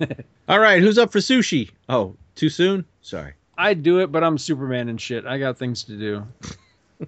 All 0.49 0.59
right, 0.59 0.81
who's 0.81 0.97
up 0.97 1.11
for 1.13 1.19
sushi? 1.19 1.69
Oh, 1.87 2.15
too 2.35 2.49
soon? 2.49 2.83
Sorry. 3.01 3.31
I'd 3.57 3.83
do 3.83 3.99
it, 3.99 4.11
but 4.11 4.21
I'm 4.25 4.37
Superman 4.37 4.89
and 4.89 4.99
shit. 4.99 5.25
I 5.25 5.37
got 5.39 5.57
things 5.57 5.83
to 5.85 5.97
do. 5.97 6.27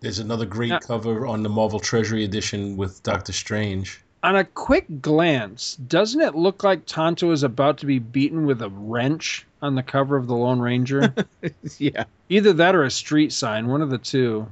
There's 0.00 0.18
another 0.18 0.44
great 0.46 0.70
Yeah. 0.70 0.80
cover 0.80 1.26
on 1.26 1.42
the 1.44 1.48
Marvel 1.48 1.78
Treasury 1.78 2.24
edition 2.24 2.76
with 2.76 3.02
Doctor 3.04 3.32
Strange. 3.32 4.00
On 4.24 4.34
a 4.36 4.44
quick 4.44 5.02
glance, 5.02 5.76
doesn't 5.76 6.20
it 6.20 6.34
look 6.34 6.64
like 6.64 6.86
Tonto 6.86 7.30
is 7.30 7.42
about 7.42 7.78
to 7.78 7.86
be 7.86 7.98
beaten 7.98 8.46
with 8.46 8.62
a 8.62 8.70
wrench 8.70 9.46
on 9.60 9.74
the 9.74 9.82
cover 9.82 10.16
of 10.16 10.26
the 10.26 10.34
Lone 10.34 10.60
Ranger? 10.60 11.14
yeah. 11.78 12.04
Either 12.30 12.54
that 12.54 12.74
or 12.74 12.84
a 12.84 12.90
street 12.90 13.32
sign, 13.32 13.68
one 13.68 13.82
of 13.82 13.90
the 13.90 13.98
two. 13.98 14.48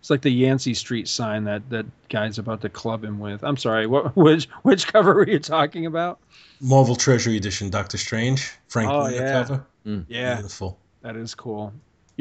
It's 0.00 0.10
like 0.10 0.22
the 0.22 0.30
Yancey 0.30 0.74
Street 0.74 1.06
sign 1.06 1.44
that 1.44 1.70
that 1.70 1.86
guy's 2.08 2.36
about 2.38 2.62
to 2.62 2.68
club 2.68 3.04
him 3.04 3.20
with. 3.20 3.44
I'm 3.44 3.56
sorry, 3.56 3.86
what 3.86 4.16
which 4.16 4.46
which 4.62 4.88
cover 4.92 5.14
were 5.14 5.28
you 5.28 5.38
talking 5.38 5.86
about? 5.86 6.18
Marvel 6.60 6.96
Treasury 6.96 7.36
edition, 7.36 7.70
Doctor 7.70 7.98
Strange. 7.98 8.50
Frank 8.66 8.90
Oh, 8.90 9.04
Miller 9.08 9.12
yeah. 9.24 9.32
cover. 9.32 9.66
Hmm. 9.84 10.00
Yeah, 10.08 10.34
Beautiful. 10.34 10.76
that 11.02 11.14
is 11.14 11.36
cool. 11.36 11.72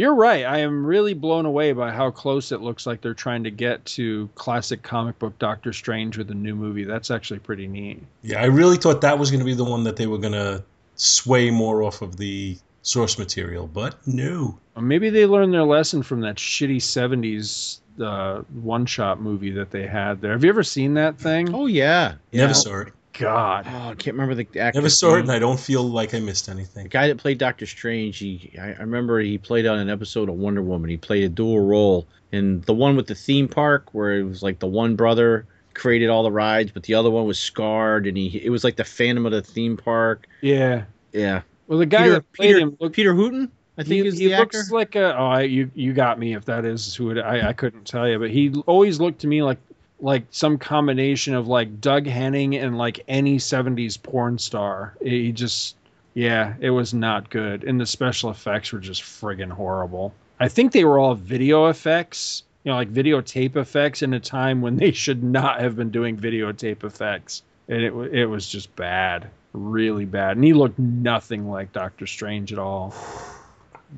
You're 0.01 0.15
right. 0.15 0.45
I 0.45 0.57
am 0.57 0.83
really 0.83 1.13
blown 1.13 1.45
away 1.45 1.73
by 1.73 1.91
how 1.91 2.09
close 2.09 2.51
it 2.51 2.59
looks 2.59 2.87
like 2.87 3.01
they're 3.01 3.13
trying 3.13 3.43
to 3.43 3.51
get 3.51 3.85
to 3.85 4.27
classic 4.33 4.81
comic 4.81 5.19
book 5.19 5.37
Doctor 5.37 5.71
Strange 5.73 6.17
with 6.17 6.27
the 6.27 6.33
new 6.33 6.55
movie. 6.55 6.85
That's 6.85 7.11
actually 7.11 7.37
pretty 7.37 7.67
neat. 7.67 8.01
Yeah, 8.23 8.41
I 8.41 8.45
really 8.45 8.77
thought 8.77 9.01
that 9.01 9.19
was 9.19 9.29
going 9.29 9.41
to 9.41 9.45
be 9.45 9.53
the 9.53 9.63
one 9.63 9.83
that 9.83 9.97
they 9.97 10.07
were 10.07 10.17
going 10.17 10.33
to 10.33 10.63
sway 10.95 11.51
more 11.51 11.83
off 11.83 12.01
of 12.01 12.17
the 12.17 12.57
source 12.81 13.19
material, 13.19 13.67
but 13.67 13.95
no. 14.07 14.57
Or 14.75 14.81
maybe 14.81 15.11
they 15.11 15.27
learned 15.27 15.53
their 15.53 15.65
lesson 15.65 16.01
from 16.01 16.21
that 16.21 16.37
shitty 16.37 16.77
70s 16.77 17.81
uh, 18.03 18.41
one 18.59 18.87
shot 18.87 19.21
movie 19.21 19.51
that 19.51 19.69
they 19.69 19.85
had 19.85 20.19
there. 20.19 20.31
Have 20.31 20.43
you 20.43 20.49
ever 20.49 20.63
seen 20.63 20.95
that 20.95 21.19
thing? 21.19 21.53
Oh, 21.53 21.67
yeah. 21.67 22.15
yeah. 22.31 22.41
Never 22.41 22.55
saw 22.55 22.79
it. 22.79 22.93
God. 23.13 23.65
Oh, 23.67 23.89
I 23.89 23.95
can't 23.95 24.15
remember 24.15 24.35
the 24.35 24.59
actor. 24.59 24.79
Never 24.79 24.89
saw 24.89 25.15
it, 25.15 25.21
and 25.21 25.31
I 25.31 25.39
don't 25.39 25.59
feel 25.59 25.83
like 25.83 26.13
I 26.13 26.19
missed 26.19 26.49
anything. 26.49 26.83
The 26.83 26.89
guy 26.89 27.07
that 27.07 27.17
played 27.17 27.37
Doctor 27.37 27.65
Strange, 27.65 28.17
he 28.17 28.53
I, 28.59 28.73
I 28.73 28.79
remember 28.79 29.19
he 29.19 29.37
played 29.37 29.65
on 29.65 29.79
an 29.79 29.89
episode 29.89 30.29
of 30.29 30.35
Wonder 30.35 30.61
Woman. 30.61 30.89
He 30.89 30.97
played 30.97 31.23
a 31.23 31.29
dual 31.29 31.59
role. 31.59 32.07
And 32.31 32.63
the 32.63 32.73
one 32.73 32.95
with 32.95 33.07
the 33.07 33.15
theme 33.15 33.47
park 33.47 33.93
where 33.93 34.17
it 34.17 34.23
was 34.23 34.41
like 34.41 34.59
the 34.59 34.67
one 34.67 34.95
brother 34.95 35.45
created 35.73 36.09
all 36.09 36.23
the 36.23 36.31
rides, 36.31 36.71
but 36.71 36.83
the 36.83 36.93
other 36.93 37.11
one 37.11 37.25
was 37.25 37.39
scarred 37.39 38.07
and 38.07 38.15
he 38.17 38.41
it 38.43 38.49
was 38.49 38.63
like 38.63 38.77
the 38.77 38.85
phantom 38.85 39.25
of 39.25 39.31
the 39.31 39.41
theme 39.41 39.77
park. 39.77 40.27
Yeah. 40.39 40.85
Yeah. 41.11 41.41
Well, 41.67 41.79
the 41.79 41.85
guy 41.85 42.03
Peter, 42.03 42.13
that 42.13 42.33
played 42.33 42.47
Peter, 42.47 42.59
him 42.59 42.77
looked, 42.79 42.95
Peter 42.95 43.13
Hooten, 43.13 43.49
I 43.77 43.83
think 43.83 44.03
he, 44.03 44.07
is 44.07 44.17
he 44.17 44.27
the 44.29 44.37
looks 44.37 44.57
actor. 44.57 44.73
like 44.75 44.95
a. 44.95 45.17
Oh, 45.17 45.25
I, 45.25 45.41
you 45.41 45.71
you 45.73 45.93
got 45.93 46.19
me 46.19 46.35
if 46.35 46.45
that 46.45 46.65
is 46.65 46.95
who 46.95 47.11
it. 47.11 47.17
I 47.17 47.49
I 47.49 47.53
couldn't 47.53 47.85
tell 47.85 48.07
you, 48.07 48.19
but 48.19 48.29
he 48.29 48.53
always 48.65 48.99
looked 48.99 49.21
to 49.21 49.27
me 49.27 49.43
like 49.43 49.57
like 50.01 50.23
some 50.31 50.57
combination 50.57 51.35
of 51.35 51.47
like 51.47 51.79
Doug 51.79 52.07
Henning 52.07 52.55
and 52.55 52.77
like 52.77 53.03
any 53.07 53.37
'70s 53.37 54.01
porn 54.01 54.37
star. 54.37 54.95
He 55.01 55.31
just 55.31 55.75
yeah, 56.13 56.55
it 56.59 56.71
was 56.71 56.93
not 56.93 57.29
good, 57.29 57.63
and 57.63 57.79
the 57.79 57.85
special 57.85 58.29
effects 58.29 58.73
were 58.73 58.79
just 58.79 59.03
friggin' 59.03 59.51
horrible. 59.51 60.13
I 60.39 60.49
think 60.49 60.71
they 60.71 60.83
were 60.83 60.99
all 60.99 61.15
video 61.15 61.67
effects, 61.67 62.43
you 62.63 62.71
know, 62.71 62.75
like 62.75 62.91
videotape 62.91 63.55
effects 63.55 64.01
in 64.01 64.13
a 64.13 64.19
time 64.19 64.61
when 64.61 64.75
they 64.75 64.91
should 64.91 65.23
not 65.23 65.61
have 65.61 65.75
been 65.75 65.91
doing 65.91 66.17
videotape 66.17 66.83
effects, 66.83 67.43
and 67.69 67.81
it 67.81 67.93
it 68.13 68.25
was 68.25 68.47
just 68.47 68.75
bad, 68.75 69.29
really 69.53 70.05
bad. 70.05 70.35
And 70.35 70.43
he 70.43 70.53
looked 70.53 70.79
nothing 70.79 71.49
like 71.49 71.71
Doctor 71.71 72.07
Strange 72.07 72.51
at 72.51 72.59
all. 72.59 72.93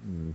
Mm. 0.09 0.33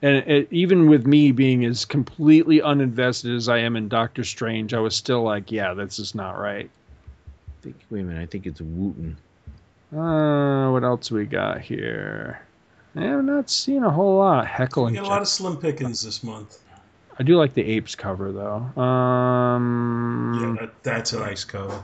And 0.00 0.16
it, 0.28 0.48
even 0.52 0.88
with 0.88 1.06
me 1.06 1.32
being 1.32 1.64
as 1.64 1.84
completely 1.84 2.60
uninvested 2.60 3.34
as 3.34 3.48
I 3.48 3.58
am 3.58 3.74
in 3.76 3.88
Doctor 3.88 4.22
Strange, 4.22 4.72
I 4.72 4.78
was 4.78 4.94
still 4.94 5.22
like, 5.22 5.50
yeah, 5.50 5.74
this 5.74 5.98
is 5.98 6.14
not 6.14 6.38
right. 6.38 6.70
I 7.48 7.62
think, 7.62 7.76
wait 7.90 8.00
a 8.00 8.04
minute, 8.04 8.22
I 8.22 8.26
think 8.26 8.46
it's 8.46 8.60
Wooten. 8.60 9.16
Uh, 9.92 10.70
what 10.70 10.84
else 10.84 11.10
we 11.10 11.24
got 11.24 11.60
here? 11.60 12.40
I'm 12.94 13.26
not 13.26 13.50
seeing 13.50 13.84
a 13.84 13.90
whole 13.90 14.18
lot. 14.18 14.46
Heckling. 14.46 14.92
We 14.92 14.98
and 14.98 15.06
got 15.06 15.10
a 15.10 15.14
lot 15.14 15.22
of 15.22 15.28
slim 15.28 15.56
pickings 15.56 16.02
this 16.02 16.22
month. 16.22 16.58
I 17.18 17.22
do 17.24 17.36
like 17.36 17.54
the 17.54 17.64
apes 17.64 17.94
cover 17.94 18.32
though. 18.32 18.80
Um, 18.80 20.38
Yeah, 20.40 20.66
that, 20.66 20.82
that's 20.82 21.12
a 21.12 21.20
nice 21.20 21.44
cover. 21.44 21.82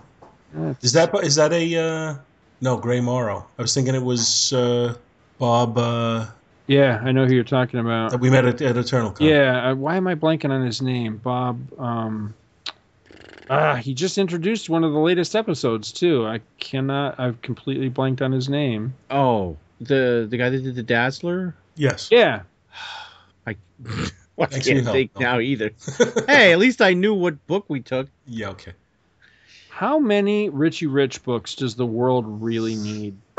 Is 0.82 0.92
that 0.92 1.12
is 1.24 1.34
that 1.34 1.52
a 1.52 1.76
uh, 1.76 2.14
no 2.60 2.76
Gray 2.76 3.00
Morrow? 3.00 3.46
I 3.58 3.62
was 3.62 3.74
thinking 3.74 3.94
it 3.96 4.02
was 4.02 4.52
uh, 4.52 4.94
Bob 5.38 5.76
uh, 5.76 6.26
yeah, 6.66 7.00
I 7.02 7.12
know 7.12 7.26
who 7.26 7.34
you're 7.34 7.44
talking 7.44 7.80
about. 7.80 8.10
that 8.12 8.20
we 8.20 8.30
met 8.30 8.44
at, 8.44 8.60
at 8.62 8.76
Eternal 8.76 9.10
Con. 9.12 9.26
Yeah, 9.26 9.70
uh, 9.70 9.74
why 9.74 9.96
am 9.96 10.06
I 10.06 10.14
blanking 10.14 10.50
on 10.50 10.64
his 10.64 10.80
name? 10.80 11.18
Bob. 11.18 11.60
Um, 11.78 12.34
ah, 13.50 13.76
he 13.76 13.94
just 13.94 14.18
introduced 14.18 14.68
one 14.70 14.84
of 14.84 14.92
the 14.92 14.98
latest 14.98 15.34
episodes 15.36 15.92
too. 15.92 16.26
I 16.26 16.40
cannot. 16.58 17.18
I've 17.20 17.40
completely 17.42 17.88
blanked 17.88 18.22
on 18.22 18.32
his 18.32 18.48
name. 18.48 18.94
Oh, 19.10 19.56
the 19.80 20.26
the 20.28 20.36
guy 20.36 20.50
that 20.50 20.62
did 20.62 20.74
the 20.74 20.82
Dazzler? 20.82 21.54
Yes. 21.76 22.08
Yeah, 22.10 22.42
I, 23.46 23.56
I 23.86 24.46
Thanks 24.46 24.66
for 24.66 24.72
your 24.72 24.82
can't 24.82 24.92
think 24.92 25.12
Bill. 25.14 25.22
now 25.22 25.40
either. 25.40 25.70
hey, 26.26 26.52
at 26.52 26.58
least 26.58 26.80
I 26.80 26.94
knew 26.94 27.14
what 27.14 27.46
book 27.46 27.66
we 27.68 27.80
took. 27.80 28.08
Yeah. 28.26 28.50
Okay. 28.50 28.72
How 29.68 29.98
many 29.98 30.50
Richie 30.50 30.86
Rich 30.86 31.24
books 31.24 31.56
does 31.56 31.74
the 31.74 31.84
world 31.84 32.24
really 32.40 32.76
need? 32.76 33.16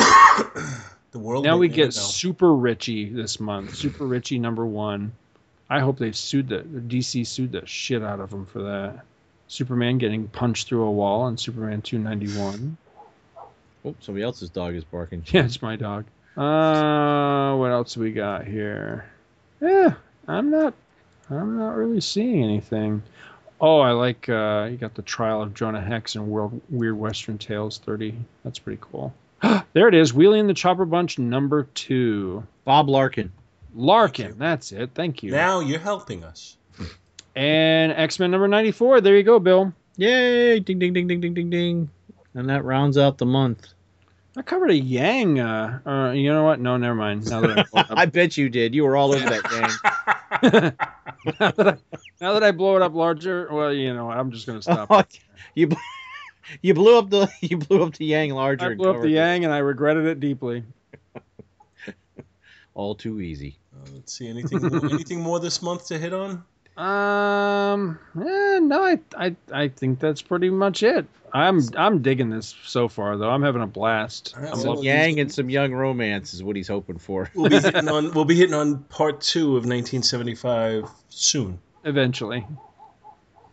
The 1.16 1.20
world. 1.20 1.46
Now 1.46 1.58
we 1.58 1.70
get 1.70 1.86
know. 1.86 2.02
Super 2.02 2.54
Richie 2.54 3.08
this 3.08 3.40
month. 3.40 3.74
Super 3.74 4.06
Richie 4.06 4.38
number 4.38 4.66
one. 4.66 5.14
I 5.70 5.80
hope 5.80 5.98
they've 5.98 6.14
sued 6.14 6.50
the, 6.50 6.58
the 6.58 6.82
DC 6.82 7.26
sued 7.26 7.54
the 7.54 7.66
shit 7.66 8.04
out 8.04 8.20
of 8.20 8.34
him 8.34 8.46
for 8.46 8.62
that. 8.64 9.06
Superman 9.48 9.98
getting 9.98 10.28
punched 10.28 10.68
through 10.68 10.84
a 10.84 10.92
wall 10.92 11.22
on 11.22 11.38
Superman 11.38 11.82
291. 11.82 12.76
Oh, 13.86 13.96
somebody 14.02 14.26
else's 14.26 14.50
dog 14.50 14.76
is 14.76 14.84
barking. 14.84 15.24
Yeah, 15.32 15.46
it's 15.46 15.62
my 15.62 15.78
dog. 15.78 16.04
Uh, 16.36 17.56
what 17.56 17.72
else 17.72 17.96
we 17.96 18.12
got 18.12 18.46
here? 18.46 19.06
Yeah, 19.62 19.94
I'm 20.28 20.52
not, 20.52 20.74
I'm 21.30 21.58
not 21.58 21.78
really 21.78 22.02
seeing 22.02 22.44
anything. 22.44 23.02
Oh, 23.62 23.80
I 23.80 23.92
like 23.92 24.28
uh, 24.28 24.68
you 24.70 24.76
got 24.76 24.96
the 24.96 25.02
Trial 25.02 25.42
of 25.42 25.54
Jonah 25.54 25.80
Hex 25.80 26.16
and 26.16 26.28
World 26.28 26.60
Weird 26.70 26.98
Western 26.98 27.38
Tales 27.38 27.78
30. 27.78 28.16
That's 28.44 28.60
pretty 28.60 28.80
cool. 28.82 29.14
there 29.74 29.88
it 29.88 29.95
is, 29.95 30.14
Wheelie 30.14 30.40
and 30.40 30.49
the 30.49 30.53
Chopper 30.53 30.86
Bunch 30.86 31.20
number 31.20 31.64
two. 31.74 32.45
Bob 32.64 32.90
Larkin. 32.90 33.32
Larkin, 33.76 34.38
that's 34.38 34.72
it. 34.72 34.91
Thank 34.95 35.22
you. 35.24 35.32
Now 35.32 35.60
you're 35.60 35.80
helping 35.80 36.24
us. 36.24 36.57
and 37.36 37.91
X 37.91 38.20
Men 38.20 38.32
number 38.32 38.48
94. 38.48 39.02
There 39.02 39.16
you 39.18 39.24
go, 39.24 39.40
Bill. 39.40 39.74
Yay! 39.98 40.60
Ding 40.60 40.80
ding 40.80 40.94
ding 40.94 41.07
ding 41.07 41.20
ding 41.22 41.34
ding 41.34 41.49
ding. 41.49 41.90
And 42.34 42.49
that 42.49 42.64
rounds 42.66 42.98
out 42.98 43.18
the 43.18 43.26
month. 43.26 43.68
I 44.38 44.41
covered 44.41 44.72
a 44.72 44.76
Yang. 44.76 45.40
Uh, 45.40 45.80
uh, 45.86 46.12
you 46.12 46.32
know 46.34 46.44
what? 46.44 46.60
No, 46.60 46.76
never 46.76 46.95
mind. 46.95 47.30
Now 47.30 47.40
that 47.41 47.57
I 47.60 47.64
pulled 47.72 47.86
it 47.86 47.91
up. 47.91 47.98
I 47.98 48.06
bet 48.06 48.36
you 48.36 48.49
did. 48.49 48.76
You 48.76 48.84
were 48.84 48.98
all 48.98 49.14
over 49.14 49.30
that 49.30 49.44
gang. 50.41 50.74
now, 51.40 51.52
that 51.52 51.68
I, 51.68 51.78
now 52.20 52.34
that 52.34 52.44
I 52.44 52.52
blow 52.52 52.76
it 52.76 52.82
up 52.82 52.94
larger, 52.94 53.48
well, 53.52 53.74
you 53.74 53.94
know, 53.94 54.10
I'm 54.12 54.32
just 54.32 54.45
gonna 54.48 54.62
stop. 54.62 54.90
Oh, 54.91 55.03
you 55.53 55.68
bl- 55.68 55.76
you 56.61 56.73
blew 56.73 56.97
up 56.97 57.09
the 57.09 57.30
you 57.41 57.57
blew 57.57 57.84
up 57.84 57.93
the 57.95 58.05
Yang 58.05 58.31
larger. 58.31 58.72
I 58.72 58.76
blew 58.76 58.89
up 58.89 58.95
covered 58.95 59.07
the 59.07 59.13
it. 59.13 59.17
Yang, 59.17 59.45
and 59.45 59.53
I 59.53 59.59
regretted 59.59 60.05
it 60.05 60.19
deeply. 60.19 60.63
all 62.73 62.95
too 62.95 63.22
easy. 63.22 63.57
Uh, 63.73 63.89
let's 63.93 64.13
see 64.13 64.27
anything 64.27 64.61
more, 64.61 64.85
anything 64.91 65.22
more 65.22 65.39
this 65.39 65.61
month 65.61 65.88
to 65.88 65.97
hit 65.97 66.13
on. 66.13 66.43
Um, 66.77 67.97
eh, 68.19 68.59
no, 68.59 68.84
I, 68.84 68.99
I, 69.17 69.35
I 69.51 69.67
think 69.69 69.99
that's 69.99 70.22
pretty 70.22 70.49
much 70.49 70.84
it. 70.84 71.05
I'm, 71.31 71.61
I'm 71.76 72.01
digging 72.01 72.30
this 72.30 72.55
so 72.65 72.88
far, 72.88 73.17
though. 73.17 73.30
I'm 73.30 73.43
having 73.43 73.61
a 73.61 73.67
blast. 73.67 74.34
All 74.35 74.43
right, 74.43 74.53
I'm 74.53 74.63
well, 74.63 74.76
Some 74.77 74.85
yang 74.85 75.19
and 75.19 75.31
some 75.31 75.49
young 75.49 75.73
romance 75.73 76.34
is 76.34 76.43
what 76.43 76.55
he's 76.55 76.67
hoping 76.67 76.97
for. 76.97 77.30
We'll 77.34 77.49
be 77.49 77.59
hitting 77.59 77.89
on 77.89 78.11
we'll 78.11 78.26
be 78.26 78.35
hitting 78.35 78.53
on 78.53 78.80
part 78.84 79.19
two 79.22 79.49
of 79.49 79.65
1975 79.65 80.89
soon. 81.09 81.59
eventually. 81.84 82.45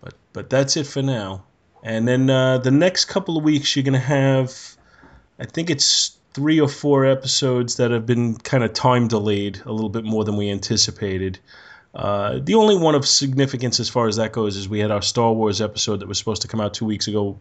But 0.01 0.15
but 0.33 0.51
that's 0.51 0.77
it 0.77 0.87
for 0.87 1.03
now. 1.03 1.45
And 1.83 2.07
then 2.07 2.31
uh, 2.31 2.59
the 2.59 2.71
next 2.71 3.07
couple 3.07 3.37
of 3.37 3.45
weeks, 3.45 3.75
you're 3.75 3.83
gonna 3.85 3.99
have, 3.99 4.53
I 5.39 5.45
think 5.47 5.71
it's 5.71 6.17
three 6.35 6.61
or 6.61 6.69
four 6.69 7.05
episodes 7.05 7.77
that 7.77 7.91
have 7.91 8.07
been 8.07 8.37
kind 8.37 8.65
of 8.65 8.73
time 8.73 9.09
delayed 9.09 9.61
a 9.67 9.73
little 9.73 9.91
bit 9.91 10.05
more 10.05 10.25
than 10.25 10.37
we 10.37 10.51
anticipated. 10.51 11.39
Uh, 11.95 12.39
the 12.43 12.55
only 12.55 12.77
one 12.77 12.95
of 12.95 13.07
significance 13.07 13.79
as 13.81 13.89
far 13.89 14.09
as 14.09 14.17
that 14.17 14.33
goes 14.33 14.57
is 14.57 14.67
we 14.69 14.79
had 14.79 14.91
our 14.91 15.03
Star 15.03 15.33
Wars 15.33 15.61
episode 15.61 16.01
that 16.01 16.09
was 16.09 16.19
supposed 16.19 16.41
to 16.43 16.49
come 16.49 16.61
out 16.61 16.73
two 16.73 16.87
weeks 16.87 17.07
ago, 17.07 17.39